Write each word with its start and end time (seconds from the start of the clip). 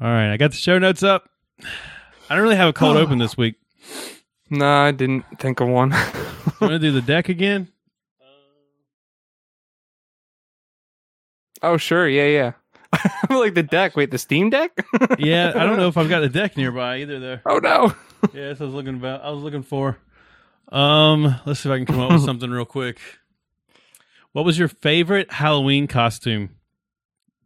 All 0.00 0.08
right, 0.08 0.32
I 0.32 0.36
got 0.38 0.52
the 0.52 0.56
show 0.56 0.78
notes 0.78 1.02
up. 1.02 1.28
I 2.28 2.34
don't 2.34 2.42
really 2.42 2.56
have 2.56 2.68
a 2.68 2.72
cold 2.72 2.96
open 2.96 3.18
this 3.18 3.36
week. 3.36 3.56
No, 4.52 4.66
I 4.66 4.90
didn't 4.90 5.24
think 5.38 5.60
of 5.60 5.68
one. 5.68 5.90
Want 6.60 6.72
to 6.72 6.80
do 6.80 6.90
the 6.90 7.00
deck 7.00 7.28
again? 7.28 7.68
oh, 11.62 11.76
sure. 11.76 12.08
Yeah, 12.08 12.26
yeah. 12.26 12.52
I'm 13.28 13.36
like 13.38 13.54
the 13.54 13.62
deck. 13.62 13.94
Wait, 13.94 14.10
the 14.10 14.18
Steam 14.18 14.50
Deck? 14.50 14.72
Yeah, 15.20 15.52
I 15.54 15.64
don't 15.64 15.76
know 15.76 15.86
if 15.86 15.96
I've 15.96 16.08
got 16.08 16.18
the 16.18 16.28
deck 16.28 16.56
nearby 16.56 16.96
either. 16.98 17.20
Though. 17.20 17.38
oh 17.46 17.58
no. 17.58 17.92
What 18.20 18.34
I 18.34 18.48
was 18.50 18.74
looking 18.74 18.96
about. 18.96 19.22
I 19.22 19.30
was 19.30 19.42
looking 19.44 19.62
for. 19.62 19.98
Um, 20.72 21.40
let's 21.46 21.60
see 21.60 21.68
if 21.68 21.72
I 21.72 21.76
can 21.76 21.86
come 21.86 22.00
up 22.00 22.10
with 22.10 22.24
something 22.24 22.50
real 22.50 22.64
quick. 22.64 22.98
What 24.32 24.44
was 24.44 24.58
your 24.58 24.66
favorite 24.66 25.30
Halloween 25.30 25.86
costume 25.86 26.56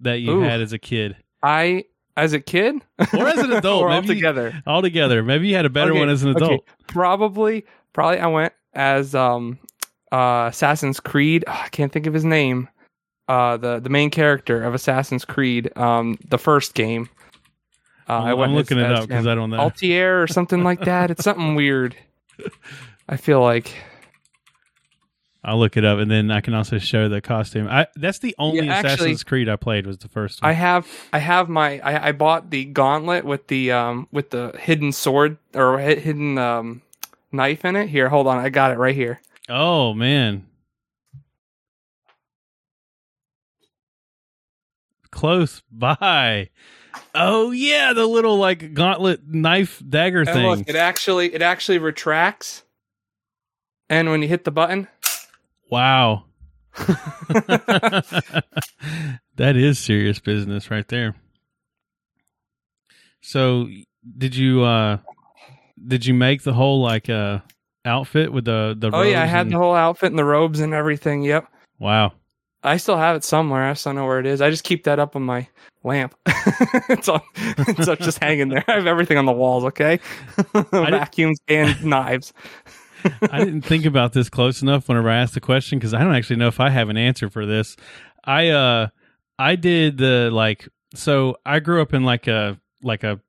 that 0.01 0.21
you 0.21 0.39
Ooh. 0.39 0.43
had 0.43 0.61
as 0.61 0.73
a 0.73 0.79
kid 0.79 1.17
I, 1.43 1.85
as 2.17 2.33
a 2.33 2.41
kid, 2.41 2.77
or 3.13 3.27
as 3.27 3.39
an 3.39 3.53
adult? 3.55 3.83
or 3.83 3.91
all 3.91 4.01
maybe 4.03 4.15
together. 4.15 4.63
all 4.67 4.83
together. 4.83 5.23
Maybe 5.23 5.49
you 5.49 5.57
had 5.57 5.65
a 5.67 5.71
better 5.71 5.91
Okay, 5.93 6.01
one 6.01 6.09
as 6.09 6.23
an 6.23 6.31
adult. 6.31 6.53
okay. 6.53 6.63
Probably, 6.87 7.65
probably 7.93 8.19
I 8.21 8.27
went 8.29 8.53
as 8.75 9.15
um, 9.15 9.59
uh, 10.13 10.49
Assassin's 10.51 11.01
Creed. 11.01 11.45
I 11.49 11.69
can't 11.71 11.93
think 11.93 12.07
of 12.07 12.15
his 12.15 12.25
name. 12.25 12.69
Uh, 13.27 13.57
the 13.57 13.81
the 13.81 13.89
main 13.89 14.11
character 14.11 14.63
of 14.63 14.75
Assassin's 14.75 15.25
Creed, 15.25 15.77
um, 15.77 16.19
the 16.29 16.39
first 16.39 16.75
game. 16.75 17.09
Uh, 18.09 18.13
I'm, 18.19 18.25
I 18.27 18.35
went 18.35 18.51
I'm 18.51 18.57
looking 18.57 18.79
as, 18.79 18.85
it 18.91 18.93
up 18.97 19.09
because. 19.09 19.27
I 19.27 19.35
don't 19.35 19.51
know. 19.51 19.57
Altier 19.59 20.23
or 20.23 20.27
something 20.27 20.63
like 20.63 20.81
that. 20.85 21.11
It's 21.11 21.25
something 21.25 21.55
weird. 21.57 21.97
I 23.09 23.17
feel 23.17 23.41
like 23.41 23.73
I'll 25.47 25.59
look 25.59 25.77
it 25.77 25.85
up 25.85 25.99
and 25.99 26.11
then 26.11 26.31
I 26.31 26.41
can 26.41 26.55
also 26.55 26.79
show 26.79 27.09
the 27.09 27.21
costume. 27.21 27.69
I 27.69 27.87
that's 27.97 28.19
the 28.19 28.35
only 28.39 28.65
Yeah, 28.67 28.73
actually- 28.75 28.95
Assassin's 28.95 29.25
Creed 29.25 29.49
I 29.49 29.57
played 29.57 29.87
was 29.87 29.99
the 29.99 30.09
first 30.09 30.43
one. 30.43 30.51
I 30.51 30.55
have 30.55 30.89
I 31.13 31.19
have 31.19 31.49
my 31.51 31.79
I, 31.81 32.09
I 32.09 32.13
bought 32.13 32.51
the 32.51 32.65
gauntlet 32.65 33.25
with 33.25 33.47
the 33.49 33.71
um 33.73 34.09
with 34.11 34.31
the 34.31 34.53
hidden 34.59 34.91
sword 34.93 35.37
or 35.55 35.79
hidden 35.79 36.39
um 36.39 36.81
knife 37.31 37.65
in 37.65 37.77
it. 37.77 37.89
Here, 37.89 38.09
hold 38.09 38.27
on, 38.27 38.39
I 38.39 38.49
got 38.49 38.71
it 38.71 38.79
right 38.79 38.95
here. 38.95 39.21
oh 39.49 39.93
man. 39.93 40.47
Close 45.11 45.63
by. 45.71 46.51
Oh 47.15 47.51
yeah, 47.53 47.93
the 47.93 48.07
little 48.07 48.37
like 48.37 48.75
gauntlet 48.75 49.27
knife 49.29 49.83
dagger 49.89 50.21
And 50.21 50.29
thing. 50.29 50.47
look, 50.47 50.69
it 50.69 50.75
actually 50.77 51.33
it 51.35 51.43
actually 51.43 51.79
retracts. 51.79 52.63
And 53.89 54.09
when 54.11 54.23
you 54.23 54.29
hit 54.29 54.45
the 54.45 54.51
button, 54.51 54.89
Wow. 55.71 56.25
that 56.77 58.43
is 59.37 59.79
serious 59.79 60.19
business 60.19 60.71
right 60.71 60.87
there. 60.89 61.15
So, 63.23 63.69
did 64.19 64.37
you 64.37 64.63
uh 64.63 64.99
did 65.87 66.05
you 66.07 66.15
make 66.15 66.43
the 66.43 66.53
whole 66.53 66.83
like 66.83 67.09
uh 67.09 67.39
outfit 67.85 68.33
with 68.33 68.45
the 68.45 68.75
the 68.79 68.91
oh 68.93 69.03
yeah, 69.03 69.23
I 69.23 69.27
had 69.27 69.47
and- 69.47 69.53
the 69.55 69.59
whole 69.59 69.75
outfit 69.75 70.11
and 70.11 70.19
the 70.19 70.25
robes 70.25 70.61
and 70.61 70.75
everything. 70.75 71.23
Yep. 71.23 71.47
Wow. 71.79 72.13
I 72.63 72.79
still 72.79 72.97
have 72.97 73.15
it 73.17 73.25
somewhere. 73.25 73.65
I 73.65 73.75
still 73.75 73.93
know 73.93 74.07
where 74.07 74.21
it 74.21 74.27
is. 74.27 74.41
I 74.41 74.49
just 74.49 74.65
keep 74.65 74.85
that 74.85 74.99
up 74.99 75.17
on 75.17 75.23
my 75.23 75.47
lamp. 75.83 76.15
it's 76.89 77.11
all, 77.11 77.23
it's 77.37 77.87
all 77.87 77.97
just 77.97 78.25
hanging 78.25 78.49
there. 78.49 78.65
I 78.67 78.77
have 78.77 78.87
everything 78.87 79.19
on 79.19 79.27
the 79.27 79.33
walls. 79.33 79.65
Okay, 79.65 80.01
vacuums 80.73 81.39
and 81.47 81.85
knives. 81.85 82.33
I 83.31 83.39
didn't 83.39 83.63
think 83.63 83.85
about 83.85 84.13
this 84.13 84.29
close 84.29 84.63
enough 84.63 84.89
whenever 84.89 85.11
I 85.11 85.17
asked 85.17 85.35
the 85.35 85.41
question 85.41 85.79
because 85.79 85.95
I 85.95 86.03
don't 86.03 86.15
actually 86.15 86.37
know 86.37 86.49
if 86.49 86.61
I 86.61 86.71
have 86.71 86.89
an 86.89 86.97
answer 86.97 87.29
for 87.29 87.47
this. 87.47 87.77
I 88.25 88.49
uh 88.51 88.89
I 89.39 89.57
did 89.57 89.99
the 89.99 90.31
like 90.33 90.69
so 90.95 91.37
I 91.45 91.61
grew 91.61 91.83
up 91.83 91.95
in 91.95 92.05
like 92.05 92.27
a 92.27 92.59
like 92.83 93.05
a 93.05 93.21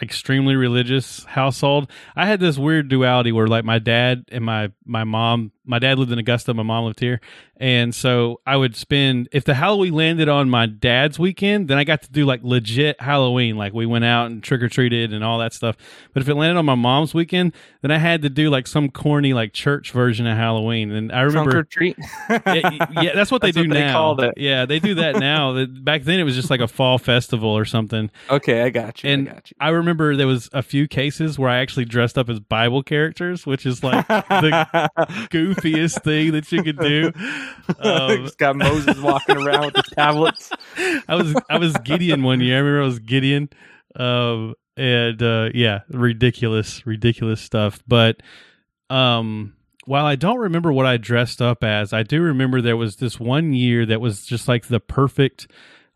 extremely 0.00 0.56
religious 0.56 1.24
household. 1.24 1.90
I 2.16 2.26
had 2.26 2.40
this 2.40 2.58
weird 2.58 2.88
duality 2.88 3.32
where 3.32 3.46
like 3.46 3.64
my 3.64 3.78
dad 3.78 4.24
and 4.30 4.44
my 4.44 4.72
my 4.84 5.04
mom, 5.04 5.52
my 5.64 5.78
dad 5.78 5.98
lived 5.98 6.12
in 6.12 6.18
Augusta, 6.18 6.52
my 6.54 6.62
mom 6.62 6.84
lived 6.84 7.00
here, 7.00 7.20
and 7.56 7.94
so 7.94 8.40
I 8.44 8.56
would 8.56 8.74
spend 8.74 9.28
if 9.30 9.44
the 9.44 9.54
Halloween 9.54 9.92
landed 9.92 10.28
on 10.28 10.50
my 10.50 10.66
dad's 10.66 11.18
weekend, 11.18 11.68
then 11.68 11.78
I 11.78 11.84
got 11.84 12.02
to 12.02 12.10
do 12.10 12.24
like 12.26 12.40
legit 12.42 13.00
Halloween, 13.00 13.56
like 13.56 13.72
we 13.72 13.86
went 13.86 14.04
out 14.04 14.30
and 14.30 14.42
trick 14.42 14.62
or 14.62 14.68
treated 14.68 15.12
and 15.12 15.22
all 15.22 15.38
that 15.38 15.52
stuff. 15.52 15.76
But 16.12 16.22
if 16.22 16.28
it 16.28 16.34
landed 16.34 16.58
on 16.58 16.64
my 16.64 16.74
mom's 16.74 17.14
weekend, 17.14 17.52
then 17.82 17.90
I 17.92 17.98
had 17.98 18.22
to 18.22 18.28
do 18.28 18.50
like 18.50 18.66
some 18.66 18.90
corny 18.90 19.32
like 19.32 19.52
church 19.52 19.92
version 19.92 20.26
of 20.26 20.36
Halloween. 20.36 20.90
And 20.90 21.12
I 21.12 21.20
remember 21.20 21.52
Trunk 21.52 21.66
or 21.66 21.68
treat. 21.68 21.96
yeah, 22.28 22.86
yeah, 23.00 23.14
that's 23.14 23.30
what 23.30 23.42
they 23.42 23.52
do 23.52 23.60
what 23.60 23.70
they 23.70 23.80
now. 23.80 24.14
it. 24.16 24.34
Yeah, 24.36 24.66
they 24.66 24.80
do 24.80 24.94
that 24.96 25.16
now. 25.16 25.64
Back 25.66 26.02
then, 26.02 26.18
it 26.18 26.24
was 26.24 26.34
just 26.34 26.50
like 26.50 26.60
a 26.60 26.68
fall 26.68 26.98
festival 26.98 27.50
or 27.50 27.64
something. 27.64 28.10
Okay, 28.28 28.62
I 28.62 28.70
got 28.70 29.04
you. 29.04 29.10
And 29.10 29.28
I 29.28 29.32
got 29.34 29.50
you. 29.50 29.56
I 29.60 29.68
remember 29.68 30.16
there 30.16 30.26
was 30.26 30.50
a 30.52 30.62
few 30.62 30.88
cases 30.88 31.38
where 31.38 31.48
I 31.48 31.58
actually 31.58 31.84
dressed 31.84 32.18
up 32.18 32.28
as 32.28 32.40
Bible 32.40 32.82
characters, 32.82 33.46
which 33.46 33.66
is 33.66 33.84
like 33.84 34.06
the 34.08 34.90
goofiest 35.54 36.02
thing 36.02 36.32
that 36.32 36.50
you 36.52 36.62
could 36.62 36.78
do. 36.78 37.12
Um, 37.78 38.24
Just 38.24 38.38
got 38.38 38.56
Moses 38.56 38.98
walking 38.98 39.36
around 39.36 39.66
with 39.66 39.74
the 39.74 39.82
tablets. 39.96 40.50
I 41.08 41.14
was 41.14 41.34
I 41.48 41.58
was 41.58 41.74
Gideon 41.78 42.22
one 42.22 42.40
year. 42.40 42.56
I 42.56 42.58
remember 42.58 42.82
I 42.82 42.86
was 42.86 42.98
Gideon, 42.98 43.48
um, 43.96 44.54
and 44.76 45.22
uh, 45.22 45.50
yeah, 45.54 45.80
ridiculous, 45.88 46.86
ridiculous 46.86 47.40
stuff. 47.40 47.82
But 47.86 48.20
um, 48.90 49.54
while 49.86 50.04
I 50.04 50.16
don't 50.16 50.38
remember 50.38 50.72
what 50.72 50.86
I 50.86 50.96
dressed 50.96 51.40
up 51.40 51.64
as, 51.64 51.92
I 51.92 52.02
do 52.02 52.20
remember 52.20 52.60
there 52.60 52.76
was 52.76 52.96
this 52.96 53.18
one 53.18 53.52
year 53.52 53.86
that 53.86 54.00
was 54.00 54.26
just 54.26 54.48
like 54.48 54.66
the 54.66 54.80
perfect, 54.80 55.46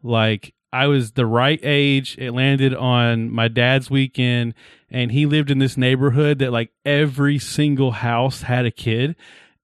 like 0.02 0.54
I 0.72 0.86
was 0.86 1.12
the 1.12 1.26
right 1.26 1.60
age. 1.62 2.16
It 2.18 2.32
landed 2.32 2.74
on 2.74 3.30
my 3.30 3.48
dad's 3.48 3.90
weekend, 3.90 4.54
and 4.90 5.12
he 5.12 5.26
lived 5.26 5.50
in 5.50 5.58
this 5.58 5.76
neighborhood 5.76 6.38
that 6.38 6.52
like 6.52 6.70
every 6.84 7.38
single 7.38 7.92
house 7.92 8.42
had 8.42 8.66
a 8.66 8.70
kid, 8.70 9.16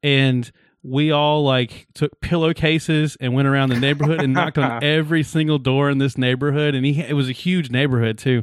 and 0.02 0.50
we 0.82 1.12
all 1.12 1.44
like 1.44 1.86
took 1.94 2.20
pillowcases 2.20 3.16
and 3.20 3.34
went 3.34 3.46
around 3.46 3.68
the 3.68 3.78
neighborhood 3.78 4.20
and 4.20 4.32
knocked 4.32 4.58
on 4.58 4.82
every 4.84 5.22
single 5.22 5.58
door 5.58 5.90
in 5.90 5.98
this 5.98 6.18
neighborhood 6.18 6.74
and 6.74 6.84
he 6.84 7.00
it 7.00 7.14
was 7.14 7.28
a 7.28 7.32
huge 7.32 7.70
neighborhood 7.70 8.18
too 8.18 8.42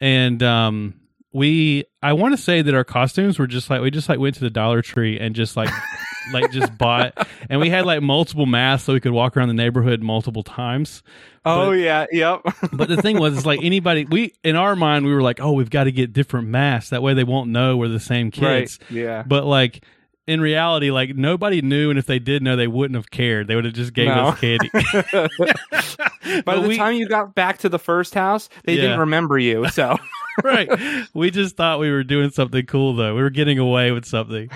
and 0.00 0.42
um 0.42 0.94
we 1.32 1.84
i 2.02 2.12
want 2.14 2.34
to 2.34 2.42
say 2.42 2.62
that 2.62 2.74
our 2.74 2.84
costumes 2.84 3.38
were 3.38 3.46
just 3.46 3.68
like 3.68 3.82
we 3.82 3.90
just 3.90 4.08
like 4.08 4.18
went 4.18 4.34
to 4.34 4.40
the 4.40 4.48
dollar 4.50 4.80
tree 4.80 5.18
and 5.20 5.34
just 5.34 5.54
like 5.54 5.68
like 6.32 6.50
just 6.50 6.76
bought 6.78 7.28
and 7.50 7.60
we 7.60 7.68
had 7.68 7.84
like 7.84 8.00
multiple 8.02 8.46
masks 8.46 8.86
so 8.86 8.94
we 8.94 9.00
could 9.00 9.12
walk 9.12 9.36
around 9.36 9.48
the 9.48 9.54
neighborhood 9.54 10.02
multiple 10.02 10.42
times 10.42 11.02
Oh 11.48 11.66
But- 11.68 11.72
yeah, 11.78 12.06
yep. 12.10 12.40
but 12.72 12.88
the 12.88 13.00
thing 13.00 13.20
was, 13.20 13.38
is 13.38 13.46
like 13.46 13.60
anybody, 13.62 14.04
we 14.04 14.32
in 14.42 14.56
our 14.56 14.74
mind, 14.74 15.06
we 15.06 15.14
were 15.14 15.22
like, 15.22 15.38
oh, 15.40 15.52
we've 15.52 15.70
got 15.70 15.84
to 15.84 15.92
get 15.92 16.12
different 16.12 16.48
masks. 16.48 16.90
That 16.90 17.04
way, 17.04 17.14
they 17.14 17.22
won't 17.22 17.50
know 17.50 17.76
we're 17.76 17.86
the 17.86 18.00
same 18.00 18.32
kids. 18.32 18.80
Right. 18.82 18.90
Yeah. 18.90 19.22
But 19.24 19.44
like 19.46 19.84
in 20.26 20.40
reality, 20.40 20.90
like 20.90 21.14
nobody 21.16 21.62
knew, 21.62 21.90
and 21.90 21.98
if 21.98 22.06
they 22.06 22.18
did 22.18 22.42
know, 22.42 22.56
they 22.56 22.66
wouldn't 22.66 22.96
have 22.96 23.10
cared. 23.10 23.46
They 23.48 23.54
would 23.54 23.64
have 23.64 23.74
just 23.74 23.92
gave 23.92 24.08
No. 24.08 24.28
us 24.28 24.40
candy. 24.40 24.70
By 26.44 26.56
the 26.56 26.66
we- 26.68 26.76
time 26.76 26.94
you 26.94 27.08
got 27.08 27.34
back 27.34 27.58
to 27.58 27.68
the 27.68 27.78
first 27.78 28.14
house, 28.14 28.48
they 28.64 28.74
Yeah. 28.74 28.82
didn't 28.82 29.00
remember 29.00 29.38
you. 29.38 29.68
So 29.68 29.96
right? 30.44 30.68
We 31.14 31.30
just 31.30 31.56
thought 31.56 31.78
we 31.80 31.90
were 31.90 32.04
doing 32.04 32.28
something 32.30 32.66
cool, 32.66 32.94
though. 32.94 33.14
We 33.14 33.22
were 33.22 33.30
getting 33.30 33.58
away 33.58 33.90
with 33.92 34.04
something. 34.04 34.50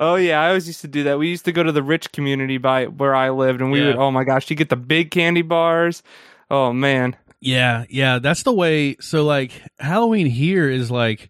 Oh 0.00 0.14
yeah, 0.16 0.40
I 0.40 0.48
always 0.48 0.66
used 0.66 0.80
to 0.82 0.88
do 0.88 1.02
that. 1.04 1.18
We 1.18 1.28
used 1.28 1.44
to 1.44 1.52
go 1.52 1.62
to 1.62 1.72
the 1.72 1.82
rich 1.82 2.10
community 2.12 2.56
by 2.58 2.86
where 2.86 3.14
I 3.14 3.30
lived 3.30 3.60
and 3.60 3.70
we 3.70 3.80
Yeah. 3.80 3.88
would 3.88 3.96
oh 3.96 4.10
my 4.10 4.24
gosh, 4.24 4.48
you 4.48 4.56
get 4.56 4.68
the 4.70 4.76
big 4.76 5.10
candy 5.10 5.42
bars. 5.42 6.02
Oh 6.50 6.72
man. 6.72 7.16
Yeah, 7.42 7.84
yeah, 7.88 8.18
that's 8.18 8.42
the 8.42 8.52
way. 8.52 8.96
So 9.00 9.24
like 9.24 9.52
Halloween 9.78 10.26
here 10.26 10.68
is 10.70 10.90
like 10.90 11.28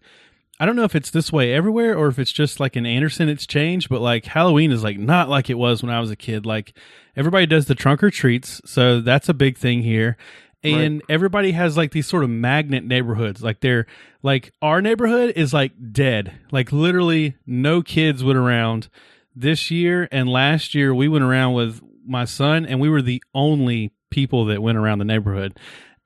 I 0.61 0.65
don't 0.67 0.75
know 0.75 0.83
if 0.83 0.93
it's 0.93 1.09
this 1.09 1.31
way 1.33 1.55
everywhere 1.55 1.97
or 1.97 2.07
if 2.07 2.19
it's 2.19 2.31
just 2.31 2.59
like 2.59 2.77
in 2.77 2.85
Anderson 2.85 3.29
it's 3.29 3.47
changed, 3.47 3.89
but 3.89 3.99
like 3.99 4.25
Halloween 4.25 4.71
is 4.71 4.83
like 4.83 4.99
not 4.99 5.27
like 5.27 5.49
it 5.49 5.57
was 5.57 5.81
when 5.81 5.91
I 5.91 5.99
was 5.99 6.11
a 6.11 6.15
kid. 6.15 6.45
Like 6.45 6.77
everybody 7.15 7.47
does 7.47 7.65
the 7.65 7.73
trunk 7.73 8.03
or 8.03 8.11
treats, 8.11 8.61
so 8.63 9.01
that's 9.01 9.27
a 9.27 9.33
big 9.33 9.57
thing 9.57 9.81
here. 9.81 10.17
And 10.63 11.01
everybody 11.09 11.53
has 11.53 11.77
like 11.77 11.93
these 11.93 12.05
sort 12.05 12.23
of 12.23 12.29
magnet 12.29 12.83
neighborhoods. 12.83 13.41
Like 13.41 13.61
they're 13.61 13.87
like 14.21 14.53
our 14.61 14.83
neighborhood 14.83 15.33
is 15.35 15.51
like 15.51 15.71
dead. 15.91 16.31
Like 16.51 16.71
literally 16.71 17.37
no 17.47 17.81
kids 17.81 18.23
went 18.23 18.37
around 18.37 18.87
this 19.35 19.71
year 19.71 20.07
and 20.11 20.29
last 20.29 20.75
year 20.75 20.93
we 20.93 21.07
went 21.07 21.23
around 21.23 21.55
with 21.55 21.81
my 22.05 22.25
son 22.25 22.67
and 22.67 22.79
we 22.79 22.87
were 22.87 23.01
the 23.01 23.23
only 23.33 23.93
people 24.11 24.45
that 24.45 24.61
went 24.61 24.77
around 24.77 24.99
the 24.99 25.05
neighborhood. 25.05 25.57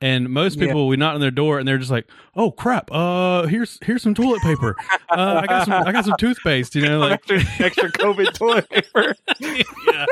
And 0.06 0.30
most 0.30 0.60
Yeah. 0.60 0.68
people 0.68 0.88
we 0.88 0.98
knock 0.98 1.16
on 1.16 1.20
their 1.22 1.32
door 1.32 1.58
and 1.58 1.68
they're 1.68 1.80
just 1.80 1.90
like, 1.90 2.06
"Oh 2.36 2.52
crap! 2.52 2.92
Uh, 2.92 3.48
here's 3.48 3.80
here's 3.84 4.04
some 4.04 4.14
toilet 4.14 4.40
paper. 4.44 4.76
Uh, 5.10 5.42
I 5.42 5.48
got 5.48 5.66
some 5.66 5.74
I 5.88 5.92
got 5.92 6.06
some 6.06 6.16
toothpaste. 6.20 6.76
You 6.76 6.84
know, 6.84 7.00
like 7.00 7.14
extra, 7.14 7.40
extra 7.66 7.92
COVID 7.92 8.34
toilet 8.36 8.70
paper. 8.70 9.16
yeah. 9.40 10.06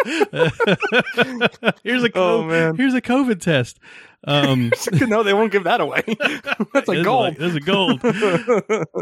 here's 1.84 2.04
a 2.04 2.10
Oh, 2.16 2.44
COVID, 2.44 2.48
man. 2.50 2.76
here's 2.76 2.94
a 2.96 3.02
COVID 3.02 3.40
test. 3.40 3.80
Um, 4.26 4.72
no, 5.08 5.22
they 5.22 5.34
won't 5.34 5.52
give 5.52 5.66
that 5.66 5.80
away. 5.82 6.02
That's 6.74 6.88
like 6.88 7.00
is 7.00 7.06
gold. 7.06 7.36
this 7.36 7.54
is 7.54 7.60
gold. 7.60 8.02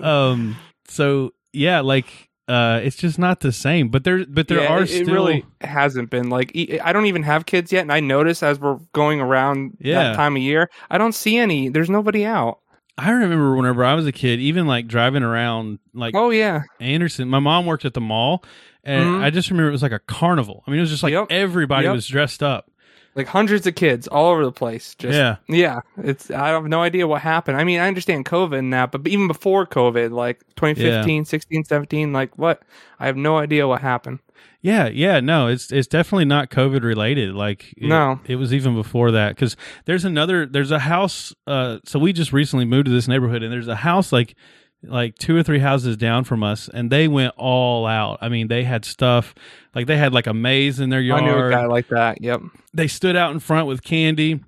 um, 0.04 0.58
so 0.88 1.32
yeah, 1.54 1.80
like 1.82 2.30
uh, 2.52 2.80
it's 2.84 2.96
just 2.98 3.18
not 3.18 3.40
the 3.40 3.52
same. 3.52 3.90
But 3.90 4.04
there, 4.04 4.26
but 4.26 4.48
there 4.48 4.62
Yeah, 4.62 4.68
are 4.74 4.84
it, 4.84 4.88
still. 4.88 5.08
it 5.10 5.12
really 5.12 5.46
hasn't 5.62 6.10
been 6.10 6.30
like 6.30 6.52
I 6.84 6.92
don't 6.94 7.06
even 7.06 7.24
have 7.24 7.46
kids 7.46 7.72
yet, 7.72 7.82
and 7.82 7.92
I 7.92 8.00
notice 8.00 8.44
as 8.44 8.60
we're 8.60 8.80
going 8.94 9.22
around 9.22 9.78
Yeah. 9.80 10.04
that 10.04 10.16
time 10.16 10.36
of 10.36 10.42
year, 10.42 10.70
I 10.90 10.98
don't 10.98 11.14
see 11.14 11.38
any. 11.38 11.70
There's 11.70 11.90
nobody 11.90 12.26
out. 12.26 12.60
I 12.98 13.12
remember 13.12 13.56
whenever 13.56 13.84
I 13.86 13.94
was 13.96 14.06
a 14.06 14.12
kid, 14.12 14.40
even 14.40 14.68
like 14.68 14.88
driving 14.88 15.24
around 15.24 15.80
like 15.94 16.14
Oh 16.16 16.30
yeah, 16.30 16.64
Anderson. 16.80 17.30
My 17.30 17.40
mom 17.40 17.66
worked 17.66 17.86
at 17.86 17.94
the 17.94 18.02
mall, 18.02 18.44
and 18.84 19.06
Mhm. 19.06 19.24
I 19.24 19.30
just 19.30 19.50
remember 19.50 19.70
it 19.70 19.74
was 19.74 19.84
like 19.84 19.92
a 19.92 20.00
carnival. 20.00 20.64
I 20.68 20.72
mean, 20.72 20.78
it 20.80 20.82
was 20.82 20.90
just 20.92 21.04
like 21.04 21.14
Yep. 21.14 21.28
everybody 21.30 21.86
Yep. 21.86 21.96
was 21.96 22.08
dressed 22.08 22.44
up. 22.44 22.71
Like 23.16 23.28
hundreds 23.28 23.68
of 23.68 23.76
kids 23.76 24.08
all 24.08 24.28
over 24.32 24.46
the 24.46 24.52
place. 24.52 24.96
Just 24.96 25.18
yeah, 25.18 25.36
yeah, 25.48 25.82
it's 25.98 26.32
I 26.32 26.50
have 26.50 26.66
no 26.66 26.82
idea 26.82 27.08
what 27.08 27.22
happened. 27.22 27.58
I 27.58 27.64
mean, 27.64 27.80
I 27.80 27.88
understand 27.88 28.26
COVID 28.26 28.58
and 28.58 28.74
that, 28.74 28.92
but 28.92 29.08
even 29.08 29.28
before 29.28 29.66
COVID, 29.66 30.12
like 30.12 30.40
2015, 30.56 31.26
16, 31.26 31.64
17, 31.66 32.14
like 32.14 32.38
what? 32.38 32.62
I 33.00 33.08
have 33.08 33.18
no 33.18 33.38
idea 33.38 33.68
what 33.68 33.82
happened. 33.82 34.20
yeah, 34.62 34.88
yeah. 34.88 35.20
No, 35.20 35.48
it's 35.48 35.72
it's 35.72 35.88
definitely 35.88 36.26
not 36.26 36.50
COVID 36.52 36.84
related. 36.84 37.34
Like 37.34 37.74
it, 37.78 37.88
No. 37.88 38.20
it 38.28 38.36
was 38.38 38.54
even 38.54 38.76
before 38.76 39.12
that 39.12 39.36
because 39.36 39.58
there's 39.86 40.06
another 40.06 40.46
there's 40.46 40.72
a 40.72 40.80
house. 40.80 41.34
Uh, 41.48 41.80
so 41.86 42.00
we 42.00 42.14
just 42.14 42.32
recently 42.32 42.66
moved 42.66 42.86
to 42.86 42.92
this 42.92 43.08
neighborhood, 43.08 43.44
and 43.44 43.52
there's 43.52 43.68
a 43.68 43.76
house 43.76 44.12
like 44.12 44.36
like 44.84 45.16
two 45.18 45.36
or 45.36 45.44
three 45.44 45.60
houses 45.60 45.96
down 45.98 46.24
from 46.24 46.44
us, 46.44 46.70
and 46.74 46.90
they 46.92 47.08
went 47.08 47.34
all 47.38 47.86
out. 47.86 48.18
I 48.22 48.30
mean, 48.30 48.48
they 48.48 48.64
had 48.64 48.84
stuff 48.86 49.36
like 49.76 49.88
they 49.88 49.98
had 49.98 50.14
like 50.14 50.28
a 50.28 50.34
maze 50.34 50.80
in 50.80 50.90
their 50.90 51.02
yard. 51.02 51.24
I 51.24 51.26
knew 51.26 51.38
a 51.38 51.50
guy 51.52 51.66
like 51.68 51.88
that. 51.90 52.22
Yep. 52.22 52.42
they 52.74 52.88
stood 52.88 53.16
out 53.16 53.32
in 53.32 53.40
front 53.40 53.68
with 53.68 53.84
candy. 53.84 54.40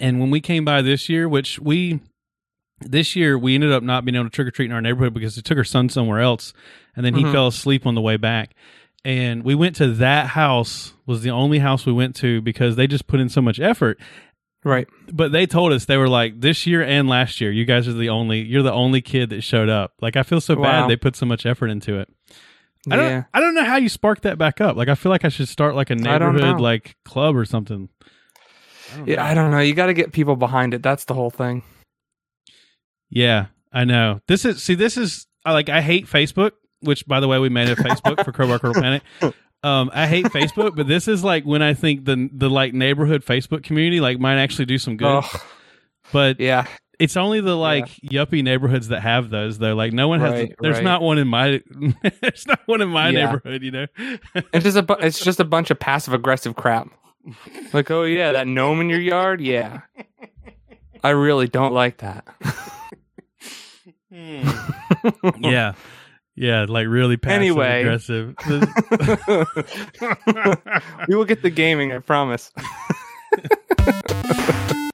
And 0.00 0.18
when 0.18 0.30
we 0.30 0.40
came 0.40 0.64
by 0.64 0.82
this 0.82 1.08
year, 1.08 1.28
which 1.28 1.60
we 1.60 2.00
this 2.80 3.14
year 3.14 3.38
we 3.38 3.54
ended 3.54 3.70
up 3.72 3.82
not 3.84 4.04
being 4.04 4.16
able 4.16 4.24
to 4.24 4.30
trick 4.30 4.48
or 4.48 4.50
treat 4.50 4.66
in 4.66 4.72
our 4.72 4.80
neighborhood 4.82 5.14
because 5.14 5.36
they 5.36 5.42
took 5.42 5.56
her 5.56 5.62
son 5.64 5.88
somewhere 5.88 6.18
else, 6.20 6.52
and 6.96 7.06
then 7.06 7.14
he 7.14 7.22
Mhm. 7.22 7.30
fell 7.32 7.46
asleep 7.46 7.86
on 7.86 7.94
the 7.94 8.00
way 8.00 8.16
back. 8.16 8.54
And 9.04 9.44
we 9.44 9.54
went 9.54 9.76
to 9.76 9.86
that 9.94 10.28
house 10.28 10.94
was 11.06 11.22
the 11.22 11.30
only 11.30 11.60
house 11.60 11.86
we 11.86 11.92
went 11.92 12.16
to 12.16 12.40
because 12.40 12.74
they 12.74 12.86
just 12.86 13.06
put 13.06 13.20
in 13.20 13.28
so 13.28 13.40
much 13.42 13.60
effort. 13.60 14.00
Right. 14.64 14.88
But 15.12 15.30
they 15.32 15.44
told 15.46 15.72
us 15.72 15.84
they 15.84 15.98
were 15.98 16.08
like 16.08 16.40
this 16.40 16.66
year 16.66 16.82
and 16.82 17.06
last 17.08 17.40
year, 17.40 17.52
you 17.52 17.64
guys 17.66 17.86
are 17.86 17.92
the 17.92 18.08
only 18.08 18.40
you're 18.40 18.62
the 18.62 18.72
only 18.72 19.02
kid 19.02 19.30
that 19.30 19.42
showed 19.42 19.68
up. 19.68 19.92
Like 20.00 20.16
I 20.16 20.22
feel 20.22 20.40
so 20.40 20.56
Wow. 20.56 20.62
bad 20.62 20.90
they 20.90 20.96
put 20.96 21.14
so 21.16 21.26
much 21.26 21.44
effort 21.46 21.68
into 21.68 21.98
it. 21.98 22.08
I 22.90 22.96
don't 22.96 23.10
yeah. 23.10 23.24
I 23.34 23.40
don't 23.40 23.54
know 23.54 23.64
how 23.64 23.76
you 23.76 23.88
spark 23.90 24.22
that 24.22 24.38
back 24.38 24.60
up. 24.60 24.76
Like 24.76 24.88
I 24.88 24.94
feel 24.94 25.10
like 25.10 25.24
I 25.24 25.28
should 25.28 25.48
start 25.48 25.74
like 25.74 25.90
a 25.90 25.94
neighborhood 25.94 26.60
like 26.60 26.96
club 27.04 27.36
or 27.36 27.44
something. 27.44 27.88
I 28.94 29.04
Yeah, 29.06 29.16
know. 29.16 29.22
I 29.22 29.34
don't 29.34 29.50
know. 29.50 29.58
You 29.60 29.74
got 29.74 29.86
to 29.86 29.94
get 29.94 30.12
people 30.12 30.36
behind 30.36 30.72
it. 30.74 30.82
That's 30.82 31.04
the 31.04 31.14
whole 31.14 31.30
thing. 31.30 31.62
Yeah, 33.10 33.46
I 33.72 33.84
know. 33.84 34.20
This 34.28 34.44
is 34.44 34.62
see. 34.62 34.74
This 34.74 34.96
is 34.96 35.26
I 35.44 35.52
like. 35.52 35.68
I 35.68 35.80
hate 35.80 36.06
Facebook. 36.06 36.52
Which, 36.80 37.06
by 37.06 37.20
the 37.20 37.28
way, 37.28 37.38
we 37.38 37.48
made 37.48 37.70
a 37.70 37.76
Facebook 37.76 38.22
for 38.24 38.32
Crowbar 38.32 38.58
Kernel 38.58 38.74
Panic. 38.82 39.02
Um, 39.64 39.90
I 39.94 40.06
hate 40.06 40.26
Facebook, 40.26 40.76
but 40.76 40.86
this 40.86 41.08
is 41.08 41.24
like 41.24 41.44
when 41.44 41.62
I 41.62 41.72
think 41.74 42.04
the 42.04 42.28
the 42.32 42.50
like 42.50 42.74
neighborhood 42.74 43.24
Facebook 43.24 43.62
community 43.64 43.98
like 44.00 44.18
might 44.20 44.36
actually 44.36 44.66
do 44.66 44.78
some 44.78 44.96
good. 44.96 45.06
Oh, 45.24 45.44
But 46.12 46.38
yeah. 46.38 46.66
it's 46.98 47.16
only 47.16 47.40
the 47.40 47.56
like 47.56 47.86
yuppie 48.02 48.44
neighborhoods 48.44 48.88
that 48.88 49.00
have 49.00 49.30
those 49.30 49.58
though. 49.58 49.74
Like 49.74 49.92
no 49.94 50.06
one 50.08 50.20
has. 50.20 50.32
Right, 50.32 50.54
there's 50.60 50.76
right. 50.76 50.84
not 50.84 51.00
one 51.02 51.16
in 51.18 51.26
my. 51.26 51.62
there's 52.20 52.46
not 52.46 52.60
one 52.66 52.82
in 52.82 52.88
my 52.90 53.08
Yeah. 53.08 53.24
neighborhood. 53.26 53.62
You 53.62 53.70
know. 53.70 53.86
It's 54.52 54.64
just 54.64 54.76
a 54.76 54.82
bu- 54.82 55.00
it's 55.00 55.18
just 55.18 55.40
a 55.40 55.44
bunch 55.44 55.70
of 55.70 55.80
passive 55.80 56.12
aggressive 56.12 56.56
crap. 56.56 56.88
Like, 57.72 57.90
oh 57.90 58.02
yeah, 58.04 58.32
that 58.32 58.46
gnome 58.46 58.82
in 58.82 58.90
your 58.90 59.00
yard, 59.00 59.40
yeah. 59.40 59.80
I 61.02 61.10
really 61.10 61.48
don't 61.48 61.72
like 61.72 61.98
that. 61.98 62.26
yeah. 65.40 65.72
Yeah, 66.36 66.66
like 66.68 66.88
really 66.88 67.16
passive 67.16 67.36
Anyway. 67.36 67.80
aggressive. 67.82 68.34
we 71.08 71.14
will 71.14 71.24
get 71.24 71.42
the 71.42 71.50
gaming, 71.50 71.92
I 71.92 71.98
promise. 71.98 72.50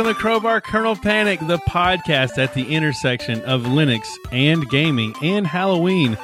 welcome 0.00 0.14
to 0.14 0.18
Crowbar 0.18 0.62
Kernel 0.62 0.96
Panic, 0.96 1.40
the 1.40 1.58
podcast 1.58 2.38
at 2.38 2.54
the 2.54 2.74
intersection 2.74 3.42
of 3.42 3.64
Linux 3.64 4.06
and 4.32 4.66
gaming 4.70 5.14
and 5.22 5.46
Halloween. 5.46 6.16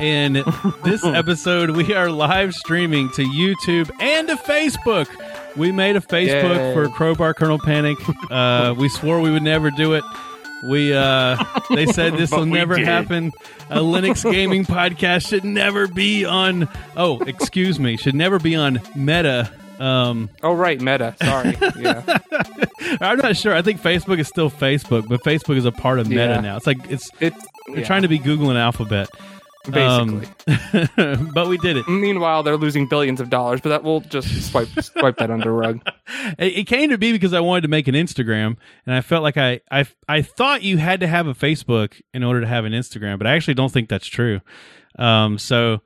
And 0.00 0.34
this 0.82 1.04
episode, 1.04 1.70
we 1.70 1.94
are 1.94 2.10
live 2.10 2.54
streaming 2.54 3.08
to 3.10 3.22
YouTube 3.22 3.88
and 4.00 4.26
to 4.26 4.34
Facebook. 4.34 5.06
We 5.56 5.70
made 5.70 5.94
a 5.94 6.00
Facebook 6.00 6.56
Yay. 6.56 6.74
for 6.74 6.88
Crowbar 6.88 7.34
Kernel 7.34 7.60
Panic. 7.60 7.98
Uh, 8.30 8.74
we 8.76 8.88
swore 8.88 9.20
we 9.20 9.30
would 9.30 9.42
never 9.42 9.70
do 9.70 9.94
it. 9.94 10.04
We 10.64 10.92
uh, 10.92 11.36
they 11.74 11.86
said 11.86 12.16
this 12.16 12.30
will 12.32 12.46
never 12.46 12.76
did. 12.76 12.86
happen. 12.86 13.32
A 13.68 13.78
Linux 13.78 14.28
gaming 14.30 14.64
podcast 14.64 15.28
should 15.28 15.44
never 15.44 15.88
be 15.88 16.24
on. 16.24 16.68
Oh, 16.96 17.20
excuse 17.22 17.80
me, 17.80 17.96
should 17.96 18.14
never 18.14 18.38
be 18.38 18.54
on 18.54 18.80
Meta. 18.94 19.50
Um, 19.80 20.30
Oh 20.42 20.52
right, 20.54 20.80
meta. 20.80 21.16
Sorry. 21.22 21.56
Yeah. 21.80 22.18
I'm 23.00 23.18
not 23.18 23.36
sure. 23.36 23.54
I 23.54 23.62
think 23.62 23.80
Facebook 23.80 24.18
is 24.18 24.28
still 24.28 24.50
Facebook, 24.50 25.08
but 25.08 25.22
Facebook 25.22 25.56
is 25.56 25.64
a 25.64 25.72
part 25.72 25.98
of 25.98 26.08
Meta 26.08 26.20
Yeah. 26.34 26.40
now. 26.40 26.56
It's 26.56 26.66
like 26.66 26.78
it's 26.90 27.10
It's 27.20 27.36
they're 27.68 27.78
yeah, 27.80 27.84
trying 27.86 28.02
to 28.02 28.08
be 28.08 28.18
Google 28.18 28.50
and 28.50 28.58
Alphabet. 28.58 29.08
basically. 29.64 30.26
Um, 30.46 31.30
but 31.34 31.48
we 31.48 31.56
did 31.58 31.76
it. 31.76 31.86
Meanwhile, 31.88 32.42
they're 32.42 32.56
losing 32.56 32.88
billions 32.88 33.20
of 33.20 33.30
dollars, 33.30 33.60
but 33.60 33.68
that 33.70 33.82
will 33.84 34.00
just 34.00 34.50
swipe 34.50 34.68
swipe 34.82 35.16
that 35.18 35.30
under 35.30 35.44
the 35.44 35.50
rug. 35.52 35.80
It 36.38 36.58
it 36.58 36.66
came 36.66 36.90
to 36.90 36.98
be 36.98 37.12
because 37.12 37.32
I 37.32 37.40
wanted 37.40 37.62
to 37.62 37.68
make 37.68 37.86
an 37.88 37.94
Instagram, 37.94 38.56
and 38.84 38.94
I 38.94 39.00
felt 39.00 39.22
like 39.22 39.36
I 39.36 39.60
I 39.70 39.84
I 40.08 40.22
thought 40.22 40.62
you 40.62 40.76
had 40.78 41.00
to 41.00 41.06
have 41.06 41.26
a 41.28 41.34
Facebook 41.34 42.00
in 42.12 42.24
order 42.24 42.40
to 42.40 42.46
have 42.46 42.64
an 42.64 42.72
Instagram, 42.72 43.16
but 43.18 43.26
I 43.26 43.34
actually 43.36 43.54
don't 43.54 43.72
think 43.72 43.88
that's 43.88 44.06
true. 44.08 44.40
Um, 44.98 45.38
so 45.38 45.80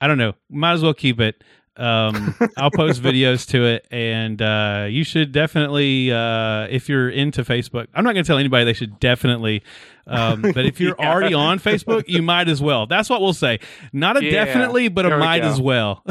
I 0.00 0.08
don't 0.08 0.18
know. 0.18 0.34
Might 0.50 0.72
as 0.72 0.82
well 0.82 0.94
keep 0.94 1.20
it. 1.20 1.42
Um, 1.78 2.34
I'll 2.56 2.70
post 2.72 3.00
videos 3.02 3.46
to 3.50 3.64
it, 3.64 3.86
and 3.90 4.42
uh, 4.42 4.86
you 4.90 5.04
should 5.04 5.30
definitely, 5.32 6.10
uh, 6.12 6.66
if 6.70 6.88
you're 6.88 7.08
into 7.08 7.44
Facebook, 7.44 7.86
I'm 7.94 8.02
not 8.04 8.14
going 8.14 8.24
to 8.24 8.26
tell 8.26 8.38
anybody 8.38 8.64
they 8.64 8.72
should 8.72 8.98
definitely, 8.98 9.62
um, 10.06 10.42
but 10.42 10.66
if 10.66 10.80
you're 10.80 10.96
Yeah. 10.98 11.10
already 11.12 11.34
on 11.34 11.60
Facebook, 11.60 12.04
you 12.08 12.20
might 12.22 12.48
as 12.48 12.60
well. 12.60 12.86
That's 12.86 13.08
what 13.08 13.20
we'll 13.20 13.32
say. 13.32 13.60
Not 13.92 14.16
a 14.16 14.24
Yeah, 14.24 14.44
definitely, 14.44 14.88
but 14.88 15.06
a 15.06 15.10
there 15.10 15.18
we 15.18 15.24
might 15.24 15.42
go. 15.42 15.48
as 15.48 15.60
well. 15.60 16.02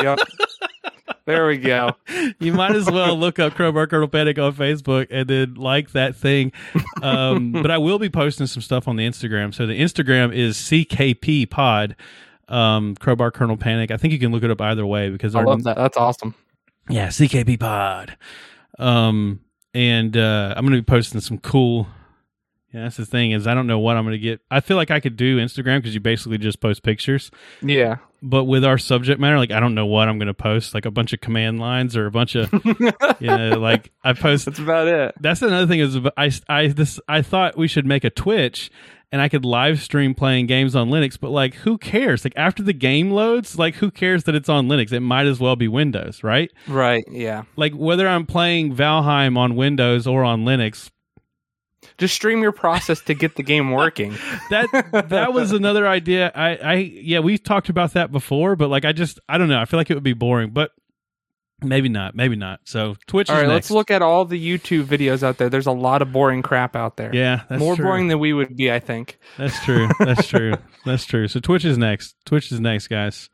Yep. 0.00 0.18
There 1.24 1.46
we 1.46 1.58
go. 1.58 1.90
you 2.38 2.52
might 2.54 2.74
as 2.74 2.90
well 2.90 3.14
look 3.18 3.38
up 3.38 3.54
Crowbar 3.54 3.86
Panic 4.06 4.38
on 4.38 4.54
Facebook 4.54 5.08
and 5.10 5.28
then 5.28 5.54
like 5.56 5.90
that 5.92 6.16
thing. 6.16 6.52
Um, 7.02 7.52
but 7.52 7.70
I 7.70 7.76
will 7.76 7.98
be 7.98 8.08
posting 8.08 8.46
some 8.46 8.62
stuff 8.62 8.88
on 8.88 8.96
the 8.96 9.06
Instagram. 9.06 9.52
So 9.52 9.66
the 9.66 9.78
Instagram 9.78 10.32
is 10.34 10.56
CKP 10.56 11.50
Pod, 11.50 11.96
um, 12.48 12.94
Crowbar 12.96 13.30
Kernel 13.30 13.56
Panic. 13.56 13.90
I 13.90 13.96
think 13.96 14.12
you 14.12 14.18
can 14.18 14.32
look 14.32 14.42
it 14.42 14.50
up 14.50 14.60
either 14.60 14.86
way 14.86 15.10
because 15.10 15.34
I 15.34 15.42
love 15.42 15.64
that. 15.64 15.76
That's 15.76 15.96
awesome. 15.96 16.34
yeah 16.88 17.08
CKP 17.08 17.58
Pod. 17.60 18.16
Um, 18.78 19.40
and 19.74 20.16
uh, 20.16 20.54
I'm 20.56 20.64
going 20.64 20.76
to 20.76 20.82
be 20.82 20.86
posting 20.86 21.20
some 21.20 21.38
cool. 21.38 21.86
Yeah, 22.72 22.82
that's 22.82 22.98
the 22.98 23.06
thing 23.06 23.30
is 23.30 23.46
I 23.46 23.54
don't 23.54 23.66
know 23.66 23.78
what 23.78 23.96
I'm 23.96 24.04
going 24.04 24.12
to 24.12 24.18
get. 24.18 24.40
I 24.50 24.60
feel 24.60 24.76
like 24.76 24.90
I 24.90 25.00
could 25.00 25.16
do 25.16 25.38
Instagram 25.38 25.78
because 25.78 25.94
you 25.94 26.00
basically 26.00 26.36
just 26.36 26.60
post 26.60 26.82
pictures 26.82 27.30
Yeah. 27.62 27.96
but 28.20 28.44
with 28.44 28.62
our 28.62 28.76
subject 28.76 29.18
matter, 29.18 29.38
like 29.38 29.50
I 29.52 29.58
don't 29.58 29.74
know 29.74 29.86
what 29.86 30.06
I'm 30.06 30.18
going 30.18 30.26
to 30.26 30.34
post, 30.34 30.74
like 30.74 30.84
a 30.84 30.90
bunch 30.90 31.14
of 31.14 31.20
command 31.22 31.60
lines 31.60 31.96
or 31.96 32.04
a 32.04 32.10
bunch 32.10 32.34
of, 32.34 32.52
you 33.20 33.26
know, 33.26 33.58
like 33.58 33.90
I 34.04 34.12
post. 34.12 34.44
That's 34.44 34.58
about 34.58 34.86
it. 34.86 35.14
That's 35.18 35.40
another 35.40 35.66
thing 35.66 35.80
is 35.80 35.96
I 36.18 36.30
I 36.46 36.66
this 36.68 37.00
I 37.08 37.22
thought 37.22 37.56
we 37.56 37.68
should 37.68 37.86
make 37.86 38.04
a 38.04 38.10
Twitch 38.10 38.70
and 39.10 39.22
I 39.22 39.28
could 39.28 39.44
live 39.44 39.80
stream 39.80 40.14
playing 40.14 40.46
games 40.46 40.76
on 40.76 40.90
Linux, 40.90 41.18
but 41.18 41.30
like 41.30 41.54
who 41.54 41.78
cares? 41.78 42.24
Like 42.24 42.34
after 42.36 42.62
the 42.62 42.72
game 42.72 43.10
loads, 43.10 43.58
like 43.58 43.76
who 43.76 43.90
cares 43.90 44.24
that 44.24 44.34
it's 44.34 44.48
on 44.48 44.68
Linux? 44.68 44.92
It 44.92 45.00
might 45.00 45.26
as 45.26 45.40
well 45.40 45.56
be 45.56 45.68
Windows, 45.68 46.22
right? 46.22 46.50
Right. 46.66 47.04
Yeah. 47.10 47.44
Like 47.56 47.72
whether 47.72 48.06
I'm 48.06 48.26
playing 48.26 48.74
Valheim 48.76 49.36
on 49.38 49.56
Windows 49.56 50.06
or 50.06 50.24
on 50.24 50.44
Linux, 50.44 50.90
Just 51.96 52.14
stream 52.14 52.42
your 52.42 52.52
process 52.52 53.00
to 53.02 53.14
get 53.14 53.36
the 53.36 53.42
game 53.42 53.70
working. 53.82 54.12
that 54.50 55.06
that 55.08 55.32
was 55.32 55.52
another 55.52 55.88
idea. 55.88 56.30
I, 56.34 56.56
I 56.56 56.74
yeah, 56.74 57.20
we've 57.20 57.42
talked 57.42 57.68
about 57.70 57.94
that 57.94 58.12
before, 58.12 58.56
but 58.56 58.68
like 58.68 58.84
I 58.84 58.92
just 58.92 59.18
I 59.28 59.38
don't 59.38 59.48
know. 59.48 59.58
I 59.60 59.64
feel 59.64 59.78
like 59.80 59.90
it 59.90 59.94
would 59.94 60.02
be 60.02 60.12
boring, 60.12 60.50
but 60.50 60.72
maybe 61.62 61.88
not, 61.88 62.14
maybe 62.14 62.36
not. 62.36 62.60
So 62.64 62.96
Twitch 63.06 63.30
All 63.30 63.36
is 63.36 63.42
right, 63.42 63.48
let's 63.48 63.70
look 63.70 63.90
at 63.90 64.02
all 64.02 64.24
the 64.24 64.38
YouTube 64.38 64.84
videos 64.84 65.22
out 65.22 65.38
there. 65.38 65.48
There's 65.48 65.66
a 65.66 65.72
lot 65.72 66.02
of 66.02 66.12
boring 66.12 66.42
crap 66.42 66.76
out 66.76 66.96
there. 66.96 67.14
Yeah, 67.14 67.42
More 67.50 67.76
true. 67.76 67.84
boring 67.84 68.08
than 68.08 68.18
we 68.18 68.32
would 68.32 68.56
be, 68.56 68.70
I 68.72 68.80
think. 68.80 69.18
That's 69.36 69.62
true. 69.64 69.88
That's 69.98 70.26
true. 70.28 70.54
That's 70.84 71.04
true. 71.04 71.28
So 71.28 71.40
Twitch 71.40 71.64
is 71.64 71.78
next. 71.78 72.14
Twitch 72.24 72.52
is 72.52 72.60
next, 72.60 72.88
guys. 72.88 73.28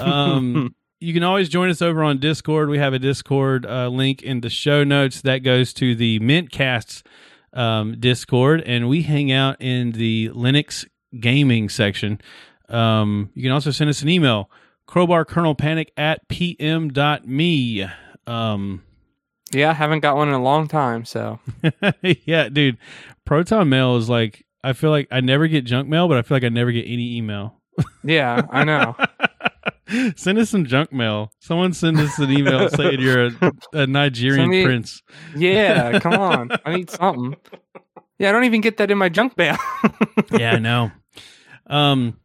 Um, 0.00 0.74
you 1.00 1.12
can 1.14 1.22
always 1.22 1.48
join 1.48 1.68
us 1.70 1.82
over 1.82 2.02
on 2.02 2.18
Discord. 2.18 2.68
We 2.68 2.78
have 2.78 2.94
a 2.94 2.98
Discord 2.98 3.66
uh, 3.66 3.88
link 3.88 4.22
in 4.22 4.40
the 4.40 4.50
show 4.50 4.84
notes 4.84 5.20
that 5.22 5.38
goes 5.38 5.72
to 5.74 5.94
the 5.94 6.18
Mintcasts 6.20 7.02
um, 7.52 7.98
Discord, 7.98 8.62
and 8.66 8.88
we 8.88 9.02
hang 9.02 9.32
out 9.32 9.60
in 9.60 9.92
the 9.92 10.30
Linux 10.30 10.86
gaming 11.18 11.68
section. 11.68 12.20
Um, 12.68 13.30
you 13.34 13.42
can 13.42 13.52
also 13.52 13.70
send 13.70 13.88
us 13.90 14.02
an 14.02 14.08
email, 14.08 14.50
crowbarkernelpanic 14.88 15.88
at 15.96 16.26
pm.me. 16.28 17.86
Um, 18.26 18.82
Yeah, 19.52 19.70
I 19.70 19.74
haven't 19.74 20.00
got 20.00 20.16
one 20.16 20.28
in 20.28 20.34
a 20.34 20.42
long 20.42 20.68
time, 20.68 21.04
so 21.04 21.38
yeah, 22.02 22.48
dude. 22.48 22.78
Proton 23.24 23.68
mail 23.68 23.96
is 23.96 24.08
like 24.08 24.44
I 24.64 24.72
feel 24.72 24.90
like 24.90 25.08
I 25.10 25.20
never 25.20 25.46
get 25.48 25.64
junk 25.64 25.88
mail, 25.88 26.08
but 26.08 26.18
I 26.18 26.22
feel 26.22 26.36
like 26.36 26.44
I 26.44 26.48
never 26.48 26.72
get 26.72 26.86
any 26.86 27.16
email. 27.16 27.60
yeah, 28.02 28.42
I 28.50 28.64
know. 28.64 28.96
send 30.16 30.38
us 30.38 30.50
some 30.50 30.64
junk 30.66 30.92
mail. 30.92 31.30
Someone 31.40 31.72
send 31.72 31.98
us 31.98 32.18
an 32.18 32.30
email 32.30 32.68
saying 32.70 33.00
you're 33.00 33.26
a, 33.26 33.52
a 33.72 33.86
Nigerian 33.86 34.48
me- 34.48 34.64
prince. 34.64 35.02
Yeah, 35.36 35.98
come 36.00 36.14
on. 36.14 36.50
I 36.64 36.74
need 36.76 36.90
something. 36.90 37.36
Yeah, 38.18 38.30
I 38.30 38.32
don't 38.32 38.44
even 38.44 38.60
get 38.62 38.78
that 38.78 38.90
in 38.90 38.98
my 38.98 39.08
junk 39.10 39.36
mail. 39.36 39.56
yeah, 40.32 40.52
I 40.54 40.58
know. 40.58 40.90
Um, 41.66 42.18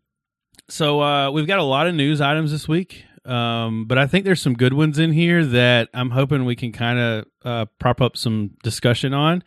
so 0.71 1.01
uh, 1.01 1.31
we've 1.31 1.47
got 1.47 1.59
a 1.59 1.63
lot 1.63 1.87
of 1.87 1.95
news 1.95 2.21
items 2.21 2.51
this 2.51 2.67
week, 2.67 3.03
um, 3.25 3.85
but 3.85 3.97
I 3.97 4.07
think 4.07 4.23
there's 4.23 4.41
some 4.41 4.53
good 4.53 4.73
ones 4.73 4.99
in 4.99 5.11
here 5.11 5.45
that 5.45 5.89
I'm 5.93 6.11
hoping 6.11 6.45
we 6.45 6.55
can 6.55 6.71
kind 6.71 6.97
of 6.97 7.25
uh, 7.43 7.65
prop 7.77 7.99
up 7.99 8.15
some 8.15 8.51
discussion 8.63 9.13
on. 9.13 9.43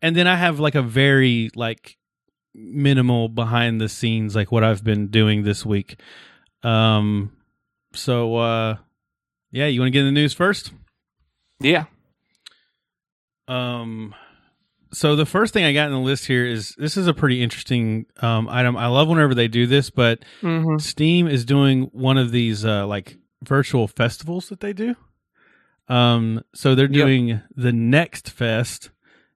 And 0.00 0.14
then 0.14 0.28
I 0.28 0.36
have 0.36 0.60
like 0.60 0.76
a 0.76 0.82
very 0.82 1.50
like 1.56 1.98
minimal 2.54 3.28
behind 3.28 3.80
the 3.80 3.88
scenes, 3.88 4.36
like 4.36 4.52
what 4.52 4.62
I've 4.62 4.84
been 4.84 5.08
doing 5.08 5.42
this 5.42 5.66
week. 5.66 6.00
Um, 6.62 7.32
so 7.92 8.36
uh, 8.36 8.76
yeah, 9.50 9.66
you 9.66 9.80
want 9.80 9.88
to 9.88 9.92
get 9.92 10.00
in 10.00 10.06
the 10.06 10.20
news 10.20 10.32
first? 10.32 10.72
yeah. 11.60 11.86
Um, 13.48 14.14
so 14.92 15.16
the 15.16 15.26
first 15.26 15.52
thing 15.52 15.64
I 15.64 15.72
got 15.72 15.86
in 15.86 15.92
the 15.92 15.98
list 16.00 16.26
here 16.26 16.46
is 16.46 16.74
this 16.78 16.96
is 16.96 17.06
a 17.06 17.14
pretty 17.14 17.42
interesting 17.42 18.06
um, 18.22 18.48
item. 18.48 18.76
I 18.76 18.86
love 18.88 19.08
whenever 19.08 19.34
they 19.34 19.48
do 19.48 19.66
this, 19.66 19.90
but 19.90 20.24
hmm 20.40 20.78
Steam 20.78 21.26
is 21.26 21.44
doing 21.44 21.84
one 21.92 22.18
of 22.18 22.30
these 22.32 22.64
uh, 22.64 22.86
like 22.86 23.16
virtual 23.42 23.86
festivals 23.88 24.48
that 24.48 24.60
they 24.60 24.72
do. 24.72 24.94
Um, 25.88 26.42
so 26.54 26.74
they're 26.74 26.86
Yep. 26.86 26.92
doing 27.06 27.40
the 27.56 27.72
Next 27.72 28.30
Fest. 28.30 28.90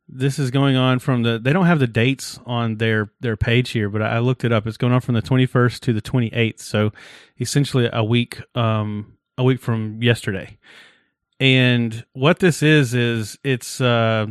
This 0.09 0.39
is 0.39 0.51
going 0.51 0.77
on 0.77 0.99
from 0.99 1.23
the. 1.23 1.39
They 1.39 1.53
don't 1.55 1.65
have 1.67 1.79
the 1.79 1.87
dates 1.87 2.39
on 2.45 2.77
their 2.77 3.11
their 3.21 3.37
page 3.37 3.71
here, 3.71 3.89
but 3.89 4.03
I 4.03 4.19
looked 4.19 4.45
it 4.45 4.53
up. 4.53 4.67
It's 4.67 4.77
going 4.77 4.93
on 4.93 5.01
from 5.01 5.15
the 5.15 5.23
21st 5.23 5.81
to 5.81 5.93
the 5.95 6.03
28th. 6.03 6.59
So 6.61 6.93
essentially 7.41 7.89
a 7.93 8.05
week 8.05 8.43
um 8.55 9.15
a 9.39 9.45
week 9.45 9.61
from 9.61 10.03
yesterday. 10.03 10.59
And 11.41 12.05
what 12.13 12.41
this 12.41 12.63
is 12.63 12.93
is 12.95 13.39
it's 13.43 13.81
uh, 13.81 14.27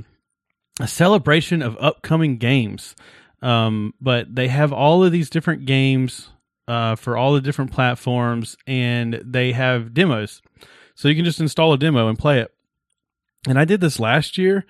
a 0.79 0.87
celebration 0.87 1.61
of 1.61 1.77
upcoming 1.79 2.37
games. 2.37 2.95
Um, 3.41 3.93
but 3.99 4.33
they 4.33 4.47
have 4.49 4.71
all 4.71 5.03
of 5.03 5.11
these 5.11 5.29
different 5.29 5.65
games 5.65 6.29
uh, 6.67 6.95
for 6.95 7.17
all 7.17 7.33
the 7.33 7.41
different 7.41 7.71
platforms, 7.71 8.55
and 8.67 9.19
they 9.25 9.51
have 9.51 9.93
demos. 9.93 10.41
So 10.95 11.07
you 11.07 11.15
can 11.15 11.25
just 11.25 11.39
install 11.41 11.73
a 11.73 11.77
demo 11.77 12.07
and 12.07 12.17
play 12.19 12.39
it. 12.39 12.53
And 13.47 13.57
I 13.59 13.65
did 13.65 13.81
this 13.81 13.99
last 13.99 14.37
year, 14.37 14.65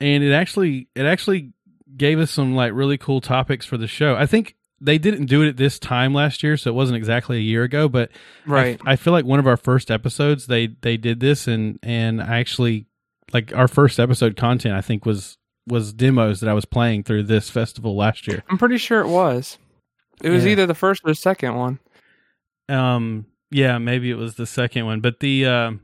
and 0.00 0.24
it 0.24 0.32
actually 0.32 0.88
it 0.96 1.06
actually 1.06 1.52
gave 1.96 2.18
us 2.18 2.32
some 2.32 2.54
like 2.56 2.72
really 2.72 2.98
cool 2.98 3.20
topics 3.20 3.64
for 3.64 3.76
the 3.76 3.86
show. 3.86 4.16
I 4.16 4.26
think 4.26 4.56
they 4.80 4.98
didn't 4.98 5.26
do 5.26 5.42
it 5.42 5.48
at 5.48 5.56
this 5.56 5.78
time 5.78 6.12
last 6.12 6.42
year, 6.42 6.56
so 6.56 6.70
it 6.70 6.74
wasn't 6.74 6.96
exactly 6.96 7.36
a 7.36 7.40
year 7.40 7.62
ago, 7.62 7.88
but 7.88 8.10
I- 8.46 8.50
Right. 8.50 8.80
I, 8.84 8.96
feel 8.96 9.12
like 9.12 9.24
one 9.24 9.38
of 9.38 9.46
our 9.46 9.56
first 9.56 9.90
episodes 9.90 10.48
they 10.48 10.66
they 10.66 10.96
did 10.96 11.20
this 11.20 11.46
and 11.46 11.78
and 11.84 12.20
I 12.20 12.40
actually 12.40 12.86
like 13.32 13.54
our 13.54 13.68
first 13.68 14.00
episode 14.00 14.36
content 14.36 14.74
I 14.74 14.80
think 14.82 15.06
was 15.06 15.38
was 15.66 15.92
demos 15.92 16.40
that 16.40 16.48
I 16.48 16.54
was 16.54 16.64
playing 16.64 17.02
through 17.04 17.24
this 17.24 17.50
festival 17.50 17.96
last 17.96 18.26
year. 18.28 18.42
I'm 18.48 18.58
pretty 18.58 18.78
sure 18.78 19.00
it 19.00 19.08
was. 19.08 19.58
It 20.22 20.30
was 20.30 20.44
Yeah. 20.44 20.52
either 20.52 20.66
the 20.66 20.74
first 20.74 21.02
or 21.04 21.10
the 21.10 21.14
second 21.14 21.54
one. 21.54 21.78
Um 22.68 23.26
yeah, 23.50 23.78
maybe 23.78 24.10
it 24.10 24.16
was 24.16 24.34
the 24.36 24.46
second 24.46 24.86
one, 24.86 25.00
but 25.00 25.20
the 25.20 25.46
um 25.46 25.80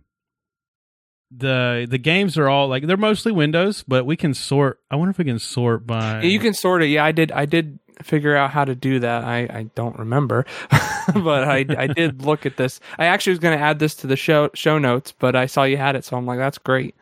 the 1.30 1.86
the 1.88 1.98
games 1.98 2.36
are 2.36 2.48
all 2.48 2.68
like 2.68 2.86
they're 2.86 2.96
mostly 2.96 3.32
Windows, 3.32 3.84
but 3.86 4.04
we 4.04 4.16
can 4.16 4.34
sort. 4.34 4.80
I 4.90 4.96
wonder 4.96 5.10
if 5.10 5.18
we 5.18 5.24
can 5.24 5.38
sort 5.38 5.86
by. 5.86 6.20
Yeah, 6.22 6.28
you 6.28 6.38
can 6.38 6.52
sort 6.54 6.82
it. 6.82 6.88
Yeah, 6.88 7.04
I 7.04 7.12
did. 7.12 7.32
I 7.32 7.46
did 7.46 7.78
figure 8.02 8.36
out 8.36 8.50
how 8.50 8.64
to 8.64 8.74
do 8.74 8.98
that. 9.00 9.24
I, 9.24 9.38
I 9.44 9.62
don't 9.74 9.98
remember, 9.98 10.44
but 11.14 11.44
I 11.48 11.64
I 11.78 11.86
did 11.86 12.22
look 12.22 12.44
at 12.44 12.56
this. 12.58 12.80
I 12.98 13.06
actually 13.06 13.30
was 13.30 13.38
going 13.38 13.56
to 13.56 13.64
add 13.64 13.78
this 13.78 13.94
to 13.96 14.06
the 14.06 14.16
show 14.16 14.50
show 14.54 14.78
notes, 14.78 15.12
but 15.18 15.34
I 15.34 15.46
saw 15.46 15.64
you 15.64 15.78
had 15.78 15.96
it, 15.96 16.04
so 16.04 16.16
I'm 16.18 16.26
like, 16.26 16.38
that's 16.38 16.58
great. 16.58 16.94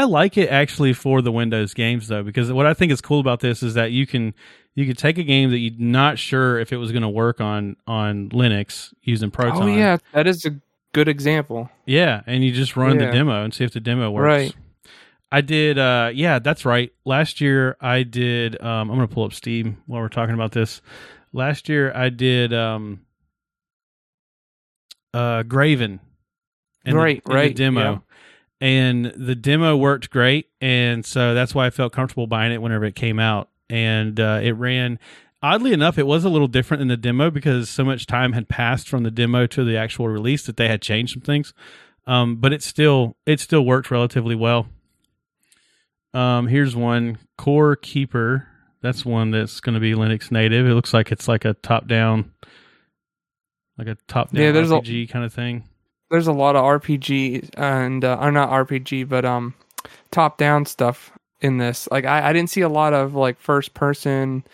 I 0.00 0.04
like 0.04 0.36
it 0.38 0.48
actually 0.48 0.92
for 0.92 1.20
the 1.22 1.30
Windows 1.32 1.74
games 1.74 2.08
though, 2.08 2.22
because 2.22 2.52
what 2.52 2.66
I 2.66 2.74
think 2.74 2.92
is 2.92 3.00
cool 3.00 3.20
about 3.20 3.40
this 3.40 3.62
is 3.62 3.74
that 3.74 3.92
you 3.92 4.06
can 4.06 4.34
you 4.74 4.86
can 4.86 4.96
take 4.96 5.18
a 5.18 5.22
game 5.22 5.50
that 5.50 5.58
you're 5.58 5.74
not 5.78 6.18
sure 6.18 6.58
if 6.58 6.72
it 6.72 6.78
was 6.78 6.90
going 6.92 7.02
to 7.02 7.08
work 7.08 7.40
on 7.40 7.76
on 7.86 8.30
Linux 8.30 8.92
using 9.02 9.30
Proton. 9.30 9.62
Oh 9.62 9.66
yeah, 9.66 9.98
that 10.12 10.26
is 10.26 10.44
a 10.46 10.56
good 10.94 11.08
example. 11.08 11.70
yeah, 11.86 12.22
and 12.26 12.42
you 12.44 12.52
just 12.52 12.76
run 12.76 12.98
Yeah. 12.98 13.06
the 13.06 13.12
demo 13.12 13.44
and 13.44 13.52
see 13.54 13.64
if 13.64 13.72
the 13.72 13.80
demo 13.80 14.10
works. 14.10 14.24
Right. 14.24 14.56
I 15.30 15.40
did. 15.40 15.78
uh 15.78 16.10
Yeah, 16.14 16.38
that's 16.38 16.64
right. 16.64 16.92
Last 17.04 17.40
year 17.40 17.76
I 17.80 18.02
did. 18.02 18.60
um 18.62 18.90
I'm 18.90 18.96
going 18.96 19.08
to 19.08 19.14
pull 19.14 19.24
up 19.24 19.32
Steam 19.32 19.78
while 19.86 20.00
we're 20.02 20.08
talking 20.08 20.34
about 20.34 20.52
this. 20.52 20.80
Last 21.32 21.68
year 21.68 21.92
I 21.94 22.08
did. 22.10 22.52
um 22.52 23.00
uh 25.14 25.42
Graven. 25.42 26.00
in 26.84 26.92
the- 26.94 26.96
Right, 27.00 27.24
the 27.24 27.32
right, 27.34 27.54
demo. 27.54 27.80
yeah. 27.80 27.98
And 28.62 29.06
the 29.16 29.34
demo 29.34 29.76
worked 29.76 30.08
great, 30.10 30.48
and 30.60 31.04
so 31.04 31.34
that's 31.34 31.52
why 31.52 31.66
I 31.66 31.70
felt 31.70 31.92
comfortable 31.92 32.28
buying 32.28 32.52
it 32.52 32.62
whenever 32.62 32.84
it 32.84 32.94
came 32.94 33.18
out. 33.18 33.48
And 33.68 34.20
uh, 34.20 34.38
it 34.40 34.52
ran. 34.52 35.00
Oddly 35.42 35.72
enough, 35.72 35.98
it 35.98 36.06
was 36.06 36.24
a 36.24 36.28
little 36.28 36.46
different 36.46 36.80
in 36.80 36.86
the 36.86 36.96
demo 36.96 37.28
because 37.28 37.68
so 37.68 37.84
much 37.84 38.06
time 38.06 38.34
had 38.34 38.48
passed 38.48 38.88
from 38.88 39.02
the 39.02 39.10
demo 39.10 39.48
to 39.48 39.64
the 39.64 39.76
actual 39.76 40.06
release 40.06 40.46
that 40.46 40.58
they 40.58 40.68
had 40.68 40.80
changed 40.80 41.12
some 41.14 41.22
things. 41.22 41.52
Um, 42.06 42.36
but 42.36 42.52
it 42.52 42.62
still 42.62 43.16
it 43.26 43.40
still 43.40 43.64
worked 43.64 43.90
relatively 43.90 44.36
well. 44.36 44.68
Um, 46.14 46.46
here's 46.46 46.76
one 46.76 47.18
Core 47.36 47.74
Keeper. 47.74 48.46
That's 48.80 49.04
one 49.04 49.32
that's 49.32 49.58
going 49.58 49.74
to 49.74 49.80
be 49.80 49.94
Linux 49.94 50.30
native. 50.30 50.66
It 50.68 50.74
looks 50.74 50.94
like 50.94 51.10
it's 51.10 51.26
like 51.26 51.44
a 51.44 51.54
top 51.54 51.88
down, 51.88 52.30
like 53.76 53.88
a 53.88 53.96
top 54.06 54.30
down 54.30 54.40
Yeah, 54.40 54.52
there's 54.52 54.70
a- 54.70 54.74
RPG 54.74 55.08
kind 55.10 55.24
of 55.24 55.32
thing. 55.32 55.64
There's 56.12 56.28
a 56.28 56.32
lot 56.32 56.54
of 56.54 56.62
RPG 56.62 57.50
and 57.56 58.04
uh, 58.04 58.30
not 58.30 58.50
RPG, 58.50 59.08
but 59.08 59.24
um, 59.24 59.54
top 60.10 60.38
down 60.38 60.66
stuff 60.66 61.10
in 61.40 61.58
this. 61.58 61.88
Like 61.90 62.04
I, 62.04 62.28
I 62.28 62.32
didn't 62.32 62.50
see 62.50 62.60
a 62.60 62.68
lot 62.68 62.92
of 62.92 63.14
like 63.14 63.40
first 63.40 63.74
person, 63.74 64.44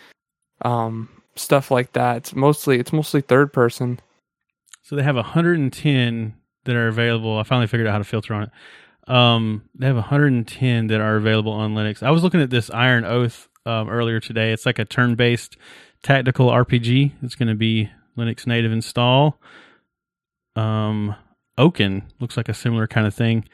um, 0.63 1.09
stuff 1.35 1.69
like 1.69 1.93
that. 1.93 2.17
It's 2.17 2.35
mostly 2.35 2.79
it's 2.79 2.91
mostly 2.91 3.21
third 3.21 3.53
person. 3.53 3.99
So 4.81 4.95
they 4.95 5.03
have 5.03 5.15
110 5.15 6.33
that 6.65 6.75
are 6.75 6.87
available. 6.87 7.37
I 7.37 7.43
finally 7.43 7.67
figured 7.67 7.87
out 7.87 7.91
how 7.91 7.97
to 7.99 8.03
filter 8.03 8.33
on 8.33 8.43
it. 8.43 8.49
Um, 9.07 9.63
they 9.75 9.87
have 9.87 9.95
110 9.95 10.87
that 10.87 11.01
are 11.01 11.15
available 11.15 11.51
on 11.51 11.75
Linux. 11.75 12.01
I 12.01 12.11
was 12.11 12.23
looking 12.23 12.41
at 12.41 12.49
this 12.49 12.69
Iron 12.71 13.05
Oath 13.05 13.49
um, 13.65 13.89
earlier 13.89 14.19
today. 14.19 14.51
It's 14.51 14.65
like 14.65 14.79
a 14.79 14.85
turn-based 14.85 15.57
tactical 16.03 16.47
RPG. 16.47 17.11
It's 17.21 17.35
going 17.35 17.49
to 17.49 17.55
be 17.55 17.89
Linux 18.17 18.47
native 18.47 18.71
install. 18.71 19.39
Um, 20.55 21.15
Oaken 21.59 22.03
looks 22.19 22.37
like 22.37 22.49
a 22.49 22.53
similar 22.53 22.87
kind 22.87 23.05
of 23.05 23.13
thing. 23.13 23.45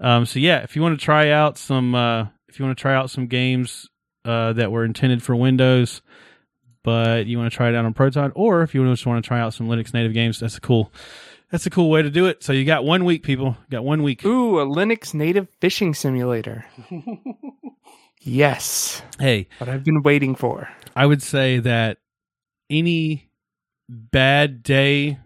Um, 0.00 0.24
so 0.24 0.38
yeah, 0.38 0.60
if 0.60 0.74
you 0.74 0.82
want 0.82 0.98
to 0.98 1.04
try 1.04 1.30
out 1.30 1.58
some, 1.58 1.94
uh, 1.94 2.26
if 2.48 2.58
you 2.58 2.64
want 2.64 2.76
to 2.76 2.80
try 2.80 2.94
out 2.94 3.10
some 3.10 3.26
games 3.26 3.88
uh, 4.24 4.54
that 4.54 4.72
were 4.72 4.84
intended 4.84 5.22
for 5.22 5.36
Windows, 5.36 6.00
but 6.82 7.26
you 7.26 7.38
want 7.38 7.52
to 7.52 7.56
try 7.56 7.68
it 7.68 7.74
out 7.74 7.84
on 7.84 7.92
Proton, 7.92 8.32
or 8.34 8.62
if 8.62 8.74
you 8.74 8.84
just 8.90 9.06
want 9.06 9.22
to 9.22 9.28
try 9.28 9.38
out 9.38 9.52
some 9.52 9.68
Linux 9.68 9.92
native 9.92 10.14
games, 10.14 10.40
that's 10.40 10.56
a 10.56 10.60
cool, 10.60 10.90
that's 11.50 11.66
a 11.66 11.70
cool 11.70 11.90
way 11.90 12.00
to 12.00 12.10
do 12.10 12.26
it. 12.26 12.42
So 12.42 12.54
you 12.54 12.64
got 12.64 12.84
one 12.84 13.04
week, 13.04 13.22
people. 13.22 13.58
You 13.68 13.76
got 13.76 13.84
one 13.84 14.02
week. 14.02 14.24
Ooh, 14.24 14.58
a 14.58 14.66
Linux 14.66 15.12
native 15.12 15.46
fishing 15.60 15.92
simulator. 15.92 16.64
yes, 18.20 19.02
Hey, 19.18 19.48
what 19.58 19.68
I've 19.68 19.84
been 19.84 20.02
waiting 20.02 20.34
for. 20.34 20.70
I 20.96 21.04
would 21.04 21.22
say 21.22 21.58
that 21.58 21.98
any 22.70 23.28
bad 23.86 24.62
day 24.62 25.18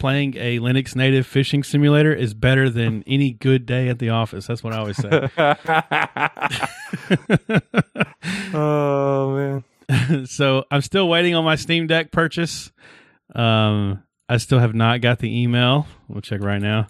playing 0.00 0.36
a 0.36 0.58
Linux 0.58 0.96
native 0.96 1.26
fishing 1.26 1.62
simulator 1.62 2.12
is 2.12 2.34
better 2.34 2.68
than 2.68 3.04
any 3.06 3.32
good 3.32 3.66
day 3.66 3.88
at 3.88 4.00
the 4.00 4.10
office. 4.10 4.46
That's 4.46 4.64
what 4.64 4.72
I 4.72 4.78
always 4.78 4.96
say. 4.96 5.28
oh 8.54 9.36
man. 9.36 9.64
so 10.26 10.64
I'm 10.70 10.80
still 10.80 11.08
waiting 11.08 11.36
on 11.36 11.44
my 11.44 11.54
Steam 11.54 11.86
Deck 11.86 12.10
purchase. 12.10 12.72
Um, 13.34 14.02
I 14.28 14.38
still 14.38 14.58
have 14.58 14.74
not 14.74 15.00
got 15.00 15.18
the 15.18 15.42
email. 15.42 15.86
We'll 16.08 16.20
check 16.20 16.42
right 16.42 16.60
now. 16.60 16.88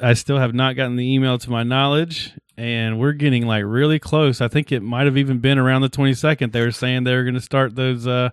I 0.00 0.14
still 0.14 0.38
have 0.38 0.54
not 0.54 0.76
gotten 0.76 0.96
the 0.96 1.14
email 1.14 1.38
to 1.38 1.50
my 1.50 1.62
knowledge, 1.62 2.32
and 2.56 2.98
we're 2.98 3.12
getting 3.12 3.46
like 3.46 3.64
really 3.66 3.98
close. 3.98 4.40
I 4.40 4.48
think 4.48 4.72
it 4.72 4.80
might 4.80 5.06
have 5.06 5.16
even 5.16 5.38
been 5.38 5.58
around 5.58 5.82
the 5.82 5.88
22nd. 5.88 6.52
They 6.52 6.60
were 6.60 6.70
saying 6.70 7.04
they 7.04 7.14
were 7.14 7.24
going 7.24 7.34
to 7.34 7.40
start 7.40 7.74
those 7.74 8.06
uh, 8.06 8.30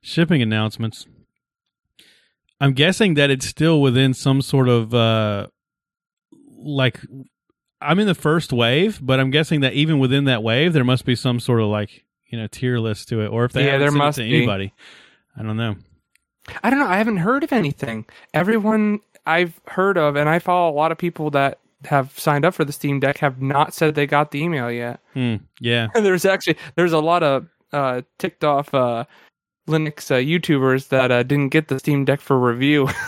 shipping 0.00 0.40
announcements. 0.40 1.06
I'm 2.60 2.72
guessing 2.72 3.14
that 3.14 3.30
it's 3.30 3.46
still 3.46 3.80
within 3.80 4.14
some 4.14 4.42
sort 4.42 4.68
of 4.68 4.92
uh, 4.94 5.46
like 6.56 7.00
I'm 7.80 7.98
in 7.98 8.06
the 8.06 8.14
first 8.14 8.52
wave, 8.52 8.98
but 9.02 9.20
I'm 9.20 9.30
guessing 9.30 9.60
that 9.60 9.74
even 9.74 9.98
within 9.98 10.24
that 10.24 10.42
wave, 10.42 10.72
there 10.72 10.84
must 10.84 11.04
be 11.04 11.14
some 11.14 11.38
sort 11.40 11.60
of 11.60 11.68
like 11.68 12.04
you 12.26 12.38
know 12.38 12.46
tier 12.48 12.78
list 12.78 13.08
to 13.10 13.20
it, 13.22 13.28
or 13.28 13.44
if 13.44 13.52
they 13.52 13.66
Yeah, 13.66 13.78
there 13.78 13.92
must 13.92 14.18
to 14.18 14.24
be. 14.24 14.36
anybody. 14.36 14.72
I 15.36 15.42
don't 15.42 15.56
know. 15.56 15.76
I 16.64 16.70
don't 16.70 16.78
know. 16.78 16.86
I 16.86 16.96
haven't 16.96 17.18
heard 17.18 17.44
of 17.44 17.52
anything. 17.52 18.06
Everyone 18.34 19.00
I've 19.26 19.60
heard 19.68 19.98
of, 19.98 20.16
and 20.16 20.28
I 20.28 20.38
follow 20.38 20.70
a 20.70 20.74
lot 20.74 20.90
of 20.90 20.98
people 20.98 21.30
that 21.30 21.58
have 21.84 22.18
signed 22.18 22.44
up 22.44 22.54
for 22.54 22.64
the 22.64 22.72
Steam 22.72 22.98
Deck 22.98 23.18
have 23.18 23.40
not 23.40 23.72
said 23.72 23.94
they 23.94 24.06
got 24.06 24.32
the 24.32 24.42
email 24.42 24.70
yet. 24.70 25.00
Hmm. 25.14 25.36
Yeah. 25.60 25.88
And 25.94 26.04
there's 26.06 26.24
actually 26.24 26.56
there's 26.74 26.92
a 26.92 26.98
lot 26.98 27.22
of 27.22 27.46
uh, 27.72 28.02
ticked 28.18 28.42
off 28.44 28.72
uh, 28.74 29.04
Linux 29.68 30.10
uh, 30.10 30.16
YouTubers 30.16 30.88
that 30.88 31.10
uh, 31.10 31.22
didn't 31.22 31.50
get 31.50 31.68
the 31.68 31.78
Steam 31.78 32.04
Deck 32.04 32.20
for 32.20 32.38
review. 32.38 32.88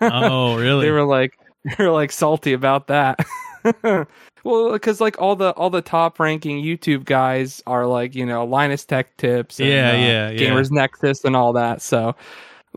Oh, 0.00 0.58
really? 0.58 0.84
they 0.84 0.90
were 0.90 1.04
like 1.04 1.38
they 1.78 1.84
were 1.84 1.92
like 1.92 2.12
salty 2.12 2.52
about 2.52 2.88
that. 2.88 3.24
well, 4.44 4.72
because 4.72 5.00
like 5.00 5.18
all 5.20 5.36
the 5.36 5.50
all 5.52 5.70
the 5.70 5.80
top 5.80 6.20
ranking 6.20 6.62
YouTube 6.62 7.04
guys 7.04 7.62
are 7.66 7.86
like 7.86 8.14
you 8.14 8.26
know 8.26 8.44
Linus 8.44 8.84
Tech 8.84 9.16
Tips, 9.16 9.60
and, 9.60 9.68
Yeah, 9.68 9.90
uh, 9.90 9.94
yeah, 9.94 10.30
yeah. 10.30 10.38
Gamers 10.38 10.70
Nexus, 10.70 11.24
and 11.24 11.34
all 11.34 11.54
that. 11.54 11.80
So 11.80 12.16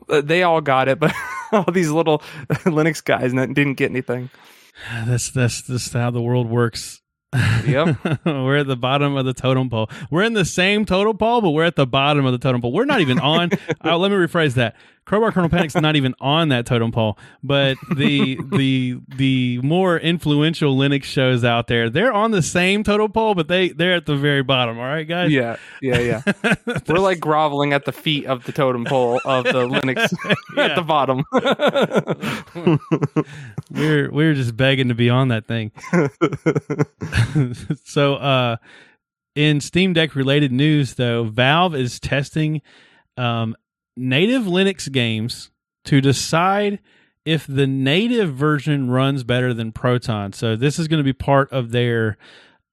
uh, 0.09 0.21
they 0.21 0.43
all 0.43 0.61
got 0.61 0.87
it, 0.87 0.99
but 0.99 1.13
all 1.51 1.65
these 1.71 1.89
little 1.89 2.19
Linux 2.49 3.03
guys 3.03 3.33
didn't 3.33 3.73
get 3.73 3.89
anything. 3.89 4.29
That's 5.05 5.31
that's 5.31 5.63
that's 5.63 5.91
how 5.91 6.11
the 6.11 6.21
world 6.21 6.47
works. 6.47 7.01
Yep. 7.33 7.97
we're 8.25 8.57
at 8.57 8.67
the 8.67 8.77
bottom 8.77 9.17
of 9.17 9.25
the 9.25 9.33
totem 9.33 9.69
pole. 9.69 9.89
We're 10.09 10.23
in 10.23 10.33
the 10.33 10.45
same 10.45 10.85
totem 10.85 11.17
pole, 11.17 11.41
but 11.41 11.49
we're 11.51 11.65
at 11.65 11.75
the 11.75 11.87
bottom 11.87 12.25
of 12.25 12.31
the 12.31 12.37
totem 12.37 12.61
pole. 12.61 12.71
We're 12.71 12.85
not 12.85 13.01
even 13.01 13.19
on. 13.19 13.51
uh, 13.83 13.97
let 13.97 14.11
me 14.11 14.17
rephrase 14.17 14.53
that. 14.53 14.75
Crowbar 15.07 15.31
Kernel 15.31 15.49
Panic's 15.49 15.73
not 15.75 15.95
even 15.95 16.13
on 16.19 16.49
that 16.49 16.65
totem 16.65 16.91
pole, 16.91 17.17
but 17.41 17.77
the 17.95 18.37
the 18.57 18.99
the 19.15 19.57
more 19.59 19.97
influential 19.97 20.75
Linux 20.75 21.05
shows 21.05 21.45
out 21.45 21.67
there, 21.67 21.89
they're 21.89 22.11
on 22.11 22.31
the 22.31 22.41
same 22.41 22.83
totem 22.83 23.13
pole, 23.13 23.33
but 23.33 23.47
they 23.47 23.69
they're 23.69 23.95
at 23.95 24.05
the 24.05 24.17
very 24.17 24.43
bottom. 24.43 24.77
All 24.77 24.83
right, 24.83 25.07
guys. 25.07 25.31
Yeah, 25.31 25.55
yeah, 25.81 25.99
yeah. 26.43 26.53
We're 26.87 26.99
like 26.99 27.21
groveling 27.21 27.71
at 27.71 27.85
the 27.85 27.93
feet 27.93 28.25
of 28.25 28.43
the 28.43 28.51
totem 28.51 28.83
pole 28.83 29.21
of 29.23 29.45
the 29.45 29.51
Linux 29.67 30.13
at 30.57 30.75
the 30.75 30.81
bottom. 30.81 31.23
we're 33.71 34.11
we're 34.11 34.33
just 34.33 34.57
begging 34.57 34.89
to 34.89 34.95
be 34.95 35.09
on 35.09 35.29
that 35.29 35.47
thing. 35.47 35.71
so 37.85 38.15
uh 38.15 38.57
in 39.35 39.61
Steam 39.61 39.93
Deck 39.93 40.15
related 40.15 40.51
news 40.51 40.95
though, 40.95 41.23
Valve 41.23 41.75
is 41.75 41.97
testing 42.01 42.61
um 43.15 43.55
native 43.97 44.43
Linux 44.43 44.91
games 44.91 45.51
to 45.85 45.99
decide 46.01 46.79
if 47.25 47.45
the 47.47 47.67
native 47.67 48.33
version 48.33 48.89
runs 48.89 49.23
better 49.23 49.53
than 49.53 49.71
Proton. 49.73 50.31
So 50.33 50.55
this 50.55 50.79
is 50.79 50.87
going 50.87 50.99
to 50.99 51.03
be 51.03 51.13
part 51.13 51.51
of 51.51 51.71
their 51.71 52.17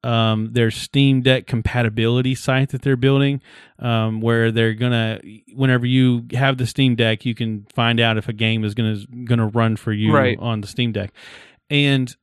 um, 0.04 0.50
their 0.52 0.70
Steam 0.70 1.22
Deck 1.22 1.46
compatibility 1.46 2.34
site 2.34 2.68
that 2.68 2.82
they're 2.82 2.94
building, 2.94 3.40
um, 3.78 4.20
where 4.20 4.52
they're 4.52 4.74
gonna 4.74 5.18
whenever 5.54 5.86
you 5.86 6.26
have 6.34 6.58
the 6.58 6.66
Steam 6.66 6.94
Deck, 6.94 7.24
you 7.24 7.34
can 7.34 7.66
find 7.74 7.98
out 7.98 8.18
if 8.18 8.28
a 8.28 8.34
game 8.34 8.64
is 8.64 8.74
gonna 8.74 8.98
gonna 9.24 9.46
run 9.46 9.76
for 9.76 9.92
you 9.94 10.12
Right. 10.12 10.38
on 10.38 10.60
the 10.60 10.66
Steam 10.66 10.92
Deck. 10.92 11.10
And 11.70 12.14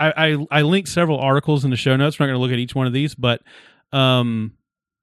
I, 0.00 0.12
I 0.50 0.58
I 0.58 0.62
linked 0.62 0.88
several 0.88 1.20
articles 1.20 1.64
in 1.64 1.70
the 1.70 1.76
show 1.76 1.94
notes. 1.94 2.18
We're 2.18 2.26
not 2.26 2.32
going 2.32 2.40
to 2.40 2.42
look 2.42 2.52
at 2.52 2.58
each 2.58 2.74
one 2.74 2.88
of 2.88 2.92
these, 2.92 3.14
but 3.14 3.42
um, 3.92 4.54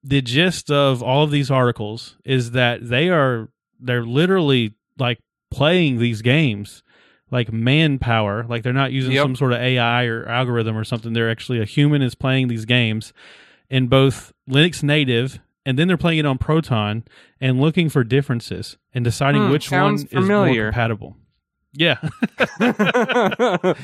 the 0.03 0.22
gist 0.22 0.72
of 0.72 1.03
all 1.03 1.24
of 1.24 1.31
these 1.31 1.51
articles 1.51 2.17
is 2.25 2.51
that 2.51 2.88
they 2.88 3.10
are 3.10 3.50
they're 3.79 4.05
literally 4.05 4.74
like 4.98 5.20
playing 5.51 6.00
these 6.00 6.22
games 6.22 6.81
like 7.29 7.51
manpower 7.53 8.43
like 8.50 8.63
they're 8.63 8.74
not 8.74 8.91
using 8.91 9.12
Yep. 9.13 9.24
some 9.24 9.36
sort 9.36 9.53
of 9.53 9.60
ai 9.60 10.05
or 10.05 10.25
algorithm 10.27 10.75
or 10.77 10.84
something. 10.84 11.13
They're 11.13 11.29
actually 11.29 11.62
a 11.62 11.65
human 11.65 12.01
is 12.01 12.15
playing 12.15 12.48
these 12.48 12.65
games 12.65 13.13
in 13.70 13.88
both 13.88 14.34
linux 14.50 14.81
native 14.84 15.39
and 15.65 15.77
then 15.77 15.88
they're 15.88 15.98
playing 15.98 16.20
it 16.20 16.25
on 16.25 16.38
proton 16.39 17.03
and 17.39 17.62
looking 17.62 17.88
for 17.89 18.03
differences 18.03 18.77
and 18.93 19.03
deciding 19.05 19.43
Hmm, 19.46 19.51
which 19.51 19.72
one 19.72 19.98
sounds 20.00 20.03
is 20.12 20.27
more 20.27 20.48
compatible 20.65 21.15
yeah 21.73 21.97
no, 22.59 23.75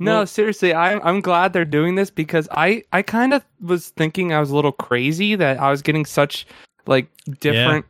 Well- 0.00 0.26
seriously, 0.26 0.74
I'm 0.74 1.00
I'm 1.02 1.20
glad 1.20 1.52
they're 1.52 1.64
doing 1.64 1.94
this 1.94 2.10
because 2.10 2.48
I 2.50 2.82
I 2.92 3.02
kind 3.02 3.32
of 3.34 3.44
was 3.60 3.90
thinking 3.90 4.32
I 4.32 4.40
was 4.40 4.50
a 4.50 4.56
little 4.56 4.72
crazy 4.72 5.36
that 5.36 5.60
I 5.60 5.70
was 5.70 5.82
getting 5.82 6.04
such 6.04 6.46
like 6.86 7.08
different 7.40 7.86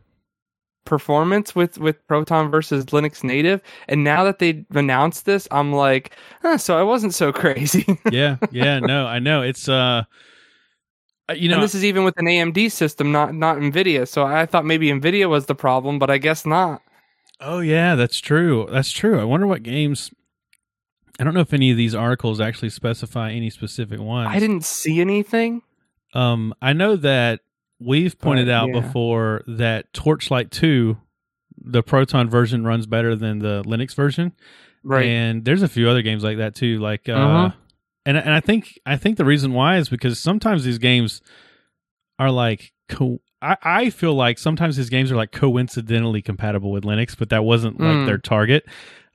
performance 0.85 1.55
with 1.55 1.77
with 1.79 1.95
Proton 2.07 2.49
versus 2.49 2.85
Linux 2.85 3.23
native, 3.23 3.61
and 3.87 4.03
now 4.03 4.23
that 4.23 4.39
they 4.39 4.65
announced 4.73 5.25
this, 5.25 5.47
I'm 5.51 5.73
like, 5.73 6.15
huh, 6.41 6.57
so 6.57 6.77
I 6.77 6.83
wasn't 6.83 7.13
so 7.13 7.31
crazy. 7.41 7.85
yeah 8.11 8.37
yeah 8.51 8.79
no 8.79 9.05
i 9.05 9.19
know 9.19 9.41
it's 9.41 9.67
uh 9.67 10.03
uh, 11.29 11.33
you 11.33 11.49
know 11.49 11.55
and 11.55 11.63
this 11.63 11.75
is 11.75 11.83
even 11.83 12.05
with 12.05 12.17
an 12.17 12.25
AMD 12.25 12.71
system, 12.71 13.11
not 13.11 13.33
not 13.33 13.57
Nvidia. 13.57 14.07
So 14.07 14.23
I 14.23 14.45
thought 14.45 14.63
maybe 14.65 14.87
Nvidia 14.87 15.27
was 15.27 15.45
the 15.47 15.55
problem, 15.55 15.99
but 15.99 16.09
I 16.09 16.17
guess 16.17 16.45
not. 16.45 16.81
Oh 17.39 17.59
yeah, 17.59 17.95
that's 17.95 18.19
true. 18.19 18.67
That's 18.71 18.91
true. 18.91 19.19
I 19.19 19.23
wonder 19.23 19.47
what 19.47 19.63
games. 19.63 20.11
I 21.19 21.23
don't 21.23 21.33
know 21.33 21.39
if 21.41 21.53
any 21.53 21.71
of 21.71 21.77
these 21.77 21.95
articles 21.95 22.39
actually 22.39 22.69
specify 22.69 23.31
any 23.31 23.49
specific 23.49 23.99
ones. 23.99 24.29
I 24.31 24.39
didn't 24.39 24.65
see 24.65 25.01
anything. 25.01 25.61
Um, 26.13 26.53
I 26.61 26.73
know 26.73 26.95
that 26.95 27.41
we've 27.79 28.17
pointed 28.19 28.47
But, 28.47 28.51
out 28.53 28.67
yeah. 28.69 28.79
before 28.81 29.43
that 29.47 29.91
Torchlight 29.93 30.51
Two, 30.51 30.97
the 31.59 31.81
Proton 31.83 32.29
version 32.29 32.63
runs 32.63 32.85
better 32.85 33.15
than 33.15 33.39
the 33.39 33.63
Linux 33.65 33.93
version, 33.95 34.31
Right. 34.83 35.05
and 35.05 35.43
there's 35.43 35.63
a 35.63 35.67
few 35.67 35.89
other 35.89 36.01
games 36.01 36.23
like 36.23 36.37
that 36.37 36.55
too. 36.55 36.79
Like, 36.79 37.09
uh, 37.09 37.13
Uh-huh. 37.13 37.51
and 38.05 38.17
and 38.17 38.31
I 38.33 38.39
think 38.39 38.79
I 38.85 38.95
think 38.97 39.17
the 39.17 39.25
reason 39.25 39.53
why 39.53 39.77
is 39.77 39.89
because 39.89 40.19
sometimes 40.19 40.63
these 40.63 40.77
games 40.77 41.21
are 42.19 42.31
like 42.31 42.73
co- 42.89 43.21
I, 43.41 43.57
I 43.61 43.89
feel 43.89 44.13
like 44.15 44.37
sometimes 44.39 44.77
these 44.77 44.89
games 44.89 45.11
are 45.11 45.15
like 45.15 45.31
coincidentally 45.31 46.21
compatible 46.21 46.71
with 46.71 46.83
Linux, 46.83 47.15
but 47.17 47.29
that 47.29 47.43
wasn't 47.43 47.79
like 47.79 47.97
Mm. 47.97 48.05
their 48.05 48.17
target. 48.17 48.65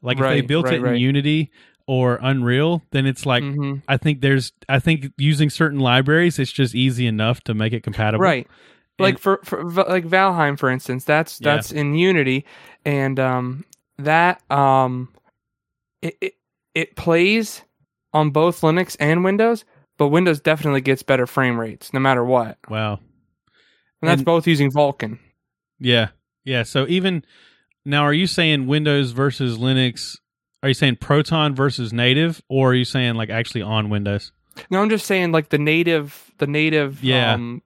Like 0.00 0.18
if 0.18 0.24
they 0.24 0.40
built 0.40 0.66
right, 0.66 0.74
it 0.74 0.76
in 0.78 0.82
right. 0.82 0.98
Unity 1.00 1.50
or 1.86 2.18
Unreal, 2.22 2.82
then 2.92 3.06
it's 3.06 3.26
like 3.26 3.42
Mhm. 3.42 3.82
I 3.88 3.96
think 3.96 4.20
there's 4.20 4.52
I 4.68 4.78
think 4.78 5.12
using 5.18 5.50
certain 5.50 5.80
libraries, 5.80 6.38
it's 6.38 6.52
just 6.52 6.74
easy 6.74 7.06
enough 7.06 7.40
to 7.44 7.54
make 7.54 7.72
it 7.72 7.82
compatible. 7.82 8.22
Right. 8.22 8.46
Like 8.98 9.18
for, 9.18 9.40
for 9.42 9.64
like 9.64 10.04
Valheim, 10.04 10.56
for 10.58 10.70
instance, 10.70 11.04
that's 11.04 11.40
Yeah. 11.40 11.54
that's 11.56 11.72
in 11.72 11.94
Unity, 11.94 12.44
and 12.84 13.18
um, 13.18 13.64
that 13.98 14.40
um, 14.50 15.08
it, 16.02 16.16
it 16.20 16.34
it 16.74 16.94
plays 16.96 17.62
on 18.12 18.30
both 18.30 18.60
Linux 18.60 18.96
and 19.00 19.24
Windows, 19.24 19.64
but 19.98 20.08
Windows 20.08 20.40
definitely 20.40 20.82
gets 20.82 21.02
better 21.02 21.26
frame 21.26 21.58
rates 21.58 21.92
no 21.92 21.98
matter 22.00 22.24
what, 22.24 22.58
Wow. 22.68 23.00
And 24.02 24.08
that's 24.10 24.18
And- 24.20 24.26
both 24.26 24.46
using 24.46 24.70
Vulkan. 24.70 25.18
Yeah. 25.78 26.08
Yeah. 26.44 26.64
So 26.64 26.86
even 26.88 27.24
now, 27.84 28.02
are 28.02 28.12
you 28.12 28.26
saying 28.26 28.66
Windows 28.66 29.12
versus 29.12 29.58
Linux? 29.58 30.18
Are 30.62 30.68
you 30.68 30.74
saying 30.74 30.96
Proton 30.96 31.54
versus 31.54 31.92
native, 31.92 32.40
or 32.48 32.70
are 32.70 32.74
you 32.74 32.84
saying 32.84 33.14
like 33.14 33.30
actually 33.30 33.62
on 33.62 33.88
Windows? 33.90 34.32
No, 34.70 34.80
I'm 34.80 34.90
just 34.90 35.06
saying 35.06 35.32
like 35.32 35.48
the 35.48 35.58
native 35.58 36.30
the 36.38 36.46
native 36.46 37.02
Yeah. 37.02 37.34
um, 37.34 37.62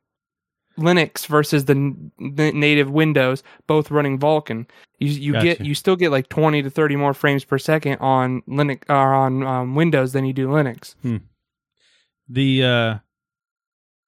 Linux 0.78 1.26
versus 1.26 1.64
the 1.64 1.72
n- 1.74 2.12
native 2.18 2.90
Windows, 2.90 3.42
both 3.66 3.90
running 3.90 4.18
Vulkan. 4.18 4.66
You 4.98 5.08
you 5.08 5.32
get 5.40 5.60
you 5.60 5.74
still 5.74 5.96
get 5.96 6.10
like 6.10 6.28
20 6.28 6.62
to 6.62 6.70
30 6.70 6.96
more 6.96 7.12
frames 7.12 7.44
per 7.44 7.58
second 7.58 7.98
on 7.98 8.42
Linux 8.48 8.82
or 8.88 9.14
on 9.14 9.42
um, 9.42 9.74
Windows 9.74 10.12
than 10.12 10.24
you 10.24 10.32
do 10.32 10.48
Linux. 10.48 10.94
The 12.28 12.64
uh 12.64 12.98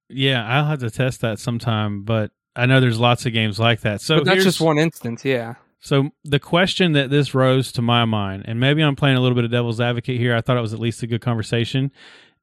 yeah, 0.09 0.47
I'll 0.47 0.67
have 0.67 0.81
to 0.81 0.91
test 0.91 1.21
that 1.21 1.39
sometime, 1.39 2.03
but 2.03 2.31
I 2.57 2.67
know 2.67 2.81
there's 2.81 2.99
lots 2.99 3.27
of 3.27 3.33
games 3.33 3.59
like 3.61 3.81
that. 3.83 4.01
So 4.01 4.17
but 4.17 4.25
that's 4.25 4.45
just 4.45 4.61
one 4.61 4.79
instance, 4.79 5.25
yeah. 5.25 5.55
So 5.81 6.11
the 6.25 6.41
question 6.41 6.93
that 6.93 7.09
this 7.11 7.35
rose 7.35 7.71
to 7.73 7.83
my 7.83 8.05
mind, 8.05 8.45
and 8.47 8.59
maybe 8.59 8.83
I'm 8.83 8.97
playing 8.97 9.17
a 9.17 9.21
little 9.21 9.37
bit 9.37 9.45
of 9.45 9.51
devil's 9.51 9.81
advocate 9.81 10.19
here. 10.19 10.35
I 10.35 10.41
thought 10.41 10.57
it 10.57 10.61
was 10.63 10.73
at 10.75 10.81
least 10.81 11.03
a 11.03 11.07
good 11.07 11.21
conversation. 11.21 11.93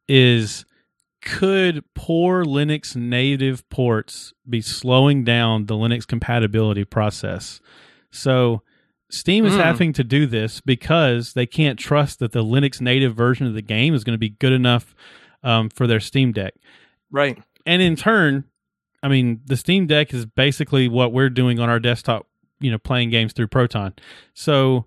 Is 0.08 0.66
could 1.22 1.84
poor 1.96 2.46
Linux 2.46 2.96
native 2.96 3.68
ports 3.70 4.34
be 4.48 4.62
slowing 4.62 5.24
down 5.24 5.66
the 5.66 5.74
Linux 5.74 6.06
compatibility 6.08 6.86
process? 6.86 7.60
So 8.12 8.62
Steam 9.10 9.46
is 9.46 9.54
Hmm. 9.56 9.60
having 9.62 9.94
to 9.94 10.04
do 10.04 10.28
this 10.28 10.62
because 10.62 11.34
they 11.34 11.46
can't 11.46 11.80
trust 11.80 12.20
that 12.20 12.32
the 12.32 12.44
Linux 12.44 12.80
native 12.80 13.16
version 13.16 13.48
of 13.48 13.54
the 13.54 13.62
game 13.62 13.94
is 13.94 14.04
going 14.04 14.14
to 14.14 14.20
be 14.20 14.30
good 14.30 14.54
enough 14.54 14.96
um, 15.44 15.70
for 15.70 15.88
their 15.88 16.00
Steam 16.00 16.32
Deck 16.32 16.54
Right. 17.12 17.38
And 17.66 17.82
in 17.82 17.96
turn, 17.96 18.46
I 19.04 19.08
mean, 19.08 19.42
the 19.46 19.58
Steam 19.58 19.88
Deck 19.88 20.14
is 20.14 20.26
basically 20.26 20.88
what 20.88 21.14
we're 21.14 21.30
doing 21.30 21.60
on 21.60 21.70
our 21.70 21.80
desktop, 21.80 22.28
you 22.60 22.72
know, 22.72 22.78
playing 22.78 23.10
games 23.10 23.34
through 23.34 23.48
Proton. 23.48 23.94
So 24.34 24.86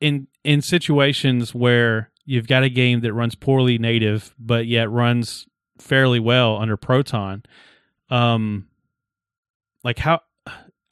in 0.00 0.26
in 0.42 0.60
situations 0.60 1.54
where 1.54 2.10
you've 2.26 2.46
got 2.46 2.62
a 2.62 2.68
game 2.68 3.00
that 3.00 3.12
runs 3.12 3.34
poorly 3.34 3.78
native 3.78 4.34
but 4.38 4.66
yet 4.66 4.90
runs 4.90 5.46
fairly 5.78 6.20
well 6.20 6.56
under 6.58 6.76
Proton, 6.76 7.42
um 8.10 8.66
like 9.82 9.98
how 9.98 10.20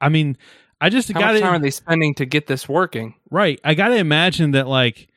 I 0.01 0.09
mean, 0.09 0.37
I 0.81 0.89
just 0.89 1.13
How 1.13 1.21
got 1.21 1.35
much 1.35 1.43
time 1.43 1.55
are 1.55 1.59
to 1.59 1.63
they 1.63 1.71
spending 1.71 2.15
to 2.17 2.27
get 2.27 2.47
this 2.47 2.69
working? 2.69 3.15
right. 3.31 3.61
I 3.65 3.75
got 3.75 3.89
to 3.89 3.97
imagine 3.97 4.51
that 4.53 4.67
like 4.67 5.09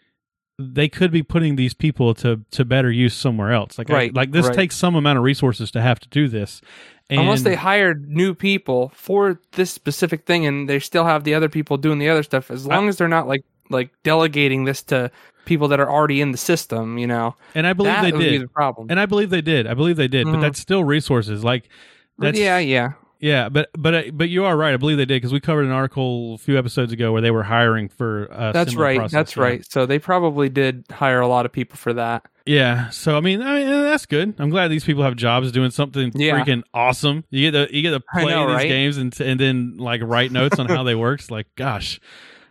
they 0.58 0.88
could 0.88 1.12
be 1.12 1.22
putting 1.24 1.56
these 1.58 1.74
people 1.74 2.14
to 2.16 2.42
to 2.52 2.64
better 2.66 2.92
use 2.92 3.14
somewhere 3.14 3.52
else. 3.52 3.78
Like 3.78 3.90
I- 3.90 3.94
Right, 3.94 4.14
like 4.16 4.32
this 4.32 4.48
right. 4.48 4.56
takes 4.56 4.76
some 4.78 4.96
amount 4.96 5.18
of 5.18 5.24
resources 5.24 5.72
to 5.72 5.82
have 5.82 6.00
to 6.00 6.10
do 6.10 6.28
this. 6.28 6.62
And 7.10 7.22
Unless 7.22 7.44
they 7.44 7.56
hired 7.56 8.10
new 8.10 8.34
people 8.34 8.92
for 8.96 9.40
this 9.52 9.70
specific 9.70 10.26
thing, 10.26 10.46
and 10.48 10.68
they 10.68 10.80
still 10.80 11.06
have 11.06 11.24
the 11.24 11.36
other 11.36 11.50
people 11.50 11.78
doing 11.78 12.00
the 12.00 12.10
other 12.10 12.24
stuff. 12.24 12.50
As 12.50 12.66
long 12.66 12.88
as 12.90 12.98
they're 12.98 13.08
not 13.08 13.28
like 13.28 13.44
like 13.70 13.90
delegating 14.04 14.64
this 14.66 14.82
to 14.84 15.12
people 15.46 15.68
that 15.68 15.80
are 15.80 15.90
already 15.90 16.22
in 16.22 16.32
the 16.32 16.38
system, 16.38 16.98
you 16.98 17.06
know, 17.06 17.36
and 17.54 17.68
I 17.68 17.74
believe 17.74 18.02
they 18.02 18.12
would 18.12 18.20
be 18.20 18.30
did. 18.32 18.42
the 18.42 18.48
problem. 18.48 18.88
And 18.90 19.00
I 19.00 19.06
believe 19.06 19.30
they 19.30 19.42
did. 19.42 19.68
I 19.68 19.74
believe 19.76 19.98
they 19.98 20.08
did. 20.08 20.26
But 20.26 20.36
Mhm. 20.38 20.42
that's 20.42 20.60
still 20.60 20.84
resources. 20.84 21.44
Like 21.44 21.70
that's 22.18 22.40
yeah, 22.40 22.58
yeah, 22.58 22.94
Yeah, 23.26 23.50
but 23.50 23.70
but 23.76 24.16
but 24.16 24.30
you 24.30 24.46
are 24.46 24.56
right. 24.56 24.76
I 24.76 24.78
believe 24.78 24.98
they 24.98 25.06
did 25.06 25.16
because 25.16 25.34
we 25.34 25.40
covered 25.40 25.66
an 25.66 25.72
article 25.72 26.36
a 26.36 26.38
few 26.38 26.60
episodes 26.60 26.92
ago 26.94 27.12
where 27.12 27.22
they 27.24 27.32
were 27.32 27.42
hiring 27.42 27.90
for. 27.90 28.28
That's 28.54 28.76
right. 28.76 28.98
process, 28.98 29.12
That's 29.14 29.36
yeah. 29.36 29.42
right. 29.44 29.66
So 29.72 29.88
they 29.88 29.98
probably 29.98 30.48
did 30.48 30.86
hire 30.92 31.22
a 31.22 31.28
lot 31.28 31.48
of 31.48 31.52
people 31.52 31.76
for 31.76 31.92
that. 31.94 32.28
Yeah. 32.46 32.90
So 32.92 33.18
I 33.18 33.22
mean, 33.22 33.42
I 33.42 33.56
mean, 33.64 33.68
that's 33.68 34.06
good. 34.06 34.36
I'm 34.38 34.52
glad 34.52 34.68
these 34.68 34.84
people 34.84 35.02
have 35.02 35.16
jobs 35.16 35.52
doing 35.52 35.72
something 35.72 36.12
Yeah. 36.14 36.40
freaking 36.40 36.62
awesome. 36.72 37.24
You 37.32 37.50
get 37.50 37.68
to 37.70 37.76
you 37.76 37.82
get 37.82 37.92
to 37.92 38.04
play 38.14 38.26
know, 38.26 38.46
these 38.48 38.56
right? 38.58 38.68
games 38.68 38.98
and 38.98 39.20
and 39.20 39.40
then 39.40 39.78
like 39.78 40.02
write 40.04 40.32
notes 40.32 40.60
on 40.60 40.68
how 40.68 40.84
they 40.84 40.94
work. 41.06 41.20
It's 41.20 41.32
like, 41.32 41.48
gosh. 41.56 42.00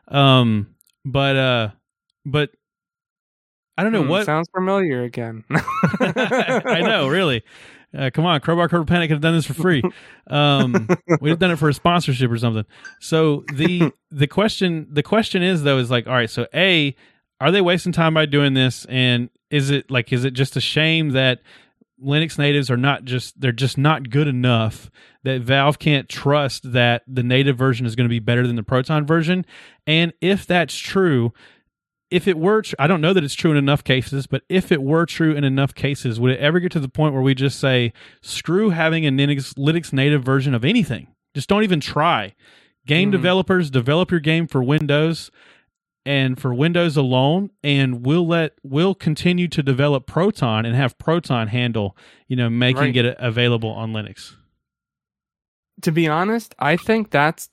Um. 0.09 0.75
But 1.05 1.37
uh. 1.37 1.69
But 2.27 2.51
I 3.79 3.85
don't 3.85 3.93
know 3.93 4.03
Hmm, 4.03 4.09
what. 4.09 4.27
sounds 4.27 4.49
familiar 4.53 5.05
again. 5.05 5.45
I 5.51 6.81
know, 6.85 7.07
really. 7.07 7.45
Uh, 7.97 8.11
come 8.13 8.27
on, 8.27 8.41
Crowbar 8.41 8.69
Crowbar 8.69 8.87
Panic 8.87 9.09
could 9.09 9.15
have 9.15 9.23
done 9.23 9.35
this 9.35 9.47
for 9.47 9.55
free. 9.55 9.83
Um, 10.29 10.89
we'd 11.21 11.31
have 11.31 11.39
done 11.39 11.51
it 11.53 11.59
for 11.59 11.69
a 11.69 11.75
sponsorship 11.75 12.31
or 12.31 12.39
something. 12.39 12.65
So 13.01 13.45
the 13.53 13.93
the 14.11 14.27
question 14.27 14.89
the 14.91 15.03
question 15.03 15.43
is 15.43 15.63
though 15.63 15.79
is 15.79 15.91
like, 15.91 16.07
all 16.07 16.15
right, 16.15 16.31
so 16.31 16.47
a 16.55 16.95
are 17.41 17.51
they 17.51 17.61
wasting 17.61 17.93
time 17.93 18.15
by 18.15 18.27
doing 18.27 18.55
this, 18.55 18.85
and 18.87 19.31
is 19.51 19.71
it 19.71 19.91
like 19.91 20.13
is 20.13 20.25
it 20.25 20.33
just 20.33 20.57
a 20.57 20.61
shame 20.61 21.11
that 21.11 21.41
Linux 22.03 22.39
natives 22.39 22.71
are 22.71 22.77
not 22.77 23.05
just 23.05 23.41
they're 23.41 23.53
just 23.53 23.79
not 23.79 24.11
good 24.11 24.27
enough 24.27 24.91
that 25.23 25.43
Valve 25.43 25.79
can't 25.79 26.09
trust 26.09 26.73
that 26.73 27.03
the 27.07 27.23
native 27.23 27.57
version 27.57 27.87
is 27.87 27.95
going 27.95 28.07
to 28.07 28.13
be 28.13 28.19
better 28.19 28.47
than 28.47 28.57
the 28.57 28.63
Proton 28.63 29.07
version, 29.07 29.47
and 29.87 30.13
if 30.21 30.47
that's 30.47 30.77
true, 30.77 31.33
if 32.11 32.29
it 32.29 32.38
were 32.38 32.62
tr- 32.62 32.75
i 32.79 32.87
don't 32.87 33.01
know 33.01 33.12
that 33.12 33.25
it's 33.25 33.35
true 33.35 33.51
in 33.51 33.57
enough 33.57 33.83
cases 33.85 34.27
but 34.27 34.43
if 34.49 34.71
it 34.71 34.83
were 34.83 35.07
true 35.07 35.35
in 35.35 35.45
enough 35.45 35.75
cases 35.75 36.21
would 36.21 36.31
it 36.33 36.40
ever 36.40 36.61
get 36.61 36.71
to 36.73 36.81
the 36.81 36.88
point 36.88 37.12
where 37.14 37.23
we 37.23 37.35
just 37.35 37.59
say 37.59 37.93
screw 38.23 38.71
having 38.71 39.07
a 39.07 39.11
linux, 39.11 39.55
linux 39.55 39.93
native 39.93 40.23
version 40.23 40.55
of 40.55 40.64
anything 40.64 41.09
just 41.35 41.49
don't 41.49 41.64
even 41.64 41.81
try 41.81 42.35
game 42.87 43.09
Mhm. 43.09 43.12
developers 43.12 43.71
develop 43.71 44.11
your 44.11 44.21
game 44.21 44.47
for 44.47 44.62
windows 44.62 45.31
and 46.07 46.38
for 46.38 46.53
windows 46.55 46.97
alone 46.99 47.51
and 47.62 48.05
we'll 48.05 48.27
let 48.27 48.53
we'll 48.62 48.95
continue 48.95 49.49
to 49.49 49.62
develop 49.62 50.07
proton 50.07 50.67
and 50.67 50.77
have 50.77 50.99
proton 50.99 51.49
handle 51.49 51.97
you 52.29 52.37
know 52.37 52.51
making 52.51 52.83
Right. 52.83 52.97
it 52.97 53.17
available 53.19 53.71
on 53.71 53.93
linux 53.93 54.35
to 55.83 55.90
be 55.90 56.07
honest, 56.07 56.55
I 56.61 56.77
think 56.77 57.11
that's 57.11 57.51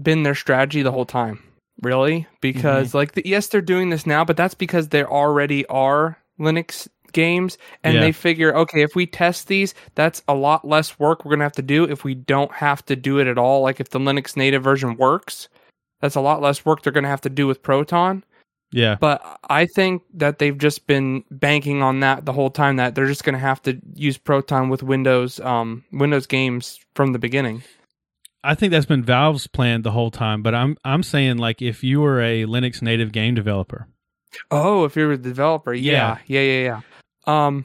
been 0.00 0.24
their 0.24 0.34
strategy 0.34 0.82
the 0.82 0.92
whole 0.92 1.06
time. 1.06 1.42
Really, 1.82 2.26
because 2.40 2.88
Mm-hmm. 2.88 2.96
like 2.96 3.12
the, 3.12 3.22
yes, 3.26 3.48
they're 3.48 3.60
doing 3.60 3.90
this 3.90 4.06
now, 4.06 4.24
but 4.24 4.36
that's 4.36 4.54
because 4.54 4.88
there 4.88 5.10
already 5.10 5.66
are 5.66 6.16
Linux 6.38 6.88
games, 7.12 7.58
and 7.84 7.94
Yeah. 7.94 8.00
they 8.00 8.12
figure, 8.12 8.54
okay, 8.56 8.82
if 8.82 8.94
we 8.94 9.04
test 9.06 9.48
these, 9.48 9.74
that's 9.96 10.22
a 10.28 10.34
lot 10.34 10.66
less 10.66 10.98
work 10.98 11.24
we're 11.24 11.32
gonna 11.32 11.44
have 11.44 11.52
to 11.52 11.62
do 11.62 11.84
if 11.84 12.04
we 12.04 12.14
don't 12.14 12.52
have 12.52 12.84
to 12.86 12.96
do 12.96 13.18
it 13.18 13.26
at 13.26 13.36
all. 13.36 13.62
Like 13.62 13.80
if 13.80 13.90
the 13.90 13.98
Linux 13.98 14.36
native 14.36 14.62
version 14.62 14.96
works, 14.96 15.48
that's 16.00 16.14
a 16.14 16.20
lot 16.20 16.40
less 16.40 16.64
work 16.64 16.82
they're 16.82 16.92
gonna 16.92 17.08
have 17.08 17.20
to 17.22 17.28
do 17.30 17.46
with 17.46 17.62
Proton. 17.62 18.24
yeah 18.70 18.96
But 18.98 19.20
I 19.50 19.66
think 19.66 20.02
that 20.14 20.38
they've 20.38 20.56
just 20.56 20.86
been 20.86 21.22
banking 21.30 21.82
on 21.82 22.00
that 22.00 22.24
the 22.24 22.32
whole 22.32 22.48
time. 22.50 22.76
That 22.76 22.94
they're 22.94 23.06
just 23.06 23.24
gonna 23.24 23.38
have 23.38 23.60
to 23.62 23.78
use 23.94 24.16
Proton 24.16 24.70
with 24.70 24.82
Windows, 24.82 25.38
um, 25.40 25.84
Windows 25.92 26.26
games 26.26 26.80
from 26.94 27.12
the 27.12 27.18
beginning. 27.18 27.62
I 28.44 28.54
think 28.54 28.72
that's 28.72 28.86
been 28.86 29.04
Valve's 29.04 29.46
plan 29.46 29.82
the 29.82 29.92
whole 29.92 30.10
time, 30.10 30.42
but 30.42 30.54
I'm 30.54 30.76
I'm 30.84 31.02
saying 31.02 31.38
like 31.38 31.62
if 31.62 31.84
you 31.84 32.00
were 32.00 32.20
a 32.20 32.42
Linux 32.44 32.82
native 32.82 33.12
game 33.12 33.34
developer, 33.34 33.86
Oh, 34.50 34.84
if 34.84 34.96
you're 34.96 35.12
a 35.12 35.18
developer, 35.18 35.74
yeah, 35.74 36.18
yeah, 36.26 36.40
yeah, 36.40 36.62
yeah. 36.64 36.80
Um, 37.46 37.64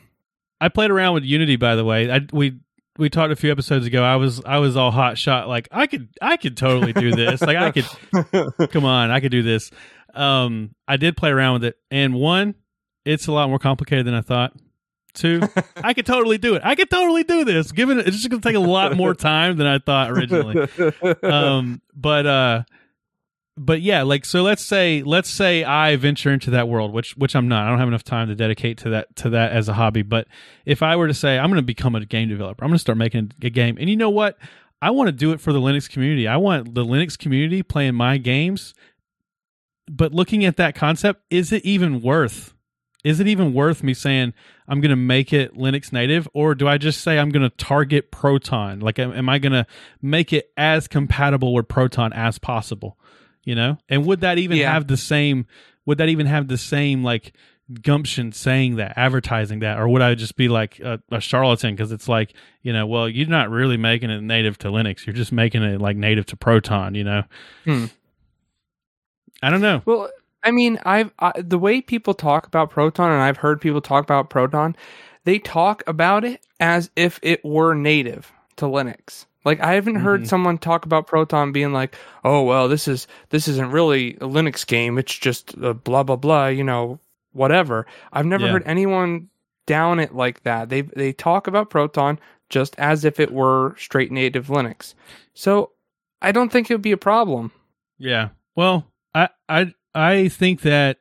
I 0.60 0.70
played 0.70 0.92
around 0.92 1.13
with 1.16 1.24
Unity 1.24 1.56
by 1.56 1.76
the 1.76 1.86
way. 1.86 2.12
I 2.12 2.22
we 2.32 2.60
we 2.98 3.10
talked 3.10 3.32
a 3.32 3.36
few 3.36 3.52
episodes 3.52 3.86
ago. 3.86 4.04
I 4.04 4.16
was 4.18 4.44
I 4.46 4.58
was 4.58 4.76
all 4.76 4.92
hot 4.92 5.18
shot 5.18 5.48
like 5.48 5.68
I 5.72 5.88
could 5.88 6.10
I 6.22 6.38
could 6.38 6.58
totally 6.58 6.94
do 6.94 7.12
this. 7.16 7.42
like 7.42 7.58
I 7.58 7.72
could 7.72 8.70
come 8.72 8.86
on, 8.86 9.12
I 9.12 9.20
could 9.20 9.32
do 9.32 9.44
this. 9.44 9.72
Um 10.13 10.76
I 10.88 10.98
did 10.98 11.16
play 11.18 11.30
around 11.30 11.54
with 11.54 11.63
it 11.66 11.78
and 11.92 12.13
one 12.16 12.56
it's 13.06 13.28
a 13.28 13.32
lot 13.32 13.50
more 13.50 13.60
complicated 13.60 14.06
than 14.06 14.13
I 14.16 14.22
thought. 14.22 14.54
Two, 15.17 15.41
I 15.75 15.93
could 15.93 16.06
totally 16.06 16.38
do 16.38 16.56
it. 16.56 16.62
I 16.63 16.75
could 16.75 16.89
totally 16.89 17.23
do 17.23 17.43
this. 17.43 17.71
Given 17.71 17.99
it's 17.99 18.15
just 18.17 18.30
going 18.30 18.39
to 18.39 18.47
take 18.47 18.56
a 18.56 18.60
lot 18.60 18.95
more 18.95 19.13
time 19.15 19.58
than 19.58 19.65
I 19.67 19.80
thought 19.80 20.12
originally. 20.12 20.67
um 21.23 21.82
but 21.95 22.25
uh 22.25 22.63
but 23.58 23.82
yeah 23.82 24.03
like 24.03 24.23
so 24.23 24.43
let's 24.43 24.63
say 24.63 25.01
let's 25.01 25.30
say 25.30 25.63
i 25.63 25.95
venture 25.95 26.32
into 26.32 26.51
that 26.51 26.67
world 26.69 26.93
which 26.93 27.17
which 27.17 27.36
i'm 27.36 27.47
not. 27.47 27.65
I 27.65 27.69
don't 27.69 27.80
have 27.80 27.88
enough 27.88 28.03
time 28.03 28.27
to 28.27 28.36
dedicate 28.36 28.77
to 28.80 28.89
that 28.91 29.15
to 29.17 29.32
that 29.32 29.51
as 29.51 29.67
a 29.67 29.73
hobby. 29.73 30.03
But 30.03 30.27
if 30.65 30.84
i 30.84 30.95
were 30.95 31.08
to 31.08 31.13
say 31.13 31.39
i'm 31.39 31.49
going 31.49 31.56
to 31.56 31.63
become 31.63 31.95
a 31.95 32.06
game 32.06 32.30
developer. 32.30 32.63
I'm 32.63 32.69
going 32.69 32.75
to 32.75 32.82
start 32.82 32.99
making 32.99 33.32
a 33.41 33.49
game. 33.49 33.77
And 33.80 33.89
you 33.89 33.95
know 33.95 34.12
what? 34.12 34.38
I 34.80 34.91
want 34.91 35.08
to 35.08 35.12
do 35.12 35.32
it 35.32 35.41
for 35.41 35.51
the 35.51 35.60
linux 35.60 35.89
community. 35.89 36.27
I 36.27 36.38
want 36.38 36.75
the 36.75 36.86
linux 36.86 37.17
community 37.17 37.63
playing 37.63 37.95
my 37.95 38.17
games. 38.17 38.75
But 39.89 40.13
looking 40.13 40.45
at 40.45 40.58
that 40.58 40.75
concept 40.75 41.23
is 41.32 41.51
it 41.51 41.65
even 41.65 42.01
worth 42.01 42.53
is 43.08 43.20
it 43.20 43.28
even 43.28 43.54
worth 43.54 43.84
me 43.84 43.93
saying 43.93 44.34
I'm 44.67 44.82
going 44.82 44.89
to 44.89 44.96
make 44.96 45.32
it 45.32 45.56
Linux 45.56 45.93
native, 45.93 46.28
or 46.34 46.56
do 46.56 46.67
I 46.67 46.78
just 46.78 47.02
say 47.02 47.17
I'm 47.20 47.30
going 47.30 47.50
to 47.50 47.56
target 47.56 48.12
Proton? 48.12 48.80
Like, 48.82 49.00
am, 49.00 49.13
am 49.13 49.30
I 49.30 49.39
going 49.39 49.54
to 49.54 49.65
make 50.02 50.34
it 50.34 50.52
as 50.58 50.88
compatible 50.88 51.54
with 51.54 51.67
Proton 51.67 52.12
as 52.13 52.38
possible? 52.39 52.98
You 53.43 53.56
know, 53.56 53.78
and 53.88 54.06
would 54.06 54.22
that 54.22 54.38
even 54.38 54.58
Yeah. 54.58 54.74
have 54.74 54.88
the 54.88 54.98
same? 54.98 55.46
Would 55.86 56.00
that 56.00 56.10
even 56.10 56.26
have 56.26 56.48
the 56.50 56.58
same 56.58 57.04
like 57.04 57.34
gumption 57.82 58.32
saying 58.34 58.76
that, 58.78 58.98
advertising 58.98 59.60
that, 59.60 59.78
or 59.80 59.88
would 59.88 60.02
I 60.02 60.15
just 60.15 60.36
be 60.36 60.48
like 60.50 60.80
a, 60.80 61.00
a 61.12 61.20
charlatan 61.22 61.74
because 61.76 61.91
it's 61.93 62.10
like 62.10 62.34
you 62.62 62.74
know, 62.74 62.86
well, 62.88 63.08
you're 63.08 63.28
not 63.28 63.50
really 63.50 63.78
making 63.78 64.10
it 64.10 64.22
native 64.22 64.58
to 64.60 64.67
Linux, 64.67 65.06
you're 65.06 65.13
just 65.13 65.32
making 65.32 65.63
it 65.63 65.80
like 65.80 65.96
native 65.96 66.26
to 66.28 66.36
Proton. 66.36 66.93
You 66.96 67.06
know, 67.06 67.24
Hmm. 67.63 67.86
I 69.41 69.50
don't 69.50 69.62
know. 69.62 69.82
well, 69.86 70.10
I 70.47 70.51
mean, 70.51 70.79
I've 70.86 71.12
I, 71.19 71.33
the 71.41 71.60
way 71.60 71.81
people 71.81 72.13
talk 72.13 72.47
about 72.47 72.69
Proton, 72.69 73.12
and 73.12 73.21
I've 73.21 73.38
heard 73.38 73.60
people 73.62 73.81
talk 73.81 74.03
about 74.03 74.29
Proton. 74.29 74.75
They 75.25 75.39
talk 75.39 75.83
about 75.88 76.23
it 76.23 76.41
as 76.60 76.89
if 76.95 77.19
it 77.21 77.43
were 77.43 77.73
native 77.75 78.31
to 78.55 78.65
Linux. 78.65 79.25
Like 79.43 79.60
I 79.62 79.73
haven't 79.73 79.95
heard 79.95 80.21
Mhm. 80.23 80.27
someone 80.27 80.57
talk 80.57 80.86
about 80.86 81.07
Proton 81.07 81.51
being 81.51 81.73
like, 81.73 81.95
"Oh 82.23 82.43
well, 82.43 82.67
this 82.67 82.88
is 82.88 83.07
this 83.29 83.47
isn't 83.47 83.71
really 83.71 84.15
a 84.15 84.27
Linux 84.27 84.65
game. 84.65 84.97
It's 84.97 85.17
just 85.17 85.53
a 85.62 85.73
blah 85.73 86.03
blah 86.03 86.15
blah." 86.15 86.47
You 86.47 86.63
know, 86.63 86.99
whatever. 87.33 87.86
I've 88.13 88.25
never 88.25 88.45
Yeah. 88.45 88.53
heard 88.53 88.63
anyone 88.65 89.29
down 89.65 89.99
it 89.99 90.15
like 90.15 90.43
that. 90.43 90.69
They 90.69 90.81
they 90.81 91.12
talk 91.13 91.47
about 91.47 91.69
Proton 91.69 92.19
just 92.49 92.73
as 92.79 93.03
if 93.03 93.19
it 93.19 93.33
were 93.33 93.75
straight 93.77 94.12
native 94.12 94.47
Linux. 94.47 94.93
So 95.33 95.71
I 96.21 96.31
don't 96.31 96.51
think 96.51 96.69
it 96.69 96.73
would 96.73 96.81
be 96.81 96.93
a 96.93 96.97
problem. 96.97 97.51
Yeah. 97.99 98.29
Well, 98.55 98.86
I 99.13 99.29
I 99.49 99.73
I 99.97 100.27
think 100.29 100.62
that 100.62 100.97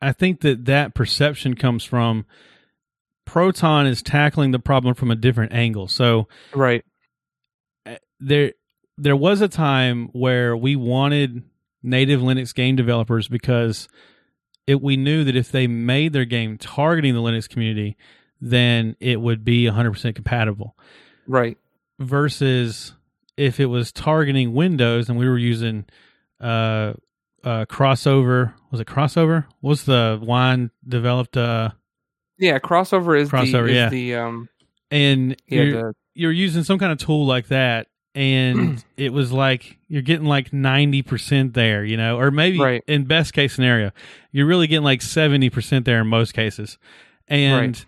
I 0.00 0.12
think 0.12 0.40
that 0.40 0.64
that 0.66 0.94
perception 0.94 1.54
comes 1.54 1.84
from 1.84 2.24
Proton 3.26 3.86
is 3.86 4.02
tackling 4.02 4.52
the 4.52 4.58
problem 4.58 4.94
from 4.94 5.10
a 5.10 5.16
different 5.16 5.52
angle. 5.52 5.88
So 5.88 6.28
Right. 6.54 6.84
there 8.20 8.52
there 8.96 9.16
was 9.16 9.40
a 9.40 9.48
time 9.48 10.08
where 10.12 10.56
we 10.56 10.76
wanted 10.76 11.42
native 11.82 12.20
Linux 12.20 12.54
game 12.54 12.74
developers 12.74 13.28
because 13.28 13.88
it 14.66 14.80
we 14.82 14.96
knew 14.96 15.24
that 15.24 15.36
if 15.36 15.52
they 15.52 15.66
made 15.66 16.12
their 16.12 16.24
game 16.24 16.58
targeting 16.58 17.14
the 17.14 17.20
Linux 17.20 17.48
community, 17.48 17.96
then 18.40 18.96
it 19.00 19.20
would 19.20 19.44
be 19.44 19.64
100% 19.66 20.14
compatible. 20.14 20.76
Right. 21.26 21.58
versus 21.98 22.94
if 23.36 23.60
it 23.60 23.66
was 23.66 23.92
targeting 23.92 24.54
Windows 24.54 25.08
and 25.10 25.18
we 25.18 25.28
were 25.28 25.36
using 25.38 25.84
uh, 26.40 26.94
uh, 27.48 27.64
crossover. 27.66 28.52
Was 28.70 28.80
it 28.80 28.86
crossover? 28.86 29.46
What 29.60 29.70
was 29.70 29.84
the 29.84 30.20
wine 30.22 30.70
developed? 30.86 31.36
Uh, 31.36 31.70
Yeah, 32.38 32.58
crossover 32.58 33.18
is 33.18 33.30
Crossover, 33.30 33.66
the 33.66 33.70
is 33.70 33.74
yeah. 33.74 33.88
the 33.88 34.14
um 34.16 34.48
and 34.90 35.36
yeah 35.46 35.62
you're, 35.62 35.82
the 35.82 35.94
you're 36.14 36.32
using 36.32 36.62
some 36.64 36.78
kind 36.78 36.92
of 36.92 36.98
tool 36.98 37.26
like 37.26 37.48
that, 37.48 37.86
and 38.14 38.84
it 38.96 39.12
was 39.12 39.32
like 39.32 39.78
you're 39.88 40.02
getting 40.02 40.26
like 40.26 40.52
ninety 40.52 41.02
percent 41.02 41.54
there, 41.54 41.84
you 41.84 41.96
know, 41.96 42.18
or 42.18 42.30
maybe 42.30 42.58
Right. 42.60 42.82
in 42.86 43.04
best 43.04 43.32
case 43.32 43.54
scenario, 43.54 43.92
you're 44.32 44.46
really 44.46 44.66
getting 44.66 44.84
like 44.84 45.00
seventy 45.02 45.48
percent 45.50 45.84
there 45.86 46.00
in 46.00 46.06
most 46.08 46.34
cases, 46.34 46.78
and. 47.28 47.76
Right. 47.76 47.86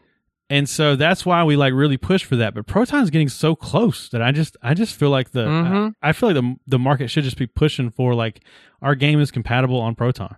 And 0.51 0.69
so 0.69 0.97
that's 0.97 1.25
why 1.25 1.45
we 1.45 1.57
like 1.57 1.73
really 1.73 1.97
push 1.97 2.25
for 2.25 2.35
that. 2.37 2.55
But 2.55 2.67
Proton's 2.67 3.09
getting 3.09 3.29
so 3.29 3.55
close 3.55 4.09
that 4.11 4.21
I 4.21 4.33
just 4.33 4.57
I 4.63 4.75
just 4.75 4.95
feel 4.97 5.09
like 5.11 5.31
the 5.31 5.47
Mhm. 5.47 5.95
I, 6.03 6.09
I 6.09 6.13
feel 6.13 6.29
like 6.31 6.35
the 6.43 6.57
the 6.67 6.79
market 6.79 7.09
should 7.09 7.25
just 7.25 7.39
be 7.39 7.47
pushing 7.47 7.91
for 7.91 8.15
like 8.15 8.41
our 8.83 8.95
game 8.97 9.21
is 9.21 9.31
compatible 9.31 9.81
on 9.81 9.95
Proton. 9.95 10.35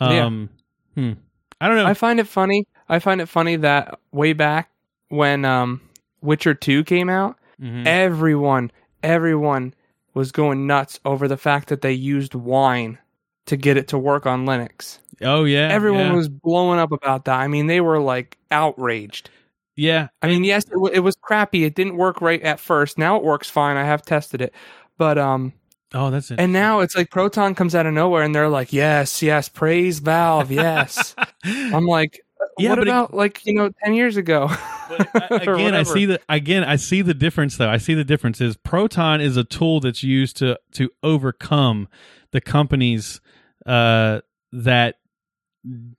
Yeah. 0.00 0.24
Um, 0.24 0.48
hmm. 0.94 1.12
I 1.60 1.68
don't 1.68 1.76
know. 1.76 1.86
I 1.86 1.94
find 1.94 2.18
it 2.18 2.26
funny. 2.26 2.66
I 2.88 2.98
find 2.98 3.20
it 3.20 3.26
funny 3.26 3.56
that 3.56 4.00
way 4.12 4.32
back 4.32 4.70
when 5.08 5.44
um, 5.44 5.80
Witcher 6.22 6.54
Two 6.54 6.82
came 6.82 7.08
out, 7.10 7.36
Mhm. 7.62 7.86
everyone, 7.86 8.70
everyone 9.02 9.74
was 10.14 10.32
going 10.32 10.66
nuts 10.66 10.98
over 11.04 11.28
the 11.28 11.36
fact 11.36 11.68
that 11.68 11.82
they 11.82 11.92
used 11.92 12.34
wine 12.34 12.98
to 13.46 13.56
get 13.56 13.76
it 13.76 13.88
to 13.88 13.98
work 13.98 14.24
on 14.26 14.46
Linux. 14.46 14.98
Oh 15.22 15.44
yeah, 15.44 15.68
Everyone 15.70 16.06
yeah. 16.06 16.12
was 16.14 16.28
blowing 16.28 16.78
up 16.78 16.92
about 16.92 17.24
that. 17.26 17.38
I 17.40 17.48
mean, 17.48 17.66
they 17.66 17.80
were 17.80 17.98
like 18.00 18.36
outraged. 18.50 19.30
yeah. 19.76 20.08
I 20.22 20.28
mean, 20.28 20.44
yes, 20.44 20.64
it, 20.64 20.70
w- 20.74 20.92
it 20.92 21.00
was 21.00 21.16
crappy. 21.20 21.64
It 21.64 21.74
didn't 21.74 21.96
work 21.96 22.20
right 22.20 22.40
at 22.42 22.60
first. 22.60 22.98
Now 22.98 23.16
it 23.16 23.24
works 23.24 23.48
fine. 23.50 23.76
I 23.76 23.84
have 23.84 24.02
tested 24.02 24.40
it, 24.40 24.54
but 24.98 25.18
um, 25.18 25.52
Oh, 25.92 26.10
that's 26.10 26.30
it. 26.30 26.40
and 26.40 26.52
now 26.52 26.80
it's 26.80 26.96
like 26.96 27.10
Proton 27.10 27.54
comes 27.54 27.74
out 27.74 27.86
of 27.86 27.94
nowhere, 27.94 28.22
and 28.24 28.34
they're 28.34 28.48
like, 28.48 28.72
"Yes, 28.72 29.22
yes, 29.22 29.48
praise 29.48 30.00
Valve, 30.00 30.50
yes." 30.50 31.14
I'm 31.44 31.86
like, 31.86 32.20
Yeah, 32.58 32.70
what 32.70 32.78
but 32.80 32.88
it- 32.88 32.90
about 32.90 33.14
like 33.14 33.44
you 33.46 33.54
know 33.54 33.70
ten 33.84 33.94
years 33.94 34.16
ago? 34.16 34.48
But 34.88 35.32
I- 35.32 35.36
again, 35.52 35.74
I 35.74 35.82
see 35.84 36.04
the 36.06 36.20
again 36.28 36.64
I 36.64 36.76
see 36.76 37.00
the 37.02 37.14
difference 37.14 37.56
though. 37.58 37.70
I 37.70 37.76
see 37.78 37.94
the 37.94 38.04
difference 38.04 38.40
is 38.40 38.56
Proton 38.56 39.20
is 39.20 39.36
a 39.36 39.44
tool 39.44 39.78
that's 39.80 40.02
used 40.02 40.36
to 40.38 40.58
to 40.72 40.90
overcome 41.04 41.86
the 42.32 42.40
companies 42.40 43.20
uh, 43.64 44.20
that 44.52 44.96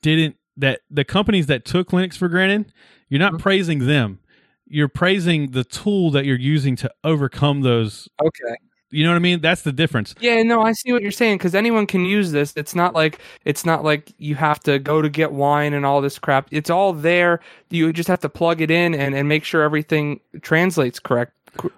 didn't 0.01 0.36
that 0.58 0.82
the 0.89 1.04
companies 1.04 1.47
that 1.47 1.65
took 1.65 1.89
Linux 1.89 2.15
for 2.17 2.30
granted. 2.30 2.71
You're 3.10 3.19
not 3.19 3.34
Mhm. 3.34 3.39
praising 3.39 3.80
them. 3.88 4.19
You're 4.67 4.88
praising 4.88 5.51
the 5.51 5.63
tool 5.63 6.12
that 6.12 6.25
you're 6.25 6.39
using 6.39 6.75
to 6.78 6.91
overcome 7.04 7.62
those. 7.62 8.08
Okay. 8.21 8.56
You 8.91 9.04
know 9.04 9.10
what 9.12 9.17
I 9.17 9.19
mean? 9.19 9.41
That's 9.41 9.63
the 9.63 9.73
difference. 9.73 10.15
Yeah, 10.21 10.41
no, 10.43 10.62
I 10.62 10.71
see 10.71 10.93
what 10.93 11.01
you're 11.01 11.12
saying 11.12 11.38
because 11.38 11.54
anyone 11.54 11.86
can 11.86 12.06
use 12.06 12.32
this. 12.32 12.54
It's 12.56 12.73
not 12.73 12.93
like 12.95 13.19
it's 13.43 13.65
not 13.65 13.84
like 13.84 14.13
you 14.17 14.36
have 14.36 14.60
to 14.62 14.80
go 14.80 15.01
to 15.01 15.10
get 15.10 15.34
wine 15.34 15.73
and 15.73 15.86
all 15.86 16.01
this 16.01 16.17
crap. 16.17 16.47
It's 16.51 16.69
all 16.69 16.93
there. 16.93 17.41
You 17.69 17.91
just 17.91 18.08
have 18.08 18.21
to 18.21 18.30
plug 18.30 18.62
it 18.62 18.71
in 18.71 18.95
and, 18.95 19.13
and 19.13 19.28
make 19.28 19.43
sure 19.43 19.63
everything 19.63 20.21
translates 20.41 20.99
correct 20.99 21.34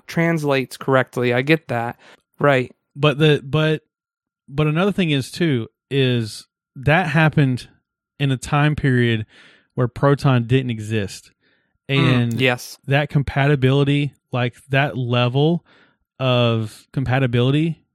translates 0.06 0.78
correctly. 0.78 1.34
I 1.34 1.42
get 1.42 1.68
that. 1.70 1.98
Right. 2.40 2.72
but 2.96 3.18
the 3.18 3.42
but 3.44 3.82
but 4.48 4.68
another 4.68 4.92
thing 4.92 5.10
is 5.10 5.32
too 5.32 5.68
is 5.90 6.46
that 6.76 7.08
happened 7.08 7.68
in 8.20 8.32
a 8.32 8.38
time 8.38 8.76
period 8.76 9.26
where 9.76 9.88
proton 9.88 10.46
didn't 10.48 10.72
exist. 10.72 11.32
And 11.90 12.34
Mm, 12.34 12.42
yes. 12.42 12.78
that 12.88 13.10
compatibility 13.10 14.14
like 14.32 14.56
that 14.70 14.98
level 14.98 15.66
of 16.20 16.88
compatibility 16.92 17.86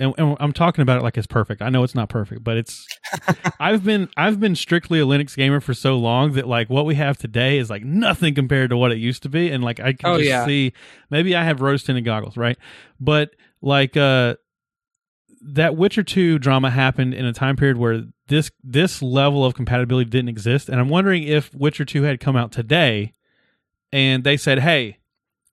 and, 0.00 0.12
and 0.18 0.36
i'm 0.40 0.52
talking 0.52 0.82
about 0.82 0.98
it 0.98 1.02
like 1.02 1.16
it's 1.16 1.26
perfect. 1.26 1.62
I 1.62 1.68
know 1.70 1.84
it's 1.84 1.94
not 1.94 2.08
perfect 2.08 2.42
but 2.42 2.56
it's 2.56 2.86
i've 3.60 3.84
been 3.84 4.08
i've 4.16 4.40
been 4.40 4.56
strictly 4.56 4.98
a 5.00 5.04
linux 5.04 5.36
gamer 5.36 5.60
for 5.60 5.72
so 5.72 5.96
long 5.96 6.32
that 6.32 6.48
like 6.48 6.68
what 6.68 6.84
we 6.84 6.96
have 6.96 7.16
today 7.16 7.58
is 7.58 7.70
like 7.70 7.84
nothing 7.84 8.34
compared 8.34 8.70
to 8.70 8.76
what 8.76 8.92
it 8.92 8.98
used 8.98 9.22
to 9.22 9.28
be. 9.28 9.50
And 9.50 9.62
like 9.62 9.78
i 9.80 9.92
can 9.92 10.12
Oh, 10.14 10.16
just 10.18 10.28
yeah. 10.28 10.44
see 10.44 10.72
maybe 11.10 11.34
i 11.36 11.44
have 11.44 11.60
rose 11.60 11.82
tinted 11.84 12.04
goggles 12.04 12.36
right? 12.36 12.58
But 12.98 13.30
like 13.62 13.96
uh 13.96 14.34
that 15.40 15.76
witcher 15.76 16.02
2 16.02 16.38
drama 16.38 16.70
happened 16.70 17.14
in 17.14 17.24
a 17.24 17.32
time 17.32 17.56
period 17.56 17.76
where 17.76 18.04
this 18.28 18.50
this 18.62 19.02
level 19.02 19.44
of 19.44 19.54
compatibility 19.54 20.08
didn't 20.08 20.28
exist. 20.28 20.68
And 20.68 20.80
i'm 20.80 20.88
wondering 20.88 21.24
if 21.24 21.54
witcher 21.54 21.84
2 21.84 22.02
had 22.02 22.20
come 22.20 22.36
out 22.36 22.52
today 22.52 23.12
and 23.92 24.24
they 24.24 24.36
said 24.36 24.60
hey 24.60 24.98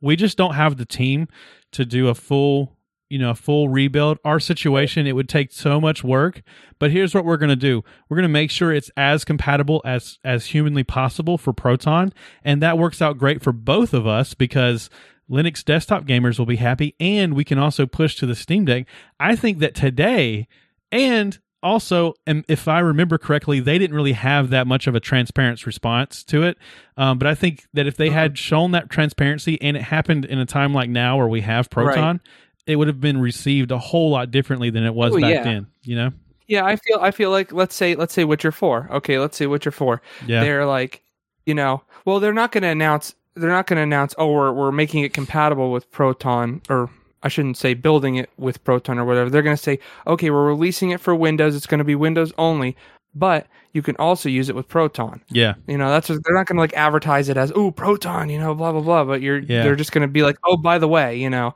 we 0.02 0.16
just 0.16 0.38
don't 0.38 0.54
have 0.54 0.78
the 0.78 0.86
team 0.86 1.28
to 1.72 1.86
do 1.86 2.08
a 2.08 2.16
full 2.16 2.78
you 3.10 3.18
know 3.18 3.30
a 3.32 3.36
full 3.36 3.70
rebuild. 3.70 4.20
Our 4.26 4.40
situation 4.40 5.08
it 5.08 5.14
would 5.14 5.30
take 5.30 5.52
so 5.52 5.80
much 5.80 6.04
work 6.04 6.42
but 6.80 6.92
here's 6.92 7.16
what 7.16 7.26
we're 7.26 7.38
going 7.38 7.50
to 7.50 7.56
do. 7.56 7.84
We're 8.08 8.18
going 8.18 8.24
to 8.24 8.30
make 8.30 8.52
sure 8.52 8.72
it's 8.72 8.92
as 8.98 9.24
compatible 9.24 9.82
as 9.86 10.20
as 10.24 10.48
humanly 10.48 10.84
possible 10.84 11.38
for 11.38 11.54
proton. 11.54 12.14
And 12.44 12.62
that 12.62 12.78
works 12.78 13.02
out 13.02 13.18
great 13.18 13.42
for 13.42 13.54
both 13.54 13.94
of 13.94 14.06
us 14.06 14.34
because 14.34 14.90
linux 15.30 15.64
desktop 15.64 16.06
gamers 16.06 16.40
will 16.40 16.46
be 16.46 16.56
happy 16.56 16.96
and 17.00 17.34
we 17.34 17.44
can 17.44 17.58
also 17.60 17.86
push 17.86 18.16
to 18.16 18.26
the 18.26 18.36
steam 18.36 18.66
deck 18.66 18.86
i 19.20 19.36
think 19.36 19.60
that 19.60 19.76
today 19.76 20.48
and 20.92 21.40
also 21.64 22.14
and 22.26 22.46
if 22.48 22.68
i 22.68 22.80
remember 22.80 23.18
correctly 23.18 23.60
they 23.60 23.78
didn't 23.78 23.96
really 23.96 24.14
have 24.14 24.52
that 24.52 24.68
much 24.68 24.88
of 24.88 24.96
a 24.96 25.00
transparent 25.00 25.66
response 25.66 26.24
to 26.24 26.44
it 26.44 26.58
um, 26.98 27.18
but 27.18 27.28
i 27.28 27.34
think 27.36 27.66
that 27.74 27.88
if 27.88 27.98
they 27.98 28.10
had 28.10 28.38
shown 28.38 28.72
that 28.72 28.90
transparency 28.90 29.60
and 29.62 29.76
it 29.76 29.84
happened 29.84 30.24
in 30.26 30.40
a 30.40 30.46
time 30.46 30.74
like 30.74 30.90
now 30.90 31.18
where 31.18 31.28
we 31.28 31.42
have 31.42 31.70
proton 31.70 32.22
it 32.68 32.76
would 32.76 32.88
have 32.88 33.02
been 33.02 33.20
received 33.20 33.72
a 33.72 33.78
whole 33.78 34.12
lot 34.12 34.30
differently 34.32 34.70
than 34.70 34.84
it 34.86 34.94
was 34.94 35.14
Oh, 35.16 35.20
back 35.20 35.34
yeah. 35.34 35.44
then 35.44 35.68
you 35.84 35.96
know 35.96 36.12
Yeah, 36.48 36.64
I 36.66 36.76
feel 36.78 37.00
I 37.02 37.12
feel 37.12 37.32
like 37.32 37.52
let's 37.52 37.76
say 37.76 37.96
let's 37.96 38.14
say 38.14 38.24
Witcher 38.24 38.52
4. 38.54 38.90
Okay, 38.98 39.20
let's 39.20 39.36
say 39.36 39.48
Witcher 39.48 39.72
4. 39.72 40.02
yeah 40.28 40.42
they're 40.42 40.66
like, 40.66 41.02
you 41.46 41.54
know, 41.54 41.82
well, 42.06 42.20
they're 42.22 42.34
not 42.34 42.52
going 42.52 42.62
to 42.64 42.68
announce. 42.70 43.16
They're 43.40 43.50
not 43.50 43.68
going 43.68 43.78
to 43.78 43.84
announce. 43.84 44.14
Oh, 44.18 44.32
we're 44.32 44.52
we're 44.52 44.72
making 44.72 45.04
it 45.04 45.14
compatible 45.14 45.72
with 45.72 45.90
Proton, 45.92 46.62
or 46.70 46.90
I 47.24 47.30
shouldn't 47.30 47.58
say 47.58 47.74
building 47.74 48.16
it 48.16 48.30
with 48.38 48.64
Proton 48.64 49.00
or 49.00 49.06
whatever. 49.06 49.30
They're 49.30 49.42
going 49.42 49.56
to 49.56 49.62
say, 49.62 49.80
okay, 50.06 50.30
we're 50.30 50.46
releasing 50.46 50.92
it 50.92 51.00
for 51.00 51.16
Windows. 51.16 51.56
It's 51.56 51.66
going 51.68 51.80
to 51.80 51.84
be 51.84 51.96
Windows 51.96 52.32
only, 52.38 52.76
but 53.16 53.48
you 53.74 53.82
can 53.82 53.96
also 53.98 54.30
use 54.30 54.50
it 54.50 54.56
with 54.56 54.68
Proton. 54.68 55.22
yeah 55.30 55.54
You 55.68 55.78
know, 55.78 55.90
that's 55.90 56.10
what, 56.10 56.20
they're 56.24 56.36
not 56.36 56.48
going 56.48 56.56
to 56.58 56.62
like 56.62 56.74
advertise 56.74 57.30
it 57.30 57.38
as, 57.38 57.52
oh, 57.56 57.72
Proton, 57.72 58.30
you 58.30 58.40
know, 58.40 58.54
blah 58.56 58.72
blah 58.72 58.82
blah. 58.82 59.04
But 59.04 59.22
you're 59.22 59.40
Yeah. 59.40 59.64
they're 59.64 59.76
just 59.76 59.92
going 59.92 60.02
to 60.08 60.12
be 60.12 60.24
like, 60.24 60.38
oh, 60.46 60.58
by 60.58 60.78
the 60.80 60.88
way, 60.88 61.16
you 61.18 61.30
know, 61.30 61.54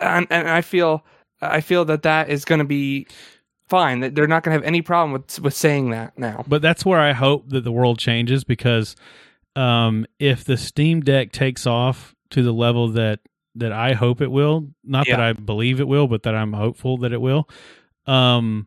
and 0.00 0.26
and 0.30 0.48
I 0.48 0.60
feel 0.60 1.04
I 1.40 1.60
feel 1.60 1.84
that 1.86 2.02
that 2.02 2.30
is 2.30 2.44
going 2.44 2.60
to 2.60 2.64
be 2.64 3.06
fine. 3.68 4.00
That 4.00 4.14
they're 4.14 4.26
not 4.26 4.42
going 4.42 4.54
to 4.54 4.58
have 4.62 4.66
any 4.66 4.82
problem 4.82 5.12
with 5.12 5.40
with 5.40 5.54
saying 5.54 5.90
that 5.90 6.16
now. 6.18 6.44
but 6.46 6.62
that's 6.62 6.84
where 6.84 7.00
i 7.00 7.12
hope 7.12 7.48
that 7.48 7.64
the 7.64 7.72
world 7.72 7.98
changes 7.98 8.44
because 8.44 8.94
um, 9.56 10.06
if 10.18 10.44
the 10.44 10.56
steam 10.56 11.00
deck 11.00 11.32
takes 11.32 11.66
off 11.66 12.14
to 12.30 12.42
the 12.42 12.52
level 12.52 12.88
that 12.88 13.20
that 13.54 13.70
i 13.72 13.92
hope 13.92 14.20
it 14.20 14.30
will 14.30 14.66
not 14.82 15.06
that 15.06 15.20
i 15.20 15.32
believe 15.32 15.78
it 15.80 15.86
will 15.86 16.08
but 16.08 16.24
that 16.24 16.34
i'm 16.34 16.52
hopeful 16.52 16.98
that 16.98 17.12
it 17.12 17.20
will 17.20 17.48
um, 18.06 18.66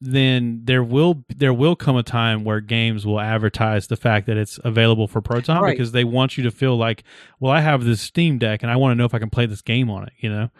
then 0.00 0.60
there 0.64 0.82
will 0.82 1.24
there 1.36 1.52
will 1.52 1.76
come 1.76 1.96
a 1.96 2.02
time 2.02 2.44
where 2.44 2.60
games 2.60 3.06
will 3.06 3.20
advertise 3.20 3.86
the 3.88 3.96
fact 3.96 4.26
that 4.26 4.36
it's 4.36 4.58
available 4.64 5.06
for 5.06 5.20
proton 5.20 5.62
Right. 5.62 5.76
because 5.76 5.92
they 5.92 6.04
want 6.04 6.36
you 6.36 6.44
to 6.44 6.50
feel 6.50 6.76
like 6.76 7.04
well 7.40 7.52
i 7.52 7.60
have 7.60 7.84
this 7.84 8.00
steam 8.00 8.38
deck 8.38 8.62
and 8.62 8.70
i 8.70 8.76
want 8.76 8.92
to 8.92 8.96
know 8.96 9.04
if 9.04 9.14
i 9.14 9.18
can 9.18 9.30
play 9.30 9.46
this 9.46 9.62
game 9.62 9.90
on 9.90 10.04
it 10.04 10.12
you 10.18 10.28
know 10.30 10.50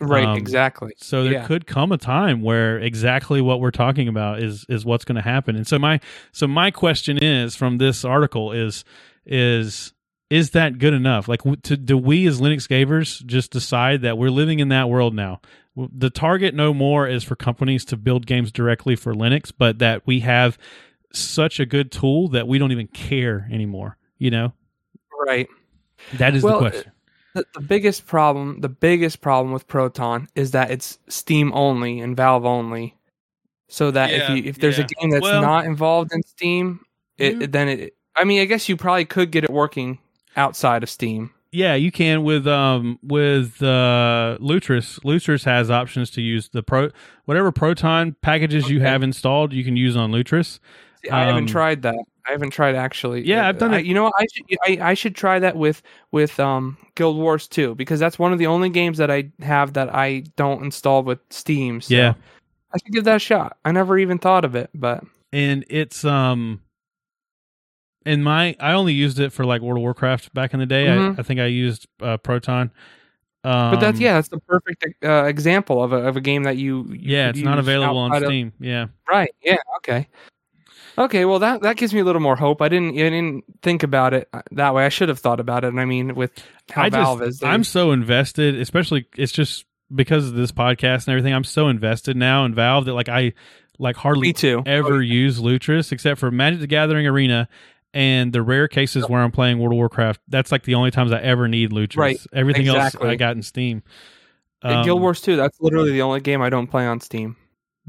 Right, 0.00 0.24
Um, 0.24 0.36
exactly. 0.36 0.94
so 0.96 1.22
there 1.22 1.32
Yeah. 1.34 1.46
could 1.46 1.64
come 1.64 1.92
a 1.92 1.98
time 1.98 2.42
where 2.42 2.76
exactly 2.78 3.40
what 3.40 3.60
we're 3.60 3.70
talking 3.70 4.08
about 4.08 4.42
is 4.42 4.66
is 4.68 4.84
what's 4.84 5.04
going 5.04 5.14
to 5.14 5.22
happen. 5.22 5.54
And 5.54 5.64
so 5.64 5.78
my 5.78 6.00
so 6.32 6.48
my 6.48 6.72
question 6.72 7.18
is 7.18 7.54
from 7.54 7.78
this 7.78 8.04
article 8.04 8.50
is 8.50 8.82
is 9.26 9.92
is 10.30 10.50
that 10.52 10.78
good 10.78 10.94
enough? 10.94 11.28
Like 11.28 11.42
to, 11.64 11.76
do 11.76 11.98
we 11.98 12.26
as 12.26 12.40
Linux 12.40 12.66
gamers 12.66 13.24
just 13.26 13.50
decide 13.50 14.00
that 14.00 14.16
we're 14.16 14.30
living 14.30 14.60
in 14.60 14.68
that 14.68 14.88
world 14.88 15.14
now? 15.14 15.40
The 15.76 16.08
target 16.10 16.54
no 16.54 16.72
more 16.72 17.06
is 17.06 17.22
for 17.22 17.36
companies 17.36 17.84
to 17.86 17.96
build 17.98 18.26
games 18.26 18.50
directly 18.50 18.96
for 18.96 19.14
Linux, 19.14 19.52
but 19.56 19.78
that 19.80 20.06
we 20.06 20.20
have 20.20 20.56
such 21.12 21.60
a 21.60 21.66
good 21.66 21.92
tool 21.92 22.28
that 22.28 22.48
we 22.48 22.58
don't 22.58 22.72
even 22.72 22.86
care 22.86 23.46
anymore, 23.52 23.98
you 24.18 24.30
know? 24.30 24.54
Right. 25.26 25.48
That 26.14 26.34
is 26.34 26.42
Well, 26.42 26.60
the 26.60 26.70
question. 26.70 26.92
The, 27.34 27.44
the 27.54 27.60
biggest 27.60 28.06
problem, 28.06 28.60
the 28.60 28.68
biggest 28.70 29.20
problem 29.20 29.52
with 29.52 29.66
Proton 29.66 30.28
is 30.34 30.50
that 30.52 30.70
it's 30.70 30.98
Steam 31.08 31.52
only 31.54 32.00
and 32.00 32.16
Valve 32.16 32.44
only. 32.46 32.96
So 33.68 33.90
that 33.90 34.10
Yeah, 34.10 34.16
if 34.16 34.30
you 34.30 34.50
if 34.50 34.58
there's 34.58 34.78
yeah. 34.78 34.84
a 34.84 35.00
game 35.00 35.10
that's 35.10 35.22
Well- 35.22 35.42
not 35.42 35.64
involved 35.66 36.12
in 36.12 36.22
Steam, 36.22 36.80
it 37.18 37.34
You- 37.34 37.46
then 37.46 37.68
it. 37.68 37.94
I 38.16 38.24
mean, 38.24 38.40
I 38.40 38.44
guess 38.44 38.68
you 38.68 38.76
probably 38.76 39.04
could 39.04 39.30
get 39.30 39.44
it 39.44 39.50
working 39.50 39.98
outside 40.36 40.82
of 40.82 40.90
Steam. 40.90 41.30
Yeah, 41.50 41.74
you 41.74 41.92
can 41.92 42.22
with 42.24 42.46
um 42.46 42.98
with 43.02 43.62
uh 43.62 44.38
Lutris. 44.40 44.98
Lutris 45.00 45.44
has 45.44 45.70
options 45.70 46.10
to 46.12 46.22
use 46.22 46.48
the 46.48 46.62
pro 46.62 46.90
whatever 47.26 47.52
Proton 47.52 48.16
packages 48.22 48.70
you 48.70 48.80
have 48.80 49.02
installed, 49.02 49.52
you 49.52 49.62
can 49.64 49.76
use 49.76 49.94
on 49.96 50.10
Lutris. 50.12 50.60
See, 51.04 51.10
I 51.10 51.24
haven't 51.24 51.44
Um, 51.44 51.46
tried 51.48 51.82
that. 51.82 51.96
I 52.26 52.30
haven't 52.30 52.50
tried 52.50 52.74
actually. 52.76 53.26
Yeah, 53.26 53.44
Uh, 53.44 53.48
I've 53.50 53.58
done 53.58 53.74
I- 53.74 53.80
it. 53.80 53.86
You 53.86 53.92
know? 53.94 54.06
I 54.16 54.24
should 54.32 54.46
I, 54.66 54.90
I 54.90 54.94
should 54.94 55.14
try 55.14 55.38
that 55.40 55.56
with 55.56 55.82
with 56.10 56.40
um 56.40 56.78
Guild 56.94 57.18
Wars 57.18 57.46
2 57.48 57.74
because 57.74 58.00
that's 58.00 58.18
one 58.18 58.32
of 58.32 58.38
the 58.38 58.46
only 58.46 58.70
games 58.70 58.96
that 58.98 59.10
I 59.10 59.30
have 59.40 59.74
that 59.74 59.94
I 59.94 60.24
don't 60.36 60.62
install 60.64 61.02
with 61.02 61.18
Steam. 61.28 61.82
So 61.82 61.94
Yeah. 61.94 62.14
I 62.74 62.78
should 62.78 62.92
give 62.94 63.04
that 63.04 63.16
a 63.16 63.18
shot. 63.18 63.58
I 63.66 63.72
never 63.72 63.98
even 63.98 64.16
thought 64.18 64.46
of 64.46 64.54
it, 64.54 64.70
but 64.74 65.04
And 65.34 65.66
it's 65.68 66.02
um 66.04 66.62
in 68.06 68.22
my 68.22 68.56
I 68.60 68.72
only 68.72 68.92
used 68.94 69.18
it 69.20 69.32
for 69.32 69.44
like 69.44 69.62
World 69.62 69.78
of 69.78 69.82
Warcraft 69.82 70.32
back 70.34 70.54
in 70.54 70.60
the 70.60 70.66
day. 70.66 70.86
Mhm. 70.86 71.16
I, 71.16 71.20
I 71.20 71.22
think 71.22 71.40
I 71.40 71.46
used 71.46 71.86
uh, 72.00 72.16
Proton. 72.18 72.70
Um, 73.44 73.72
but 73.72 73.80
that's 73.80 73.98
yeah, 73.98 74.14
that's 74.14 74.28
the 74.28 74.38
perfect 74.38 74.84
uh, 75.04 75.24
example 75.24 75.82
of 75.82 75.92
a 75.92 75.96
of 75.96 76.16
a 76.16 76.20
game 76.20 76.44
that 76.44 76.56
you, 76.56 76.84
you 76.90 76.98
Yeah, 77.16 77.30
it's 77.30 77.40
not 77.40 77.58
available 77.58 77.98
on 77.98 78.12
outside 78.12 78.22
of- 78.22 78.28
Steam. 78.28 78.52
yeah. 78.60 78.86
right? 79.10 79.30
Yeah. 79.42 79.56
Okay. 79.78 80.08
Okay. 80.96 81.24
Well, 81.24 81.40
that 81.40 81.62
that 81.62 81.76
gives 81.76 81.92
me 81.92 82.00
a 82.00 82.04
little 82.04 82.20
more 82.22 82.36
hope. 82.36 82.62
I 82.62 82.68
didn't 82.68 82.90
I 82.90 83.10
didn't 83.10 83.44
think 83.62 83.82
about 83.82 84.14
it 84.14 84.28
uh, 84.32 84.42
that 84.52 84.74
way. 84.74 84.84
I 84.84 84.90
should 84.90 85.08
have 85.08 85.18
thought 85.18 85.40
about 85.40 85.64
it. 85.64 85.68
And 85.68 85.80
I 85.80 85.84
mean, 85.86 86.14
with 86.14 86.30
how 86.70 86.82
I 86.82 86.90
Valve 86.90 87.18
just 87.20 87.28
is, 87.30 87.38
they- 87.40 87.48
I'm 87.48 87.64
so 87.64 87.90
invested, 87.92 88.54
especially 88.56 89.06
it's 89.16 89.32
just 89.32 89.64
because 89.92 90.28
of 90.28 90.34
this 90.34 90.52
podcast 90.52 91.06
and 91.06 91.08
everything. 91.08 91.34
I'm 91.34 91.44
so 91.44 91.68
invested 91.68 92.16
now 92.16 92.44
in 92.44 92.54
Valve 92.54 92.84
that 92.84 92.94
like 92.94 93.08
I 93.08 93.32
like 93.78 93.96
hardly 93.96 94.28
Me 94.28 94.32
too. 94.34 94.62
ever 94.66 95.02
use 95.02 95.40
Lutris 95.40 95.90
except 95.92 96.20
for 96.20 96.30
Magic 96.30 96.60
the 96.60 96.66
Gathering 96.68 97.06
Arena 97.08 97.48
and 97.94 98.32
the 98.32 98.42
rare 98.42 98.68
cases 98.68 99.08
where 99.08 99.20
I'm 99.22 99.32
playing 99.32 99.58
World 99.58 99.72
of 99.72 99.76
Warcraft. 99.76 100.20
That's 100.28 100.50
like 100.52 100.64
the 100.64 100.74
only 100.74 100.90
times 100.90 101.12
I 101.12 101.20
ever 101.20 101.48
need 101.48 101.70
Lutris. 101.70 101.96
Right, 101.96 102.18
Everything 102.32 102.66
exactly. 102.66 103.06
else 103.08 103.12
I 103.12 103.16
got 103.16 103.36
in 103.36 103.42
Steam. 103.42 103.82
And 104.62 104.76
Um, 104.76 104.84
Guild 104.84 105.00
Wars 105.00 105.20
2, 105.20 105.36
that's 105.36 105.60
literally 105.60 105.92
the 105.92 106.02
only 106.02 106.20
game 106.20 106.40
I 106.40 106.48
don't 106.50 106.68
play 106.68 106.86
on 106.86 107.00
Steam. 107.00 107.36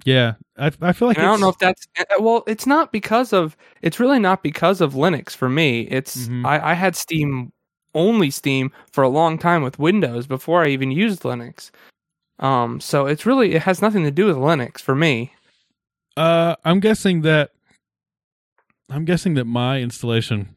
Yeah, 0.06 0.34
I, 0.58 0.72
I 0.82 0.92
feel 0.92 1.08
like 1.08 1.18
And 1.18 1.26
I 1.28 1.30
don't 1.30 1.39
know 1.39 1.50
if 1.50 1.58
that's 1.60 1.88
uh, 2.00 2.04
well. 2.20 2.44
It's 2.48 2.66
not 2.66 2.92
because 2.92 3.32
of. 3.32 3.56
It's 3.84 4.00
really 4.00 4.18
not 4.18 4.42
because 4.42 4.82
of 4.82 4.94
Linux 4.94 5.36
for 5.36 5.48
me. 5.50 5.82
It's 5.82 6.28
Mhm. 6.28 6.46
I, 6.48 6.72
I 6.72 6.74
had 6.74 6.96
Steam 6.96 7.54
only 7.94 8.32
Steam 8.32 8.72
for 8.92 9.04
a 9.04 9.08
long 9.08 9.38
time 9.38 9.62
with 9.62 9.78
Windows 9.78 10.26
before 10.26 10.63
I 10.63 10.70
even 10.70 10.89
used 10.89 11.22
Linux. 11.22 11.70
Um, 12.39 12.80
so 12.80 13.06
it's 13.06 13.28
really 13.28 13.54
it 13.54 13.62
has 13.62 13.84
nothing 13.84 14.04
to 14.04 14.10
do 14.10 14.26
with 14.26 14.36
Linux 14.36 14.80
for 14.80 14.96
me. 14.96 15.32
Uh, 16.18 16.56
I'm 16.66 16.80
guessing 16.80 17.22
that 17.22 17.52
I'm 18.89 19.06
guessing 19.06 19.34
that 19.36 19.46
my 19.46 19.80
installation 19.80 20.56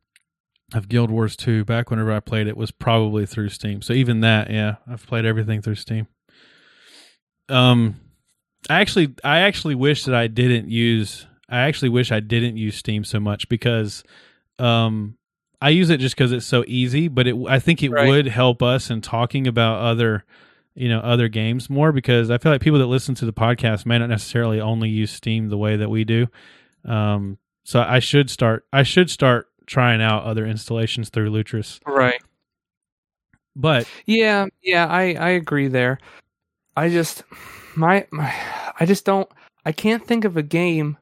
of 0.75 0.89
Guild 0.89 1.11
Wars 1.11 1.37
2 1.37 1.65
back 1.65 1.91
whenever 1.91 2.12
I 2.12 2.21
played 2.21 2.47
it 2.49 2.57
was 2.57 2.71
probably 2.71 3.25
through 3.25 3.51
Steam. 3.51 3.83
So 3.83 3.93
even 3.93 4.21
that, 4.21 4.51
yeah, 4.51 4.77
I've 4.91 5.07
played 5.07 5.25
everything 5.25 5.62
through 5.62 5.77
Steam. 5.77 6.07
Um 7.49 8.01
I 8.69 8.81
actually 8.81 9.15
I 9.23 9.41
actually 9.41 9.77
wish 9.77 10.05
that 10.05 10.15
I 10.15 10.27
didn't 10.27 10.69
use 10.69 11.27
I 11.49 11.59
actually 11.61 11.91
wish 11.91 12.11
I 12.11 12.19
didn't 12.21 12.57
use 12.57 12.77
Steam 12.77 13.05
so 13.05 13.21
much 13.21 13.49
because 13.49 14.03
um 14.59 15.17
I 15.61 15.71
use 15.71 15.89
it 15.91 16.01
just 16.01 16.17
cuz 16.17 16.33
it's 16.33 16.45
so 16.47 16.65
easy, 16.67 17.07
but 17.09 17.27
it 17.29 17.37
I 17.49 17.61
think 17.61 17.83
it 17.83 17.91
Right. 17.91 18.09
would 18.09 18.27
help 18.27 18.62
us 18.62 18.91
in 18.91 19.01
talking 19.01 19.47
about 19.47 19.81
other 19.81 20.25
you 20.75 20.89
know 20.89 20.99
other 21.01 21.29
games 21.29 21.71
more 21.71 21.93
because 21.93 22.31
I 22.31 22.39
feel 22.39 22.51
like 22.51 22.61
people 22.61 22.81
that 22.81 22.87
listen 22.87 23.15
to 23.17 23.25
the 23.25 23.33
podcast 23.33 23.87
may 23.87 23.99
not 23.99 24.09
necessarily 24.11 24.61
only 24.61 24.89
use 24.89 25.12
Steam 25.12 25.49
the 25.49 25.57
way 25.59 25.77
that 25.77 25.89
we 25.89 26.03
do. 26.05 26.27
Um, 26.85 27.39
so 27.66 27.81
I 27.83 27.98
should 27.98 28.31
start. 28.31 28.64
I 28.72 28.85
should 28.85 29.11
start 29.11 29.48
trying 29.66 30.00
out 30.00 30.22
other 30.22 30.46
installations 30.46 31.09
through 31.09 31.31
Lutris. 31.31 31.81
Right. 31.85 32.22
But 33.57 33.88
Yeah, 34.07 34.46
yeah, 34.62 34.87
I 34.87 35.14
I 35.14 35.29
agree 35.31 35.66
there. 35.66 35.98
I 36.76 36.90
just 36.90 37.24
my, 37.74 38.07
my 38.12 38.33
I 38.79 38.87
just 38.87 39.05
don't 39.05 39.29
I 39.64 39.72
can't 39.72 40.07
think 40.07 40.24
of 40.24 40.37
a 40.37 40.44
game 40.44 40.96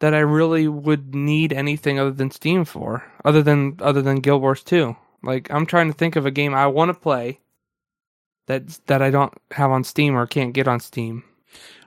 that 0.00 0.12
I 0.12 0.18
really 0.18 0.68
would 0.68 1.14
need 1.14 1.54
anything 1.54 1.98
other 1.98 2.10
than 2.10 2.30
Steam 2.30 2.66
for, 2.66 3.02
other 3.24 3.42
than 3.42 3.78
other 3.80 4.02
than 4.02 4.20
Guild 4.20 4.42
Wars 4.42 4.62
2. 4.62 4.94
Like 5.22 5.50
I'm 5.50 5.64
trying 5.64 5.90
to 5.90 5.96
think 5.96 6.16
of 6.16 6.26
a 6.26 6.30
game 6.30 6.54
I 6.54 6.66
want 6.66 6.90
to 6.90 7.00
play 7.00 7.40
that 8.46 8.68
that 8.88 9.00
I 9.00 9.10
don't 9.10 9.32
have 9.52 9.70
on 9.70 9.84
Steam 9.84 10.16
or 10.16 10.26
can't 10.26 10.52
get 10.52 10.68
on 10.68 10.80
Steam. 10.80 11.24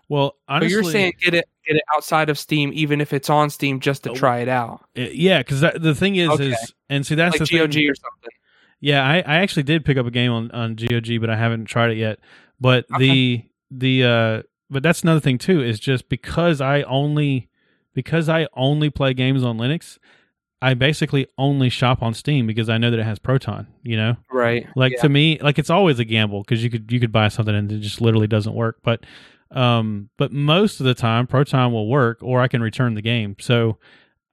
Well, 0.10 0.36
honestly, 0.48 0.68
but 0.68 0.72
you're 0.84 0.92
saying 0.92 1.14
get 1.22 1.34
it 1.34 1.46
get 1.66 1.76
it 1.78 1.84
outside 1.96 2.30
of 2.30 2.40
Steam 2.40 2.72
even 2.74 3.02
if 3.02 3.14
it's 3.14 3.30
on 3.30 3.50
Steam 3.50 3.80
just 3.80 4.04
to 4.04 4.12
Oh, 4.12 4.16
try 4.16 4.40
it 4.40 4.48
out. 4.50 4.82
uh, 4.98 5.02
yeah, 5.12 5.40
because 5.40 5.62
the 5.62 5.94
thing 5.96 6.16
is, 6.16 6.30
Okay. 6.30 6.50
is 6.52 6.74
and 6.90 7.06
see 7.06 7.16
that's 7.16 7.40
like 7.40 7.50
the 7.50 7.58
GOG 7.58 7.74
thing. 7.74 7.90
or 7.90 7.96
something. 7.96 8.30
Yeah, 8.80 9.04
I, 9.04 9.18
I 9.18 9.36
actually 9.38 9.64
did 9.64 9.84
pick 9.86 9.98
up 9.98 10.06
a 10.06 10.12
game 10.12 10.32
on 10.32 10.52
on 10.52 10.76
GOG, 10.76 11.20
but 11.20 11.30
I 11.30 11.36
haven't 11.36 11.66
tried 11.66 11.92
it 11.92 11.98
yet. 11.98 12.20
But 12.60 12.86
the 13.00 13.44
the 13.72 14.04
uh, 14.04 14.44
but 14.70 14.84
that's 14.84 15.04
another 15.04 15.20
thing 15.20 15.38
too 15.38 15.62
is 15.64 15.80
just 15.80 16.10
because 16.10 16.62
I 16.62 16.84
only 16.84 17.50
because 17.94 18.30
I 18.30 18.48
only 18.54 18.90
play 18.92 19.14
games 19.16 19.44
on 19.44 19.58
Linux, 19.58 19.98
I 20.62 20.74
basically 20.76 21.28
only 21.38 21.70
shop 21.70 22.02
on 22.04 22.14
Steam 22.14 22.46
because 22.46 22.70
I 22.70 22.78
know 22.78 22.92
that 22.92 23.00
it 23.00 23.04
has 23.06 23.18
Proton. 23.20 23.66
You 23.84 23.98
know. 23.98 24.18
Right. 24.32 24.68
like 24.76 24.94
Yeah. 24.94 25.02
to 25.02 25.10
me 25.10 25.40
like 25.42 25.58
it's 25.60 25.72
always 25.72 25.98
a 26.00 26.06
gamble 26.06 26.44
because 26.44 26.64
you 26.64 26.70
could 26.70 26.92
you 26.92 27.00
could 27.00 27.12
buy 27.12 27.28
something 27.30 27.56
and 27.56 27.72
it 27.72 27.80
just 27.80 28.00
literally 28.02 28.28
doesn't 28.28 28.54
work 28.54 28.78
but 28.84 29.04
um 29.52 30.10
but 30.18 30.32
most 30.32 30.80
of 30.80 30.86
the 30.86 30.94
time 30.94 31.26
proton 31.28 31.72
will 31.72 31.88
work 31.88 32.20
or 32.22 32.42
i 32.42 32.48
can 32.48 32.62
return 32.62 32.94
the 32.94 33.02
game. 33.02 33.36
So 33.40 33.78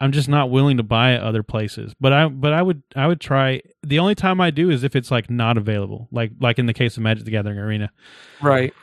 i'm 0.00 0.12
just 0.12 0.29
not 0.29 0.50
willing 0.50 0.77
to 0.77 0.83
buy 0.83 1.12
it 1.12 1.22
other 1.22 1.42
places. 1.42 1.94
But 2.00 2.12
i 2.12 2.29
but 2.29 2.53
i 2.53 2.62
would 2.62 2.83
i 2.96 3.07
would 3.07 3.20
try 3.20 3.62
the 3.83 3.98
only 3.98 4.14
time 4.14 4.40
i 4.40 4.50
do 4.50 4.70
is 4.70 4.83
if 4.85 4.96
it's 4.96 5.11
like 5.11 5.31
not 5.31 5.57
available. 5.57 6.09
Like 6.11 6.33
like 6.40 6.59
in 6.59 6.66
the 6.66 6.74
case 6.74 6.96
of 6.96 7.03
magic 7.03 7.24
the 7.24 7.31
gathering 7.31 7.59
arena. 7.59 7.90
Right. 8.42 8.74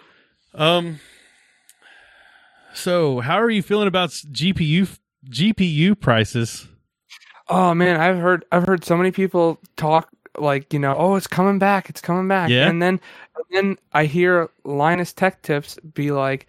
um 0.54 1.00
so 2.74 3.20
how 3.20 3.42
are 3.42 3.50
you 3.50 3.62
feeling 3.62 3.88
about 3.88 4.10
gpu 4.10 4.98
gpu 5.30 6.00
prices? 6.00 6.68
Oh 7.50 7.74
man, 7.74 8.00
I've 8.00 8.18
heard 8.18 8.46
I've 8.52 8.66
heard 8.66 8.86
so 8.86 8.96
many 8.96 9.12
people 9.12 9.60
talk 9.76 10.10
like 10.38 10.72
you 10.74 10.80
know, 10.80 10.96
oh, 10.98 11.16
it's 11.16 11.28
coming 11.28 11.60
back, 11.60 11.90
it's 11.90 12.02
coming 12.02 12.28
back, 12.28 12.50
Yeah? 12.50 12.68
and 12.70 12.82
then 12.82 13.00
and 13.36 13.46
then 13.52 13.78
I 13.94 14.06
hear 14.06 14.50
Linus 14.64 15.14
Tech 15.14 15.42
Tips 15.42 15.78
be 15.94 16.12
like, 16.12 16.48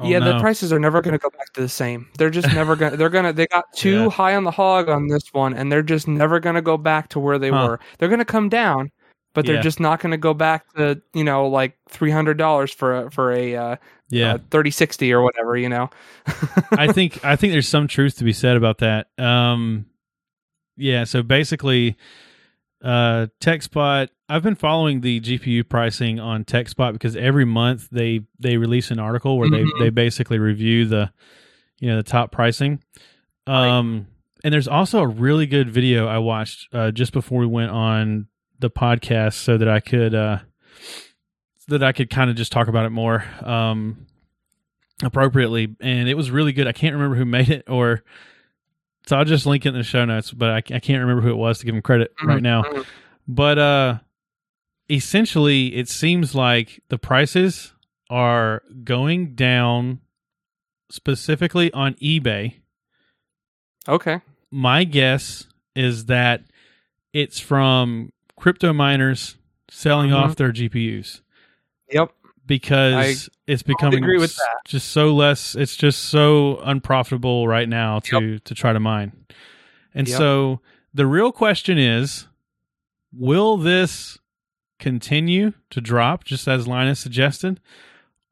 Oh, 0.00 0.08
yeah, 0.08 0.18
the 0.18 0.40
prices 0.40 0.72
are 0.72 0.80
never 0.80 1.00
going 1.00 1.12
to 1.12 1.18
go 1.18 1.30
back 1.30 1.52
to 1.52 1.60
the 1.60 1.68
same. 1.68 2.08
They're 2.18 2.28
just 2.30 2.52
never 2.52 2.74
going. 2.74 2.90
to 2.92 2.96
They're 2.96 3.08
gonna. 3.08 3.32
They 3.32 3.46
got 3.46 3.64
too 3.76 4.02
Yeah. 4.04 4.08
high 4.10 4.34
on 4.34 4.42
the 4.42 4.50
hog 4.50 4.88
on 4.88 5.06
this 5.06 5.32
one, 5.32 5.54
and 5.54 5.70
they're 5.70 5.82
just 5.84 6.08
never 6.08 6.40
going 6.40 6.56
to 6.56 6.62
go 6.62 6.76
back 6.76 7.10
to 7.10 7.20
where 7.20 7.38
they 7.38 7.50
Huh. 7.50 7.64
were. 7.64 7.80
They're 7.98 8.08
going 8.08 8.18
to 8.18 8.24
come 8.24 8.48
down, 8.48 8.90
but 9.34 9.46
they're 9.46 9.54
Yeah. 9.54 9.60
just 9.60 9.78
not 9.78 10.00
going 10.00 10.10
to 10.10 10.16
go 10.16 10.34
back 10.34 10.64
to 10.74 11.00
you 11.12 11.22
know 11.22 11.46
like 11.46 11.76
three 11.88 12.10
hundred 12.10 12.38
dollars 12.38 12.72
for 12.72 13.04
a 13.04 13.10
for 13.12 13.30
a 13.32 13.54
uh, 13.54 13.76
yeah 14.10 14.34
uh, 14.34 14.38
thirty 14.50 14.72
sixty 14.72 15.12
or 15.12 15.22
whatever. 15.22 15.56
You 15.56 15.68
know. 15.68 15.90
I 16.72 16.90
think 16.92 17.24
I 17.24 17.36
think 17.36 17.52
there's 17.52 17.68
some 17.68 17.86
truth 17.86 18.16
to 18.18 18.24
be 18.24 18.32
said 18.32 18.56
about 18.56 18.78
that. 18.78 19.06
Um, 19.16 19.86
yeah. 20.76 21.04
So 21.04 21.22
basically, 21.22 21.96
uh, 22.84 23.26
TechSpot. 23.40 24.08
I've 24.28 24.42
been 24.42 24.54
following 24.54 25.00
the 25.00 25.20
GPU 25.20 25.68
pricing 25.68 26.20
on 26.20 26.44
TechSpot 26.44 26.92
because 26.92 27.16
every 27.16 27.44
month 27.44 27.88
they 27.90 28.20
they 28.38 28.56
release 28.58 28.90
an 28.90 28.98
article 29.00 29.38
where 29.38 29.48
Mhm. 29.48 29.68
they 29.78 29.84
they 29.86 29.90
basically 29.90 30.38
review 30.38 30.86
the 30.86 31.10
you 31.80 31.88
know 31.88 31.96
the 31.96 32.02
top 32.02 32.30
pricing. 32.30 32.82
Um, 33.46 34.06
and 34.44 34.52
there's 34.54 34.68
also 34.68 35.00
a 35.00 35.06
really 35.06 35.46
good 35.46 35.70
video 35.70 36.06
I 36.06 36.18
watched 36.18 36.68
uh, 36.72 36.90
just 36.90 37.12
before 37.12 37.40
we 37.40 37.46
went 37.46 37.70
on 37.72 38.28
the 38.58 38.70
podcast 38.70 39.34
so 39.34 39.56
that 39.58 39.68
I 39.68 39.80
could 39.80 40.14
uh, 40.14 40.38
so 41.58 41.78
that 41.78 41.82
I 41.82 41.92
could 41.92 42.10
kind 42.10 42.30
of 42.30 42.36
just 42.36 42.52
talk 42.52 42.68
about 42.68 42.86
it 42.86 42.90
more. 42.90 43.24
Um, 43.42 44.06
appropriately, 45.02 45.74
and 45.80 46.08
it 46.08 46.14
was 46.14 46.30
really 46.30 46.52
good. 46.52 46.66
I 46.66 46.72
can't 46.72 46.94
remember 46.94 47.16
who 47.16 47.24
made 47.24 47.50
it, 47.50 47.64
or 47.68 48.02
so 49.06 49.16
I'll 49.16 49.24
just 49.24 49.46
link 49.46 49.64
it 49.66 49.70
in 49.70 49.74
the 49.74 49.82
show 49.82 50.04
notes. 50.04 50.30
But 50.32 50.50
I, 50.50 50.56
I 50.56 50.80
can't 50.80 51.00
remember 51.00 51.22
who 51.22 51.30
it 51.30 51.36
was 51.36 51.58
to 51.58 51.66
give 51.66 51.74
him 51.74 51.82
credit 51.82 52.12
right 52.22 52.42
now. 52.42 52.62
Mhm. 52.62 52.86
But 53.28 53.58
uh, 53.58 53.98
essentially, 54.90 55.74
it 55.74 55.88
seems 55.88 56.34
like 56.34 56.80
the 56.88 56.98
prices 56.98 57.72
are 58.10 58.62
going 58.84 59.34
down, 59.34 60.00
specifically 60.90 61.72
on 61.72 61.94
eBay. 61.94 62.56
Okay. 63.88 64.20
My 64.50 64.84
guess 64.84 65.46
is 65.74 66.06
that 66.06 66.42
it's 67.12 67.40
from 67.40 68.12
crypto 68.36 68.72
miners 68.72 69.36
selling 69.70 70.10
Mhm. 70.10 70.16
off 70.16 70.36
their 70.36 70.52
GPUs 70.52 71.22
Yep. 71.90 72.12
because 72.46 73.28
it's 73.46 73.62
becoming 73.62 74.02
agree 74.02 74.18
with 74.18 74.34
that. 74.36 74.56
just 74.66 74.88
so 74.90 75.14
less 75.14 75.54
it's 75.54 75.76
just 75.76 76.04
so 76.04 76.58
unprofitable 76.64 77.46
right 77.46 77.68
now 77.68 77.98
to 78.00 78.38
to 78.40 78.54
try 78.54 78.72
to 78.72 78.80
mine 78.80 79.12
and 79.94 80.08
Yep. 80.08 80.16
so 80.18 80.60
the 80.92 81.06
real 81.06 81.30
question 81.32 81.76
is 81.78 82.26
will 83.12 83.56
this 83.56 84.18
continue 84.78 85.52
to 85.70 85.80
drop 85.80 86.24
just 86.24 86.48
as 86.48 86.66
linus 86.66 86.98
suggested 87.00 87.60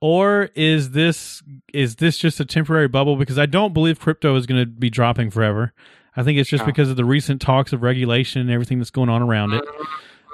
or 0.00 0.48
is 0.54 0.90
this 0.90 1.42
is 1.72 1.96
this 1.96 2.18
just 2.18 2.40
a 2.40 2.44
temporary 2.44 2.88
bubble 2.88 3.16
because 3.16 3.38
i 3.38 3.46
don't 3.46 3.72
believe 3.72 4.00
crypto 4.00 4.34
is 4.36 4.46
going 4.46 4.60
to 4.60 4.66
be 4.66 4.90
dropping 4.90 5.30
forever 5.30 5.72
i 6.16 6.22
think 6.22 6.38
it's 6.38 6.50
just 6.50 6.62
No. 6.62 6.66
because 6.66 6.90
of 6.90 6.96
the 6.96 7.04
recent 7.04 7.40
talks 7.40 7.72
of 7.72 7.82
regulation 7.82 8.40
and 8.40 8.50
everything 8.50 8.78
that's 8.78 8.90
going 8.90 9.08
on 9.08 9.22
around 9.22 9.52
it 9.54 9.64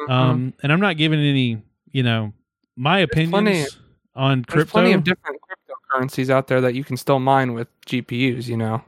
Mhm. 0.08 0.10
um 0.10 0.54
and 0.62 0.72
i'm 0.72 0.80
not 0.80 0.96
giving 0.96 1.18
any 1.20 1.60
you 1.92 2.02
know 2.02 2.32
my 2.76 3.00
opinions 3.00 3.78
on 4.18 4.44
There's 4.48 4.66
plenty 4.66 4.92
of 4.92 5.04
different 5.04 5.38
cryptocurrencies 5.40 6.28
out 6.28 6.48
there 6.48 6.60
that 6.60 6.74
you 6.74 6.84
can 6.84 6.96
still 6.96 7.18
mine 7.18 7.54
with 7.54 7.68
GPUs. 7.86 8.48
You 8.48 8.56
know. 8.58 8.82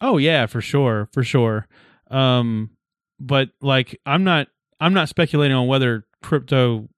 Oh 0.00 0.18
yeah, 0.18 0.46
for 0.46 0.60
sure, 0.60 1.08
for 1.12 1.22
sure. 1.24 1.66
Um, 2.10 2.70
but 3.20 3.50
like, 3.60 3.98
I'm 4.06 4.24
not, 4.24 4.48
I'm 4.80 4.94
not 4.94 5.08
speculating 5.08 5.56
on 5.56 5.66
whether 5.66 6.04
crypto 6.22 6.88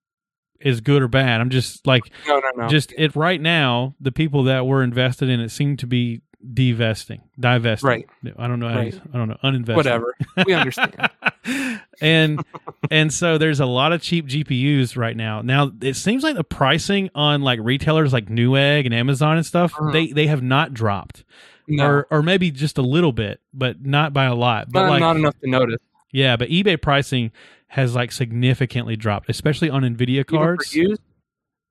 is 0.61 0.81
good 0.81 1.03
or 1.03 1.09
bad. 1.09 1.41
I'm 1.41 1.51
just 1.51 1.87
like, 1.87 2.11
No, 2.29 2.39
no, 2.39 2.51
no. 2.63 2.69
just 2.69 2.93
it 2.99 3.17
right 3.17 3.41
now. 3.41 3.95
The 4.01 4.13
people 4.13 4.45
that 4.45 4.67
were 4.67 4.83
invested 4.83 5.29
in 5.29 5.41
it 5.41 5.51
seem 5.51 5.77
to 5.79 5.87
be 5.87 6.21
divesting, 6.55 7.23
divesting. 7.39 7.87
Right. 7.89 8.09
I 8.39 8.47
don't 8.49 8.61
know. 8.61 8.69
How 8.69 8.77
Right. 8.79 9.01
I 9.13 9.17
don't 9.19 9.29
know. 9.29 9.37
Uninvested. 9.45 9.77
Whatever. 9.77 10.15
We 10.47 10.55
understand. 10.55 11.11
and 12.01 12.43
and 12.91 13.13
so 13.13 13.39
there's 13.39 13.61
a 13.61 13.67
lot 13.67 13.93
of 13.93 14.01
cheap 14.03 14.27
GPUs 14.27 14.97
right 14.97 15.17
now. 15.17 15.43
Now 15.43 15.71
it 15.83 15.95
seems 15.97 16.23
like 16.23 16.37
the 16.37 16.45
pricing 16.45 17.11
on 17.15 17.43
like 17.43 17.61
retailers 17.63 18.13
like 18.13 18.27
Newegg 18.27 18.87
and 18.87 18.95
Amazon 18.95 19.37
and 19.37 19.45
stuff, 19.47 19.73
Mhm. 19.75 19.93
they 19.93 20.07
they 20.09 20.27
have 20.29 20.43
not 20.43 20.73
dropped 20.75 21.25
No, 21.69 21.85
or 21.87 22.07
or 22.11 22.23
maybe 22.23 22.51
just 22.51 22.79
a 22.79 22.83
little 22.83 23.13
bit, 23.13 23.41
but 23.53 23.85
not 23.85 24.13
by 24.13 24.25
a 24.25 24.35
lot. 24.35 24.71
But 24.71 24.83
not, 24.83 24.91
like 24.91 25.01
not 25.01 25.17
enough 25.17 25.39
to 25.41 25.51
notice. 25.51 25.81
yeah, 26.13 26.37
but 26.37 26.49
eBay 26.49 26.81
pricing 26.81 27.33
has 27.69 27.95
like 27.95 28.13
significantly 28.13 28.97
dropped, 28.97 29.29
especially 29.31 29.71
on 29.71 29.83
Nvidia 29.83 30.27
cards. 30.27 30.77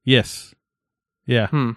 Yes. 0.06 0.54
Yeah. 1.26 1.48
Hmm. 1.48 1.72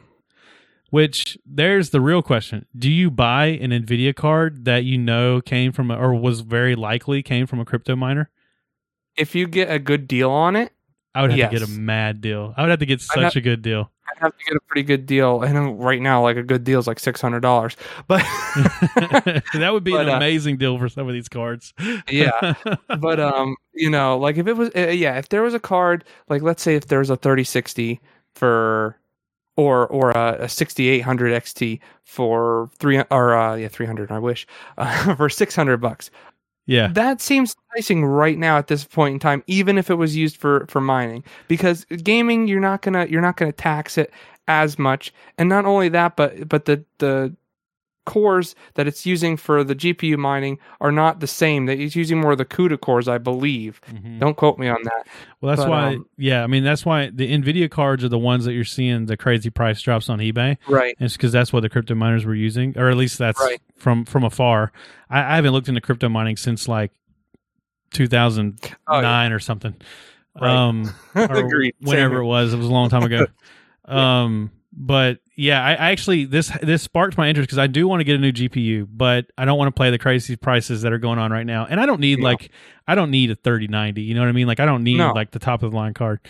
Which 0.92 1.38
there's 1.46 1.88
the 1.88 2.02
real 2.02 2.20
question: 2.20 2.66
Do 2.76 2.90
you 2.90 3.10
buy 3.10 3.46
an 3.46 3.70
Nvidia 3.70 4.14
card 4.14 4.66
that 4.66 4.84
you 4.84 4.98
know 4.98 5.40
came 5.40 5.72
from 5.72 5.90
a, 5.90 5.96
or 5.96 6.14
was 6.14 6.40
very 6.40 6.74
likely 6.74 7.22
came 7.22 7.46
from 7.46 7.60
a 7.60 7.64
crypto 7.64 7.96
miner? 7.96 8.28
If 9.16 9.34
you 9.34 9.46
get 9.46 9.70
a 9.70 9.78
good 9.78 10.06
deal 10.06 10.30
on 10.30 10.54
it, 10.54 10.70
I 11.14 11.22
would 11.22 11.30
have 11.32 11.50
to 11.50 11.58
get 11.58 11.66
a 11.66 11.70
mad 11.70 12.20
deal. 12.20 12.52
I 12.58 12.60
would 12.60 12.68
have 12.68 12.80
to 12.80 12.84
get 12.84 13.00
such 13.00 13.22
have- 13.22 13.36
a 13.36 13.40
good 13.40 13.62
deal. 13.62 13.90
I'd 14.10 14.20
have 14.20 14.36
to 14.36 14.44
get 14.44 14.54
a 14.54 14.60
pretty 14.66 14.82
good 14.82 15.06
deal. 15.06 15.40
And 15.40 15.82
right 15.82 16.02
now, 16.02 16.20
like 16.20 16.36
a 16.36 16.42
good 16.42 16.62
deal 16.64 16.78
is 16.78 16.86
like 16.86 16.98
six 16.98 17.22
hundred 17.22 17.40
dollars. 17.40 17.74
But 18.06 18.18
that 19.54 19.70
would 19.72 19.84
be 19.84 19.92
But, 19.92 20.08
an 20.08 20.12
uh, 20.12 20.16
amazing 20.18 20.58
deal 20.58 20.76
for 20.78 20.90
some 20.90 21.08
of 21.08 21.14
these 21.14 21.30
cards. 21.30 21.72
yeah, 22.06 22.52
but 23.00 23.18
um, 23.18 23.56
you 23.72 23.88
know, 23.88 24.18
like 24.18 24.36
if 24.36 24.46
it 24.46 24.58
was, 24.58 24.68
uh, 24.76 24.88
yeah, 24.88 25.16
if 25.16 25.30
there 25.30 25.42
was 25.42 25.54
a 25.54 25.60
card, 25.60 26.04
like 26.28 26.42
let's 26.42 26.62
say 26.62 26.74
if 26.74 26.88
there 26.88 26.98
was 26.98 27.08
a 27.08 27.16
thirty 27.16 27.44
sixty 27.44 27.98
for, 28.34 28.98
or 29.56 29.86
or 29.88 30.10
a, 30.12 30.44
a 30.44 30.48
sixty 30.48 30.88
eight 30.88 31.00
hundred 31.00 31.32
XT 31.42 31.80
for 32.04 32.70
three 32.78 33.02
or 33.10 33.34
uh, 33.34 33.54
yeah 33.56 33.68
three 33.68 33.86
hundred. 33.86 34.10
I 34.10 34.18
wish 34.18 34.46
uh, 34.78 35.14
for 35.16 35.28
six 35.28 35.54
hundred 35.56 35.78
bucks. 35.78 36.10
yeah. 36.66 36.88
That 36.88 37.20
seems 37.20 37.54
pricing 37.70 38.04
right 38.04 38.38
now 38.38 38.56
at 38.58 38.68
this 38.68 38.84
point 38.84 39.14
in 39.14 39.18
time, 39.18 39.42
even 39.46 39.78
if 39.78 39.90
it 39.90 39.94
was 39.96 40.16
used 40.16 40.36
for 40.36 40.66
for 40.68 40.80
mining, 40.80 41.24
because 41.48 41.84
gaming 42.02 42.48
you're 42.48 42.60
not 42.60 42.82
gonna 42.82 43.06
you're 43.06 43.20
not 43.22 43.36
gonna 43.36 43.52
tax 43.52 43.98
it 43.98 44.12
as 44.48 44.78
much, 44.78 45.12
and 45.38 45.48
not 45.48 45.64
only 45.66 45.88
that, 45.90 46.16
but 46.16 46.48
but 46.48 46.64
the 46.66 46.84
the 46.98 47.34
cores 48.04 48.54
that 48.74 48.86
it's 48.86 49.06
using 49.06 49.36
for 49.36 49.62
the 49.62 49.74
GPU 49.74 50.16
mining 50.16 50.58
are 50.80 50.90
not 50.92 51.20
the 51.20 51.26
same. 51.26 51.66
That 51.66 51.78
it's 51.78 51.94
using 51.94 52.20
more 52.20 52.32
of 52.32 52.38
the 52.38 52.44
CUDA 52.44 52.80
cores, 52.80 53.08
I 53.08 53.18
believe. 53.18 53.80
Mhm. 53.92 54.18
Don't 54.18 54.36
quote 54.36 54.58
me 54.58 54.68
on 54.68 54.82
that. 54.84 55.06
Well, 55.40 55.50
that's 55.50 55.62
but, 55.62 55.70
why. 55.70 55.94
um, 55.94 56.06
yeah, 56.16 56.42
I 56.42 56.46
mean 56.46 56.64
that's 56.64 56.84
why 56.84 57.10
the 57.12 57.30
Nvidia 57.32 57.70
cards 57.70 58.02
are 58.04 58.08
the 58.08 58.18
ones 58.18 58.44
that 58.44 58.52
you're 58.54 58.64
seeing 58.64 59.06
the 59.06 59.16
crazy 59.16 59.50
price 59.50 59.80
drops 59.80 60.08
on 60.08 60.18
eBay. 60.18 60.56
Right. 60.68 60.96
It's 60.98 61.16
because 61.16 61.32
that's 61.32 61.52
what 61.52 61.60
the 61.60 61.68
crypto 61.68 61.94
miners 61.94 62.24
were 62.24 62.34
using, 62.34 62.76
or 62.76 62.90
at 62.90 62.96
least 62.96 63.18
that's 63.18 63.40
Right. 63.40 63.60
from 63.76 64.04
from 64.04 64.24
afar. 64.24 64.72
I, 65.08 65.20
I 65.20 65.36
haven't 65.36 65.52
looked 65.52 65.68
into 65.68 65.80
crypto 65.80 66.08
mining 66.08 66.36
since 66.36 66.66
like 66.68 66.90
2009 67.92 69.32
or 69.32 69.38
something. 69.38 69.74
Right. 70.40 70.50
Um, 70.50 70.92
or 71.14 71.72
whenever 71.80 72.18
it 72.18 72.24
was, 72.24 72.52
it 72.52 72.56
was 72.56 72.66
a 72.66 72.70
long 72.72 72.88
time 72.88 73.02
ago. 73.02 73.26
um, 73.84 74.50
but 74.72 75.18
yeah, 75.36 75.62
I, 75.62 75.70
I 75.72 75.90
actually 75.90 76.24
this 76.24 76.50
this 76.62 76.82
sparked 76.82 77.18
my 77.18 77.28
interest 77.28 77.46
because 77.48 77.58
I 77.58 77.66
do 77.66 77.86
want 77.86 78.00
to 78.00 78.04
get 78.04 78.16
a 78.16 78.18
new 78.18 78.32
GPU, 78.32 78.86
but 78.90 79.26
I 79.36 79.44
don't 79.44 79.58
want 79.58 79.68
to 79.68 79.78
play 79.78 79.90
the 79.90 79.98
crazy 79.98 80.34
prices 80.36 80.82
that 80.82 80.92
are 80.92 80.98
going 80.98 81.18
on 81.18 81.30
right 81.30 81.46
now, 81.46 81.66
and 81.68 81.78
I 81.80 81.86
don't 81.86 82.00
need 82.00 82.18
No. 82.20 82.24
like 82.24 82.50
I 82.88 82.94
don't 82.94 83.10
need 83.10 83.30
a 83.30 83.34
3090. 83.34 84.02
You 84.02 84.14
know 84.14 84.20
what 84.20 84.28
I 84.28 84.32
mean? 84.32 84.46
Like 84.46 84.60
I 84.60 84.64
don't 84.66 84.82
need 84.82 84.96
No. 84.98 85.12
like 85.12 85.30
the 85.32 85.38
top 85.38 85.62
of 85.62 85.70
the 85.72 85.76
line 85.76 85.94
card. 85.94 86.20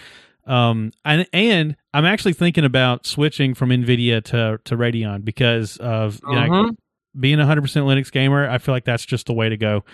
Um, 0.45 0.90
and 1.05 1.26
and 1.32 1.76
I'm 1.95 2.05
actually 2.05 2.32
thinking 2.32 2.64
about 2.64 3.07
switching 3.07 3.55
from 3.55 3.70
Nvidia 3.70 4.22
to 4.24 4.59
to 4.64 4.76
Radeon 4.76 5.24
because 5.24 5.76
of 5.76 6.20
you 6.26 6.34
know, 6.34 6.40
Mhm. 6.49 6.76
being 7.18 7.38
a 7.38 7.45
100% 7.45 7.84
Linux 7.86 8.11
gamer, 8.11 8.49
I 8.49 8.59
feel 8.59 8.74
like 8.74 8.84
that's 8.84 9.05
just 9.07 9.26
the 9.26 9.34
way 9.34 9.49
to 9.51 9.57
go. 9.57 9.84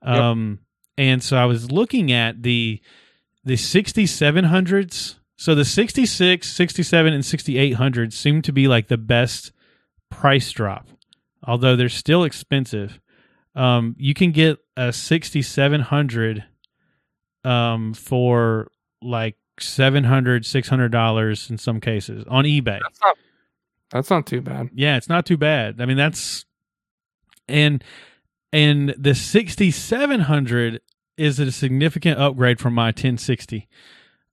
Um, 0.00 0.60
and 0.96 1.22
so 1.22 1.36
I 1.36 1.44
was 1.44 1.70
looking 1.70 2.10
at 2.12 2.42
the 2.42 2.80
the 3.44 3.56
6700s. 3.56 5.18
So 5.38 5.54
the 5.54 5.64
66, 5.64 6.48
67 6.48 7.12
and 7.12 7.24
6800 7.24 8.12
seem 8.12 8.42
to 8.42 8.52
be 8.52 8.66
like 8.66 8.88
the 8.88 8.98
best 8.98 9.52
price 10.10 10.50
drop. 10.50 10.88
Although 11.44 11.76
they're 11.76 11.88
still 11.88 12.24
expensive. 12.24 12.98
Um, 13.54 13.94
you 13.98 14.14
can 14.14 14.32
get 14.32 14.58
a 14.76 14.92
6700 14.92 16.44
um 17.44 17.94
for 17.94 18.68
like 19.00 19.36
700 19.60 20.44
600 20.44 20.88
dollars 20.90 21.48
in 21.50 21.56
some 21.56 21.80
cases 21.80 22.24
on 22.28 22.44
eBay. 22.44 22.80
That's 22.82 23.00
not. 23.00 23.16
That's 23.90 24.10
not 24.10 24.26
too 24.26 24.40
bad. 24.40 24.70
Yeah, 24.74 24.96
it's 24.96 25.08
not 25.08 25.24
too 25.24 25.36
bad. 25.36 25.80
I 25.80 25.86
mean, 25.86 25.96
that's 25.96 26.44
and 27.48 27.82
and 28.52 28.92
the 28.98 29.14
6700 29.14 30.80
is 31.16 31.38
a 31.38 31.52
significant 31.52 32.18
upgrade 32.18 32.58
from 32.58 32.74
my 32.74 32.88
1060. 32.88 33.68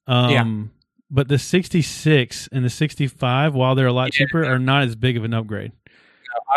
Um 0.08 0.72
but 1.10 1.28
the 1.28 1.38
66 1.40 2.50
and 2.52 2.66
the 2.66 2.70
65 2.70 3.54
while 3.54 3.76
they're 3.76 3.88
a 3.88 3.94
lot 3.94 4.14
Yeah. 4.14 4.26
cheaper 4.26 4.44
are 4.46 4.60
not 4.60 4.84
as 4.84 4.96
big 4.96 5.18
of 5.18 5.24
an 5.24 5.34
upgrade. 5.34 5.72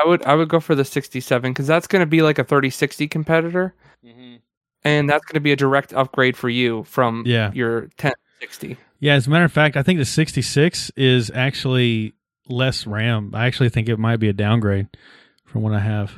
I 0.02 0.06
would 0.08 0.24
I 0.24 0.34
would 0.34 0.48
go 0.48 0.58
for 0.60 0.74
the 0.74 0.84
67 0.84 1.52
because 1.52 1.66
that's 1.66 1.86
going 1.86 2.00
to 2.00 2.06
be 2.06 2.20
like 2.22 2.38
a 2.38 2.44
3060 2.44 3.06
competitor, 3.08 3.74
mm-hmm. 4.04 4.36
and 4.84 5.08
that's 5.08 5.24
going 5.24 5.34
to 5.34 5.40
be 5.40 5.52
a 5.52 5.56
direct 5.56 5.92
upgrade 5.92 6.36
for 6.36 6.48
you 6.48 6.82
from 6.84 7.22
Yeah. 7.26 7.52
your 7.52 7.82
1060. 8.00 8.76
Yeah, 9.00 9.14
as 9.14 9.26
a 9.28 9.30
matter 9.30 9.44
of 9.44 9.52
fact, 9.52 9.76
I 9.76 9.82
think 9.84 9.98
the 10.00 10.04
66 10.04 10.90
is 10.96 11.30
actually 11.32 12.14
less 12.48 12.86
RAM. 12.86 13.30
I 13.34 13.46
actually 13.46 13.68
think 13.68 13.88
it 13.88 13.98
might 13.98 14.16
be 14.16 14.28
a 14.28 14.32
downgrade 14.32 14.88
from 15.44 15.62
what 15.62 15.72
I 15.74 15.78
have. 15.80 16.14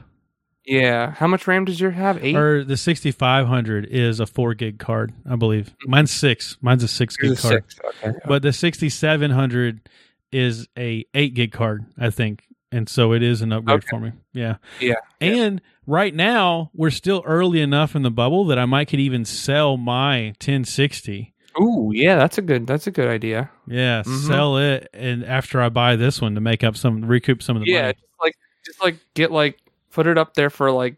Yeah. 0.66 1.10
How 1.12 1.26
much 1.26 1.46
RAM 1.46 1.64
does 1.64 1.80
your 1.80 1.90
have? 1.90 2.22
Eight. 2.24 2.36
Or 2.36 2.64
the 2.64 2.76
6500 2.76 3.86
is 3.86 4.20
a 4.20 4.26
4 4.26 4.54
gig 4.54 4.78
card, 4.78 5.12
I 5.28 5.36
believe. 5.36 5.74
Mine's 5.86 6.10
6. 6.12 6.58
Mine's 6.60 6.82
a 6.84 6.88
6 6.88 7.16
gig 7.16 7.38
card. 7.38 7.64
six. 7.64 7.80
Okay. 8.04 8.18
But 8.26 8.42
the 8.42 8.52
6700 8.52 9.88
is 10.32 10.68
a 10.78 11.04
8 11.14 11.34
gig 11.34 11.52
card, 11.52 11.86
I 11.98 12.10
think. 12.10 12.44
And 12.72 12.88
so 12.88 13.12
it 13.14 13.22
is 13.22 13.42
an 13.42 13.52
upgrade 13.52 13.78
Okay. 13.78 13.86
for 13.90 13.98
me. 14.00 14.12
Yeah. 14.32 14.56
Yeah, 14.78 14.94
yeah. 15.20 15.28
And 15.32 15.60
right 15.86 16.14
now, 16.14 16.70
we're 16.72 16.90
still 16.90 17.22
early 17.26 17.60
enough 17.60 17.96
in 17.96 18.02
the 18.02 18.12
bubble 18.12 18.44
that 18.46 18.58
I 18.60 18.64
might 18.66 18.86
could 18.88 19.00
even 19.00 19.24
sell 19.24 19.76
my 19.76 20.34
1060. 20.38 21.34
Ooh, 21.60 21.90
yeah, 21.92 22.14
that's 22.14 22.38
a 22.38 22.42
good 22.42 22.64
that's 22.68 22.86
a 22.86 22.92
good 22.92 23.08
idea. 23.08 23.50
Yeah, 23.66 24.02
Mhm. 24.06 24.26
sell 24.28 24.56
it 24.56 24.88
and 24.94 25.24
after 25.24 25.60
I 25.60 25.68
buy 25.68 25.96
this 25.96 26.20
one 26.20 26.36
to 26.36 26.40
make 26.40 26.62
up 26.62 26.76
some 26.76 27.04
recoup 27.04 27.42
some 27.42 27.56
of 27.56 27.64
the 27.64 27.70
Yeah, 27.72 27.80
money. 27.82 27.94
just 27.94 28.20
like 28.22 28.34
just 28.64 28.80
like 28.84 28.96
get 29.14 29.32
like 29.32 29.58
put 29.90 30.06
it 30.06 30.18
up 30.18 30.34
there 30.34 30.50
for 30.50 30.70
like 30.70 30.96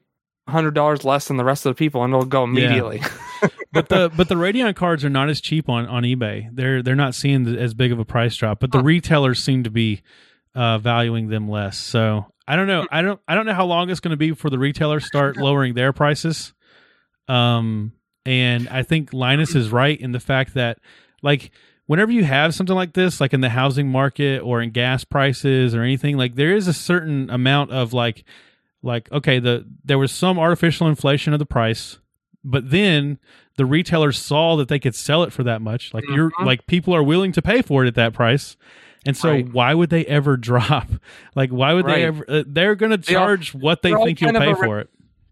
hundred 0.49 0.75
dollars 0.75 1.05
less 1.05 1.29
than 1.29 1.37
the 1.37 1.45
rest 1.45 1.65
of 1.67 1.71
the 1.71 1.79
people, 1.79 2.03
and 2.03 2.13
it'll 2.13 2.25
go 2.25 2.45
immediately. 2.45 3.01
but 3.73 3.89
the 3.89 4.11
but 4.15 4.29
the 4.29 4.35
Radeon 4.35 4.75
cards 4.75 5.05
are 5.05 5.11
not 5.11 5.29
as 5.29 5.41
cheap 5.41 5.69
on 5.69 5.87
on 5.87 6.03
eBay. 6.03 6.49
They're 6.53 6.83
they're 6.83 6.95
not 6.97 7.15
seeing 7.15 7.45
the, 7.45 7.59
as 7.59 7.75
big 7.75 7.93
of 7.93 7.99
a 7.99 8.05
price 8.05 8.37
drop, 8.37 8.61
but 8.61 8.73
the 8.73 8.79
Huh. 8.79 8.85
retailers 8.85 9.43
seem 9.43 9.65
to 9.65 9.71
be 9.71 10.03
uh, 10.55 10.79
valuing 10.79 11.29
them 11.29 11.49
less. 11.49 11.79
So 11.79 12.27
I 12.47 12.57
don't 12.57 12.67
know. 12.67 12.87
I 12.91 13.03
don't 13.03 13.21
I 13.27 13.35
don't 13.35 13.47
know 13.47 13.55
how 13.55 13.67
long 13.67 13.89
it's 13.91 14.01
going 14.01 14.11
to 14.11 14.17
be 14.17 14.31
before 14.31 14.51
the 14.51 14.59
retailers 14.59 15.05
start 15.07 15.37
lowering 15.39 15.75
their 15.75 15.93
prices. 15.93 16.53
Um, 17.29 17.93
and 18.27 18.69
I 18.69 18.83
think 18.83 19.13
Linus 19.13 19.55
is 19.55 19.71
right 19.71 19.99
in 19.99 20.13
the 20.13 20.21
fact 20.21 20.55
that 20.55 20.79
like 21.23 21.51
whenever 21.87 22.13
you 22.13 22.25
have 22.25 22.55
something 22.55 22.77
like 22.77 22.93
this, 22.93 23.21
like 23.21 23.33
in 23.33 23.41
the 23.41 23.49
housing 23.49 23.89
market 23.89 24.41
or 24.41 24.61
in 24.61 24.71
gas 24.71 25.05
prices 25.05 25.75
or 25.75 25.83
anything, 25.83 26.17
like 26.17 26.35
there 26.35 26.55
is 26.55 26.69
a 26.69 26.73
certain 26.73 27.31
amount 27.31 27.71
of 27.71 27.93
like 27.93 28.25
like 28.83 29.11
okay 29.13 29.39
the 29.39 29.65
there 29.85 29.99
was 29.99 30.11
some 30.13 30.39
artificial 30.39 30.89
inflation 30.89 31.33
of 31.33 31.39
the 31.39 31.47
price 31.47 31.99
but 32.45 32.71
then 32.71 33.19
the 33.57 33.65
retailers 33.65 34.19
saw 34.19 34.57
that 34.57 34.67
they 34.69 34.79
could 34.81 34.95
sell 34.97 35.23
it 35.23 35.33
for 35.33 35.43
that 35.45 35.61
much. 35.63 35.93
Like 35.95 36.05
you're 36.09 36.31
Mhm. 36.33 36.47
like 36.47 36.67
people 36.67 36.93
are 36.95 37.03
willing 37.03 37.31
to 37.33 37.43
pay 37.43 37.63
for 37.63 37.85
it 37.85 37.89
at 37.89 37.95
that 37.97 38.13
price. 38.15 38.57
And 39.07 39.17
so 39.17 39.31
Right. 39.31 39.47
why 39.53 39.75
would 39.75 39.91
they 39.91 40.05
ever 40.07 40.37
drop? 40.49 40.89
Like 41.37 41.51
why 41.51 41.73
would 41.75 41.87
they 41.87 42.03
ever 42.05 42.25
uh, 42.29 42.43
they're 42.47 42.75
going 42.75 42.91
to 42.91 42.97
They 42.97 43.15
all- 43.15 43.27
charge 43.27 43.55
what 43.55 43.83
they 43.83 43.93
think 43.95 44.21
you'll 44.21 44.33
pay 44.33 44.55
for 44.55 44.81
it. 44.81 44.89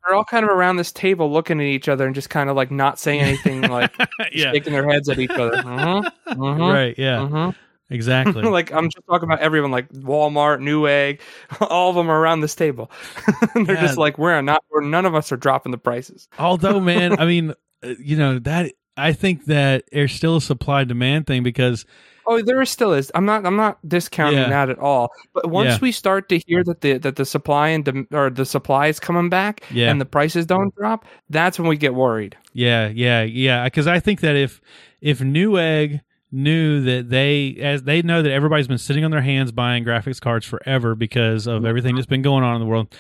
They're 0.07 0.15
all 0.17 0.25
kind 0.25 0.45
of 0.45 0.51
around 0.51 0.77
this 0.77 0.93
table 0.93 1.33
looking 1.33 1.59
at 1.61 1.67
each 1.67 1.89
other 1.89 2.07
and 2.07 2.15
just 2.15 2.31
kind 2.31 2.49
of 2.51 2.55
like 2.57 2.71
not 2.71 2.99
saying 3.01 3.21
anything, 3.23 3.63
like 3.63 3.93
yeah. 4.33 4.53
shaking 4.53 4.73
their 4.73 4.89
heads 4.89 5.09
at 5.09 5.19
each 5.19 5.31
other. 5.31 5.57
Mm-hmm, 5.63 6.33
mm-hmm, 6.43 6.63
right 6.63 6.95
yeah. 6.99 7.17
Mhm. 7.19 7.55
Exactly 7.91 8.43
like 8.59 8.72
I'm 8.72 8.88
just 8.88 9.05
talking 9.07 9.28
about 9.28 9.41
everyone, 9.41 9.70
like 9.70 9.88
Walmart, 9.91 10.61
Newegg, 10.61 11.20
all 11.61 11.91
of 11.91 11.97
them 11.97 12.11
are 12.11 12.18
around 12.18 12.41
this 12.41 12.55
table. 12.55 12.91
They're 13.55 13.74
Yeah. 13.74 13.80
just 13.82 13.99
like 13.99 14.16
we're 14.18 14.41
not, 14.43 14.64
we're 14.70 14.80
none 14.82 15.05
of 15.07 15.14
us 15.14 15.30
are 15.32 15.36
dropping 15.36 15.72
the 15.72 15.78
prices. 15.78 16.28
although 16.38 16.80
man 16.80 17.18
i 17.20 17.26
mean 17.26 17.53
uh, 17.82 17.95
you 17.99 18.16
know 18.16 18.38
that 18.38 18.72
i 18.97 19.12
think 19.12 19.47
that 19.47 19.84
there's 19.93 20.12
still 20.12 20.36
a 20.36 20.41
supply 20.41 20.84
demand 20.84 21.26
thing 21.26 21.43
because 21.43 21.84
Oh, 22.26 22.41
there 22.43 22.64
still 22.64 22.93
is. 22.93 23.11
I'm 23.16 23.24
not. 23.24 23.45
I'm 23.45 23.57
not 23.57 23.78
discounting 23.88 24.38
Yeah. 24.38 24.51
that 24.51 24.70
at 24.70 24.78
all. 24.78 25.11
But 25.34 25.51
once 25.51 25.70
Yeah. 25.70 25.78
we 25.80 25.91
start 25.91 26.28
to 26.28 26.38
hear 26.47 26.62
that 26.62 26.80
the 26.80 26.99
that 26.99 27.16
the 27.16 27.24
supply 27.24 27.68
and 27.70 27.84
dem- 27.84 28.07
or 28.12 28.30
the 28.30 28.45
supply 28.45 28.86
is 28.86 29.01
coming 29.01 29.30
back 29.30 29.64
and 29.74 30.01
the 30.01 30.05
prices 30.05 30.47
don't 30.47 30.72
drop, 30.76 31.07
that's 31.30 31.59
when 31.59 31.66
we 31.66 31.76
get 31.76 31.95
worried. 31.95 32.36
Yeah, 32.53 32.86
yeah, 32.88 33.22
yeah. 33.22 33.64
Because 33.64 33.88
I 33.88 33.99
think 33.99 34.20
that 34.20 34.36
if 34.36 34.61
if 35.01 35.18
Newegg 35.18 36.03
knew 36.33 36.83
that 36.83 37.09
they 37.11 37.57
as 37.61 37.83
they 37.83 38.03
know 38.03 38.22
that 38.22 38.31
everybody's 38.33 38.68
been 38.68 38.78
sitting 38.78 39.05
on 39.05 39.11
their 39.11 39.20
hands 39.22 39.53
buying 39.53 39.85
graphics 39.85 40.20
cards 40.20 40.47
forever 40.47 40.95
because 40.95 41.47
of 41.47 41.64
everything 41.64 41.95
that's 41.95 42.07
been 42.07 42.22
going 42.22 42.45
on 42.45 42.55
in 42.55 42.61
the 42.61 42.66
world, 42.66 42.95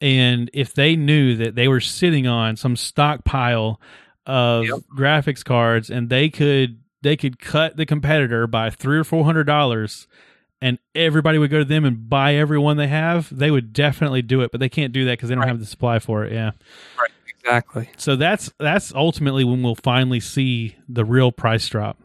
and 0.00 0.50
if 0.52 0.74
they 0.74 0.96
knew 0.96 1.36
that 1.36 1.54
they 1.54 1.68
were 1.68 1.80
sitting 1.80 2.26
on 2.26 2.56
some 2.56 2.76
stockpile 2.76 3.80
of 4.26 4.64
Yep. 4.64 4.78
graphics 4.96 5.44
cards 5.44 5.90
and 5.90 6.08
they 6.08 6.28
could 6.30 6.78
they 7.02 7.16
could 7.16 7.38
cut 7.38 7.76
the 7.76 7.84
competitor 7.86 8.46
by 8.46 8.70
three 8.70 8.98
or 8.98 9.04
four 9.04 9.24
hundred 9.24 9.44
dollars 9.44 10.06
and 10.62 10.78
everybody 10.94 11.36
would 11.36 11.50
go 11.50 11.58
to 11.58 11.64
them 11.66 11.84
and 11.84 12.08
buy 12.08 12.34
every 12.34 12.58
one 12.58 12.78
they 12.78 12.86
have 12.88 13.28
they 13.36 13.50
would 13.50 13.72
definitely 13.74 14.22
do 14.22 14.40
it 14.40 14.50
but 14.50 14.60
they 14.60 14.68
can't 14.70 14.94
do 14.94 15.04
that 15.04 15.12
because 15.18 15.28
they 15.28 15.34
don't 15.34 15.42
Right. 15.42 15.48
have 15.48 15.58
the 15.60 15.66
supply 15.66 15.98
for 15.98 16.24
it 16.24 16.32
yeah 16.32 16.52
right 16.98 17.10
Exactly. 17.28 17.90
so 17.98 18.16
that's 18.16 18.50
that's 18.58 18.94
ultimately 18.94 19.44
when 19.44 19.62
we'll 19.62 19.74
finally 19.74 20.20
see 20.20 20.76
the 20.88 21.04
real 21.04 21.30
price 21.30 21.68
drop. 21.68 21.98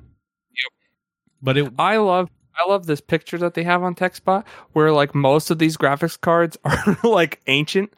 But 1.42 1.58
it 1.58 1.74
I 1.78 1.98
love 1.98 2.30
I 2.56 2.70
love 2.70 2.86
this 2.86 3.02
picture 3.02 3.38
that 3.38 3.54
they 3.54 3.64
have 3.64 3.84
on 3.84 3.96
TechSpot 3.96 4.44
where 4.74 4.92
like 4.92 5.16
most 5.16 5.50
of 5.50 5.60
these 5.60 5.78
graphics 5.78 6.20
cards 6.20 6.58
are 6.64 6.98
like 7.04 7.42
ancient. 7.48 7.94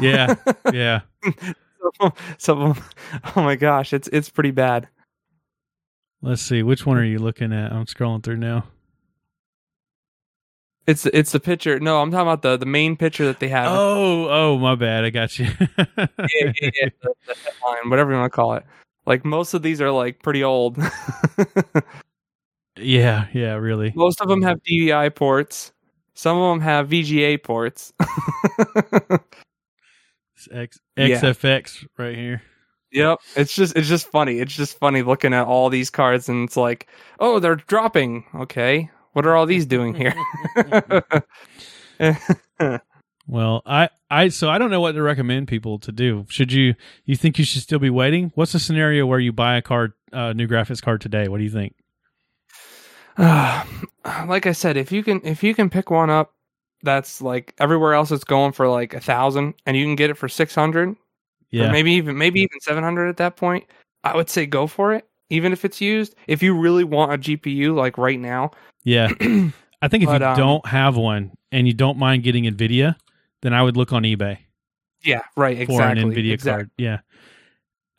Yeah, 0.00 0.34
yeah. 0.72 1.00
Some 2.38 2.62
of 2.62 2.94
oh 3.36 3.42
my 3.42 3.56
gosh, 3.56 3.92
it's 3.92 4.08
it's 4.08 4.30
pretty 4.30 4.50
bad. 4.50 4.88
Let's 6.22 6.42
see. 6.42 6.62
Which 6.62 6.84
one 6.84 6.96
are 6.98 7.04
you 7.04 7.18
looking 7.18 7.52
at? 7.52 7.72
I'm 7.72 7.86
scrolling 7.86 8.22
through 8.22 8.38
now. 8.38 8.64
It's 10.86 11.04
it's 11.04 11.32
the 11.32 11.40
picture. 11.40 11.78
No, 11.78 12.00
I'm 12.00 12.10
talking 12.10 12.22
about 12.22 12.40
the 12.40 12.56
the 12.56 12.66
main 12.66 12.96
picture 12.96 13.26
that 13.26 13.40
they 13.40 13.48
have. 13.48 13.70
Oh, 13.70 14.26
oh, 14.30 14.58
my 14.58 14.74
bad. 14.74 15.04
I 15.04 15.10
got 15.10 15.38
you. 15.38 15.44
yeah, 15.78 16.06
yeah, 16.16 16.50
yeah, 16.62 16.88
the, 17.02 17.12
the 17.26 17.34
headline, 17.34 17.90
whatever 17.90 18.10
you 18.10 18.18
want 18.18 18.32
to 18.32 18.34
call 18.34 18.54
it. 18.54 18.64
Like 19.04 19.22
most 19.24 19.52
of 19.52 19.62
these 19.62 19.82
are 19.82 19.90
like 19.90 20.22
pretty 20.22 20.42
old. 20.42 20.78
Yeah, 22.78 23.26
yeah, 23.32 23.54
really. 23.54 23.92
Most 23.94 24.20
of 24.20 24.28
them 24.28 24.42
have 24.42 24.62
DVI 24.62 25.14
ports. 25.14 25.72
Some 26.14 26.36
of 26.36 26.52
them 26.52 26.60
have 26.60 26.88
VGA 26.88 27.42
ports. 27.42 27.92
X, 30.52 30.78
XFX 30.96 31.86
right 31.96 32.16
here. 32.16 32.42
Yep, 32.92 33.18
it's 33.36 33.54
just 33.54 33.76
it's 33.76 33.88
just 33.88 34.06
funny. 34.10 34.38
It's 34.38 34.54
just 34.54 34.78
funny 34.78 35.02
looking 35.02 35.34
at 35.34 35.46
all 35.46 35.68
these 35.68 35.90
cards 35.90 36.28
and 36.28 36.48
it's 36.48 36.56
like, 36.56 36.88
oh, 37.20 37.38
they're 37.38 37.56
dropping. 37.56 38.24
Okay, 38.34 38.90
what 39.12 39.26
are 39.26 39.36
all 39.36 39.46
these 39.46 39.66
doing 39.66 39.94
here? 39.94 40.14
well, 43.28 43.62
I 43.66 43.90
I 44.10 44.28
so 44.28 44.48
I 44.48 44.58
don't 44.58 44.70
know 44.70 44.80
what 44.80 44.92
to 44.92 45.02
recommend 45.02 45.48
people 45.48 45.78
to 45.80 45.92
do. 45.92 46.24
Should 46.30 46.50
you 46.52 46.74
you 47.04 47.14
think 47.14 47.38
you 47.38 47.44
should 47.44 47.62
still 47.62 47.78
be 47.78 47.90
waiting? 47.90 48.32
What's 48.34 48.52
the 48.52 48.58
scenario 48.58 49.06
where 49.06 49.20
you 49.20 49.32
buy 49.32 49.56
a 49.56 49.62
card, 49.62 49.92
uh, 50.12 50.32
new 50.32 50.48
graphics 50.48 50.80
card 50.80 51.00
today? 51.00 51.28
What 51.28 51.38
do 51.38 51.44
you 51.44 51.50
think? 51.50 51.74
Uh, 53.18 53.64
like 54.26 54.46
I 54.46 54.52
said, 54.52 54.76
if 54.76 54.90
you 54.92 55.02
can 55.02 55.20
if 55.24 55.42
you 55.42 55.54
can 55.54 55.68
pick 55.68 55.90
one 55.90 56.08
up 56.10 56.32
that's 56.82 57.20
like 57.20 57.54
everywhere 57.58 57.92
else 57.92 58.12
it's 58.12 58.22
going 58.24 58.52
for 58.52 58.68
like 58.68 58.94
a 58.94 59.00
thousand 59.00 59.54
and 59.66 59.76
you 59.76 59.84
can 59.84 59.96
get 59.96 60.10
it 60.10 60.14
for 60.14 60.28
six 60.28 60.54
hundred, 60.54 60.96
Yeah, 61.50 61.68
or 61.68 61.72
maybe 61.72 61.92
even 61.92 62.16
maybe 62.16 62.40
even 62.40 62.60
seven 62.60 62.82
hundred 62.84 63.08
at 63.08 63.16
that 63.18 63.36
point, 63.36 63.64
I 64.04 64.16
would 64.16 64.30
say 64.30 64.46
go 64.46 64.66
for 64.66 64.94
it. 64.94 65.04
Even 65.30 65.52
if 65.52 65.64
it's 65.64 65.80
used, 65.80 66.14
if 66.26 66.42
you 66.42 66.58
really 66.58 66.84
want 66.84 67.12
a 67.12 67.18
GPU 67.18 67.74
like 67.74 67.98
right 67.98 68.18
now, 68.18 68.52
yeah. 68.84 69.08
I 69.82 69.88
think 69.88 70.02
if 70.02 70.08
But, 70.08 70.22
you 70.22 70.26
um, 70.26 70.36
don't 70.36 70.66
have 70.66 70.96
one 70.96 71.32
and 71.52 71.66
you 71.66 71.74
don't 71.74 71.98
mind 71.98 72.22
getting 72.22 72.44
Nvidia, 72.44 72.96
then 73.42 73.52
I 73.52 73.62
would 73.62 73.76
look 73.76 73.92
on 73.92 74.02
eBay. 74.02 74.38
yeah, 75.04 75.22
right, 75.36 75.58
exactly. 75.58 75.76
for 75.76 75.82
an 75.82 75.98
Nvidia 75.98 76.32
exactly. 76.32 76.62
card. 76.64 76.70
Yeah. 76.78 76.98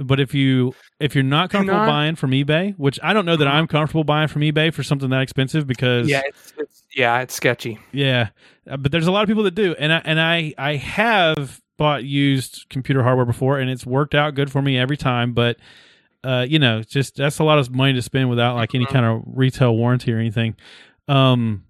But 0.02 0.20
if 0.20 0.34
you 0.34 0.74
if 1.00 1.14
you're 1.14 1.24
not 1.24 1.50
comfortable 1.50 1.80
not- 1.80 1.88
buying 1.88 2.16
from 2.16 2.32
eBay, 2.32 2.74
which 2.78 3.00
I 3.04 3.12
don't 3.14 3.26
know 3.26 3.36
that 3.36 3.48
I'm 3.48 3.68
comfortable 3.68 4.04
buying 4.04 4.28
from 4.30 4.42
eBay 4.44 4.74
for 4.74 4.82
something 4.84 5.10
that 5.10 5.22
expensive 5.22 5.68
because 5.68 6.08
Yeah, 6.10 6.22
it's, 6.26 6.54
it's 6.58 6.84
yeah, 6.96 7.20
it's 7.20 7.34
sketchy. 7.36 7.80
yeah, 7.92 8.30
Uh, 8.70 8.78
but 8.78 8.92
there's 8.92 9.08
a 9.08 9.12
lot 9.12 9.24
of 9.24 9.28
people 9.28 9.44
that 9.44 9.56
do, 9.56 9.76
and 9.78 9.92
I 9.92 10.02
and 10.06 10.20
I 10.20 10.54
I 10.58 10.76
have 10.78 11.62
bought 11.78 12.04
used 12.04 12.66
computer 12.70 13.04
hardware 13.04 13.26
before, 13.26 13.60
and 13.60 13.70
it's 13.70 13.86
worked 13.86 14.16
out 14.16 14.36
good 14.36 14.52
for 14.52 14.62
me 14.62 14.78
every 14.78 14.98
time. 14.98 15.34
But 15.34 15.58
uh, 16.24 16.46
you 16.48 16.60
know, 16.60 16.82
just 16.84 17.16
that's 17.16 17.40
a 17.40 17.44
lot 17.44 17.60
of 17.60 17.70
money 17.74 17.94
to 17.94 18.02
spend 18.02 18.30
without 18.30 18.56
like 18.56 18.74
any 18.76 18.86
kind 18.86 19.06
of 19.06 19.22
retail 19.26 19.76
warranty 19.76 20.12
or 20.14 20.18
anything. 20.18 20.56
Um, 21.08 21.66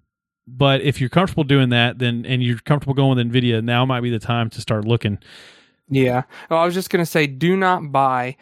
but 0.46 0.80
if 0.82 1.00
you're 1.00 1.10
comfortable 1.10 1.44
doing 1.44 1.68
that, 1.70 1.98
then 1.98 2.24
and 2.26 2.42
you're 2.42 2.58
comfortable 2.58 2.94
going 2.94 3.16
with 3.16 3.32
Nvidia, 3.32 3.62
now 3.62 3.84
might 3.86 4.00
be 4.02 4.10
the 4.10 4.18
time 4.18 4.50
to 4.50 4.60
start 4.60 4.84
looking. 4.84 5.18
Yeah. 5.90 6.22
Well, 6.48 6.60
I 6.60 6.64
was 6.64 6.74
just 6.74 6.90
gonna 6.90 7.06
say, 7.06 7.26
do 7.26 7.56
not 7.56 7.92
buy 7.92 8.36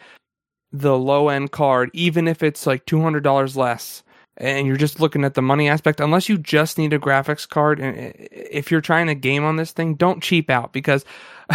the 0.71 0.97
low 0.97 1.29
end 1.29 1.51
card, 1.51 1.89
even 1.93 2.27
if 2.27 2.43
it's 2.43 2.67
like 2.67 2.85
two 2.85 3.01
hundred 3.01 3.23
dollars 3.23 3.57
less, 3.57 4.03
and 4.37 4.67
you're 4.67 4.77
just 4.77 4.99
looking 4.99 5.23
at 5.23 5.33
the 5.33 5.41
money 5.41 5.67
aspect. 5.67 5.99
Unless 5.99 6.29
you 6.29 6.37
just 6.37 6.77
need 6.77 6.93
a 6.93 6.99
graphics 6.99 7.49
card, 7.49 7.79
and 7.79 7.97
eh, 7.97 8.11
eh, 8.17 8.27
if 8.51 8.71
you're 8.71 8.81
trying 8.81 9.07
to 9.07 9.15
game 9.15 9.43
on 9.43 9.55
this 9.55 9.71
thing, 9.71 9.95
don't 9.95 10.23
cheap 10.23 10.49
out 10.49 10.71
because 10.71 11.03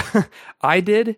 I 0.62 0.80
did 0.80 1.16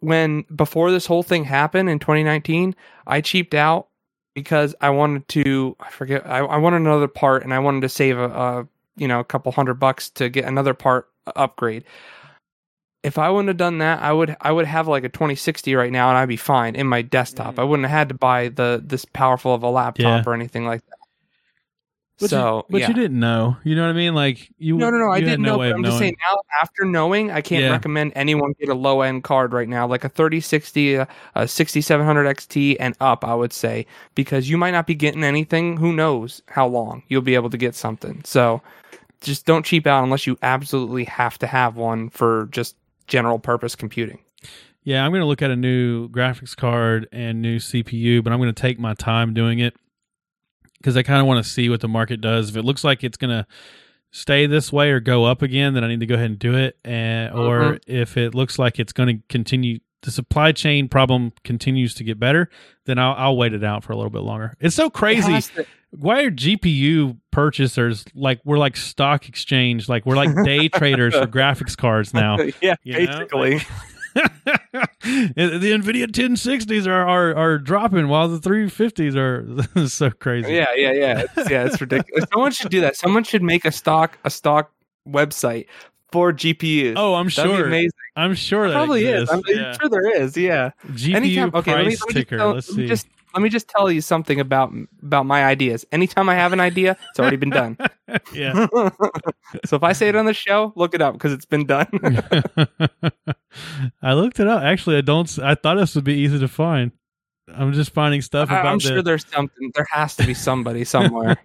when 0.00 0.44
before 0.54 0.90
this 0.90 1.06
whole 1.06 1.24
thing 1.24 1.44
happened 1.44 1.90
in 1.90 1.98
2019. 1.98 2.76
I 3.06 3.20
cheaped 3.20 3.54
out 3.54 3.88
because 4.34 4.74
I 4.80 4.90
wanted 4.90 5.26
to. 5.28 5.76
I 5.80 5.90
forget. 5.90 6.24
I, 6.26 6.38
I 6.38 6.58
wanted 6.58 6.82
another 6.82 7.08
part, 7.08 7.42
and 7.42 7.52
I 7.52 7.58
wanted 7.58 7.80
to 7.82 7.88
save 7.88 8.18
a, 8.18 8.28
a 8.28 8.68
you 8.96 9.08
know 9.08 9.18
a 9.18 9.24
couple 9.24 9.50
hundred 9.50 9.74
bucks 9.74 10.10
to 10.10 10.28
get 10.28 10.44
another 10.44 10.74
part 10.74 11.08
uh, 11.26 11.32
upgrade 11.34 11.84
if 13.02 13.18
I 13.18 13.30
wouldn't 13.30 13.48
have 13.48 13.56
done 13.56 13.78
that, 13.78 14.00
I 14.02 14.12
would 14.12 14.36
I 14.40 14.52
would 14.52 14.66
have 14.66 14.86
like 14.88 15.04
a 15.04 15.08
2060 15.08 15.74
right 15.74 15.90
now, 15.92 16.08
and 16.08 16.18
I'd 16.18 16.28
be 16.28 16.36
fine 16.36 16.74
in 16.76 16.86
my 16.86 17.02
desktop. 17.02 17.56
Mhm. 17.56 17.58
I 17.58 17.64
wouldn't 17.64 17.88
have 17.88 17.98
had 17.98 18.08
to 18.10 18.14
buy 18.14 18.48
the 18.48 18.80
this 18.84 19.04
powerful 19.04 19.54
of 19.54 19.62
a 19.62 19.68
laptop 19.70 20.24
Yeah. 20.24 20.30
or 20.30 20.34
anything 20.34 20.64
like 20.66 20.84
that. 20.86 20.96
But 22.20 22.30
so, 22.30 22.56
you, 22.58 22.64
but 22.70 22.80
yeah. 22.82 22.88
you 22.88 22.94
didn't 22.94 23.18
know. 23.18 23.56
You 23.64 23.74
know 23.74 23.82
what 23.82 23.90
I 23.90 23.94
mean? 23.94 24.14
Like 24.14 24.48
you. 24.56 24.76
no, 24.76 24.90
no, 24.90 24.98
no. 24.98 25.10
I 25.10 25.18
didn't 25.20 25.42
no 25.42 25.52
know. 25.52 25.58
way 25.58 25.70
But 25.70 25.76
I'm 25.78 25.84
just 25.84 25.98
saying 25.98 26.14
now, 26.30 26.36
after 26.60 26.84
knowing, 26.84 27.32
I 27.32 27.40
can't 27.40 27.64
Yeah. 27.64 27.70
recommend 27.70 28.12
anyone 28.14 28.52
get 28.60 28.68
a 28.68 28.74
low 28.74 29.00
end 29.00 29.24
card 29.24 29.52
right 29.52 29.68
now, 29.68 29.88
like 29.88 30.04
a 30.04 30.08
3060, 30.08 30.94
a, 30.94 31.08
a 31.34 31.48
6700 31.48 32.26
XT 32.26 32.76
and 32.78 32.94
up. 33.00 33.24
I 33.24 33.34
would 33.34 33.52
say 33.52 33.86
because 34.14 34.48
you 34.48 34.56
might 34.56 34.70
not 34.70 34.86
be 34.86 34.94
getting 34.94 35.24
anything. 35.24 35.78
Who 35.78 35.92
knows 35.92 36.42
how 36.46 36.68
long 36.68 37.02
you'll 37.08 37.22
be 37.22 37.34
able 37.34 37.50
to 37.50 37.58
get 37.58 37.74
something. 37.74 38.20
So 38.24 38.62
just 39.20 39.44
don't 39.44 39.64
cheap 39.66 39.86
out 39.88 40.04
unless 40.04 40.24
you 40.26 40.38
absolutely 40.42 41.04
have 41.04 41.38
to 41.38 41.48
have 41.48 41.76
one 41.76 42.08
for 42.10 42.46
just 42.52 42.76
general 43.06 43.38
purpose 43.38 43.74
computing. 43.74 44.18
Yeah, 44.84 45.04
I'm 45.04 45.12
going 45.12 45.20
to 45.20 45.26
look 45.26 45.42
at 45.42 45.50
a 45.50 45.56
new 45.56 46.08
graphics 46.08 46.56
card 46.56 47.08
and 47.12 47.40
new 47.40 47.58
CPU, 47.58 48.22
but 48.24 48.32
I'm 48.32 48.40
going 48.40 48.52
to 48.52 48.60
take 48.60 48.80
my 48.80 48.94
time 48.94 49.32
doing 49.32 49.60
it 49.60 49.74
because 50.78 50.96
I 50.96 51.02
kind 51.04 51.20
of 51.20 51.26
want 51.26 51.44
to 51.44 51.48
see 51.48 51.68
what 51.68 51.80
the 51.80 51.88
market 51.88 52.20
does. 52.20 52.48
If 52.50 52.56
it 52.56 52.64
looks 52.64 52.82
like 52.82 53.04
it's 53.04 53.16
going 53.16 53.30
to 53.30 53.46
stay 54.10 54.46
this 54.46 54.72
way 54.72 54.90
or 54.90 54.98
go 54.98 55.24
up 55.24 55.40
again, 55.40 55.74
then 55.74 55.84
I 55.84 55.88
need 55.88 56.00
to 56.00 56.06
go 56.06 56.14
ahead 56.16 56.26
and 56.30 56.38
do 56.38 56.56
it. 56.56 56.76
And 56.84 57.32
or 57.32 57.60
Mhm. 57.74 57.80
if 57.86 58.16
it 58.16 58.34
looks 58.34 58.58
like 58.58 58.80
it's 58.80 58.92
going 58.92 59.16
to 59.18 59.22
continue, 59.28 59.78
the 60.02 60.10
supply 60.10 60.50
chain 60.50 60.88
problem 60.88 61.32
continues 61.44 61.94
to 61.94 62.04
get 62.04 62.18
better, 62.18 62.50
then 62.86 62.98
I'll, 62.98 63.14
I'll 63.16 63.36
wait 63.36 63.54
it 63.54 63.62
out 63.62 63.84
for 63.84 63.92
a 63.92 63.96
little 63.96 64.10
bit 64.10 64.22
longer. 64.22 64.54
It's 64.60 64.74
so 64.74 64.90
crazy. 64.90 65.40
to- 65.40 65.66
Why 65.92 66.22
are 66.22 66.30
GPU 66.30 67.18
purchasers 67.30 68.04
like 68.14 68.40
we're 68.44 68.58
like 68.58 68.76
stock 68.76 69.28
exchange, 69.28 69.88
like 69.88 70.06
we're 70.06 70.16
like 70.16 70.30
day 70.44 70.68
traders 70.74 71.14
for 71.14 71.26
graphics 71.26 71.76
cards 71.76 72.14
now? 72.14 72.38
yeah, 72.62 72.74
you 72.82 72.92
know? 73.06 73.06
basically. 73.18 73.60
the 74.14 75.72
Nvidia 75.72 76.06
1060s 76.06 76.86
are, 76.86 77.06
are 77.08 77.34
are 77.34 77.58
dropping 77.58 78.08
while 78.08 78.28
the 78.28 78.38
350s 78.38 79.16
are 79.16 79.86
so 79.88 80.10
crazy. 80.10 80.52
yeah, 80.54 80.66
yeah, 80.76 80.92
yeah. 80.92 81.22
It's, 81.36 81.50
yeah, 81.50 81.64
it's 81.64 81.80
ridiculous. 81.80 82.24
Someone 82.32 82.52
should 82.52 82.70
do 82.70 82.80
that. 82.82 82.96
Someone 82.96 83.24
should 83.24 83.42
make 83.42 83.64
a 83.64 83.72
stock 83.72 84.18
a 84.24 84.30
stock 84.30 84.70
website 85.08 85.66
for 86.10 86.32
GPUs. 86.32 86.94
Oh, 86.96 87.14
I'm 87.14 87.28
That'd 87.28 87.50
sure. 87.52 87.66
amazing. 87.66 87.90
I'm 88.16 88.34
sure 88.34 88.68
that 88.68 88.74
Probably 88.74 89.06
is. 89.06 89.22
exists. 89.30 89.32
I'm, 89.32 89.42
I'm 89.56 89.62
Yeah. 89.62 89.72
sure 89.80 89.88
there 89.88 90.22
is. 90.22 90.36
Yeah. 90.36 90.70
GPU 90.88 91.14
Anytime. 91.14 91.50
Okay. 91.54 91.72
Let 91.72 91.78
me, 91.78 91.84
price 91.84 92.00
let 92.02 92.08
me 92.08 92.14
ticker. 92.14 92.36
tell- 92.38 92.52
Let's 92.54 92.74
see. 92.74 92.86
just 92.86 93.06
let 93.34 93.42
me 93.42 93.48
just 93.48 93.68
tell 93.68 93.90
you 93.90 94.00
something 94.00 94.40
about 94.40 94.72
about 95.02 95.26
my 95.26 95.44
ideas. 95.44 95.84
Anytime 95.92 96.28
I 96.28 96.34
have 96.34 96.52
an 96.52 96.60
idea, 96.60 96.96
it's 97.10 97.20
already 97.20 97.36
been 97.36 97.50
done. 97.50 97.76
yeah. 98.32 98.66
so 99.64 99.76
if 99.76 99.82
I 99.82 99.92
say 99.92 100.08
it 100.08 100.16
on 100.16 100.26
the 100.26 100.34
show, 100.34 100.72
look 100.76 100.94
it 100.94 101.02
up 101.02 101.14
because 101.14 101.32
it's 101.32 101.44
been 101.46 101.66
done. 101.66 101.86
I 104.02 104.14
looked 104.14 104.40
it 104.40 104.46
up. 104.46 104.62
Actually, 104.62 104.98
I 104.98 105.02
don't. 105.02 105.28
s- 105.28 105.38
I 105.38 105.54
thought 105.54 105.76
this 105.76 105.94
would 105.94 106.04
be 106.04 106.14
easy 106.14 106.38
to 106.38 106.48
find. 106.48 106.92
I'm 107.52 107.72
just 107.72 107.92
finding 107.92 108.22
stuff 108.22 108.50
I- 108.50 108.60
about. 108.60 108.72
I'm 108.72 108.78
the, 108.78 108.88
sure 108.88 109.02
there's 109.02 109.26
something. 109.26 109.70
There 109.74 109.86
has 109.90 110.16
to 110.16 110.26
be 110.26 110.34
somebody 110.34 110.84
somewhere 110.84 111.36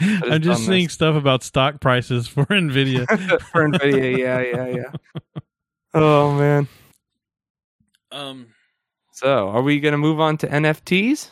I'm 0.00 0.42
just 0.42 0.66
seeing 0.66 0.84
this. 0.84 0.92
stuff 0.92 1.16
about 1.16 1.42
stock 1.42 1.80
prices 1.80 2.28
for 2.28 2.44
Nvidia. 2.46 3.06
for 3.50 3.66
Nvidia. 3.68 4.18
Yeah, 4.18 4.40
yeah, 4.40 4.66
yeah. 4.66 5.40
Oh 5.94 6.34
man. 6.38 6.68
um. 8.12 8.46
So, 9.20 9.50
are 9.50 9.60
we 9.60 9.80
going 9.80 9.92
to 9.92 9.98
move 9.98 10.18
on 10.18 10.38
to 10.38 10.46
NFTs? 10.46 11.28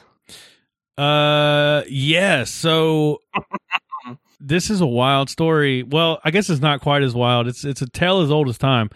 Uh, 0.98 1.84
yeah. 1.88 2.44
So 2.44 3.22
this 4.40 4.68
is 4.68 4.82
a 4.82 4.86
wild 4.86 5.30
story. 5.30 5.84
Well, 5.84 6.20
I 6.22 6.30
guess 6.30 6.50
it's 6.50 6.60
not 6.60 6.82
quite 6.82 7.02
as 7.02 7.14
wild. 7.14 7.48
It's 7.48 7.64
it's 7.64 7.80
a 7.80 7.88
tale 7.88 8.20
as 8.20 8.30
old 8.30 8.50
as 8.50 8.58
time. 8.58 8.90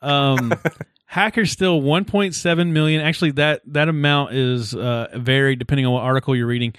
Um, 0.00 0.54
hackers 1.04 1.50
steal 1.50 1.82
1.7 1.82 2.70
million. 2.72 3.02
Actually, 3.02 3.32
that 3.32 3.60
that 3.66 3.90
amount 3.90 4.32
is 4.32 4.74
uh 4.74 5.08
varied 5.14 5.58
depending 5.58 5.84
on 5.84 5.92
what 5.92 6.04
article 6.04 6.34
you're 6.34 6.46
reading. 6.46 6.72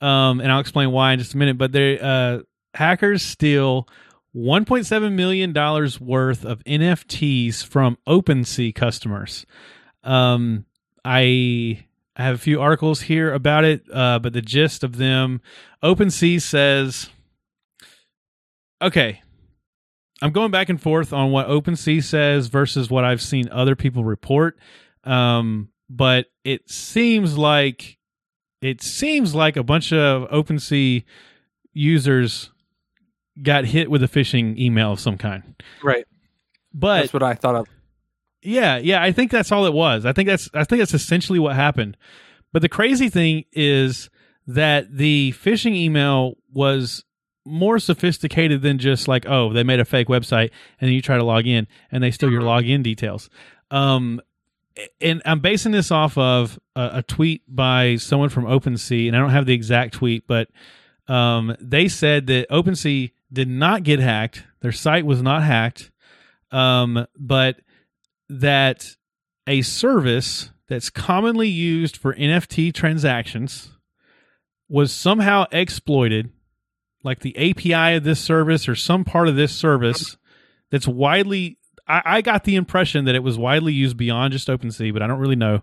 Um, 0.00 0.40
and 0.40 0.52
I'll 0.52 0.60
explain 0.60 0.92
why 0.92 1.12
in 1.12 1.18
just 1.18 1.34
a 1.34 1.38
minute. 1.38 1.58
But 1.58 1.72
they 1.72 1.98
uh 1.98 2.42
hackers 2.74 3.24
steal 3.24 3.88
1.7 4.36 5.12
million 5.12 5.52
dollars 5.52 6.00
worth 6.00 6.44
of 6.44 6.62
NFTs 6.62 7.64
from 7.66 7.98
OpenSea 8.06 8.72
customers. 8.72 9.44
Um, 10.04 10.66
I 11.06 11.84
I 12.16 12.22
have 12.24 12.34
a 12.34 12.38
few 12.38 12.60
articles 12.60 13.02
here 13.02 13.32
about 13.32 13.64
it, 13.64 13.84
uh, 13.92 14.18
but 14.18 14.32
the 14.32 14.42
gist 14.42 14.82
of 14.82 14.96
them 14.96 15.40
OpenSea 15.82 16.42
says, 16.42 17.08
okay, 18.82 19.22
I'm 20.20 20.32
going 20.32 20.50
back 20.50 20.68
and 20.68 20.82
forth 20.82 21.12
on 21.12 21.30
what 21.30 21.46
OpenSea 21.46 22.02
says 22.02 22.48
versus 22.48 22.90
what 22.90 23.04
I've 23.04 23.22
seen 23.22 23.48
other 23.50 23.76
people 23.76 24.02
report. 24.02 24.58
Um, 25.04 25.68
but 25.88 26.26
it 26.42 26.68
seems 26.68 27.38
like 27.38 27.98
it 28.60 28.82
seems 28.82 29.34
like 29.34 29.56
a 29.56 29.62
bunch 29.62 29.92
of 29.92 30.28
OpenSea 30.30 31.04
users 31.72 32.50
got 33.40 33.66
hit 33.66 33.90
with 33.90 34.02
a 34.02 34.08
phishing 34.08 34.58
email 34.58 34.92
of 34.92 34.98
some 34.98 35.18
kind. 35.18 35.62
Right. 35.84 36.06
But 36.72 37.02
That's 37.02 37.12
what 37.12 37.22
I 37.22 37.34
thought 37.34 37.54
of. 37.54 37.68
Yeah, 38.42 38.76
yeah, 38.78 39.02
I 39.02 39.12
think 39.12 39.30
that's 39.30 39.52
all 39.52 39.66
it 39.66 39.72
was. 39.72 40.06
I 40.06 40.12
think 40.12 40.28
that's 40.28 40.48
I 40.54 40.64
think 40.64 40.80
that's 40.80 40.94
essentially 40.94 41.38
what 41.38 41.56
happened. 41.56 41.96
But 42.52 42.62
the 42.62 42.68
crazy 42.68 43.08
thing 43.08 43.44
is 43.52 44.08
that 44.46 44.96
the 44.96 45.32
phishing 45.32 45.74
email 45.74 46.34
was 46.52 47.04
more 47.44 47.78
sophisticated 47.78 48.62
than 48.62 48.78
just 48.78 49.08
like, 49.08 49.24
oh, 49.26 49.52
they 49.52 49.62
made 49.62 49.80
a 49.80 49.84
fake 49.84 50.08
website 50.08 50.50
and 50.80 50.88
then 50.88 50.92
you 50.92 51.02
try 51.02 51.16
to 51.16 51.24
log 51.24 51.46
in 51.46 51.66
and 51.90 52.02
they 52.02 52.10
steal 52.10 52.30
your 52.30 52.42
login 52.42 52.82
details. 52.82 53.30
Um, 53.70 54.20
and 55.00 55.22
I'm 55.24 55.40
basing 55.40 55.72
this 55.72 55.90
off 55.90 56.18
of 56.18 56.58
a, 56.74 56.90
a 56.94 57.02
tweet 57.02 57.42
by 57.48 57.96
someone 57.96 58.28
from 58.28 58.44
OpenSea, 58.44 59.06
and 59.06 59.16
I 59.16 59.20
don't 59.20 59.30
have 59.30 59.46
the 59.46 59.54
exact 59.54 59.94
tweet, 59.94 60.26
but 60.26 60.48
um, 61.08 61.56
they 61.60 61.88
said 61.88 62.26
that 62.26 62.50
OpenSea 62.50 63.12
did 63.32 63.48
not 63.48 63.84
get 63.84 64.00
hacked. 64.00 64.44
Their 64.60 64.72
site 64.72 65.06
was 65.06 65.22
not 65.22 65.42
hacked, 65.42 65.90
um, 66.50 67.06
but 67.16 67.60
that 68.28 68.96
a 69.46 69.62
service 69.62 70.50
that's 70.68 70.90
commonly 70.90 71.48
used 71.48 71.96
for 71.96 72.14
NFT 72.14 72.74
transactions 72.74 73.70
was 74.68 74.92
somehow 74.92 75.46
exploited, 75.52 76.30
like 77.04 77.20
the 77.20 77.36
API 77.36 77.96
of 77.96 78.04
this 78.04 78.20
service 78.20 78.68
or 78.68 78.74
some 78.74 79.04
part 79.04 79.28
of 79.28 79.36
this 79.36 79.52
service 79.54 80.16
that's 80.70 80.88
widely. 80.88 81.58
I, 81.86 82.02
I 82.04 82.22
got 82.22 82.44
the 82.44 82.56
impression 82.56 83.04
that 83.04 83.14
it 83.14 83.22
was 83.22 83.38
widely 83.38 83.72
used 83.72 83.96
beyond 83.96 84.32
just 84.32 84.48
OpenSea, 84.48 84.92
but 84.92 85.02
I 85.02 85.06
don't 85.06 85.20
really 85.20 85.36
know. 85.36 85.62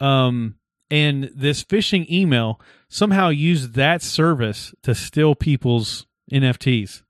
Um, 0.00 0.54
and 0.90 1.30
this 1.34 1.62
phishing 1.62 2.08
email 2.10 2.60
somehow 2.88 3.28
used 3.28 3.74
that 3.74 4.00
service 4.00 4.74
to 4.82 4.94
steal 4.94 5.34
people's 5.34 6.06
NFTs. 6.32 7.02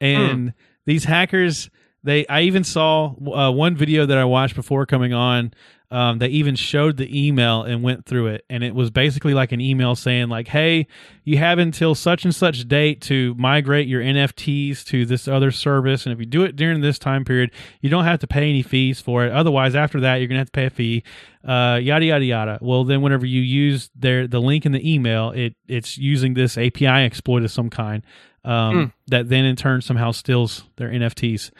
And 0.00 0.52
these 0.84 1.04
hackers, 1.04 1.70
they 2.06 2.26
I 2.28 2.42
even 2.42 2.64
saw 2.64 3.14
uh, 3.32 3.50
one 3.52 3.76
video 3.76 4.06
that 4.06 4.16
I 4.16 4.24
watched 4.24 4.54
before 4.54 4.86
coming 4.86 5.12
on. 5.12 5.52
Um, 5.88 6.18
they 6.18 6.28
even 6.28 6.56
showed 6.56 6.96
the 6.96 7.26
email 7.26 7.62
and 7.62 7.80
went 7.80 8.06
through 8.06 8.28
it, 8.28 8.44
and 8.50 8.64
it 8.64 8.74
was 8.74 8.90
basically 8.90 9.34
like 9.34 9.52
an 9.52 9.60
email 9.60 9.94
saying 9.94 10.28
like, 10.28 10.48
"Hey, 10.48 10.86
you 11.24 11.38
have 11.38 11.58
until 11.58 11.94
such 11.94 12.24
and 12.24 12.34
such 12.34 12.66
date 12.66 13.00
to 13.02 13.34
migrate 13.36 13.86
your 13.86 14.02
NFTs 14.02 14.84
to 14.86 15.04
this 15.04 15.28
other 15.28 15.50
service, 15.50 16.06
and 16.06 16.12
if 16.12 16.18
you 16.18 16.26
do 16.26 16.42
it 16.42 16.56
during 16.56 16.80
this 16.80 16.98
time 16.98 17.24
period, 17.24 17.50
you 17.80 17.90
don't 17.90 18.04
have 18.04 18.20
to 18.20 18.26
pay 18.26 18.48
any 18.48 18.62
fees 18.62 19.00
for 19.00 19.24
it. 19.24 19.32
Otherwise, 19.32 19.74
after 19.76 20.00
that, 20.00 20.16
you're 20.16 20.28
gonna 20.28 20.40
have 20.40 20.50
to 20.50 20.52
pay 20.52 20.66
a 20.66 20.70
fee." 20.70 21.04
Uh, 21.44 21.78
yada 21.80 22.04
yada 22.04 22.24
yada. 22.24 22.58
Well, 22.60 22.82
then 22.82 23.02
whenever 23.02 23.26
you 23.26 23.40
use 23.40 23.90
their 23.94 24.26
the 24.26 24.40
link 24.40 24.66
in 24.66 24.72
the 24.72 24.94
email, 24.94 25.30
it 25.30 25.54
it's 25.68 25.98
using 25.98 26.34
this 26.34 26.58
API 26.58 26.86
exploit 26.86 27.44
of 27.44 27.52
some 27.52 27.70
kind 27.70 28.02
um, 28.46 28.92
that 29.08 29.28
then 29.28 29.44
in 29.44 29.56
turn 29.56 29.80
somehow 29.82 30.12
steals 30.12 30.64
their 30.76 30.88
NFTs. 30.88 31.50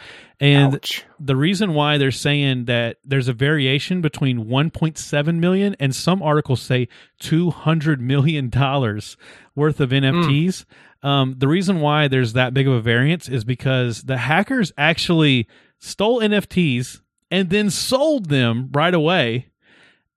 And 0.41 0.75
Ouch. 0.77 1.05
the 1.19 1.35
reason 1.37 1.75
why 1.75 1.99
they're 1.99 2.11
saying 2.11 2.67
that 2.67 2.99
there's 3.05 3.29
a 3.29 3.33
variation 3.33 4.01
between 4.01 4.45
1.7 4.47 5.35
million 5.39 5.75
and 5.81 5.95
some 5.95 6.23
articles 6.23 6.63
say 6.63 6.89
200 7.21 8.01
million 8.01 8.49
dollars 8.51 9.17
worth 9.55 9.81
of 9.81 9.91
NFTs. 9.91 10.65
Um, 11.03 11.35
the 11.39 11.49
reason 11.49 11.81
why 11.81 12.09
there's 12.09 12.33
that 12.35 12.55
big 12.55 12.67
of 12.67 12.75
a 12.75 12.81
variance 12.81 13.29
is 13.29 13.45
because 13.45 14.03
the 14.05 14.17
hackers 14.19 14.73
actually 14.79 15.47
stole 15.79 16.21
NFTs 16.21 17.01
and 17.31 17.51
then 17.51 17.71
sold 17.71 18.29
them 18.29 18.71
right 18.73 18.95
away, 18.95 19.49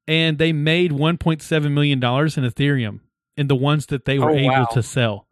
and 0.08 0.38
they 0.38 0.54
made 0.54 0.92
1.7 0.92 1.72
million 1.72 2.00
dollars 2.00 2.38
in 2.38 2.44
Ethereum 2.44 3.00
in 3.38 3.48
the 3.48 3.56
ones 3.56 3.86
that 3.88 4.06
they 4.06 4.20
were 4.20 4.32
Oh, 4.32 4.36
able 4.36 4.50
wow. 4.50 4.68
to 4.74 4.84
sell. 4.84 5.28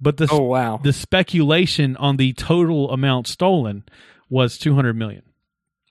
But 0.00 0.16
the 0.16 0.28
Oh 0.30 0.42
wow. 0.42 0.78
the 0.82 0.92
speculation 0.92 1.96
on 1.96 2.16
the 2.16 2.32
total 2.34 2.90
amount 2.90 3.26
stolen 3.26 3.84
was 4.30 4.58
200 4.58 4.94
million. 4.94 5.22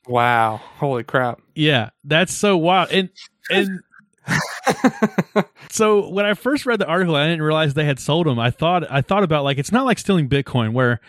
Wow. 0.08 0.62
Holy 0.78 1.04
crap. 1.04 1.42
Yeah, 1.56 1.90
that's 2.04 2.34
so 2.34 2.56
wild. 2.58 2.90
And 2.92 3.10
and 3.50 3.82
so 5.70 6.10
when 6.10 6.26
I 6.26 6.34
first 6.34 6.66
read 6.66 6.80
the 6.80 6.86
article, 6.88 7.16
I 7.16 7.26
didn't 7.28 7.42
realize 7.44 7.74
they 7.74 7.86
had 7.86 8.00
sold 8.00 8.28
them. 8.28 8.40
I 8.40 8.52
thought 8.52 8.90
I 8.90 9.02
thought 9.02 9.24
about 9.24 9.44
like 9.44 9.58
it's 9.58 9.72
not 9.72 9.86
like 9.86 10.00
stealing 10.00 10.30
Bitcoin 10.30 10.74
where 10.74 11.00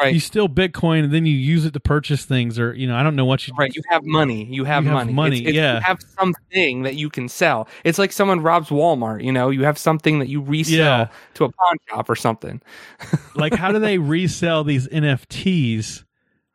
Right. 0.00 0.12
you 0.12 0.20
steal 0.20 0.48
Bitcoin 0.48 1.04
and 1.04 1.12
then 1.12 1.24
you 1.26 1.32
use 1.34 1.64
it 1.64 1.72
to 1.72 1.80
purchase 1.80 2.24
things 2.24 2.58
or 2.58 2.74
you 2.74 2.86
know 2.86 2.94
I 2.96 3.02
don't 3.02 3.16
know 3.16 3.24
what 3.24 3.46
you 3.48 3.54
Right, 3.58 3.74
you 3.74 3.82
have 3.88 4.04
money. 4.04 4.44
You 4.44 4.64
have 4.64 4.84
You 4.84 4.90
have 4.90 4.98
money. 4.98 5.12
money, 5.12 5.36
It's- 5.38 5.48
it's- 5.50 5.54
yeah. 5.56 5.74
You 5.76 5.80
have 5.80 5.98
something 6.18 6.82
that 6.82 6.94
you 6.96 7.08
can 7.10 7.28
sell. 7.28 7.66
It's 7.84 7.98
like 7.98 8.12
someone 8.12 8.40
robs 8.40 8.68
Walmart. 8.68 9.24
You 9.24 9.32
know, 9.32 9.50
you 9.50 9.64
have 9.64 9.78
something 9.78 10.18
that 10.18 10.28
you 10.28 10.40
resell 10.42 10.76
Yeah. 10.78 11.08
to 11.34 11.44
a 11.44 11.48
pawn 11.52 11.76
shop 11.88 12.10
or 12.10 12.16
something. 12.16 12.60
like 13.36 13.54
how 13.54 13.72
do 13.72 13.78
they 13.78 13.98
resell 13.98 14.64
these 14.64 14.86
NFTs? 14.88 16.04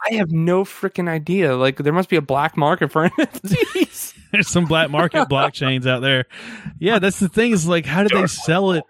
I 0.10 0.16
have 0.16 0.32
no 0.32 0.64
freaking 0.64 1.08
idea. 1.08 1.56
Like, 1.56 1.78
there 1.78 1.94
must 1.94 2.10
be 2.10 2.16
a 2.16 2.24
black 2.24 2.58
market 2.58 2.92
for 2.92 3.08
NFTs. 3.20 4.16
There's 4.32 4.48
some 4.48 4.66
black 4.66 4.90
market 4.90 5.28
blockchains 5.30 5.86
out 5.86 6.02
there. 6.02 6.26
Yeah, 6.80 6.98
that's 7.00 7.20
the 7.20 7.30
thing 7.30 7.52
is 7.52 7.68
like 7.68 7.86
how 7.86 8.04
do 8.04 8.10
they 8.20 8.28
sell 8.28 8.72
it? 8.72 8.84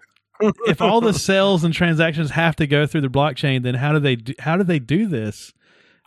If 0.66 0.80
all 0.80 1.00
the 1.00 1.12
sales 1.14 1.64
and 1.64 1.72
transactions 1.74 2.30
have 2.30 2.56
to 2.56 2.66
go 2.66 2.86
through 2.86 3.02
the 3.02 3.08
blockchain, 3.08 3.62
then 3.62 3.74
how 3.74 3.92
do 3.92 3.98
they 3.98 4.16
do, 4.16 4.34
how 4.38 4.56
do 4.56 4.64
they 4.64 4.78
do 4.78 5.06
this? 5.06 5.52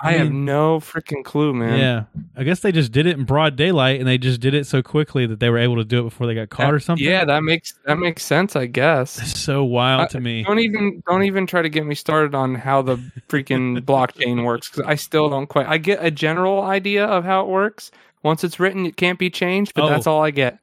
I, 0.01 0.11
have 0.13 0.29
no 0.31 0.81
freaking 0.81 1.23
clue, 1.23 1.53
man. 1.53 1.79
Yeah, 1.79 2.03
I 2.35 2.43
guess 2.43 2.59
they 2.59 2.73
just 2.73 2.91
did 2.91 3.05
it 3.05 3.17
in 3.17 3.23
broad 3.23 3.55
daylight, 3.55 3.97
and 3.97 4.07
they 4.07 4.17
just 4.17 4.41
did 4.41 4.53
it 4.53 4.67
so 4.67 4.83
quickly 4.83 5.25
that 5.25 5.39
they 5.39 5.49
were 5.49 5.57
able 5.57 5.77
to 5.77 5.85
do 5.85 6.01
it 6.01 6.03
before 6.03 6.27
they 6.27 6.35
got 6.35 6.49
caught 6.49 6.73
or 6.73 6.81
something. 6.81 7.07
Yeah, 7.07 7.23
that 7.23 7.43
makes 7.43 7.73
that 7.85 7.97
makes 7.97 8.21
sense. 8.21 8.57
I 8.57 8.65
guess. 8.65 9.17
It's 9.21 9.39
so 9.39 9.63
wild 9.63 10.01
Uh, 10.01 10.07
to 10.09 10.19
me. 10.19 10.43
Don't 10.43 10.59
even 10.59 11.01
don't 11.07 11.23
even 11.23 11.47
try 11.47 11.61
to 11.61 11.69
get 11.69 11.85
me 11.85 11.95
started 11.95 12.35
on 12.35 12.55
how 12.55 12.81
the 12.81 12.97
freaking 13.29 13.79
blockchain 13.85 14.43
works 14.43 14.69
because 14.69 14.83
I 14.85 14.95
still 14.95 15.29
don't 15.29 15.47
quite. 15.47 15.65
I 15.67 15.77
get 15.77 16.03
a 16.03 16.11
general 16.11 16.61
idea 16.61 17.05
of 17.05 17.23
how 17.23 17.43
it 17.43 17.47
works. 17.47 17.89
Once 18.21 18.43
it's 18.43 18.59
written, 18.59 18.85
it 18.85 18.97
can't 18.97 19.17
be 19.17 19.29
changed. 19.29 19.73
But 19.75 19.85
Oh. 19.85 19.89
that's 19.89 20.07
all 20.07 20.21
I 20.21 20.31
get. 20.31 20.59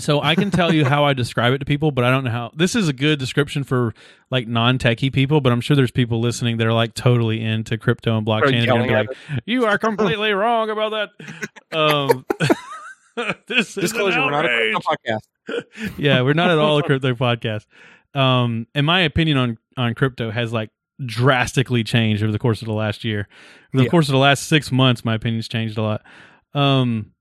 So 0.00 0.20
I 0.20 0.34
can 0.34 0.50
tell 0.50 0.74
you 0.74 0.84
how 0.84 1.04
I 1.04 1.12
describe 1.12 1.52
it 1.52 1.58
to 1.58 1.64
people, 1.64 1.90
but 1.92 2.04
I 2.04 2.10
don't 2.10 2.24
know 2.24 2.30
how. 2.30 2.50
This 2.54 2.74
is 2.74 2.88
a 2.88 2.92
good 2.92 3.18
description 3.18 3.62
for 3.62 3.94
like 4.30 4.48
non-techie 4.48 5.12
people, 5.12 5.40
but 5.40 5.52
I'm 5.52 5.60
sure 5.60 5.76
there's 5.76 5.90
people 5.92 6.20
listening 6.20 6.56
that 6.56 6.66
are 6.66 6.72
like 6.72 6.94
totally 6.94 7.42
into 7.44 7.78
crypto 7.78 8.16
and 8.18 8.26
blockchain. 8.26 8.46
and 8.46 8.54
they're 8.60 8.66
gonna 8.66 8.86
yelling 8.86 9.06
be 9.06 9.14
like, 9.34 9.42
"You 9.46 9.66
are 9.66 9.78
completely 9.78 10.32
wrong 10.32 10.70
about 10.70 11.10
that." 11.20 11.76
Um, 11.78 12.26
this 13.46 13.74
Disclosure: 13.74 14.20
We're 14.20 14.30
not 14.30 14.44
a 14.46 14.48
crypto 14.48 14.80
podcast. 14.80 15.94
yeah, 15.98 16.22
we're 16.22 16.34
not 16.34 16.50
at 16.50 16.58
all 16.58 16.78
a 16.78 16.82
crypto 16.82 17.14
podcast. 17.14 17.66
Um, 18.14 18.66
and 18.74 18.84
my 18.86 19.00
opinion 19.00 19.36
on 19.36 19.58
on 19.76 19.94
crypto 19.94 20.30
has 20.30 20.52
like 20.52 20.70
drastically 21.04 21.84
changed 21.84 22.22
over 22.22 22.32
the 22.32 22.38
course 22.38 22.62
of 22.62 22.66
the 22.66 22.74
last 22.74 23.04
year. 23.04 23.28
Over 23.72 23.78
the 23.78 23.84
Yeah. 23.84 23.90
course 23.90 24.08
of 24.08 24.12
the 24.12 24.18
last 24.18 24.48
six 24.48 24.70
months, 24.72 25.04
my 25.04 25.14
opinion's 25.14 25.48
changed 25.48 25.78
a 25.78 25.82
lot. 25.82 26.02
Um, 26.54 27.12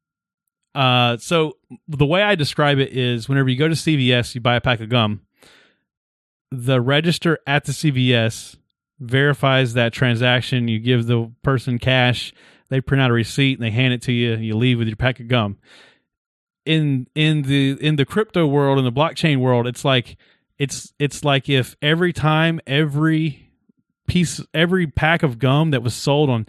uh, 0.75 1.17
so 1.17 1.57
the 1.87 2.05
way 2.05 2.21
I 2.23 2.35
describe 2.35 2.79
it 2.79 2.95
is, 2.95 3.29
whenever 3.29 3.49
you 3.49 3.57
go 3.57 3.67
to 3.67 3.75
CVS, 3.75 4.35
you 4.35 4.41
buy 4.41 4.55
a 4.55 4.61
pack 4.61 4.79
of 4.79 4.89
gum. 4.89 5.21
The 6.51 6.81
register 6.81 7.39
at 7.47 7.65
the 7.65 7.71
CVS 7.71 8.57
verifies 8.99 9.73
that 9.73 9.93
transaction. 9.93 10.67
You 10.67 10.79
give 10.79 11.07
the 11.07 11.31
person 11.41 11.79
cash. 11.79 12.33
They 12.69 12.81
print 12.81 13.01
out 13.01 13.09
a 13.09 13.13
receipt 13.13 13.57
and 13.57 13.65
they 13.65 13.71
hand 13.71 13.93
it 13.93 14.01
to 14.03 14.11
you. 14.11 14.35
You 14.35 14.55
leave 14.55 14.77
with 14.77 14.87
your 14.87 14.95
pack 14.95 15.19
of 15.19 15.27
gum 15.27 15.57
in 16.65 17.07
in 17.13 17.43
the 17.43 17.77
in 17.81 17.95
the 17.97 18.05
crypto 18.05 18.45
world 18.47 18.79
in 18.79 18.85
the 18.85 18.91
blockchain 18.91 19.39
world 19.39 19.67
it's 19.67 19.83
like 19.83 20.17
it's 20.57 20.93
it's 20.97 21.23
like 21.23 21.49
if 21.49 21.75
every 21.81 22.13
time 22.13 22.59
every 22.65 23.49
piece 24.07 24.41
every 24.53 24.87
pack 24.87 25.23
of 25.23 25.39
gum 25.39 25.71
that 25.71 25.83
was 25.83 25.93
sold 25.93 26.29
on 26.29 26.45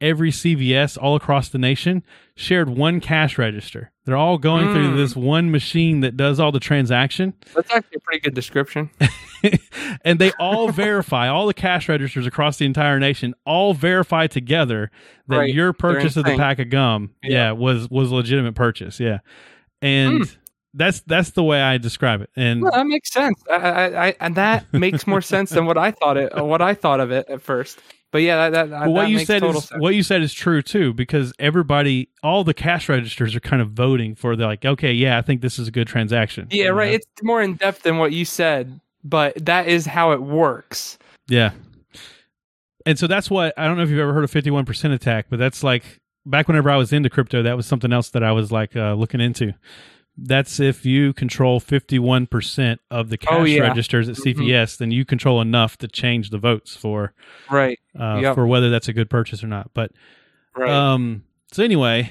every 0.00 0.30
CVS 0.30 0.98
all 1.00 1.14
across 1.16 1.48
the 1.48 1.58
nation 1.58 2.02
shared 2.36 2.68
one 2.68 3.00
cash 3.00 3.38
register 3.38 3.92
they're 4.04 4.16
all 4.16 4.38
going 4.38 4.72
through 4.72 4.90
Mm. 4.92 4.96
this 4.96 5.16
one 5.16 5.50
machine 5.50 6.00
that 6.00 6.16
does 6.16 6.38
all 6.40 6.52
the 6.52 6.60
transaction 6.60 7.32
That's 7.54 7.70
actually 7.72 7.96
a 7.96 8.00
pretty 8.00 8.20
good 8.20 8.34
description. 8.34 8.90
and 10.04 10.18
they 10.18 10.32
all 10.38 10.68
verify 10.70 11.28
all 11.28 11.46
the 11.46 11.54
cash 11.54 11.88
registers 11.88 12.26
across 12.26 12.56
the 12.58 12.66
entire 12.66 12.98
nation 12.98 13.34
all 13.46 13.72
verify 13.74 14.26
together 14.26 14.90
that 15.28 15.38
Right. 15.38 15.54
your 15.54 15.72
purchase 15.72 16.16
of 16.16 16.24
the 16.24 16.36
pack 16.36 16.58
of 16.58 16.70
gum 16.70 17.10
yeah. 17.22 17.30
Yeah. 17.30 17.52
was 17.52 17.88
was 17.90 18.10
a 18.10 18.14
legitimate 18.14 18.54
purchase 18.54 18.98
yeah 19.00 19.18
and 19.80 20.18
Hmm. 20.18 20.22
that's 20.74 21.00
that's 21.02 21.30
the 21.30 21.42
way 21.44 21.60
i 21.62 21.78
describe 21.78 22.20
it 22.20 22.30
and 22.36 22.62
Well, 22.62 22.72
that 22.72 22.86
makes 22.86 23.12
sense. 23.12 23.40
I, 23.50 23.54
I, 23.54 24.06
I, 24.08 24.16
and 24.20 24.34
that 24.34 24.72
makes 24.72 25.06
more 25.06 25.22
sense 25.22 25.50
than 25.50 25.66
what 25.66 25.78
I 25.78 25.92
thought 25.92 26.16
it. 26.16 26.32
What 26.34 26.60
I 26.62 26.74
thought 26.74 27.00
of 27.00 27.10
it 27.12 27.26
at 27.28 27.40
first. 27.42 27.78
But 28.14 28.22
yeah, 28.22 28.48
that, 28.48 28.70
that, 28.70 28.86
what 28.88 29.02
that 29.02 29.10
you 29.10 29.18
said 29.24 29.42
is 29.42 29.64
sense. 29.64 29.80
what 29.82 29.92
you 29.96 30.04
said 30.04 30.22
is 30.22 30.32
true 30.32 30.62
too, 30.62 30.94
because 30.94 31.32
everybody, 31.40 32.10
all 32.22 32.44
the 32.44 32.54
cash 32.54 32.88
registers 32.88 33.34
are 33.34 33.40
kind 33.40 33.60
of 33.60 33.72
voting 33.72 34.14
for. 34.14 34.36
They're 34.36 34.46
like, 34.46 34.64
okay, 34.64 34.92
yeah, 34.92 35.18
I 35.18 35.22
think 35.22 35.40
this 35.40 35.58
is 35.58 35.66
a 35.66 35.72
good 35.72 35.88
transaction. 35.88 36.46
Yeah, 36.52 36.66
You 36.66 36.70
right. 36.74 36.90
know? 36.90 36.94
It's 36.94 37.06
more 37.24 37.42
in 37.42 37.54
depth 37.56 37.82
than 37.82 37.98
what 37.98 38.12
you 38.12 38.24
said, 38.24 38.78
but 39.02 39.34
that 39.44 39.66
is 39.66 39.84
how 39.84 40.12
it 40.12 40.22
works. 40.22 40.96
yeah. 41.26 41.50
And 42.86 42.96
so 42.96 43.08
that's 43.08 43.28
what 43.28 43.52
I 43.56 43.66
don't 43.66 43.76
know 43.78 43.82
if 43.82 43.90
you've 43.90 43.98
ever 43.98 44.12
heard 44.12 44.22
of 44.22 44.30
fifty 44.30 44.52
one 44.52 44.64
percent 44.64 44.94
attack, 44.94 45.26
but 45.28 45.40
that's 45.40 45.64
like 45.64 45.82
back 46.24 46.46
whenever 46.46 46.70
I 46.70 46.76
was 46.76 46.92
into 46.92 47.10
crypto, 47.10 47.42
that 47.42 47.56
was 47.56 47.66
something 47.66 47.92
else 47.92 48.10
that 48.10 48.22
I 48.22 48.30
was 48.30 48.52
like 48.52 48.76
uh, 48.76 48.94
looking 48.94 49.20
into 49.20 49.54
That's 50.16 50.60
if 50.60 50.86
you 50.86 51.12
control 51.12 51.60
51% 51.60 52.78
of 52.90 53.08
the 53.08 53.18
cash 53.18 53.32
Oh, 53.32 53.44
yeah. 53.44 53.62
registers 53.62 54.08
at. 54.08 54.16
CVS, 54.16 54.76
then 54.76 54.90
you 54.92 55.04
control 55.04 55.40
enough 55.40 55.76
to 55.78 55.88
change 55.88 56.30
the 56.30 56.38
votes 56.38 56.76
for 56.76 57.12
Right. 57.50 57.78
uh, 57.98 58.20
Yep. 58.22 58.34
for 58.36 58.46
whether 58.46 58.70
that's 58.70 58.86
a 58.88 58.92
good 58.92 59.10
purchase 59.10 59.42
or 59.42 59.48
not. 59.48 59.70
But 59.74 59.90
Right. 60.56 60.70
um, 60.70 61.24
so 61.50 61.64
anyway, 61.64 62.10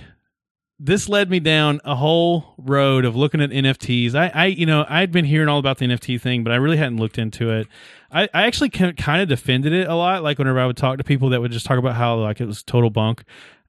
this 0.80 1.08
led 1.08 1.30
me 1.30 1.40
down 1.40 1.80
a 1.86 1.96
whole 1.96 2.56
road 2.58 3.06
of 3.06 3.16
looking 3.16 3.40
at 3.40 3.52
NFTs. 3.52 4.16
I, 4.16 4.28
I, 4.34 4.46
you 4.48 4.66
know, 4.66 4.86
I'd 4.90 5.14
been 5.14 5.24
hearing 5.24 5.48
all 5.48 5.60
about 5.60 5.78
the 5.78 5.86
NFT 5.86 6.20
thing, 6.20 6.44
but 6.44 6.52
I 6.52 6.58
really 6.58 6.76
hadn't 6.78 6.98
looked 6.98 7.18
into 7.18 7.52
it. 7.52 7.68
I, 8.12 8.24
I 8.34 8.44
actually 8.48 8.70
kind 8.70 9.22
of 9.22 9.30
defended 9.30 9.72
it 9.72 9.88
a 9.88 9.96
lot. 9.96 10.24
Like 10.24 10.40
whenever 10.40 10.60
I 10.60 10.66
would 10.66 10.76
talk 10.78 10.98
to 10.98 11.04
people 11.06 11.30
that 11.30 11.40
would 11.40 11.52
just 11.52 11.66
talk 11.66 11.78
about 11.78 11.96
how 11.96 12.16
like 12.18 12.42
it 12.42 12.46
was 12.48 12.64
total 12.64 12.90
bunk, 12.90 13.24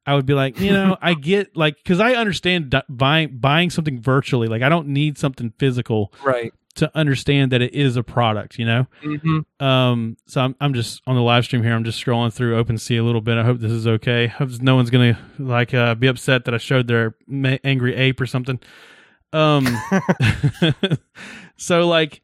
I 0.07 0.15
would 0.15 0.27
be 0.27 0.35
like, 0.35 0.61
you 0.61 0.73
know, 0.73 0.97
I 1.01 1.15
get 1.15 1.57
like 1.57 1.77
because 1.77 2.01
I 2.01 2.15
understand 2.15 2.75
buying 2.89 3.39
buying 3.39 3.71
something 3.71 4.01
virtually. 4.01 4.49
Like 4.49 4.63
I 4.63 4.69
don't 4.69 4.89
need 4.89 5.17
something 5.19 5.53
physical 5.59 6.13
right. 6.23 6.53
to 6.77 6.91
understand 6.95 7.53
that 7.53 7.63
it 7.63 7.75
is 7.75 7.97
a 7.97 8.03
product. 8.03 8.59
You 8.59 8.67
know. 8.67 8.87
hmm 9.03 9.41
Um, 9.65 10.17
so 10.27 10.43
I'm, 10.43 10.57
I'm 10.61 10.75
just 10.75 11.01
on 11.07 11.15
the 11.15 11.23
live 11.23 11.45
stream 11.45 11.63
here. 11.63 11.75
I'm 11.75 11.85
just 11.85 12.05
scrolling 12.05 12.33
through 12.33 12.63
OpenSea 12.63 13.01
a 13.01 13.03
little 13.03 13.23
bit. 13.23 13.39
I 13.39 13.45
hope 13.45 13.61
this 13.61 13.73
is 13.73 13.87
okay. 13.87 14.27
Hope 14.27 14.51
no 14.61 14.77
one's 14.77 14.91
gonna 14.91 15.19
like 15.39 15.73
uh, 15.73 15.95
be 15.95 16.07
upset 16.07 16.45
that 16.45 16.55
I 16.55 16.59
showed 16.59 16.87
their 16.87 17.17
ma- 17.27 17.59
angry 17.65 17.95
ape 17.95 18.21
or 18.21 18.27
something. 18.27 18.61
Um, 19.33 19.67
so 21.57 21.89
like, 21.89 22.23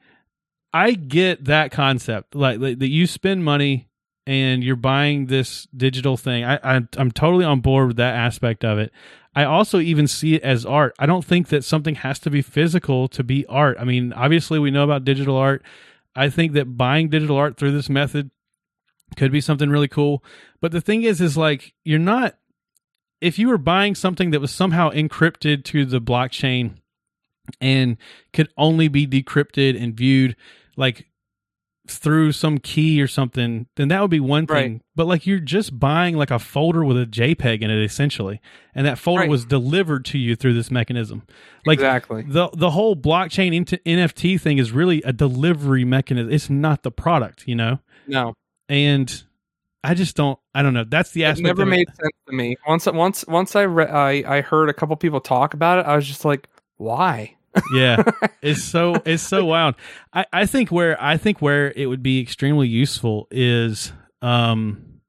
I 0.72 0.93
get 0.93 1.47
that 1.47 1.72
concept, 1.72 2.37
like, 2.37 2.61
like 2.61 2.78
that 2.78 2.89
you 2.89 3.07
spend 3.09 3.45
money 3.45 3.89
and 4.27 4.62
you're 4.62 4.77
buying 4.77 5.27
this 5.27 5.66
digital 5.77 6.16
thing. 6.16 6.45
I, 6.45 6.57
I 6.62 6.81
I'm 6.97 7.11
totally 7.11 7.45
on 7.45 7.61
board 7.61 7.89
with 7.89 7.97
that 7.97 8.14
aspect 8.14 8.64
of 8.64 8.79
it. 8.79 8.93
I 9.35 9.45
also 9.45 9.79
even 9.79 10.09
see 10.09 10.35
it 10.35 10.43
as 10.43 10.66
art. 10.66 10.95
I 10.99 11.07
don't 11.07 11.25
think 11.25 11.49
that 11.49 11.64
something 11.64 11.97
has 11.97 12.18
to 12.21 12.31
be 12.31 12.43
physical 12.43 13.07
to 13.09 13.23
be 13.23 13.47
art. 13.47 13.77
I 13.79 13.85
mean, 13.85 14.12
obviously 14.12 14.59
we 14.59 14.71
know 14.71 14.83
about 14.83 15.05
digital 15.05 15.37
art. 15.37 15.62
I 16.16 16.29
think 16.29 16.53
that 16.55 16.77
buying 16.77 17.09
digital 17.09 17.37
art 17.37 17.57
through 17.57 17.73
this 17.73 17.89
method 17.89 18.31
could 19.16 19.31
be 19.31 19.41
something 19.41 19.71
really 19.71 19.89
cool. 19.89 20.25
But 20.61 20.73
the 20.73 20.81
thing 20.81 21.03
is, 21.05 21.21
is 21.21 21.37
like 21.37 21.75
you're 21.85 21.99
not. 21.99 22.37
If 23.21 23.39
you 23.39 23.49
were 23.49 23.59
buying 23.59 23.95
something 23.95 24.31
that 24.31 24.41
was 24.41 24.51
somehow 24.51 24.91
encrypted 24.91 25.64
to 25.66 25.85
the 25.85 26.01
blockchain 26.01 26.77
and 27.61 27.99
could 28.33 28.49
only 28.57 28.89
be 28.89 29.07
decrypted 29.07 29.81
and 29.81 29.95
viewed 29.95 30.37
like 30.77 31.09
through 31.99 32.32
some 32.32 32.59
key 32.59 33.01
or 33.03 33.07
something, 33.07 33.66
then 33.76 33.88
that 33.88 34.01
would 34.01 34.11
be 34.11 34.20
one 34.20 34.47
thing. 34.47 34.72
Right. 34.72 34.82
But 34.97 35.07
like 35.07 35.26
you're 35.26 35.38
just 35.41 35.78
buying 35.78 36.16
like 36.16 36.30
a 36.30 36.38
folder 36.38 36.84
with 36.84 36.97
a 37.01 37.07
JPEG 37.07 37.62
in 37.62 37.70
it 37.70 37.82
essentially, 37.84 38.41
and 38.74 38.86
that 38.86 38.99
folder 38.99 39.20
Right. 39.22 39.30
was 39.30 39.45
delivered 39.45 40.05
to 40.07 40.18
you 40.18 40.36
through 40.36 40.55
this 40.55 40.70
mechanism. 40.70 41.22
Like 41.66 41.76
exactly. 41.78 42.22
the 42.26 42.49
the 42.55 42.70
whole 42.70 42.97
blockchain 42.97 43.55
into 43.55 43.76
NFT 43.86 44.41
thing 44.41 44.59
is 44.59 44.72
really 44.72 45.03
a 45.03 45.12
delivery 45.12 45.84
mechanism. 45.84 46.32
It's 46.32 46.51
not 46.51 46.82
the 46.82 46.91
product, 46.91 47.47
you 47.47 47.55
know. 47.55 47.80
No, 48.07 48.34
And 48.68 49.22
I 49.84 49.95
just 49.95 50.14
don't. 50.16 50.38
I 50.55 50.62
don't 50.62 50.74
know. 50.74 50.84
That's 50.84 51.11
the 51.12 51.22
it 51.22 51.26
aspect. 51.26 51.47
never 51.47 51.62
of 51.62 51.68
it. 51.68 51.70
made 51.70 51.88
sense 51.88 52.12
to 52.28 52.34
me. 52.34 52.57
Once, 52.66 52.86
once, 52.86 53.24
once 53.26 53.57
I, 53.57 53.62
re- 53.62 53.86
I, 53.86 54.11
I 54.38 54.41
heard 54.43 54.68
a 54.68 54.74
couple 54.74 54.95
people 54.97 55.20
talk 55.20 55.55
about 55.55 55.78
it. 55.78 55.86
I 55.86 55.97
was 55.97 56.07
just 56.07 56.24
like, 56.24 56.49
why? 56.76 57.36
Yeah, 57.74 58.03
it's 58.42 58.62
so 58.62 58.94
it's 59.05 59.22
so 59.22 59.44
wild. 59.44 59.74
I 60.12 60.24
I 60.32 60.46
think 60.46 60.70
where 60.70 61.01
I 61.03 61.16
think 61.16 61.40
where 61.42 61.72
it 61.74 61.86
would 61.86 62.03
be 62.03 62.20
extremely 62.20 62.68
useful 62.68 63.26
is 63.30 63.92
um 64.22 65.01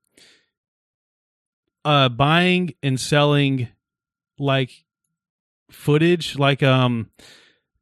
uh 1.85 2.09
buying 2.09 2.73
and 2.83 2.99
selling 2.99 3.67
like 4.37 4.71
footage 5.71 6.37
like 6.37 6.61
um 6.61 7.09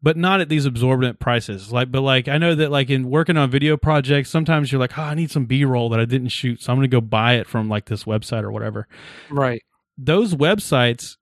but 0.01 0.15
not 0.15 0.39
at 0.39 0.47
these 0.47 0.65
absorbent 0.65 1.19
prices 1.19 1.71
like 1.71 1.91
but 1.91 2.01
like 2.01 2.27
i 2.27 2.37
know 2.37 2.55
that 2.55 2.71
like 2.71 2.89
in 2.89 3.09
working 3.09 3.35
on 3.35 3.49
video 3.49 3.75
projects 3.75 4.29
sometimes 4.29 4.71
you're 4.71 4.79
like 4.79 4.97
oh 4.97 5.01
i 5.01 5.13
need 5.15 5.29
some 5.31 5.45
b-roll 5.45 5.89
that 5.89 5.99
i 5.99 6.05
didn't 6.05 6.29
shoot 6.29 6.61
so 6.61 6.71
i'm 6.71 6.77
gonna 6.77 6.87
go 6.87 7.01
buy 7.01 7.33
it 7.33 7.47
from 7.47 7.67
like 7.67 7.85
this 7.85 8.03
website 8.05 8.43
or 8.43 8.51
whatever 8.51 8.87
Right. 9.29 9.61
those 9.97 10.33
websites 10.35 11.17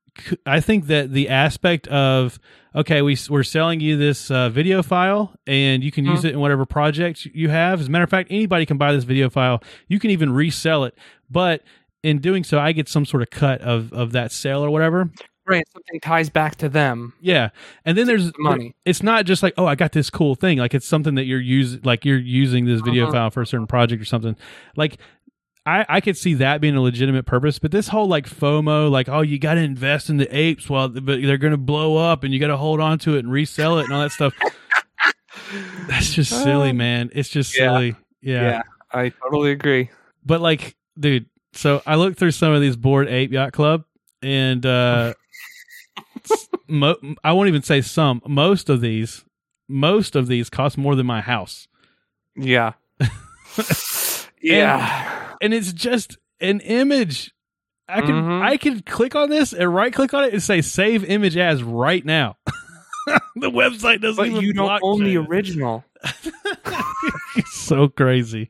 i 0.45 0.59
think 0.59 0.87
that 0.87 1.11
the 1.11 1.29
aspect 1.29 1.87
of 1.87 2.39
okay 2.75 3.01
we, 3.01 3.17
we're 3.29 3.43
selling 3.43 3.79
you 3.79 3.97
this 3.97 4.29
uh, 4.31 4.49
video 4.49 4.83
file 4.83 5.33
and 5.47 5.83
you 5.83 5.91
can 5.91 6.05
use 6.05 6.23
it 6.25 6.33
in 6.33 6.39
whatever 6.39 6.65
project 6.65 7.25
you 7.25 7.49
have 7.49 7.79
as 7.79 7.87
a 7.87 7.89
matter 7.91 8.03
of 8.03 8.09
fact 8.09 8.29
anybody 8.31 8.65
can 8.65 8.77
buy 8.77 8.91
this 8.91 9.03
video 9.03 9.29
file 9.29 9.61
you 9.87 9.99
can 9.99 10.11
even 10.11 10.31
resell 10.33 10.83
it 10.83 10.93
but 11.29 11.63
in 12.03 12.19
doing 12.19 12.43
so 12.43 12.59
i 12.59 12.71
get 12.71 12.87
some 12.87 13.05
sort 13.05 13.23
of 13.23 13.29
cut 13.29 13.59
of, 13.61 13.91
of 13.93 14.11
that 14.11 14.31
sale 14.31 14.63
or 14.63 14.69
whatever 14.69 15.09
Right. 15.49 15.63
Something 15.71 16.01
ties 16.01 16.29
back 16.29 16.57
to 16.57 16.67
them. 16.67 17.13
yeah 17.21 17.51
and 17.85 17.97
then 17.97 18.05
there's 18.05 18.33
The 18.33 18.37
money. 18.39 18.75
it's 18.83 19.01
not 19.01 19.25
just 19.25 19.41
like 19.41 19.53
oh 19.57 19.65
i 19.65 19.75
got 19.75 19.93
this 19.93 20.09
cool 20.09 20.35
thing 20.35 20.57
like 20.57 20.73
it's 20.73 20.85
something 20.85 21.15
that 21.15 21.23
you're 21.23 21.39
using 21.39 21.79
like 21.85 22.03
you're 22.03 22.17
using 22.19 22.65
this 22.65 22.81
video 22.81 23.03
Uh-huh. 23.05 23.13
file 23.13 23.29
for 23.31 23.41
a 23.43 23.47
certain 23.47 23.65
project 23.65 24.01
or 24.01 24.05
something 24.05 24.35
like 24.75 24.97
I, 25.67 25.85
I 25.89 26.01
could 26.01 26.15
see 26.17 26.35
that 26.35 26.61
being 26.61 26.75
a 26.75 26.81
legitimate 26.81 27.25
purpose, 27.25 27.59
but 27.59 27.71
this 27.71 27.89
whole 27.89 28.07
like 28.07 28.27
FOMO, 28.29 28.89
like 28.89 29.09
oh 29.09 29.21
you 29.21 29.37
got 29.37 29.55
to 29.55 29.61
invest 29.61 30.09
in 30.09 30.15
the 30.17 30.33
apes, 30.35 30.69
well, 30.69 30.87
but 30.87 31.21
they're 31.21 31.37
going 31.37 31.51
to 31.51 31.57
blow 31.57 31.97
up, 31.97 32.23
and 32.23 32.33
you 32.33 32.39
got 32.39 32.47
to 32.47 32.57
hold 32.57 32.79
on 32.79 32.99
to 32.99 33.15
it 33.15 33.19
and 33.19 33.31
resell 33.31 33.79
it 33.79 33.83
and 33.85 33.93
all 33.93 34.01
that 34.01 34.11
stuff. 34.11 34.33
That's 35.87 36.13
just 36.13 36.31
silly, 36.31 36.69
Um, 36.71 36.77
man. 36.77 37.09
It's 37.13 37.29
just 37.29 37.57
yeah. 37.57 37.65
silly. 37.65 37.95
Yeah. 38.21 38.41
Yeah. 38.41 38.61
I 38.93 39.09
totally 39.09 39.51
agree. 39.51 39.89
But 40.25 40.39
like, 40.41 40.75
dude, 40.99 41.25
so 41.53 41.81
I 41.85 41.95
looked 41.95 42.17
through 42.17 42.31
some 42.31 42.53
of 42.53 42.61
these 42.61 42.75
Bored 42.77 43.07
ape 43.09 43.31
yacht 43.31 43.51
club, 43.53 43.83
and 44.21 44.65
uh, 44.65 45.13
mo- 46.67 46.97
I 47.23 47.33
won't 47.33 47.49
even 47.49 47.61
say 47.63 47.81
some. 47.81 48.21
Most 48.25 48.69
of 48.69 48.79
these, 48.81 49.25
most 49.67 50.15
of 50.15 50.27
these 50.27 50.49
cost 50.49 50.77
more 50.77 50.95
than 50.95 51.05
my 51.05 51.19
house, 51.21 51.67
Yeah. 52.35 52.73
yeah. 54.41 55.11
and 55.13 55.26
it's 55.41 55.73
just 55.73 56.17
an 56.39 56.59
image. 56.61 57.33
I 57.89 58.01
can 58.01 58.15
Mhm. 58.15 58.41
I 58.41 58.57
can 58.57 58.81
click 58.81 59.15
on 59.15 59.29
this 59.29 59.53
and 59.53 59.73
right 59.73 59.93
click 59.93 60.13
on 60.13 60.25
it 60.25 60.33
and 60.33 60.43
say 60.43 60.61
save 60.61 61.03
image 61.05 61.37
as 61.37 61.63
right 61.63 62.03
now. 62.03 62.35
the 63.35 63.49
website 63.49 64.01
doesn't 64.01 64.33
But 64.33 64.41
you 64.41 64.53
don't 64.53 64.79
own 64.83 65.03
the 65.03 65.17
original. 65.17 65.85
It's 67.35 67.53
so 67.53 67.87
crazy. 67.87 68.49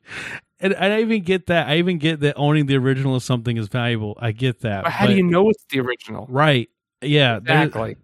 And 0.59 0.73
I 0.75 0.87
don't 0.89 1.01
even 1.01 1.21
get 1.23 1.47
that. 1.47 1.67
I 1.67 1.77
even 1.77 1.97
get 1.97 2.21
that 2.21 2.35
owning 2.35 2.65
the 2.65 2.77
original 2.77 3.15
of 3.15 3.23
something 3.23 3.57
is 3.57 3.67
valuable. 3.67 4.17
I 4.19 4.31
get 4.31 4.61
that. 4.61 4.85
But 4.85 4.93
how 4.93 5.07
do 5.07 5.13
you 5.13 5.23
know 5.23 5.49
it's 5.49 5.63
the 5.69 5.79
original? 5.81 6.25
Right. 6.29 6.69
Yeah. 7.01 7.37
Exactly. 7.37 7.97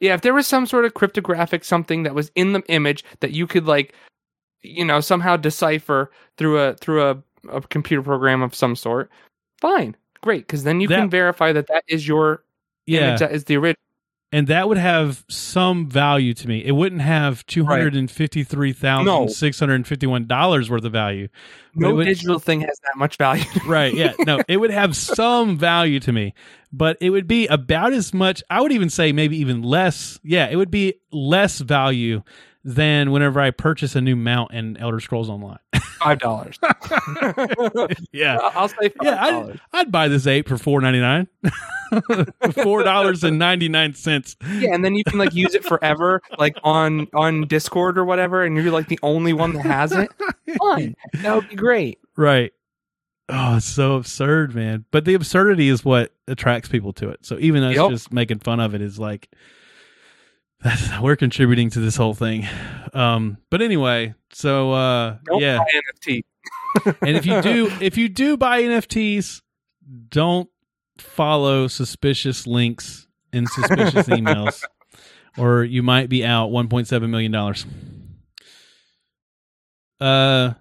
Yeah, 0.00 0.14
if 0.14 0.22
there 0.22 0.34
was 0.34 0.46
some 0.46 0.66
sort 0.66 0.84
of 0.84 0.94
cryptographic 0.94 1.64
something 1.64 2.02
that 2.02 2.14
was 2.14 2.30
in 2.34 2.52
the 2.54 2.62
image 2.68 3.04
that 3.20 3.32
you 3.32 3.46
could 3.46 3.66
like, 3.66 3.94
you 4.62 4.84
know, 4.84 5.00
somehow 5.00 5.36
decipher 5.36 6.10
through 6.36 6.58
a 6.58 6.74
through 6.74 7.08
a, 7.08 7.22
a 7.48 7.60
computer 7.60 8.02
program 8.02 8.42
of 8.42 8.54
some 8.54 8.76
sort, 8.76 9.10
fine, 9.60 9.96
great, 10.22 10.46
because 10.46 10.64
then 10.64 10.80
you 10.80 10.88
That- 10.88 10.96
can 10.96 11.10
verify 11.10 11.52
that 11.52 11.66
that 11.68 11.84
is 11.88 12.06
your 12.06 12.42
Yeah. 12.86 13.08
image 13.08 13.20
that 13.20 13.32
is 13.32 13.44
the 13.44 13.56
original. 13.56 13.76
and 14.32 14.46
that 14.46 14.68
would 14.68 14.78
have 14.78 15.24
some 15.28 15.88
value 15.88 16.32
to 16.34 16.46
me. 16.46 16.64
It 16.64 16.70
wouldn't 16.72 17.00
have 17.02 17.44
two 17.46 17.64
hundred 17.64 17.96
and 17.96 18.08
fifty 18.08 18.44
three 18.44 18.72
thousand 18.72 19.30
six 19.30 19.58
hundred 19.58 19.74
and 19.76 19.86
fifty 19.86 20.06
one 20.06 20.26
dollars 20.26 20.70
worth 20.70 20.84
of 20.84 20.92
value. 20.92 21.26
No 21.74 21.94
would- 21.94 22.04
digital 22.04 22.38
thing 22.38 22.60
has 22.60 22.78
that 22.84 22.96
much 22.96 23.16
value. 23.16 23.42
Right? 23.66 23.92
Yeah. 23.92 24.12
No, 24.20 24.40
it 24.46 24.58
would 24.58 24.70
have 24.70 24.94
some 24.96 25.58
value 25.58 25.98
to 26.00 26.12
me, 26.12 26.34
but 26.72 26.96
it 27.00 27.10
would 27.10 27.26
be 27.26 27.46
about 27.48 27.92
as 27.92 28.14
much. 28.14 28.42
I 28.48 28.60
would 28.60 28.70
even 28.72 28.88
say 28.88 29.10
maybe 29.12 29.36
even 29.38 29.62
less. 29.62 30.20
Yeah, 30.22 30.46
it 30.48 30.54
would 30.56 30.70
be 30.70 30.94
less 31.10 31.58
value 31.58 32.22
than 32.64 33.10
whenever 33.10 33.40
I 33.40 33.50
purchase 33.50 33.94
a 33.96 34.00
new 34.00 34.16
mount 34.16 34.52
in 34.52 34.76
Elder 34.76 35.00
Scrolls 35.00 35.28
Online. 35.30 35.58
Five 36.00 36.18
dollars. 36.18 36.58
yeah. 38.12 38.38
I'll 38.54 38.68
say 38.68 38.88
five 38.88 38.92
Yeah, 39.02 39.22
I'd, 39.22 39.30
dollars. 39.30 39.58
I'd 39.72 39.92
buy 39.92 40.08
this 40.08 40.26
ape 40.26 40.48
for 40.48 40.56
four 40.56 40.80
ninety 40.80 41.00
nine, 41.00 41.28
four 42.62 42.82
dollars 42.82 43.22
and 43.24 43.38
ninety 43.38 43.68
nine 43.68 43.92
cents. 43.94 44.36
Yeah, 44.58 44.74
and 44.74 44.82
then 44.84 44.94
you 44.94 45.04
can 45.04 45.18
like 45.18 45.34
use 45.34 45.54
it 45.54 45.64
forever, 45.64 46.22
like 46.38 46.56
on 46.64 47.06
on 47.14 47.46
Discord 47.46 47.98
or 47.98 48.04
whatever, 48.06 48.42
and 48.44 48.56
you're 48.56 48.70
like 48.72 48.88
the 48.88 48.98
only 49.02 49.32
one 49.34 49.52
that 49.52 49.62
has 49.66 49.92
it. 49.92 50.08
Fine, 50.58 50.96
that 51.22 51.34
would 51.34 51.48
be 51.50 51.56
great. 51.56 51.98
Right. 52.16 52.52
Oh, 53.28 53.58
it's 53.58 53.66
so 53.66 53.94
absurd, 53.96 54.54
man. 54.54 54.84
But 54.90 55.04
the 55.04 55.14
absurdity 55.14 55.68
is 55.68 55.84
what 55.84 56.12
attracts 56.26 56.68
people 56.68 56.92
to 56.94 57.10
it. 57.10 57.24
So 57.24 57.36
even 57.38 57.62
us 57.62 57.76
Yep. 57.76 57.90
just 57.90 58.12
making 58.12 58.40
fun 58.40 58.58
of 58.58 58.74
it 58.74 58.80
is 58.82 58.98
like 58.98 59.28
that's, 60.62 61.00
we're 61.00 61.16
contributing 61.16 61.70
to 61.70 61.80
this 61.80 61.96
whole 61.96 62.14
thing. 62.14 62.46
Um, 62.92 63.38
but 63.50 63.62
anyway, 63.62 64.14
so 64.32 64.72
uh, 64.72 65.16
Don't 65.24 65.40
yeah. 65.40 65.58
buy 65.58 65.64
NFT. 65.64 66.22
and 67.02 67.16
if 67.16 67.26
you 67.26 67.40
do, 67.42 67.72
if 67.80 67.96
you 67.96 68.08
do 68.08 68.36
buy 68.36 68.62
NFTs, 68.62 69.42
don't 70.08 70.48
follow 70.98 71.66
suspicious 71.66 72.46
links 72.46 73.06
and 73.32 73.48
suspicious 73.48 74.06
emails, 74.08 74.62
or 75.36 75.64
you 75.64 75.82
might 75.82 76.08
be 76.08 76.24
out 76.24 76.50
1.7 76.50 77.10
million 77.10 77.32
dollars. 77.32 77.66
Uh, 80.00 80.54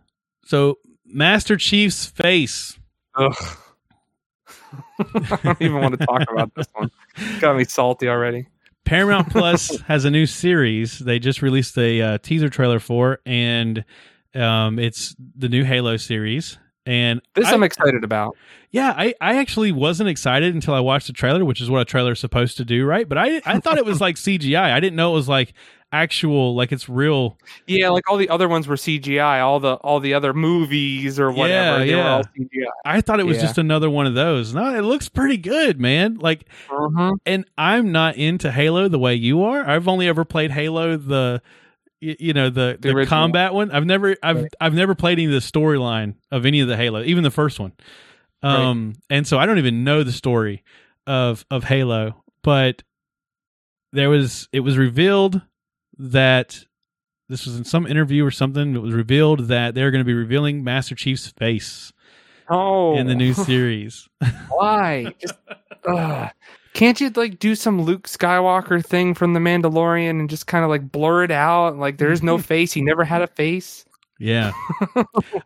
so 0.46 0.80
Master 1.06 1.58
Chief's 1.58 2.06
face. 2.06 2.78
Ugh. 3.16 3.36
I 5.00 5.40
don't 5.44 5.62
even 5.62 5.82
want 5.82 6.00
to 6.00 6.06
talk 6.06 6.24
about 6.32 6.54
this 6.56 6.68
one. 6.74 6.92
Got 7.40 7.58
me 7.58 7.64
salty 7.64 8.08
already. 8.08 8.48
Paramount 8.86 9.30
Plus 9.32 9.80
has 9.82 10.06
a 10.06 10.12
new 10.12 10.26
series. 10.26 11.00
They 11.00 11.20
just 11.20 11.42
released 11.42 11.78
a 11.78 12.02
uh, 12.02 12.18
teaser 12.20 12.50
trailer 12.50 12.80
for, 12.80 13.20
and 13.26 13.84
um, 14.36 14.80
it's 14.80 15.16
the 15.36 15.50
new 15.50 15.64
Halo 15.64 15.98
series. 15.98 16.58
And 16.90 17.22
This 17.36 17.46
I, 17.48 17.54
I'm 17.54 17.62
excited 17.62 18.04
about. 18.04 18.36
yeah, 18.72 18.94
I, 18.98 19.14
I 19.22 19.38
actually 19.38 19.72
wasn't 19.72 20.10
excited 20.10 20.56
until 20.56 20.74
I 20.74 20.80
watched 20.80 21.06
the 21.08 21.14
trailer, 21.14 21.46
which 21.46 21.62
is 21.62 21.70
what 21.70 21.82
a 21.82 21.86
trailer 21.86 22.14
is 22.14 22.20
supposed 22.20 22.58
to 22.58 22.66
do, 22.66 22.84
right? 22.86 23.08
But 23.08 23.18
I 23.20 23.42
I 23.46 23.60
thought 23.60 23.78
it 23.78 23.86
was 23.86 24.02
like 24.08 24.16
CGI. 24.16 24.72
I 24.74 24.80
didn't 24.80 24.96
know 24.96 25.12
it 25.12 25.16
was 25.16 25.30
like 25.30 25.54
actual, 25.92 26.56
like 26.56 26.72
it's 26.72 26.90
real. 26.90 27.38
Yeah, 27.68 27.90
like 27.90 28.10
all 28.10 28.18
the 28.18 28.30
other 28.30 28.48
ones 28.48 28.68
were 28.68 28.76
CGI. 28.76 29.40
All 29.44 29.60
the 29.60 29.76
all 29.76 30.00
the 30.00 30.16
other 30.16 30.34
movies 30.34 31.20
or 31.20 31.32
whatever, 31.32 31.80
Yeah, 31.80 31.86
they 31.86 31.96
were 31.96 32.02
yeah. 32.02 32.14
all 32.16 32.24
CGI. 32.24 32.66
I 32.86 33.02
thought 33.02 33.20
it 33.20 33.26
was 33.26 33.38
Yeah. 33.38 33.44
just 33.44 33.58
another 33.60 33.90
one 33.90 34.08
of 34.08 34.16
those. 34.16 34.54
No, 34.56 34.76
it 34.76 34.82
looks 34.82 35.10
pretty 35.10 35.38
good, 35.38 35.80
man. 35.80 36.16
Like 36.16 36.46
Mhm. 36.70 37.18
and 37.26 37.46
I'm 37.58 37.92
not 37.92 38.16
into 38.16 38.52
Halo 38.52 38.88
the 38.88 39.00
way 39.00 39.14
you 39.14 39.44
are. 39.44 39.68
I've 39.70 39.88
only 39.88 40.08
ever 40.08 40.26
played 40.26 40.52
Halo 40.52 40.98
the 40.98 41.42
you 42.02 42.34
know 42.34 42.50
the 42.50 42.78
The 42.80 42.94
the, 42.94 43.06
combat 43.06 43.54
one. 43.54 43.72
I've 43.72 43.86
never 43.86 44.16
I've 44.24 44.42
Right. 44.44 44.54
I've 44.62 44.74
never 44.74 44.96
played 44.96 45.14
any 45.20 45.26
of 45.26 45.32
the 45.32 45.38
storyline 45.40 46.16
of 46.32 46.46
any 46.46 46.60
of 46.62 46.68
the 46.68 46.78
Halo, 46.78 47.04
even 47.04 47.24
the 47.24 47.32
first 47.32 47.60
one. 47.60 47.74
Um 48.42 48.94
and 49.10 49.28
so 49.28 49.38
I 49.38 49.46
don't 49.46 49.58
even 49.58 49.84
know 49.84 50.04
the 50.04 50.12
story 50.12 50.64
of 51.08 51.46
of 51.52 51.64
Halo, 51.66 52.24
but 52.44 52.84
there 53.92 54.10
was 54.10 54.48
it 54.54 54.62
was 54.62 54.78
revealed 54.78 55.42
that 55.98 56.64
this 57.28 57.46
was 57.46 57.58
in 57.58 57.66
some 57.66 57.86
interview 57.86 58.26
or 58.26 58.32
something. 58.32 58.76
It 58.76 58.80
was 58.82 58.94
revealed 58.94 59.48
that 59.50 59.76
they're 59.76 59.92
going 59.92 60.00
to 60.04 60.06
be 60.06 60.14
revealing 60.14 60.64
Master 60.64 60.96
Chief's 60.96 61.28
face 61.28 61.92
Oh, 62.50 62.96
in 62.98 63.06
the 63.08 63.14
new 63.14 63.34
series. 63.46 64.08
why? 64.50 65.14
Just, 65.22 65.36
ugh. 65.88 66.30
Can't 66.80 67.02
you 67.02 67.10
like 67.10 67.40
do 67.40 67.56
some 67.56 67.82
Luke 67.82 68.08
Skywalker 68.08 68.84
thing 68.86 69.14
from 69.14 69.34
The 69.34 69.42
Mandalorian 69.42 70.12
and 70.12 70.30
just 70.30 70.48
kind 70.48 70.64
of 70.64 70.70
like 70.70 70.90
blur 70.94 71.26
it 71.26 71.32
out? 71.32 71.78
Like 71.78 71.98
there's 71.98 72.24
no 72.24 72.38
face. 72.52 72.72
He 72.72 72.82
never 72.82 73.04
had 73.04 73.22
a 73.22 73.28
face. 73.28 73.84
Yeah. 74.18 74.54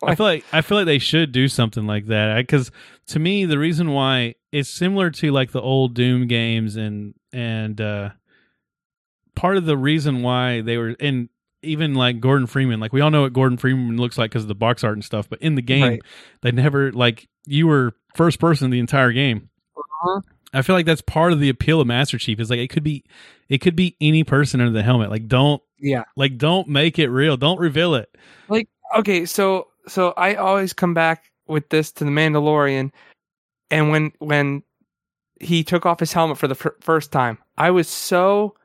I 0.03 0.13
feel 0.13 0.25
like 0.27 0.45
I 0.53 0.61
feel 0.61 0.77
like 0.77 0.85
they 0.85 0.99
should 0.99 1.31
do 1.31 1.47
something 1.47 1.87
like 1.87 2.05
that 2.05 2.37
because 2.37 2.69
to 3.07 3.17
me 3.17 3.45
the 3.45 3.57
reason 3.57 3.89
why 3.93 4.35
it's 4.51 4.69
similar 4.69 5.09
to 5.09 5.31
like 5.31 5.51
the 5.51 5.61
old 5.61 5.95
Doom 5.95 6.27
games 6.27 6.75
and 6.75 7.15
and 7.31 7.81
uh 7.81 8.09
part 9.35 9.57
of 9.57 9.65
the 9.65 9.75
reason 9.75 10.21
why 10.21 10.61
they 10.61 10.77
were 10.77 10.95
and 10.99 11.29
even 11.63 11.95
like 11.95 12.19
Gordon 12.19 12.45
Freeman 12.45 12.79
like 12.79 12.93
we 12.93 13.01
all 13.01 13.09
know 13.09 13.21
what 13.23 13.33
Gordon 13.33 13.57
Freeman 13.57 13.97
looks 13.97 14.19
like 14.19 14.29
because 14.29 14.43
of 14.43 14.49
the 14.49 14.55
box 14.55 14.83
art 14.83 14.93
and 14.93 15.03
stuff 15.03 15.27
but 15.27 15.41
in 15.41 15.55
the 15.55 15.61
game 15.63 15.83
Right. 15.83 16.01
they 16.41 16.51
never 16.51 16.91
like 16.91 17.27
you 17.47 17.65
were 17.65 17.95
first 18.15 18.39
person 18.39 18.69
the 18.69 18.79
entire 18.79 19.11
game. 19.11 19.49
Uh-huh. 19.75 20.21
I 20.53 20.61
feel 20.61 20.75
like 20.75 20.85
that's 20.85 21.01
part 21.01 21.33
of 21.33 21.39
the 21.39 21.49
appeal 21.49 21.81
of 21.81 21.87
Master 21.87 22.17
Chief 22.17 22.39
is 22.39 22.49
like 22.49 22.59
it 22.59 22.69
could 22.69 22.83
be 22.83 23.03
it 23.49 23.59
could 23.59 23.75
be 23.75 23.95
any 23.99 24.23
person 24.23 24.61
under 24.61 24.71
the 24.73 24.83
helmet 24.83 25.09
like 25.09 25.27
don't 25.27 25.61
Yeah. 25.79 26.03
like 26.15 26.37
don't 26.37 26.67
make 26.67 26.99
it 26.99 27.09
real 27.09 27.37
don't 27.37 27.59
reveal 27.59 27.95
it 27.95 28.15
Like 28.47 28.67
Okay, 28.95 29.25
so 29.25 29.67
so 29.87 30.13
I 30.17 30.35
always 30.35 30.71
come 30.73 30.93
back 30.93 31.23
with 31.47 31.67
this 31.69 31.91
to 31.93 32.03
the 32.05 32.11
Mandalorian, 32.11 32.91
and 33.71 33.89
when 33.89 34.11
when 34.19 34.63
he 35.41 35.63
took 35.63 35.85
off 35.85 35.99
his 35.99 36.13
helmet 36.13 36.37
for 36.37 36.47
the 36.47 36.55
fir- 36.55 36.77
first 36.79 37.11
time, 37.11 37.37
I 37.57 37.71
was 37.71 37.87
so 37.89 38.55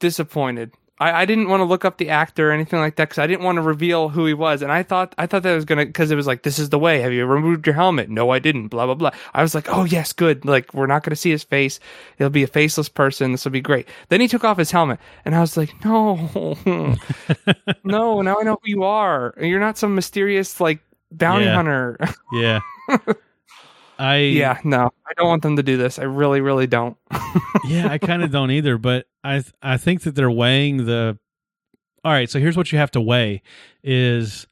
disappointed. 0.00 0.72
I, 1.00 1.22
I 1.22 1.24
didn't 1.24 1.48
want 1.48 1.60
to 1.60 1.64
look 1.64 1.84
up 1.84 1.96
the 1.98 2.10
actor 2.10 2.50
or 2.50 2.52
anything 2.52 2.78
like 2.78 2.96
that 2.96 3.08
because 3.08 3.18
I 3.18 3.26
didn't 3.26 3.42
want 3.44 3.56
to 3.56 3.62
reveal 3.62 4.10
who 4.10 4.26
he 4.26 4.34
was, 4.34 4.60
and 4.62 4.70
I 4.70 4.82
thought 4.82 5.14
I 5.18 5.26
thought 5.26 5.42
that 5.42 5.54
was 5.54 5.64
gonna 5.64 5.86
because 5.86 6.10
it 6.10 6.14
was 6.16 6.26
like 6.26 6.42
this 6.42 6.58
is 6.58 6.68
the 6.68 6.78
way. 6.78 7.00
Have 7.00 7.12
you 7.12 7.24
removed 7.26 7.66
your 7.66 7.74
helmet? 7.74 8.10
No, 8.10 8.30
I 8.30 8.38
didn't. 8.38 8.68
Blah 8.68 8.86
blah 8.86 8.94
blah. 8.94 9.10
I 9.34 9.42
was 9.42 9.54
like, 9.54 9.66
oh 9.70 9.84
yes, 9.84 10.12
good. 10.12 10.44
Like 10.44 10.72
we're 10.74 10.86
not 10.86 11.02
gonna 11.02 11.16
see 11.16 11.30
his 11.30 11.42
face. 11.42 11.80
It'll 12.18 12.30
be 12.30 12.42
a 12.42 12.46
faceless 12.46 12.88
person. 12.88 13.32
This 13.32 13.44
will 13.44 13.52
be 13.52 13.60
great. 13.62 13.88
Then 14.10 14.20
he 14.20 14.28
took 14.28 14.44
off 14.44 14.58
his 14.58 14.70
helmet, 14.70 15.00
and 15.24 15.34
I 15.34 15.40
was 15.40 15.56
like, 15.56 15.72
no, 15.84 16.56
no. 17.84 18.22
Now 18.22 18.38
I 18.38 18.42
know 18.42 18.58
who 18.62 18.70
you 18.70 18.82
are. 18.84 19.34
You're 19.40 19.60
not 19.60 19.78
some 19.78 19.94
mysterious 19.94 20.60
like 20.60 20.80
bounty 21.12 21.46
Yeah. 21.46 21.54
hunter. 21.54 21.98
yeah 22.32 22.60
I 24.00 24.16
yeah, 24.18 24.58
no, 24.64 24.90
I 25.06 25.12
don't 25.16 25.28
want 25.28 25.42
them 25.42 25.56
to 25.56 25.62
do 25.62 25.76
this. 25.76 25.98
I 25.98 26.04
really, 26.04 26.40
really 26.40 26.66
don't. 26.66 26.96
yeah, 27.68 27.88
I 27.90 27.98
kind 27.98 28.22
of 28.22 28.30
don't 28.30 28.50
either, 28.50 28.78
but 28.78 29.06
I 29.22 29.44
I 29.62 29.76
think 29.76 30.02
that 30.02 30.14
they're 30.14 30.30
weighing 30.30 30.86
the. 30.86 31.18
All 32.02 32.12
right, 32.12 32.30
so 32.30 32.38
here's 32.40 32.56
what 32.56 32.72
you 32.72 32.78
have 32.78 32.90
to 32.92 33.00
weigh: 33.00 33.42
is 33.84 34.46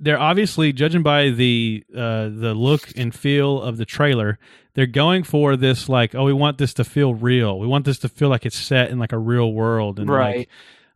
they're 0.00 0.20
obviously 0.20 0.72
judging 0.72 1.02
by 1.02 1.30
the 1.30 1.84
uh, 1.92 2.28
the 2.28 2.54
look 2.54 2.88
and 2.96 3.14
feel 3.14 3.60
of 3.60 3.76
the 3.78 3.84
trailer. 3.84 4.38
They're 4.74 4.86
going 4.86 5.24
for 5.24 5.56
this 5.56 5.88
like, 5.88 6.14
oh, 6.14 6.22
we 6.24 6.32
want 6.32 6.58
this 6.58 6.72
to 6.74 6.84
feel 6.84 7.14
real. 7.14 7.58
We 7.58 7.66
want 7.66 7.84
this 7.84 7.98
to 8.00 8.08
feel 8.08 8.28
like 8.28 8.46
it's 8.46 8.56
set 8.56 8.90
in 8.90 8.98
like 9.00 9.12
a 9.12 9.18
real 9.18 9.52
world, 9.52 9.98
and 9.98 10.08
Right. 10.08 10.48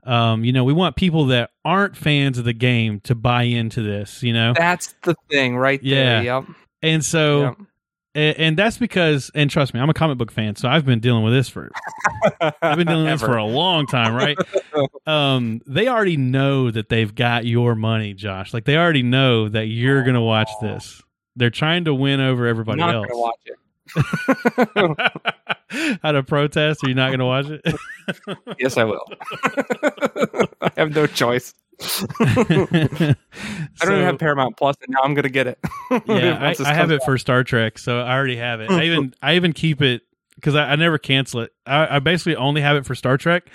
like, 0.04 0.12
um, 0.12 0.44
you 0.44 0.52
know, 0.52 0.62
we 0.62 0.72
want 0.72 0.94
people 0.94 1.26
that 1.26 1.50
aren't 1.64 1.96
fans 1.96 2.38
of 2.38 2.44
the 2.44 2.52
game 2.52 3.00
to 3.00 3.16
buy 3.16 3.42
into 3.44 3.82
this. 3.82 4.22
You 4.22 4.34
know, 4.34 4.54
That's 4.56 4.94
the 5.02 5.16
thing, 5.28 5.56
right 5.56 5.82
Yeah. 5.82 5.96
there. 5.96 6.22
Yep. 6.22 6.44
And 6.82 7.04
so. 7.04 7.42
yep. 7.42 7.56
And, 8.14 8.38
and 8.38 8.58
that's 8.58 8.76
because, 8.76 9.30
and 9.34 9.48
trust 9.48 9.72
me, 9.72 9.80
I'm 9.80 9.88
a 9.88 9.94
comic 9.94 10.18
book 10.18 10.30
fan, 10.30 10.54
so 10.54 10.68
I've 10.68 10.84
been 10.84 11.00
dealing 11.00 11.24
with 11.24 11.32
this 11.32 11.48
for 11.48 11.70
I've 12.60 12.76
been 12.76 12.86
dealing 12.86 13.04
with 13.06 13.14
this 13.14 13.22
for 13.22 13.36
a 13.38 13.44
long 13.46 13.86
time, 13.86 14.14
right? 14.14 14.36
um, 15.06 15.62
they 15.66 15.88
already 15.88 16.18
know 16.18 16.70
that 16.70 16.90
they've 16.90 17.14
got 17.14 17.46
your 17.46 17.74
money, 17.74 18.12
Josh. 18.12 18.52
Like 18.52 18.66
they 18.66 18.76
already 18.76 19.02
know 19.02 19.48
that 19.48 19.68
you're 19.68 20.04
gonna 20.04 20.20
watch 20.20 20.50
this. 20.60 21.00
They're 21.36 21.48
trying 21.48 21.86
to 21.86 21.94
win 21.94 22.20
over 22.20 22.46
everybody 22.46 22.80
not 22.80 22.94
else. 22.94 23.06
gonna 23.06 23.18
watch 23.18 23.40
it. 23.46 23.56
How 26.02 26.12
to 26.12 26.22
protest? 26.22 26.84
Are 26.84 26.88
you 26.88 26.94
not 26.94 27.10
gonna 27.10 27.26
watch 27.26 27.46
it? 27.46 27.62
yes, 28.58 28.76
I 28.76 28.84
will. 28.84 29.04
I 30.60 30.70
have 30.76 30.94
no 30.94 31.06
choice. 31.06 31.54
I 32.20 33.14
don't 33.80 33.92
even 33.92 34.04
have 34.04 34.18
Paramount 34.18 34.56
Plus, 34.56 34.76
and 34.86 34.92
now 34.92 35.00
I'm 35.02 35.14
gonna 35.14 35.28
get 35.28 35.46
it. 35.46 35.58
yeah, 36.06 36.38
I, 36.40 36.54
I 36.64 36.74
have 36.74 36.88
comes 36.88 36.92
it 36.92 37.02
for 37.04 37.18
Star 37.18 37.44
Trek, 37.44 37.78
so 37.78 38.00
I 38.00 38.14
already 38.14 38.36
have 38.36 38.60
it. 38.60 38.70
I 38.70 38.84
even 38.84 39.14
I 39.22 39.34
even 39.36 39.52
keep 39.52 39.82
it 39.82 40.02
because 40.34 40.54
I, 40.54 40.70
I 40.72 40.76
never 40.76 40.98
cancel 40.98 41.40
it. 41.40 41.52
I, 41.66 41.96
I 41.96 41.98
basically 41.98 42.36
only 42.36 42.60
have 42.60 42.76
it 42.76 42.86
for 42.86 42.94
Star 42.94 43.16
Trek, 43.16 43.48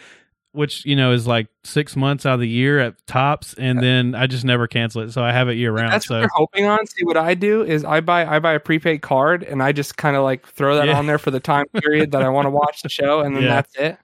which 0.52 0.86
you 0.86 0.96
know 0.96 1.12
is 1.12 1.28
like 1.28 1.48
six 1.64 1.96
months 1.96 2.26
out 2.26 2.36
of 2.36 2.40
the 2.40 2.48
year 2.48 2.80
at 2.80 3.06
tops, 3.08 3.54
and 3.56 3.82
then 3.82 4.16
I 4.16 4.28
just 4.28 4.46
never 4.46 4.68
cancel 4.68 5.02
it. 5.04 5.12
So 5.12 5.24
I 5.24 5.32
have 5.32 5.50
it 5.50 5.54
year 5.54 5.72
round. 5.72 5.94
That's 5.94 6.10
what 6.10 6.16
So 6.16 6.20
they're 6.22 6.30
hoping 6.34 6.66
on. 6.66 6.86
See, 6.88 7.04
what 7.04 7.18
I 7.18 7.34
do 7.34 7.64
is 7.64 7.84
I 7.86 8.02
buy 8.02 8.26
I 8.26 8.40
buy 8.40 8.54
a 8.54 8.60
prepaid 8.60 9.02
card, 9.02 9.44
and 9.44 9.62
I 9.62 9.72
just 9.72 9.98
kind 9.98 10.16
of 10.16 10.24
like 10.24 10.48
throw 10.48 10.76
that 10.76 10.88
Yeah. 10.88 10.98
on 10.98 11.08
there 11.08 11.20
for 11.20 11.32
the 11.32 11.40
time 11.40 11.66
period 11.82 12.12
that 12.12 12.22
I 12.22 12.30
want 12.30 12.46
to 12.46 12.52
watch 12.52 12.82
the 12.82 12.90
show, 12.90 13.22
and 13.22 13.36
then 13.36 13.44
Yeah. 13.44 13.50
that's 13.50 13.76
it. 13.76 13.98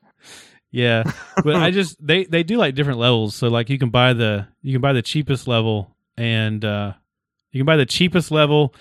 Yeah, 0.74 1.04
but 1.44 1.56
I 1.56 1.72
just 1.80 2.06
they 2.06 2.26
they 2.26 2.44
do 2.44 2.58
like 2.58 2.74
different 2.76 3.00
levels. 3.00 3.36
So 3.36 3.48
like 3.48 3.70
you 3.70 3.78
can 3.78 3.92
buy 3.92 4.14
the 4.14 4.48
you 4.64 4.74
can 4.74 4.82
buy 4.82 4.92
the 4.94 5.04
cheapest 5.04 5.48
level, 5.48 5.96
and 6.18 6.66
uh 6.66 6.94
you 7.52 7.60
can 7.60 7.66
buy 7.68 7.78
the 7.78 7.86
cheapest 7.86 8.32
level, 8.32 8.74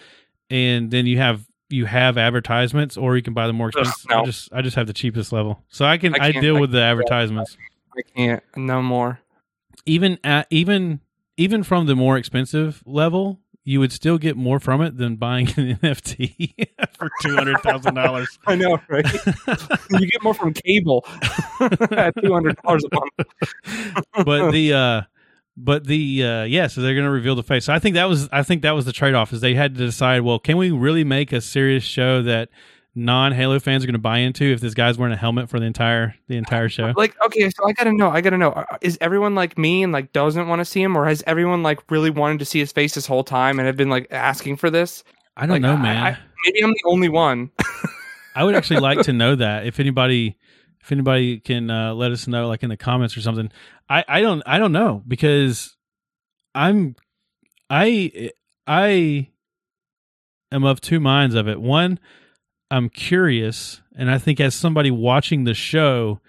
and 0.51 0.91
then 0.91 1.07
you 1.07 1.19
have 1.19 1.47
you 1.69 1.85
have 1.85 2.17
advertisements, 2.19 2.97
or 2.97 3.17
you 3.17 3.23
can 3.23 3.35
buy 3.35 3.47
the 3.47 3.53
more 3.53 3.69
expensive. 3.69 4.07
I 4.11 4.17
no. 4.17 4.25
just 4.25 4.53
I 4.53 4.63
just 4.63 4.77
have 4.77 4.87
the 4.87 4.95
cheapest 4.95 5.33
level, 5.33 5.63
so 5.69 5.85
I 5.85 5.99
can 5.99 6.15
I 6.19 6.33
I, 6.33 6.33
deal 6.33 6.57
I 6.57 6.61
with 6.61 6.73
the 6.73 6.81
can't 6.81 6.99
do 6.99 7.05
that. 7.05 7.19
advertisements. 7.19 7.57
I 7.97 8.03
can't 8.17 8.43
no 8.57 8.83
more. 8.83 9.21
even 9.87 10.19
at 10.25 10.47
even 10.51 11.01
even 11.37 11.63
from 11.63 11.87
the 11.87 11.97
more 11.97 12.17
expensive 12.17 12.83
level, 12.87 13.41
you 13.65 13.79
would 13.81 13.93
still 13.93 14.19
get 14.19 14.37
more 14.37 14.59
from 14.59 14.83
it 14.83 14.97
than 14.97 15.17
buying 15.17 15.49
an 15.57 15.77
NFT 15.83 16.55
for 16.99 17.11
two 17.23 17.35
hundred 17.35 17.61
thousand 17.61 17.95
dollars. 17.95 18.39
I 18.47 18.57
know, 18.57 18.79
right? 18.89 19.07
you 19.91 20.07
get 20.07 20.23
more 20.23 20.35
from 20.35 20.53
cable 20.53 21.05
at 21.61 22.15
two 22.21 22.33
hundred 22.33 22.57
dollars 22.63 22.85
a 22.85 22.95
month. 22.95 23.93
But 24.25 24.51
the 24.51 24.73
uh 24.73 25.03
but 25.57 25.87
the 25.87 26.25
uh 26.25 26.43
yeah, 26.45 26.67
so 26.67 26.81
they're 26.81 26.95
gonna 26.95 27.11
reveal 27.11 27.35
the 27.35 27.43
face. 27.43 27.67
So 27.67 27.73
I 27.73 27.79
think 27.79 27.95
that 27.95 28.09
was 28.09 28.29
I 28.33 28.43
think 28.43 28.63
that 28.63 28.73
was 28.73 28.85
the 28.85 28.93
trade 28.93 29.15
off 29.15 29.33
is 29.33 29.41
they 29.41 29.55
had 29.55 29.75
to 29.77 29.85
decide, 29.87 30.23
well, 30.23 30.39
can 30.39 30.57
we 30.57 30.71
really 30.71 31.05
make 31.05 31.33
a 31.33 31.41
serious 31.41 31.85
show 31.85 32.23
that 32.23 32.49
non 32.95 33.33
Halo 33.33 33.59
fans 33.59 33.83
are 33.83 33.87
gonna 33.87 33.99
buy 33.99 34.19
into 34.19 34.45
if 34.45 34.61
this 34.61 34.75
guy's 34.75 34.99
wearing 34.99 35.15
a 35.15 35.17
helmet 35.17 35.49
for 35.49 35.59
the 35.59 35.67
entire 35.67 36.15
the 36.29 36.37
entire 36.37 36.69
show? 36.69 36.93
Like, 36.97 37.15
okay, 37.27 37.49
so 37.51 37.67
I 37.67 37.73
gotta 37.73 37.93
know. 37.93 38.11
I 38.11 38.21
gotta 38.21 38.39
know. 38.39 38.51
uh, 38.53 38.65
Is 38.81 38.99
everyone 39.01 39.35
like 39.35 39.57
me 39.59 39.83
and 39.83 39.93
like 39.93 40.13
doesn't 40.13 40.49
want 40.49 40.61
to 40.61 40.65
see 40.65 40.83
him, 40.83 40.97
or 40.97 41.07
has 41.07 41.23
everyone 41.27 41.63
like 41.63 41.91
really 41.91 42.11
wanted 42.11 42.39
to 42.41 42.45
see 42.45 42.59
his 42.59 42.73
face 42.73 42.95
this 42.95 43.07
whole 43.07 43.25
time 43.25 43.59
and 43.59 43.67
have 43.67 43.77
been 43.77 43.91
like 43.91 44.09
asking 44.11 44.57
for 44.57 44.69
this? 44.71 45.05
I 45.37 45.43
don't 45.47 45.55
like, 45.55 45.63
know, 45.63 45.75
I- 45.75 45.83
man. 45.83 45.97
I- 46.15 46.19
Maybe 46.45 46.65
I'm 46.65 46.71
the 46.71 46.83
only 46.87 47.09
one. 47.09 47.53
I 48.35 48.43
would 48.43 48.57
actually 48.57 48.81
like 48.81 49.03
to 49.03 49.13
know 49.13 49.37
that 49.37 49.65
if 49.65 49.79
anybody 49.79 50.37
if 50.81 50.91
anybody 50.91 51.39
can 51.39 51.71
uh, 51.71 51.95
let 51.95 52.11
us 52.11 52.27
know 52.27 52.49
like 52.49 52.65
in 52.65 52.69
the 52.69 52.77
comments 52.77 53.17
or 53.17 53.21
something. 53.21 53.53
I 53.89 54.05
I 54.09 54.21
don't 54.23 54.43
I 54.45 54.59
don't 54.59 54.73
know 54.73 55.05
because 55.07 55.77
I'm 56.53 56.97
I 57.71 58.31
I 58.67 59.29
am 60.51 60.65
of 60.65 60.81
two 60.81 60.99
minds 60.99 61.37
of 61.37 61.47
it. 61.47 61.61
One, 61.61 62.01
I'm 62.73 62.89
curious 62.89 63.83
and 63.95 64.11
I 64.11 64.19
think 64.19 64.41
as 64.41 64.55
somebody 64.55 64.91
watching 64.91 65.45
the 65.45 65.55
show 65.55 66.21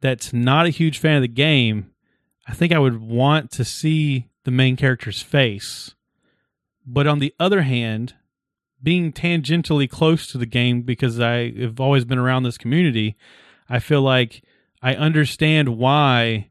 that's 0.00 0.32
not 0.32 0.66
a 0.66 0.70
huge 0.70 0.98
fan 0.98 1.16
of 1.16 1.22
the 1.22 1.28
game, 1.28 1.90
I 2.48 2.54
think 2.54 2.72
I 2.72 2.78
would 2.78 3.00
want 3.00 3.50
to 3.52 3.64
see 3.64 4.28
the 4.44 4.50
main 4.50 4.76
character's 4.76 5.20
face. 5.20 5.94
But 6.86 7.06
on 7.06 7.18
the 7.18 7.34
other 7.38 7.62
hand, 7.62 8.14
being 8.82 9.12
tangentially 9.12 9.88
close 9.88 10.26
to 10.28 10.38
the 10.38 10.46
game 10.46 10.82
because 10.82 11.20
I 11.20 11.52
have 11.60 11.78
always 11.78 12.06
been 12.06 12.18
around 12.18 12.44
this 12.44 12.56
community, 12.56 13.16
I 13.68 13.78
feel 13.78 14.00
like 14.00 14.42
I 14.82 14.94
understand 14.94 15.76
why 15.76 16.50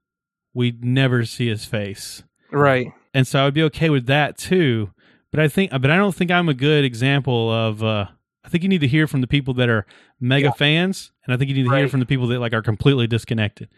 we 0.53 0.77
never 0.79 1.25
see 1.25 1.47
his 1.47 1.65
face. 1.65 2.23
Right. 2.51 2.93
And 3.15 3.27
so 3.27 3.39
I 3.41 3.45
would 3.45 3.55
be 3.55 3.63
okay 3.63 3.89
with 3.89 4.05
that 4.05 4.37
too. 4.37 4.91
But 5.31 5.39
I 5.39 5.47
think 5.47 5.71
but 5.71 5.89
I 5.89 5.97
don't 5.97 6.15
think 6.15 6.29
I'm 6.29 6.49
a 6.49 6.53
good 6.53 6.85
example 6.85 7.51
of 7.51 7.83
uh 7.83 8.05
I 8.43 8.49
think 8.49 8.63
you 8.63 8.69
need 8.69 8.81
to 8.81 8.87
hear 8.87 9.05
from 9.07 9.21
the 9.21 9.27
people 9.27 9.53
that 9.55 9.69
are 9.69 9.85
mega 10.19 10.45
Yeah. 10.45 10.51
fans 10.51 11.11
and 11.25 11.33
I 11.33 11.37
think 11.37 11.49
you 11.49 11.55
need 11.55 11.69
to 11.69 11.75
hear 11.75 11.87
from 11.89 11.99
the 11.99 12.05
people 12.05 12.27
that 12.27 12.39
like 12.39 12.53
are 12.53 12.61
completely 12.61 13.07
disconnected. 13.07 13.69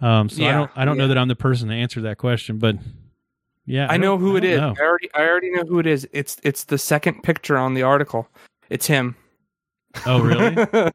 Um 0.00 0.28
so 0.28 0.44
I 0.44 0.52
don't 0.52 0.70
I 0.76 0.84
don't 0.84 0.96
know 0.96 1.08
that 1.08 1.18
I'm 1.18 1.28
the 1.28 1.36
person 1.36 1.68
to 1.68 1.74
answer 1.74 2.00
that 2.02 2.18
question, 2.18 2.58
but 2.58 2.76
yeah. 3.66 3.86
I, 3.90 3.98
know 3.98 4.16
who 4.16 4.36
I 4.36 4.40
it 4.40 4.56
know. 4.56 4.74
I 4.78 4.82
already 4.82 5.10
I 5.14 5.28
already 5.28 5.50
know 5.50 5.64
who 5.64 5.78
it 5.78 5.86
is. 5.86 6.08
It's 6.12 6.38
it's 6.42 6.64
the 6.64 6.78
second 6.78 7.22
picture 7.22 7.58
on 7.58 7.74
the 7.74 7.82
article. 7.82 8.28
It's 8.70 8.86
him. 8.86 9.14
Oh 10.06 10.20
really? 10.20 10.54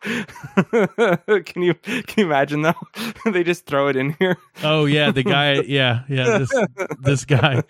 can 0.02 1.62
you 1.62 1.74
can 1.74 2.04
you 2.16 2.24
imagine 2.24 2.62
though? 2.62 2.72
they 3.26 3.44
just 3.44 3.66
throw 3.66 3.88
it 3.88 3.96
in 3.96 4.16
here. 4.18 4.36
Oh 4.62 4.86
yeah, 4.86 5.10
the 5.10 5.22
guy. 5.22 5.60
Yeah, 5.70 6.02
yeah. 6.08 6.38
This 6.38 6.66
this 7.00 7.24
guy. 7.24 7.62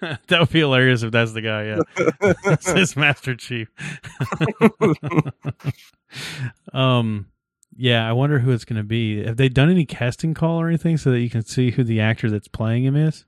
that 0.00 0.40
would 0.40 0.50
be 0.50 0.60
hilarious 0.60 1.02
if 1.02 1.12
that's 1.12 1.32
the 1.32 1.42
guy. 1.42 1.64
Yeah, 1.64 2.32
this 2.44 2.68
is 2.68 2.96
Master 2.96 3.36
Chief. 3.36 3.68
um, 6.72 7.26
yeah. 7.76 8.08
I 8.08 8.12
wonder 8.12 8.38
who 8.38 8.52
it's 8.52 8.64
going 8.64 8.78
to 8.78 8.86
be. 8.86 9.24
Have 9.24 9.36
they 9.36 9.48
done 9.48 9.70
any 9.70 9.84
casting 9.84 10.34
call 10.34 10.60
or 10.60 10.68
anything 10.68 10.96
so 10.96 11.10
that 11.10 11.20
you 11.20 11.30
can 11.30 11.44
see 11.44 11.70
who 11.70 11.84
the 11.84 12.00
actor 12.00 12.30
that's 12.30 12.48
playing 12.48 12.84
him 12.84 12.96
is? 12.96 13.24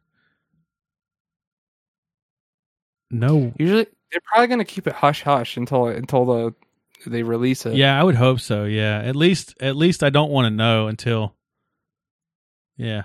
No. 3.11 3.53
Usually 3.59 3.87
they're 4.11 4.21
probably 4.27 4.47
gonna 4.47 4.65
keep 4.65 4.87
it 4.87 4.95
hush 4.95 5.23
hush 5.23 5.57
until 5.57 5.87
until 5.87 6.25
the 6.25 6.55
they 7.07 7.23
release 7.23 7.65
it. 7.67 7.75
Yeah, 7.75 7.99
I 7.99 8.03
would 8.05 8.15
hope 8.17 8.41
so. 8.41 8.65
Yeah, 8.65 8.99
at 9.01 9.17
least 9.17 9.55
at 9.61 9.77
least 9.77 10.03
I 10.03 10.11
don't 10.11 10.31
want 10.31 10.47
to 10.47 10.51
know 10.51 10.87
until. 10.89 11.35
Yeah. 12.77 13.03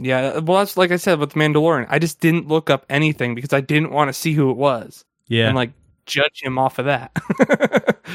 Yeah. 0.00 0.38
Well, 0.38 0.58
that's 0.58 0.76
like 0.76 0.92
I 0.92 0.96
said 0.96 1.18
with 1.18 1.32
Mandalorian. 1.34 1.86
I 1.88 1.98
just 1.98 2.20
didn't 2.20 2.46
look 2.48 2.70
up 2.70 2.86
anything 2.88 3.34
because 3.34 3.52
I 3.52 3.60
didn't 3.60 3.90
want 3.90 4.08
to 4.08 4.12
see 4.12 4.32
who 4.32 4.50
it 4.50 4.56
was 4.56 5.04
Yeah. 5.26 5.46
and 5.48 5.56
like 5.56 5.72
judge 6.06 6.40
him 6.42 6.58
off 6.58 6.78
of 6.78 6.84
that, 6.86 7.10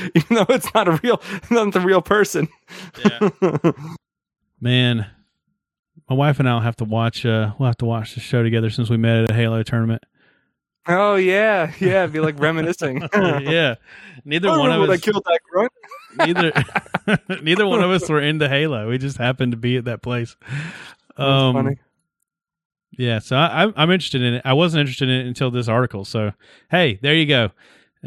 even 0.16 0.36
though 0.38 0.46
it's 0.50 0.74
not 0.74 0.88
a 0.88 1.00
real, 1.04 1.22
not 1.52 1.74
the 1.74 1.82
real 1.82 2.02
person. 2.02 2.48
Yeah. 3.04 3.30
Man, 4.62 5.06
my 6.10 6.16
wife 6.16 6.40
and 6.40 6.48
I'll 6.48 6.62
have 6.62 6.78
to 6.78 6.86
watch. 6.86 7.26
Uh, 7.26 7.54
we'll 7.60 7.68
have 7.68 7.78
to 7.78 7.86
watch 7.86 8.14
the 8.16 8.22
show 8.22 8.44
together 8.44 8.70
since 8.70 8.90
we 8.90 8.96
met 8.98 9.24
at 9.26 9.32
a 9.32 9.34
Halo 9.34 9.62
tournament. 9.64 10.04
Oh 10.88 11.16
yeah, 11.16 11.72
yeah. 11.80 12.06
Be 12.08 12.20
like 12.20 12.40
reminiscing. 12.40 13.02
yeah, 13.14 13.76
neither 14.26 14.50
one 14.50 14.72
of 14.72 14.82
when 14.82 14.90
I 14.90 14.94
us. 14.94 15.02
killed 15.02 15.24
that 15.26 15.40
grunt. 15.50 15.72
Neither, 16.18 16.52
neither 17.44 17.68
one 17.68 17.84
of 17.84 17.92
us 17.92 18.08
were 18.10 18.22
into 18.22 18.48
Halo. 18.50 18.90
We 18.90 18.98
just 18.98 19.18
happened 19.18 19.52
to 19.54 19.58
be 19.58 19.78
at 19.78 19.86
that 19.86 20.02
place. 20.02 20.36
That's 21.18 21.20
Um, 21.20 21.54
funny. 21.54 21.78
Yeah, 22.98 23.20
so 23.20 23.36
I, 23.36 23.64
I'm 23.64 23.74
I'm 23.76 23.92
interested 23.92 24.22
in 24.22 24.36
it. 24.36 24.42
I 24.46 24.54
wasn't 24.54 24.82
interested 24.82 25.10
in 25.10 25.22
it 25.22 25.28
until 25.28 25.50
this 25.52 25.68
article. 25.68 26.06
So 26.06 26.32
hey, 26.70 27.00
there 27.02 27.16
you 27.16 27.26
go. 27.26 27.50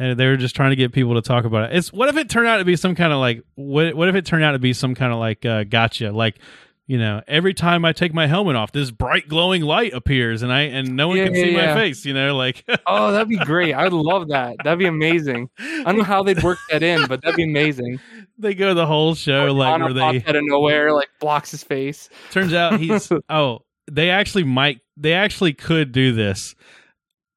Uh, 0.00 0.12
they 0.14 0.26
were 0.26 0.36
just 0.36 0.54
trying 0.54 0.70
to 0.70 0.76
get 0.76 0.92
people 0.92 1.14
to 1.14 1.22
talk 1.22 1.44
about 1.44 1.70
it. 1.70 1.76
It's 1.76 1.92
what 1.92 2.08
if 2.08 2.16
it 2.16 2.28
turned 2.28 2.46
out 2.46 2.58
to 2.58 2.64
be 2.64 2.76
some 2.76 2.94
kind 2.94 3.12
of 3.12 3.18
like 3.18 3.42
what 3.54 3.94
what 3.94 4.08
if 4.08 4.14
it 4.14 4.26
turned 4.26 4.44
out 4.44 4.52
to 4.52 4.58
be 4.58 4.72
some 4.72 4.94
kind 4.94 5.12
of 5.12 5.18
like 5.18 5.44
uh, 5.44 5.64
gotcha 5.64 6.12
like 6.12 6.38
you 6.86 6.98
know 6.98 7.20
every 7.26 7.52
time 7.54 7.84
I 7.84 7.92
take 7.92 8.14
my 8.14 8.26
helmet 8.26 8.54
off 8.56 8.70
this 8.72 8.90
bright 8.90 9.28
glowing 9.28 9.62
light 9.62 9.92
appears 9.92 10.42
and 10.42 10.52
I 10.52 10.62
and 10.62 10.94
no 10.96 11.08
one 11.08 11.16
Yeah, 11.16 11.24
can 11.26 11.34
yeah, 11.34 11.42
see 11.44 11.54
my 11.56 11.74
face 11.74 12.04
you 12.04 12.14
know 12.14 12.36
like 12.36 12.64
Oh, 12.86 13.10
that'd 13.12 13.28
be 13.28 13.38
great. 13.38 13.74
I'd 13.74 13.92
love 13.92 14.28
that. 14.28 14.56
That'd 14.62 14.78
be 14.78 14.86
amazing. 14.86 15.48
I 15.58 15.82
don't 15.84 15.98
know 15.98 16.04
how 16.04 16.22
they'd 16.22 16.42
work 16.42 16.58
that 16.70 16.82
in, 16.82 17.06
but 17.06 17.22
that'd 17.22 17.36
be 17.36 17.42
amazing. 17.42 17.98
they 18.38 18.54
go 18.54 18.72
the 18.74 18.86
whole 18.86 19.14
show 19.14 19.52
like 19.52 19.80
where 19.80 19.92
they 19.92 20.22
out 20.26 20.36
of 20.36 20.42
nowhere, 20.44 20.92
like 20.92 21.08
blocks 21.20 21.50
his 21.50 21.64
face. 21.64 22.08
Turns 22.30 22.54
out 22.54 22.78
he's 22.78 23.10
oh, 23.28 23.60
they 23.90 24.10
actually 24.10 24.44
might 24.44 24.80
they 24.96 25.12
actually 25.12 25.54
could 25.54 25.90
do 25.92 26.12
this. 26.12 26.54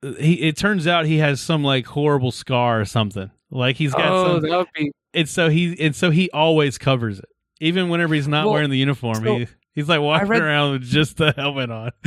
He 0.01 0.35
it 0.47 0.55
turns 0.57 0.87
out 0.87 1.05
he 1.05 1.17
has 1.17 1.41
some 1.41 1.63
like 1.63 1.85
horrible 1.87 2.31
scar 2.31 2.79
or 2.79 2.85
something. 2.85 3.31
Like 3.51 3.75
he's 3.75 3.93
got 3.93 4.11
Oh, 4.11 4.25
some 4.39 4.41
that 4.49 4.57
would 4.57 4.67
be. 4.75 4.91
and 5.13 5.27
so 5.27 5.49
he 5.49 5.75
and 5.79 5.95
so 5.95 6.11
he 6.11 6.29
always 6.31 6.77
covers 6.77 7.19
it. 7.19 7.25
Even 7.59 7.89
whenever 7.89 8.13
he's 8.15 8.27
not 8.27 8.45
Well, 8.45 8.53
wearing 8.53 8.69
the 8.69 8.77
uniform, 8.77 9.15
so 9.23 9.37
he 9.39 9.47
he's 9.75 9.89
like 9.89 9.99
walking 10.01 10.27
read- 10.29 10.41
around 10.41 10.71
with 10.73 10.83
just 10.83 11.17
the 11.17 11.31
helmet 11.35 11.69
on. 11.69 11.91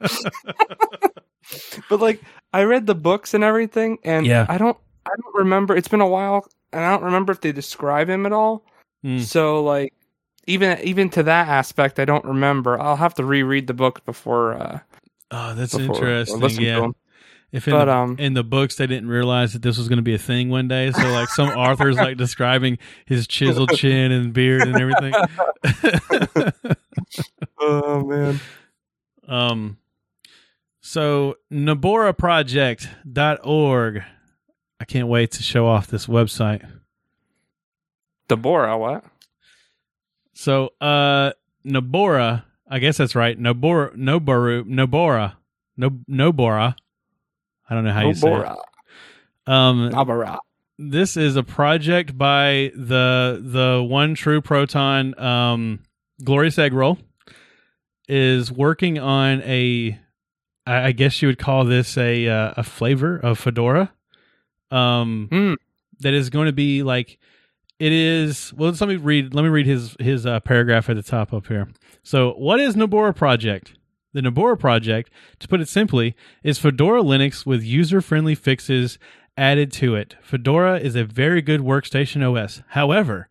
but 1.89 2.01
like, 2.01 2.21
I 2.53 2.63
read 2.65 2.87
the 2.87 2.95
books 2.95 3.35
and 3.35 3.45
everything, 3.45 3.99
and 4.05 4.27
Yeah. 4.27 4.47
I 4.49 4.59
don't, 4.59 4.77
I 5.07 5.11
don't 5.23 5.35
remember. 5.35 5.77
It's 5.77 5.89
been 5.89 6.01
a 6.01 6.07
while, 6.09 6.47
and 6.73 6.85
I 6.85 6.91
don't 6.93 7.05
remember 7.05 7.33
if 7.33 7.41
they 7.41 7.53
describe 7.53 8.09
him 8.09 8.27
at 8.27 8.33
all. 8.33 8.65
Mm. 9.05 9.21
So 9.21 9.63
like, 9.63 9.93
even 10.47 10.79
even 10.81 11.11
to 11.11 11.23
that 11.25 11.49
aspect, 11.49 11.99
I 11.99 12.05
don't 12.05 12.25
remember. 12.25 12.81
I'll 12.81 12.97
have 12.97 13.15
to 13.15 13.25
reread 13.25 13.67
the 13.67 13.75
book 13.75 14.05
before. 14.05 14.55
Uh, 14.55 14.79
Oh, 15.31 15.55
that's 15.55 15.77
before 15.77 15.95
interesting. 15.97 16.65
Yeah. 16.65 16.89
Him. 17.51 17.57
If 17.57 17.67
in, 17.69 17.73
But 17.75 17.85
the, 17.87 17.93
um, 17.95 18.17
in 18.19 18.35
the 18.35 18.45
books 18.45 18.77
they 18.77 18.87
didn't 18.87 19.09
realize 19.09 19.53
that 19.55 19.63
this 19.63 19.77
was 19.79 19.89
going 19.89 19.97
to 19.99 20.03
be 20.03 20.15
a 20.15 20.19
thing 20.19 20.49
one 20.51 20.69
day, 20.69 20.93
so 20.93 21.03
like 21.11 21.29
some 21.31 21.49
authors 21.51 21.97
like 21.97 22.17
describing 22.17 22.79
his 23.07 23.27
chiseled 23.27 23.75
chin 23.75 24.13
and 24.13 24.33
beard 24.33 24.63
and 24.69 24.77
everything. 24.79 25.13
oh 27.61 28.05
man, 28.05 28.41
Um, 29.27 29.79
so 30.81 31.37
NaboraProject.org. 31.53 34.03
I 34.81 34.85
can't 34.85 35.09
wait 35.09 35.33
to 35.33 35.43
show 35.43 35.67
off 35.67 35.89
this 35.89 36.07
website. 36.07 36.65
Deborah, 38.29 38.79
what? 38.79 39.05
So, 40.35 40.71
uh, 40.81 41.33
Nabora, 41.67 42.45
I 42.69 42.79
guess 42.79 42.97
that's 42.99 43.17
right. 43.17 43.37
Nabora, 43.37 43.97
Noboru, 43.97 44.63
nabora 44.65 45.35
no, 45.77 45.91
Nobora. 46.09 46.77
I 47.69 47.75
don't 47.75 47.85
know 47.85 47.93
how 47.93 48.07
you 48.07 48.15
say 48.15 48.29
it. 49.47 49.53
Um, 49.53 49.91
Deborah. 49.91 50.39
this 50.79 51.17
is 51.17 51.37
a 51.37 51.43
project 51.43 52.17
by 52.17 52.71
the 52.75 53.41
the 53.43 53.83
one 53.83 54.15
true 54.15 54.41
proton 54.41 55.19
um 55.19 55.81
glorious 56.23 56.57
eggroll 56.57 56.99
is 58.09 58.51
working 58.53 58.99
on 58.99 59.43
a 59.43 59.99
I 60.67 60.93
guess 60.93 61.23
you 61.23 61.29
would 61.29 61.39
call 61.39 61.65
this 61.65 61.97
a 61.97 62.29
uh, 62.29 62.55
a 62.59 62.63
flavor 62.63 63.17
of 63.17 63.39
fedora 63.39 63.91
um 64.71 65.29
Hmm. 65.31 65.55
that 66.01 66.13
is 66.15 66.29
going 66.31 66.47
to 66.47 66.53
be 66.53 66.83
like 66.83 67.19
it 67.79 67.93
is 67.93 68.53
well 68.55 68.71
let 68.79 68.89
me 68.89 68.97
read 68.97 69.35
let 69.35 69.43
me 69.43 69.49
read 69.49 69.67
his 69.67 69.97
his 69.99 70.27
uh, 70.27 70.41
paragraph 70.41 70.91
at 70.91 70.97
the 70.97 71.03
top 71.03 71.33
up 71.33 71.47
here 71.47 71.69
so 72.03 72.33
what 72.33 72.61
is 72.61 72.77
nobora 72.77 73.15
project 73.15 73.73
the 74.19 74.31
Nobora 74.31 74.59
project, 74.59 75.11
to 75.39 75.49
put 75.49 75.61
it 75.61 75.69
simply, 75.69 76.17
is 76.43 76.59
Fedora 76.59 77.03
Linux 77.03 77.47
with 77.47 77.63
user 77.63 78.01
friendly 78.01 78.35
fixes 78.35 78.99
added 79.37 79.71
to 79.73 79.95
it. 79.95 80.17
Fedora 80.21 80.79
is 80.81 80.97
a 80.97 81.05
very 81.05 81.41
good 81.41 81.61
workstation 81.61 82.23
OS. 82.29 82.63
However, 82.71 83.29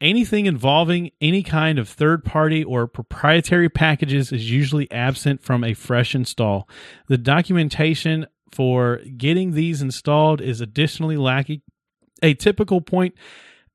anything 0.00 0.44
involving 0.44 1.10
any 1.22 1.42
kind 1.42 1.78
of 1.78 1.88
third 1.88 2.24
party 2.24 2.62
or 2.62 2.86
proprietary 2.86 3.70
packages 3.70 4.30
is 4.30 4.50
usually 4.50 4.90
absent 4.90 5.42
from 5.42 5.64
a 5.64 5.72
fresh 5.72 6.14
install. 6.14 6.68
The 7.06 7.18
documentation 7.18 8.26
for 8.52 9.00
getting 9.16 9.52
these 9.52 9.80
installed 9.80 10.42
is 10.42 10.60
additionally 10.60 11.16
lacking. 11.16 11.62
A 12.22 12.34
typical 12.34 12.82
point 12.82 13.14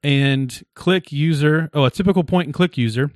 and 0.04 0.64
click 0.76 1.12
user, 1.12 1.72
oh, 1.74 1.86
a 1.86 1.91
typical 1.91 2.24
point 2.24 2.47
and 2.47 2.54
click 2.54 2.78
user 2.78 3.10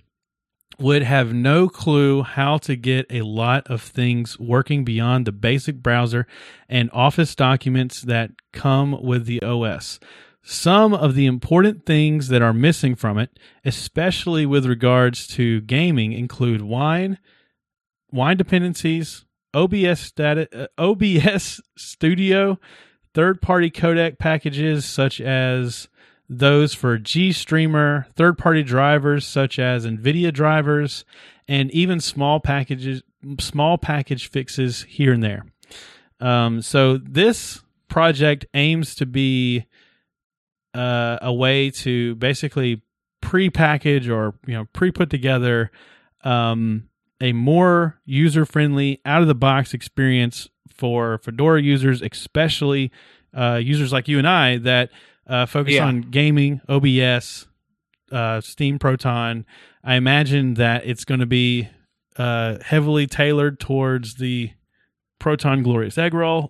would 0.80 1.02
have 1.02 1.34
no 1.34 1.68
clue 1.68 2.22
how 2.22 2.58
to 2.60 2.76
get 2.76 3.06
a 3.10 3.22
lot 3.22 3.66
of 3.68 3.82
things 3.82 4.40
working 4.40 4.84
beyond 4.84 5.26
the 5.26 5.32
basic 5.32 5.78
browser 5.78 6.28
and 6.70 6.90
Office 6.94 7.34
documents 7.36 8.02
that 8.04 8.32
come 8.54 9.02
with 9.02 9.26
the 9.26 9.42
OS. 9.42 10.00
Some 10.44 10.94
of 10.94 11.16
the 11.16 11.26
important 11.26 11.86
things 11.86 12.30
that 12.30 12.42
are 12.42 12.54
missing 12.54 12.96
from 12.96 13.18
it, 13.18 13.38
especially 13.66 14.46
with 14.46 14.66
regards 14.66 15.28
to 15.30 15.62
gaming, 15.62 16.14
include 16.14 16.62
wine, 16.62 17.18
wine 18.12 18.38
dependencies, 18.38 19.26
OBS 19.54 20.14
uh, 20.20 20.68
OBS 20.78 21.60
Studio, 21.78 22.60
third-party 23.14 23.72
codec 23.72 24.20
packages 24.20 24.86
such 24.86 25.20
as 25.20 25.90
those 26.30 26.74
for 26.74 26.98
GStreamer, 26.98 28.06
third-party 28.16 28.64
drivers 28.64 29.26
such 29.26 29.60
as 29.60 29.86
NVIDIA 29.86 30.34
drivers, 30.34 31.06
and 31.48 31.72
even 31.72 32.00
small 32.00 32.40
packages, 32.40 33.02
small 33.40 33.78
package 33.78 34.30
fixes 34.30 34.84
here 34.84 35.14
and 35.14 35.24
there. 35.24 35.46
Um, 36.20 36.62
so 36.62 36.98
this 36.98 37.62
project 37.88 38.46
aims 38.54 38.96
to 38.96 39.06
be 39.06 39.66
uh, 40.74 41.18
a 41.22 41.34
way 41.34 41.70
to 41.70 42.16
basically 42.16 42.82
pre-package 43.22 44.10
or 44.10 44.36
you 44.46 44.54
know 44.54 44.66
pre-put 44.74 45.10
together 45.10 45.72
um, 46.24 46.90
a 47.22 47.34
more 47.34 48.00
user-friendly, 48.06 49.02
out-of-the-box 49.06 49.74
experience 49.74 50.50
for 50.70 51.18
Fedora 51.20 51.62
users, 51.62 52.02
especially 52.02 52.92
uh, 53.36 53.60
users 53.62 53.92
like 53.92 54.08
you 54.08 54.18
and 54.18 54.28
I 54.28 54.58
that 54.58 54.92
uh, 55.28 55.46
focus 55.46 55.74
Yeah. 55.76 55.86
on 55.88 56.02
gaming, 56.02 56.62
OBS, 56.70 57.48
uh, 58.12 58.42
Steam 58.42 58.80
Proton. 58.80 59.46
I 59.84 59.96
imagine 59.96 60.56
that 60.56 60.86
it's 60.86 61.06
going 61.06 61.20
to 61.20 61.26
be 61.26 61.70
uh, 62.18 62.58
heavily 62.64 63.08
tailored 63.08 63.60
towards 63.60 64.16
the 64.16 64.52
Proton 65.20 65.64
Glorious 65.64 65.96
Eggroll. 65.96 66.48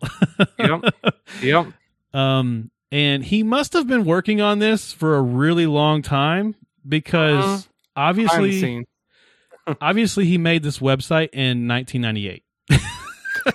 Yep. 0.59 0.93
Yep. 1.41 1.67
Um, 2.13 2.71
and 2.91 3.23
he 3.23 3.43
must 3.43 3.73
have 3.73 3.85
been 3.87 4.05
working 4.05 4.39
on 4.41 4.59
this 4.59 4.93
for 4.93 5.17
a 5.17 5.21
really 5.21 5.65
long 5.67 6.01
time 6.01 6.55
because 6.87 7.43
Uh-huh. 7.43 7.61
Obviously, 7.97 8.85
obviously, 9.81 10.25
he 10.25 10.37
made 10.37 10.61
this 10.63 10.77
website 10.79 11.29
in 11.33 11.67
1998. 11.67 12.43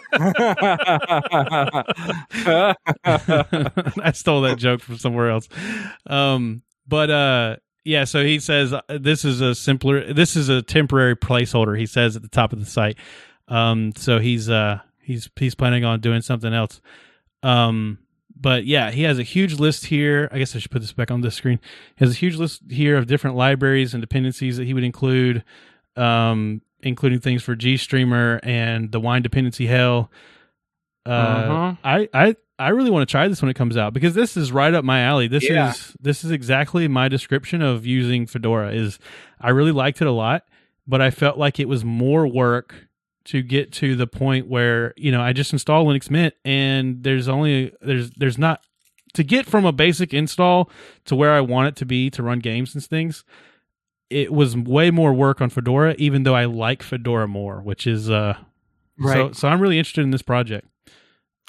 I 4.03 4.13
stole 4.13 4.43
that 4.43 4.57
joke 4.59 4.81
from 4.81 4.99
somewhere 4.99 5.31
else. 5.31 5.49
Um, 6.07 6.63
but 6.87 7.11
uh, 7.11 7.57
yeah. 7.85 8.05
So 8.05 8.25
he 8.25 8.39
says 8.41 8.73
uh, 8.73 8.81
this 8.89 9.25
is 9.25 9.41
a 9.41 9.55
simpler. 9.55 10.13
This 10.13 10.37
is 10.37 10.49
a 10.49 10.63
temporary 10.63 11.17
placeholder. 11.17 11.79
He 11.79 11.87
says 11.87 12.17
at 12.17 12.23
the 12.23 12.29
top 12.29 12.53
of 12.53 12.61
the 12.61 12.67
site. 12.67 12.99
Um, 13.49 13.93
so 13.97 14.19
he's 14.19 14.49
uh 14.49 14.81
he's 15.03 15.29
he's 15.37 15.55
planning 15.55 15.85
on 15.85 16.01
doing 16.01 16.23
something 16.23 16.53
else. 16.53 16.81
Um, 17.43 17.99
but 18.43 18.67
yeah, 18.67 18.91
he 18.91 19.03
has 19.03 19.19
a 19.19 19.23
huge 19.23 19.55
list 19.55 19.87
here. 19.87 20.29
I 20.33 20.39
guess 20.39 20.57
I 20.57 20.59
should 20.59 20.71
put 20.71 20.81
this 20.81 20.93
back 20.93 21.11
on 21.11 21.21
the 21.21 21.31
screen. 21.31 21.61
He 21.97 22.05
has 22.05 22.13
a 22.13 22.19
huge 22.19 22.37
list 22.37 22.63
here 22.71 22.97
of 22.97 23.07
different 23.07 23.37
libraries 23.37 23.95
and 23.95 24.01
dependencies 24.01 24.57
that 24.57 24.65
he 24.65 24.75
would 24.75 24.85
include, 24.85 25.45
um, 25.97 26.61
including 26.83 27.21
things 27.21 27.43
for 27.43 27.55
GStreamer 27.57 28.41
and 28.43 28.91
the 28.93 29.01
Wine 29.01 29.23
Dependency 29.23 29.67
Hell. 29.67 30.11
Uh, 31.07 31.11
Uh-huh. 31.11 31.75
I 31.85 32.09
I 32.15 32.37
I 32.59 32.69
really 32.69 32.91
want 32.91 33.09
to 33.09 33.11
try 33.11 33.27
this 33.27 33.43
when 33.43 33.51
it 33.51 33.55
comes 33.55 33.77
out 33.77 33.93
because 33.93 34.15
this 34.15 34.37
is 34.37 34.53
right 34.53 34.73
up 34.73 34.85
my 34.85 35.01
alley. 35.01 35.27
This 35.27 35.49
Yeah. 35.49 35.71
is 35.71 35.97
this 36.01 36.25
is 36.25 36.31
exactly 36.31 36.87
my 36.89 37.09
description 37.09 37.61
of 37.63 37.85
using 37.87 38.27
Fedora. 38.27 38.73
Is 38.73 38.99
I 39.41 39.51
really 39.51 39.73
liked 39.73 40.01
it 40.01 40.07
a 40.07 40.13
lot, 40.13 40.45
but 40.87 41.01
I 41.01 41.11
felt 41.11 41.39
like 41.39 41.59
it 41.59 41.69
was 41.69 41.85
more 41.85 42.27
work 42.27 42.87
to 43.25 43.43
get 43.43 43.73
to 43.73 43.95
the 43.97 44.07
point 44.07 44.49
where 44.49 44.95
you 44.97 45.11
know 45.13 45.21
I 45.21 45.33
just 45.33 45.53
install 45.53 45.87
Linux 45.87 46.11
Mint 46.11 46.35
and 46.45 47.03
there's 47.03 47.29
only 47.29 47.73
there's 47.81 48.11
there's 48.13 48.39
not 48.39 48.63
to 49.15 49.23
get 49.25 49.45
from 49.47 49.65
a 49.65 49.73
basic 49.73 50.15
install 50.15 50.71
to 51.05 51.15
where 51.17 51.33
I 51.33 51.41
want 51.41 51.69
it 51.69 51.77
to 51.77 51.85
be 51.87 52.11
to 52.11 52.23
run 52.23 52.39
games 52.39 52.75
and 52.75 52.85
things. 52.85 53.25
It 54.13 54.33
was 54.33 54.57
way 54.57 54.91
more 54.91 55.13
work 55.15 55.41
on 55.41 55.51
Fedora, 55.51 55.95
even 55.99 56.23
though 56.25 56.35
I 56.35 56.45
like 56.45 56.83
Fedora 56.83 57.27
more, 57.29 57.61
which 57.63 57.87
is 57.87 58.11
uh 58.11 58.35
so 59.01 59.07
right. 59.09 59.35
so 59.37 59.49
I'm 59.49 59.61
really 59.61 59.79
interested 59.79 60.03
in 60.03 60.11
this 60.11 60.23
project. 60.23 60.69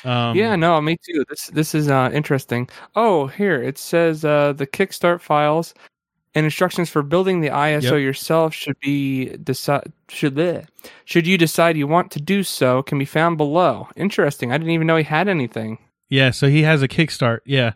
Um, 0.06 0.36
yeah, 0.36 0.56
no, 0.56 0.82
me 0.82 0.98
too. 0.98 1.24
This 1.30 1.48
this 1.48 1.76
is 1.76 1.90
uh, 1.90 2.10
interesting. 2.14 2.70
Oh, 2.96 3.28
here 3.28 3.62
it 3.62 3.78
says 3.78 4.26
uh, 4.26 4.54
the 4.54 4.68
Kickstart 4.68 5.22
files 5.22 5.74
and 6.36 6.46
instructions 6.46 6.90
for 6.90 7.04
building 7.04 7.40
the 7.42 7.50
ISO 7.50 7.84
Yep. 7.84 8.02
yourself 8.02 8.54
should 8.54 8.78
be 8.82 9.30
decide 9.38 9.94
should 10.10 10.36
bleh. 10.36 10.66
should 11.06 11.26
you 11.28 11.38
decide 11.38 11.78
you 11.78 11.88
want 11.88 12.12
to 12.12 12.20
do 12.22 12.44
so 12.44 12.84
can 12.84 12.98
be 13.00 13.06
found 13.06 13.38
below. 13.38 13.88
Interesting. 13.96 14.52
I 14.52 14.58
didn't 14.58 14.72
even 14.74 14.88
know 14.88 14.98
he 14.98 15.04
had 15.04 15.28
anything. 15.30 15.78
Yeah, 16.10 16.32
so 16.32 16.48
he 16.50 16.64
has 16.64 16.82
a 16.82 16.88
Kickstart, 16.88 17.40
yeah. 17.46 17.74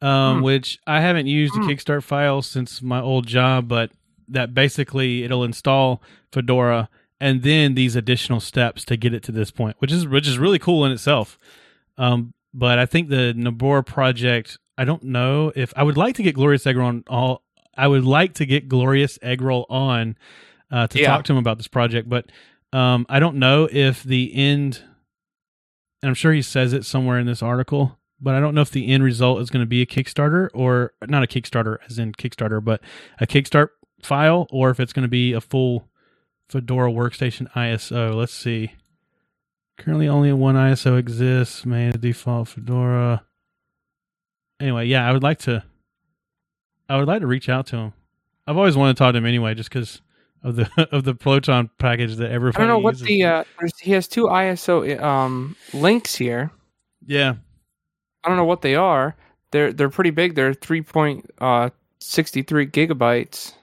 Um, 0.00 0.38
Hmm. 0.38 0.42
which 0.44 0.78
I 0.86 1.00
haven't 1.00 1.26
used 1.26 1.54
Hmm. 1.54 1.62
a 1.62 1.66
Kickstart 1.66 2.02
file 2.04 2.42
since 2.42 2.82
my 2.82 3.00
old 3.00 3.26
job, 3.26 3.66
but 3.68 3.90
that 4.28 4.54
basically 4.54 5.22
it'll 5.24 5.44
install 5.44 6.02
Fedora 6.32 6.88
and 7.20 7.42
then 7.42 7.74
these 7.74 7.96
additional 7.96 8.40
steps 8.40 8.84
to 8.86 8.96
get 8.96 9.14
it 9.14 9.22
to 9.24 9.32
this 9.32 9.50
point, 9.50 9.76
which 9.78 9.92
is 9.92 10.06
which 10.06 10.26
is 10.28 10.38
really 10.38 10.58
cool 10.58 10.84
in 10.84 10.92
itself. 10.92 11.38
Um, 11.96 12.34
but 12.52 12.78
I 12.78 12.86
think 12.86 13.08
the 13.08 13.32
Nabor 13.34 13.82
project, 13.82 14.58
I 14.76 14.84
don't 14.84 15.04
know 15.04 15.52
if 15.54 15.72
I 15.76 15.82
would 15.82 15.96
like 15.96 16.16
to 16.16 16.22
get 16.22 16.34
Glorious 16.34 16.64
Eggroll 16.64 16.84
on 16.86 17.04
all. 17.08 17.42
I 17.76 17.88
would 17.88 18.04
like 18.04 18.34
to 18.34 18.46
get 18.46 18.68
Glorious 18.68 19.18
Eggroll 19.18 19.66
on 19.70 20.16
uh, 20.70 20.86
to 20.88 20.98
Yeah. 21.00 21.06
talk 21.08 21.24
to 21.24 21.32
him 21.32 21.38
about 21.38 21.56
this 21.56 21.68
project, 21.68 22.08
but 22.08 22.30
um, 22.72 23.06
I 23.08 23.20
don't 23.20 23.36
know 23.36 23.68
if 23.70 24.02
the 24.02 24.34
end. 24.34 24.82
And 26.02 26.08
I'm 26.10 26.14
sure 26.14 26.32
he 26.32 26.42
says 26.42 26.72
it 26.72 26.84
somewhere 26.84 27.18
in 27.18 27.26
this 27.26 27.42
article, 27.42 27.98
but 28.20 28.34
I 28.34 28.40
don't 28.40 28.54
know 28.54 28.60
if 28.60 28.70
the 28.70 28.88
end 28.88 29.02
result 29.02 29.40
is 29.40 29.48
going 29.48 29.62
to 29.62 29.68
be 29.68 29.80
a 29.80 29.86
Kickstarter 29.86 30.48
or 30.52 30.92
not 31.08 31.22
a 31.22 31.26
Kickstarter 31.26 31.78
as 31.88 31.98
in 31.98 32.12
Kickstarter, 32.12 32.62
but 32.62 32.82
a 33.20 33.26
Kickstart 33.26 33.68
file, 34.04 34.46
or 34.50 34.70
if 34.70 34.80
it's 34.80 34.92
going 34.92 35.02
to 35.04 35.08
be 35.08 35.32
a 35.32 35.40
full 35.40 35.88
Fedora 36.48 36.90
Workstation 36.90 37.50
ISO. 37.52 38.14
Let's 38.14 38.34
see. 38.34 38.72
Currently, 39.78 40.08
only 40.08 40.32
one 40.32 40.54
ISO 40.54 40.98
exists. 40.98 41.66
Main 41.66 41.92
default 41.98 42.48
Fedora. 42.48 43.24
Anyway, 44.60 44.86
yeah, 44.86 45.08
I 45.08 45.12
would 45.12 45.22
like 45.22 45.38
to. 45.40 45.64
I 46.88 46.98
would 46.98 47.08
like 47.08 47.20
to 47.20 47.26
reach 47.26 47.48
out 47.48 47.66
to 47.68 47.76
him. 47.76 47.92
I've 48.46 48.56
always 48.56 48.76
wanted 48.76 48.94
to 48.94 48.98
talk 48.98 49.12
to 49.12 49.18
him 49.18 49.26
anyway, 49.26 49.54
just 49.54 49.70
because 49.70 50.02
of 50.42 50.56
the 50.56 50.68
of 50.92 51.04
the 51.04 51.14
Proton 51.14 51.70
package 51.78 52.16
that 52.16 52.30
I 52.30 52.38
don't 52.38 52.68
know 52.68 52.78
what 52.78 52.94
uses. 52.94 53.06
the 53.06 53.24
uh, 53.24 53.44
he 53.80 53.92
has 53.92 54.06
two 54.06 54.26
ISO 54.26 55.00
um, 55.02 55.56
links 55.72 56.14
here. 56.14 56.50
yeah. 57.06 57.34
I 58.22 58.28
don't 58.28 58.38
know 58.38 58.44
what 58.44 58.62
they 58.62 58.74
are. 58.74 59.16
They're 59.50 59.72
they're 59.72 59.90
pretty 59.90 60.10
big. 60.10 60.34
They're 60.34 60.54
three 60.54 60.82
point 60.82 61.30
uh, 61.40 61.70
sixty 62.00 62.42
three 62.42 62.66
gigabytes. 62.66 63.54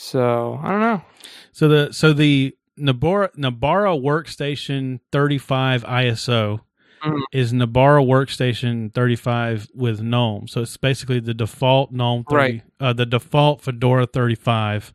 So 0.00 0.60
I 0.62 0.70
don't 0.70 0.80
know. 0.80 1.02
So 1.50 1.66
the 1.68 1.92
so 1.92 2.12
the 2.12 2.54
Nabara 2.78 3.34
Nabara 3.36 4.00
Workstation 4.00 5.00
35 5.10 5.82
ISO 5.84 6.60
Mhm. 7.04 7.20
is 7.32 7.52
Nabara 7.52 8.04
Workstation 8.06 8.94
35 8.94 9.68
with 9.74 10.00
GNOME. 10.00 10.46
So 10.46 10.62
it's 10.62 10.76
basically 10.76 11.18
the 11.18 11.34
default 11.34 11.90
GNOME 11.90 12.24
30, 12.30 12.36
Right. 12.36 12.62
uh, 12.78 12.92
the 12.92 13.06
default 13.06 13.62
Fedora 13.62 14.06
35. 14.06 14.94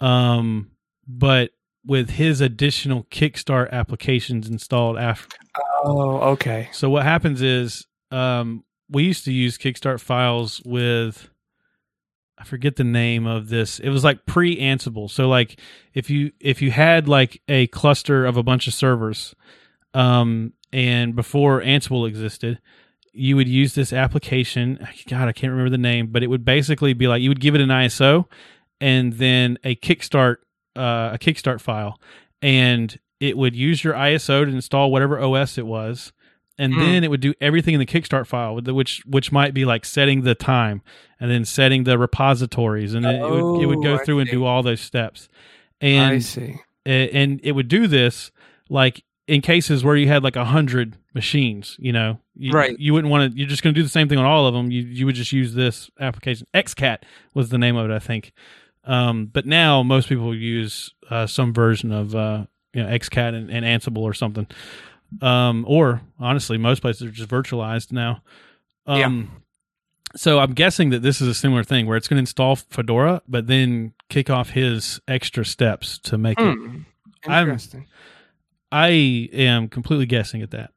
Um, 0.00 0.70
but 1.08 1.50
with 1.84 2.10
his 2.10 2.40
additional 2.40 3.04
Kickstart 3.10 3.70
applications 3.72 4.48
installed 4.48 4.96
after. 4.96 5.36
Oh, 5.84 6.18
okay. 6.32 6.68
So 6.72 6.88
what 6.88 7.02
happens 7.02 7.42
is 7.42 7.84
um, 8.12 8.62
we 8.88 9.02
used 9.04 9.24
to 9.24 9.32
use 9.32 9.58
Kickstart 9.58 10.00
files 10.00 10.62
with 10.64 11.30
I 12.36 12.44
forget 12.44 12.76
the 12.76 12.84
name 12.84 13.26
of 13.26 13.48
this. 13.48 13.78
It 13.78 13.90
was 13.90 14.04
like 14.04 14.26
pre 14.26 14.56
Ansible. 14.56 15.10
So 15.10 15.28
like 15.28 15.60
if 15.92 16.10
you 16.10 16.32
if 16.40 16.60
you 16.60 16.70
had 16.70 17.08
like 17.08 17.40
a 17.48 17.66
cluster 17.68 18.26
of 18.26 18.36
a 18.36 18.42
bunch 18.42 18.66
of 18.66 18.74
servers, 18.74 19.34
um, 19.92 20.52
and 20.72 21.14
before 21.14 21.62
Ansible 21.62 22.08
existed, 22.08 22.60
you 23.12 23.36
would 23.36 23.48
use 23.48 23.74
this 23.74 23.92
application. 23.92 24.78
God, 25.08 25.28
I 25.28 25.32
can't 25.32 25.52
remember 25.52 25.70
the 25.70 25.78
name, 25.78 26.08
but 26.08 26.22
it 26.22 26.26
would 26.26 26.44
basically 26.44 26.92
be 26.92 27.06
like 27.06 27.22
you 27.22 27.30
would 27.30 27.40
give 27.40 27.54
it 27.54 27.60
an 27.60 27.68
ISO 27.68 28.26
and 28.80 29.14
then 29.14 29.58
a 29.62 29.76
Kickstart 29.76 30.36
uh, 30.76 31.10
a 31.12 31.18
Kickstart 31.18 31.60
file, 31.60 32.00
and 32.42 32.98
it 33.20 33.36
would 33.36 33.54
use 33.54 33.84
your 33.84 33.94
ISO 33.94 34.44
to 34.44 34.50
install 34.50 34.90
whatever 34.90 35.20
OS 35.20 35.56
it 35.56 35.66
was, 35.66 36.12
and 36.58 36.74
Hmm. 36.74 36.80
then 36.80 37.04
it 37.04 37.08
would 37.10 37.20
do 37.20 37.34
everything 37.40 37.74
in 37.74 37.80
the 37.80 37.86
Kickstart 37.86 38.26
file, 38.26 38.60
which 38.60 39.02
which 39.06 39.32
might 39.32 39.54
be 39.54 39.64
like 39.64 39.84
setting 39.84 40.22
the 40.22 40.34
time, 40.34 40.82
and 41.20 41.30
then 41.30 41.44
setting 41.44 41.84
the 41.84 41.98
repositories, 41.98 42.94
and 42.94 43.04
then 43.04 43.16
it 43.16 43.30
would 43.30 43.62
it 43.62 43.66
would 43.66 43.82
go 43.82 43.94
Oh, 43.94 43.98
I 44.00 44.04
through 44.04 44.18
and 44.20 44.30
do 44.30 44.44
all 44.44 44.62
those 44.62 44.80
steps, 44.80 45.28
I 45.82 45.86
and 45.86 46.24
see. 46.24 46.56
a- 46.86 47.10
and 47.10 47.40
it 47.42 47.52
would 47.52 47.68
do 47.68 47.86
this 47.86 48.30
like 48.68 49.02
in 49.26 49.40
cases 49.40 49.82
where 49.82 49.96
you 49.96 50.06
had 50.06 50.22
like 50.22 50.36
a 50.36 50.44
hundred 50.44 50.96
machines 51.14 51.76
you 51.78 51.92
know 51.92 52.20
you, 52.36 52.52
Right. 52.52 52.76
you 52.78 52.92
wouldn't 52.92 53.10
want 53.10 53.32
to 53.32 53.38
you're 53.38 53.48
just 53.48 53.62
going 53.62 53.72
to 53.74 53.78
do 53.78 53.82
the 53.82 53.88
same 53.88 54.06
thing 54.08 54.18
on 54.18 54.26
all 54.26 54.46
of 54.46 54.52
them 54.52 54.70
you 54.70 54.82
you 54.82 55.06
would 55.06 55.14
just 55.14 55.32
use 55.32 55.54
this 55.54 55.90
application 55.98 56.46
xcat 56.52 56.98
was 57.32 57.48
the 57.48 57.56
name 57.56 57.74
of 57.76 57.88
it 57.90 57.94
i 57.94 57.98
think 57.98 58.32
um, 58.84 59.26
but 59.32 59.46
now 59.46 59.82
most 59.82 60.08
people 60.10 60.34
use 60.34 60.92
uh, 61.08 61.26
some 61.26 61.54
version 61.54 61.90
of 61.90 62.14
uh, 62.14 62.44
you 62.74 62.82
know 62.82 62.88
xcat 62.90 63.34
and, 63.34 63.50
and 63.50 63.64
ansible 63.64 64.02
or 64.02 64.12
something 64.12 64.46
um, 65.22 65.64
or 65.68 66.00
honestly 66.18 66.58
most 66.58 66.80
places 66.80 67.02
are 67.02 67.10
just 67.10 67.28
virtualized 67.30 67.92
now 67.92 68.22
um, 68.86 69.42
so 70.16 70.38
i'm 70.40 70.52
guessing 70.52 70.90
that 70.90 71.00
this 71.02 71.20
is 71.20 71.28
a 71.28 71.34
similar 71.34 71.62
thing 71.64 71.86
where 71.86 71.96
it's 71.96 72.08
going 72.08 72.16
to 72.16 72.20
install 72.20 72.56
fedora 72.56 73.22
but 73.28 73.46
then 73.46 73.92
kick 74.08 74.28
off 74.30 74.50
his 74.50 75.00
extra 75.08 75.44
steps 75.44 75.98
to 75.98 76.18
make 76.18 76.38
it 76.40 76.42
Hmm. 76.58 76.78
I'm- 77.26 77.46
Interesting. 77.48 77.86
I 78.72 78.88
am 79.32 79.68
completely 79.68 80.04
guessing 80.06 80.42
at 80.42 80.50
that, 80.50 80.72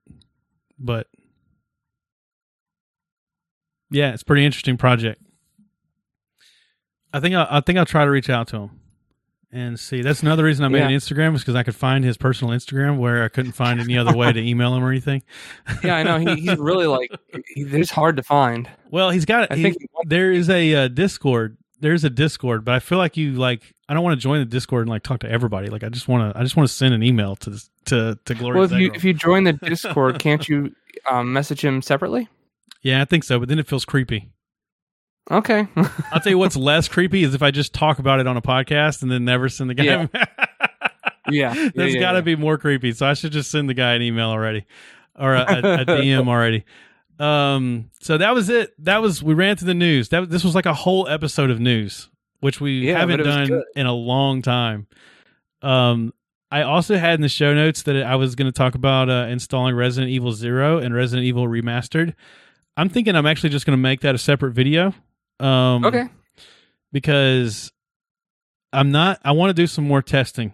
but 0.77 1.07
yeah, 3.89 4.13
it's 4.13 4.21
a 4.21 4.25
pretty 4.25 4.45
interesting 4.45 4.77
project. 4.77 5.21
I 7.13 7.19
think 7.19 7.33
I'll, 7.35 7.47
I 7.49 7.59
think 7.61 7.79
I'll 7.79 7.85
try 7.85 8.05
to 8.05 8.11
reach 8.11 8.29
out 8.29 8.49
to 8.49 8.57
him 8.57 8.79
and 9.51 9.79
see. 9.79 10.01
That's 10.01 10.21
another 10.21 10.43
reason 10.43 10.65
I 10.65 10.67
made 10.67 10.79
Yeah. 10.79 10.89
an 10.89 10.93
Instagram 10.95 11.35
is 11.35 11.41
because 11.41 11.55
I 11.55 11.63
could 11.63 11.75
find 11.75 12.03
his 12.03 12.17
personal 12.17 12.53
Instagram 12.53 12.97
where 12.97 13.23
I 13.23 13.27
couldn't 13.29 13.53
find 13.53 13.79
any 13.79 13.97
other 13.97 14.15
way 14.15 14.31
to 14.33 14.39
email 14.39 14.75
him 14.75 14.83
or 14.83 14.89
anything. 14.91 15.23
yeah, 15.83 15.95
I 15.95 16.03
know. 16.03 16.17
He, 16.19 16.41
he's 16.41 16.57
really 16.57 16.87
like 16.87 17.11
he, 17.53 17.65
he's 17.65 17.89
hard 17.89 18.17
to 18.17 18.23
find. 18.23 18.69
Well, 18.91 19.09
he's 19.09 19.25
got. 19.25 19.51
I 19.51 19.55
he- 19.55 19.63
think 19.63 19.77
there 20.05 20.31
is 20.31 20.49
a 20.49 20.73
uh, 20.75 20.87
Discord. 20.89 21.57
There's 21.79 22.03
a 22.03 22.09
Discord, 22.09 22.65
but 22.65 22.73
I 22.75 22.79
feel 22.79 22.97
like 22.97 23.17
you 23.17 23.33
like. 23.33 23.73
I 23.89 23.93
don't 23.93 24.03
want 24.03 24.19
to 24.19 24.21
join 24.21 24.39
the 24.39 24.45
Discord 24.45 24.81
and 24.81 24.89
like 24.89 25.03
talk 25.03 25.19
to 25.21 25.29
everybody. 25.31 25.69
Like 25.69 25.83
I 25.83 25.89
just 25.89 26.07
want 26.07 26.33
to. 26.33 26.37
I 26.39 26.43
just 26.43 26.57
want 26.57 26.67
to 26.67 26.73
send 26.75 26.93
an 26.93 27.03
email 27.03 27.35
to 27.37 27.51
this, 27.51 27.69
to 27.85 28.17
to 28.25 28.33
Gloria. 28.35 28.61
well, 28.61 28.71
if 28.73 28.79
you 28.79 28.91
if 28.93 29.03
you 29.03 29.13
join 29.13 29.43
the 29.45 29.53
Discord, 29.53 30.19
can't 30.19 30.47
you 30.49 30.73
um, 31.09 31.31
message 31.31 31.63
him 31.63 31.81
separately? 31.81 32.27
Yeah, 32.81 33.01
I 33.01 33.05
think 33.05 33.23
so. 33.23 33.39
But 33.39 33.47
then 33.49 33.59
it 33.59 33.67
feels 33.67 33.85
creepy. 33.85 34.29
Okay. 35.29 35.67
I'll 36.11 36.19
tell 36.21 36.31
you 36.31 36.37
what's 36.37 36.55
less 36.55 36.87
creepy 36.87 37.23
is 37.23 37.33
if 37.33 37.41
I 37.41 37.51
just 37.51 37.73
talk 37.73 37.99
about 37.99 38.19
it 38.19 38.27
on 38.27 38.37
a 38.37 38.41
podcast 38.41 39.01
and 39.01 39.11
then 39.11 39.25
never 39.25 39.49
send 39.49 39.69
the 39.69 39.73
guy. 39.73 39.83
Yeah. 39.83 40.07
yeah. 41.29 41.53
That's 41.53 41.75
yeah, 41.75 41.85
yeah, 41.85 41.99
got 41.99 42.11
to 42.13 42.17
yeah. 42.19 42.21
be 42.21 42.35
more 42.35 42.57
creepy. 42.57 42.93
So 42.93 43.05
I 43.05 43.13
should 43.13 43.31
just 43.31 43.51
send 43.51 43.69
the 43.69 43.73
guy 43.73 43.93
an 43.93 44.01
email 44.01 44.29
already 44.29 44.65
or 45.17 45.33
a, 45.33 45.41
a, 45.41 45.57
a 45.81 45.85
DM 45.85 46.27
already. 46.27 46.63
Um, 47.19 47.89
so 47.99 48.17
that 48.17 48.33
was 48.33 48.49
it. 48.49 48.73
That 48.83 49.01
was 49.01 49.23
we 49.23 49.33
ran 49.33 49.55
through 49.57 49.67
the 49.67 49.73
news. 49.73 50.09
That 50.09 50.29
this 50.29 50.43
was 50.43 50.55
like 50.55 50.65
a 50.65 50.73
whole 50.73 51.07
episode 51.07 51.49
of 51.49 51.59
news, 51.59 52.09
which 52.39 52.61
we 52.61 52.87
haven't 52.87 53.17
but 53.17 53.19
it 53.21 53.25
was 53.25 53.35
done 53.35 53.47
good. 53.47 53.63
in 53.75 53.85
a 53.85 53.93
long 53.93 54.41
time. 54.41 54.87
Um, 55.61 56.13
I 56.51 56.61
also 56.61 56.95
had 56.95 57.15
in 57.15 57.21
the 57.21 57.29
show 57.29 57.53
notes 57.53 57.83
that 57.83 58.01
I 58.03 58.15
was 58.15 58.35
going 58.35 58.45
to 58.45 58.57
talk 58.57 58.75
about 58.75 59.09
uh, 59.09 59.27
installing 59.29 59.75
Resident 59.75 60.11
Evil 60.11 60.31
Zero 60.31 60.77
and 60.77 60.93
Resident 60.93 61.25
Evil 61.25 61.47
Remastered. 61.47 62.13
I'm 62.77 62.89
thinking 62.89 63.15
I'm 63.15 63.25
actually 63.25 63.49
just 63.49 63.65
going 63.65 63.75
to 63.75 63.81
make 63.81 64.01
that 64.01 64.15
a 64.15 64.19
separate 64.19 64.53
video. 64.53 64.93
Um, 65.39 65.85
Okay. 65.85 66.05
because 66.91 67.71
I'm 68.73 68.91
not. 68.91 69.19
I 69.23 69.31
want 69.31 69.49
to 69.49 69.53
do 69.53 69.67
some 69.67 69.87
more 69.87 70.01
testing. 70.01 70.51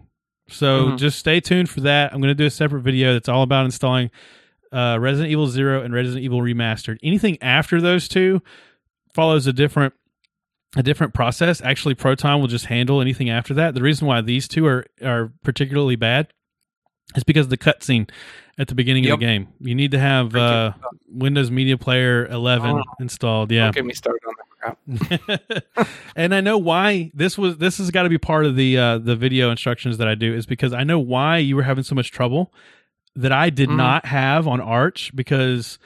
So 0.49 0.87
Mhm. 0.89 0.97
just 0.99 1.17
stay 1.19 1.39
tuned 1.39 1.69
for 1.69 1.81
that. 1.81 2.13
I'm 2.13 2.19
going 2.21 2.29
to 2.31 2.35
do 2.35 2.45
a 2.45 2.49
separate 2.49 2.81
video 2.81 3.13
that's 3.13 3.29
all 3.29 3.43
about 3.43 3.65
installing 3.65 4.11
uh, 4.71 4.97
Resident 4.99 5.31
Evil 5.31 5.45
Zero 5.47 5.83
and 5.83 5.93
Resident 5.93 6.23
Evil 6.23 6.39
Remastered. 6.41 6.97
Anything 7.03 7.37
after 7.43 7.79
those 7.79 8.07
two 8.07 8.41
follows 9.13 9.45
a 9.47 9.53
different 9.53 9.93
a 10.75 10.81
different 10.81 11.13
process. 11.13 11.61
Actually, 11.61 11.93
Proton 11.93 12.39
will 12.41 12.47
just 12.47 12.65
handle 12.65 12.99
anything 12.99 13.29
after 13.29 13.53
that. 13.53 13.75
The 13.75 13.83
reason 13.83 14.07
why 14.07 14.21
these 14.21 14.47
two 14.47 14.65
are 14.65 14.85
are 15.03 15.31
particularly 15.43 15.95
bad 15.95 16.33
is 17.15 17.23
because 17.23 17.45
of 17.45 17.49
the 17.51 17.57
cutscene 17.57 18.09
at 18.57 18.67
the 18.67 18.73
beginning 18.73 19.03
Yep. 19.03 19.13
of 19.13 19.19
the 19.19 19.25
game. 19.27 19.47
You 19.59 19.75
need 19.75 19.91
to 19.91 19.99
have 19.99 20.35
uh, 20.35 20.73
Windows 21.07 21.51
Media 21.51 21.77
Player 21.77 22.25
11 22.25 22.71
Oh. 22.71 22.83
installed. 22.99 23.51
Yeah. 23.51 23.69
Get 23.71 23.85
me 23.85 23.93
started 23.93 24.21
on 24.27 24.33
that 24.39 24.42
crap. 24.63 25.87
and 26.15 26.33
I 26.33 26.41
know 26.41 26.57
why 26.57 27.11
this 27.13 27.37
was 27.37 27.57
this 27.57 27.77
has 27.77 27.91
got 27.91 28.03
to 28.03 28.09
be 28.09 28.17
part 28.17 28.45
of 28.45 28.55
the 28.55 28.77
uh 28.77 28.97
the 28.97 29.15
video 29.15 29.51
instructions 29.51 29.97
that 29.97 30.07
I 30.07 30.15
do 30.15 30.33
is 30.33 30.45
because 30.45 30.73
I 30.73 30.83
know 30.83 30.99
why 30.99 31.37
you 31.37 31.55
were 31.55 31.63
having 31.63 31.83
so 31.83 31.95
much 31.95 32.11
trouble 32.11 32.53
that 33.15 33.31
I 33.31 33.49
did 33.49 33.69
Mhm. 33.69 33.77
not 33.77 34.05
have 34.07 34.47
on 34.47 34.59
Arch 34.61 35.11
because 35.15 35.77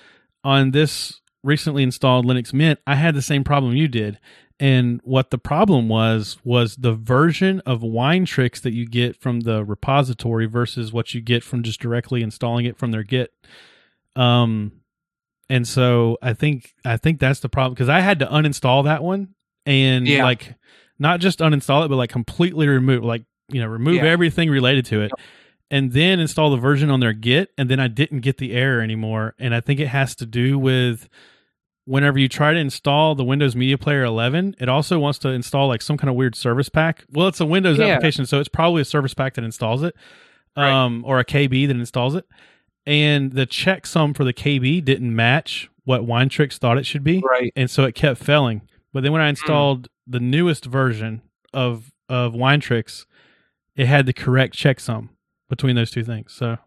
on 0.43 0.71
this 0.71 1.21
recently 1.43 1.83
installed 1.83 2.25
Linux 2.25 2.53
Mint 2.53 2.79
I 2.87 2.95
had 2.95 3.15
the 3.15 3.21
same 3.21 3.43
problem 3.43 3.75
you 3.75 3.87
did. 3.87 4.19
And 4.59 5.01
what 5.03 5.29
the 5.29 5.37
problem 5.37 5.87
was 5.87 6.37
was 6.43 6.77
the 6.77 6.93
version 6.93 7.59
of 7.67 7.81
Winetricks 7.81 8.59
that 8.61 8.73
you 8.73 8.87
get 8.87 9.15
from 9.15 9.41
the 9.41 9.63
repository 9.63 10.47
versus 10.47 10.91
what 10.91 11.13
you 11.13 11.21
get 11.21 11.43
from 11.43 11.61
just 11.61 11.79
directly 11.79 12.23
installing 12.23 12.65
it 12.65 12.75
from 12.77 12.91
their 12.91 13.03
Git. 13.03 13.31
Um 14.15 14.71
and 15.49 15.67
so 15.67 16.17
I 16.21 16.33
think 16.33 16.73
I 16.85 16.97
think 16.97 17.19
that's 17.19 17.39
the 17.39 17.49
problem 17.49 17.73
because 17.73 17.89
I 17.89 17.99
had 18.01 18.19
to 18.19 18.25
uninstall 18.27 18.83
that 18.85 19.03
one 19.03 19.29
and 19.65 20.07
Yeah. 20.07 20.23
like 20.23 20.55
not 20.99 21.19
just 21.19 21.39
uninstall 21.39 21.85
it, 21.85 21.89
but 21.89 21.95
like 21.95 22.09
completely 22.09 22.67
remove 22.67 23.03
like 23.03 23.23
you 23.49 23.61
know 23.61 23.67
remove 23.67 23.95
Yeah. 23.95 24.05
everything 24.05 24.49
related 24.49 24.85
to 24.87 25.01
it, 25.01 25.11
and 25.71 25.91
then 25.93 26.19
install 26.19 26.49
the 26.49 26.57
version 26.57 26.89
on 26.89 26.99
their 26.99 27.13
Git, 27.13 27.49
and 27.57 27.69
then 27.69 27.79
I 27.79 27.87
didn't 27.87 28.21
get 28.21 28.37
the 28.37 28.53
error 28.53 28.81
anymore, 28.81 29.35
and 29.39 29.53
I 29.55 29.61
think 29.61 29.79
it 29.79 29.87
has 29.87 30.15
to 30.15 30.25
do 30.25 30.57
with 30.59 31.07
whenever 31.85 32.19
you 32.19 32.27
try 32.27 32.51
to 32.51 32.59
install 32.59 33.15
the 33.15 33.23
Windows 33.23 33.55
Media 33.55 33.77
Player 33.77 34.03
11, 34.03 34.55
it 34.59 34.67
also 34.67 34.99
wants 34.99 35.19
to 35.19 35.29
install 35.29 35.69
like 35.69 35.81
some 35.81 35.97
kind 35.97 36.09
of 36.09 36.17
weird 36.17 36.35
service 36.35 36.67
pack. 36.67 37.05
Well, 37.13 37.29
it's 37.29 37.39
a 37.39 37.45
Windows 37.45 37.77
Yeah. 37.77 37.85
application, 37.85 38.25
so 38.25 38.39
it's 38.41 38.49
probably 38.49 38.81
a 38.81 38.85
service 38.85 39.13
pack 39.13 39.35
that 39.35 39.45
installs 39.45 39.83
it, 39.83 39.95
Right. 40.57 40.69
um, 40.69 41.03
or 41.07 41.19
a 41.19 41.23
KB 41.23 41.65
that 41.65 41.77
installs 41.77 42.15
it. 42.15 42.25
And 42.87 43.33
the 43.33 43.45
checksum 43.45 44.15
for 44.15 44.23
the 44.23 44.33
KB 44.33 44.83
didn't 44.83 45.13
match 45.15 45.69
what 45.83 46.01
Winetricks 46.03 46.57
thought 46.57 46.77
it 46.77 46.85
should 46.85 47.03
be, 47.03 47.21
Right. 47.23 47.51
and 47.55 47.69
so 47.69 47.83
it 47.83 47.93
kept 47.95 48.19
failing. 48.23 48.61
But 48.93 49.03
then 49.03 49.11
when 49.11 49.21
I 49.21 49.27
installed 49.29 49.89
the 50.07 50.19
newest 50.21 50.65
version 50.65 51.21
of 51.53 51.91
of 52.09 52.33
Winetricks, 52.33 53.05
it 53.75 53.85
had 53.87 54.05
the 54.05 54.13
correct 54.13 54.55
checksum 54.55 55.09
between 55.49 55.75
those 55.75 55.91
two 55.91 56.03
things. 56.03 56.33
So 56.33 56.57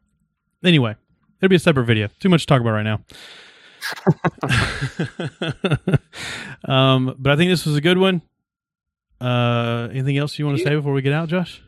anyway, 0.63 0.95
it'll 1.41 1.49
be 1.49 1.57
a 1.57 1.59
separate 1.59 1.87
video. 1.87 2.09
Too 2.21 2.29
much 2.29 2.43
to 2.43 2.47
talk 2.47 2.61
about 2.61 2.73
right 2.73 2.83
now. 2.83 3.01
um, 6.67 7.15
but 7.19 7.33
I 7.33 7.37
think 7.37 7.51
this 7.51 7.65
was 7.67 7.77
a 7.77 7.81
good 7.81 7.99
one. 7.99 8.23
Uh, 9.21 9.89
anything 9.91 10.17
else 10.19 10.39
you 10.39 10.47
want 10.47 10.59
to 10.59 10.65
say 10.65 10.75
before 10.75 10.93
we 10.93 11.03
get 11.03 11.13
out, 11.13 11.29
Josh? 11.29 11.63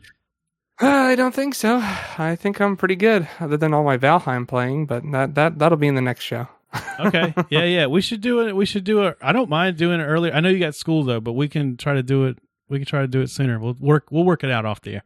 Uh, 0.81 0.87
I 0.87 1.15
don't 1.15 1.33
think 1.33 1.55
so. 1.55 1.79
I 1.81 2.35
think 2.39 2.59
I'm 2.59 2.77
pretty 2.77 2.95
good, 2.95 3.27
other 3.39 3.57
than 3.57 3.73
all 3.73 3.83
my 3.83 3.97
Valheim 3.97 4.47
playing. 4.47 4.85
But 4.85 5.03
that 5.11 5.35
that 5.35 5.59
that'll 5.59 5.77
be 5.77 5.87
in 5.87 5.95
the 5.95 6.01
next 6.01 6.23
show. 6.23 6.47
Okay, 6.99 7.33
yeah, 7.49 7.65
yeah. 7.65 7.85
We 7.87 8.01
should 8.01 8.21
do 8.21 8.47
it. 8.47 8.55
We 8.55 8.65
should 8.65 8.83
do 8.83 9.03
it. 9.03 9.17
I 9.21 9.31
don't 9.31 9.49
mind 9.49 9.77
doing 9.77 9.99
it 9.99 10.05
earlier. 10.05 10.33
I 10.33 10.39
know 10.39 10.49
you 10.49 10.59
got 10.59 10.73
school 10.75 11.03
though, 11.03 11.19
but 11.19 11.33
we 11.33 11.47
can 11.47 11.77
try 11.77 11.93
to 11.93 12.03
do 12.03 12.25
it. 12.25 12.37
We 12.69 12.79
can 12.79 12.85
try 12.87 13.01
to 13.01 13.07
do 13.07 13.21
it 13.21 13.29
sooner. 13.29 13.59
We'll 13.59 13.75
work. 13.79 14.07
We'll 14.11 14.23
work 14.23 14.43
it 14.43 14.49
out 14.49 14.65
off 14.65 14.81
the 14.81 14.95
air. 14.95 15.03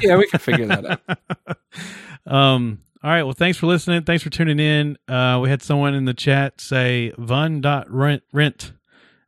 yeah, 0.00 0.16
we 0.16 0.26
can 0.26 0.40
figure 0.40 0.66
that 0.66 0.84
out. 1.08 1.18
um. 2.26 2.80
All 3.02 3.10
right. 3.10 3.22
Well, 3.22 3.34
thanks 3.34 3.56
for 3.56 3.66
listening. 3.66 4.02
Thanks 4.02 4.22
for 4.24 4.30
tuning 4.30 4.58
in. 4.58 4.98
Uh, 5.06 5.38
we 5.42 5.48
had 5.48 5.62
someone 5.62 5.94
in 5.94 6.06
the 6.06 6.14
chat 6.14 6.60
say 6.60 7.12
Vun.rent 7.18 8.22
rent, 8.32 8.72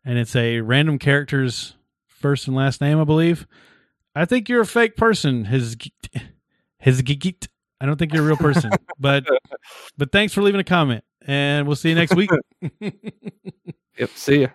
and 0.05 0.19
it's 0.19 0.35
a 0.35 0.61
random 0.61 0.99
character's 0.99 1.77
first 2.09 2.49
and 2.49 2.57
last 2.57 2.81
name, 2.81 3.01
I 3.01 3.05
believe. 3.05 3.47
I 4.19 4.25
think 4.25 4.49
you're 4.49 4.63
a 4.63 4.67
fake 4.67 4.97
person. 4.97 5.45
His 5.45 5.77
his 6.79 7.03
geeked. 7.03 7.49
I 7.81 7.87
don't 7.87 7.97
think 7.97 8.13
you're 8.13 8.25
a 8.25 8.27
real 8.27 8.37
person, 8.37 8.73
but 8.99 9.25
but 9.97 10.11
thanks 10.11 10.35
for 10.35 10.43
leaving 10.43 10.61
a 10.61 10.65
comment, 10.65 11.05
and 11.27 11.67
we'll 11.67 11.77
see 11.77 11.91
you 11.91 11.95
next 11.95 12.15
week. 12.15 12.31
Yep. 13.99 14.11
See 14.11 14.43
ya. 14.43 14.49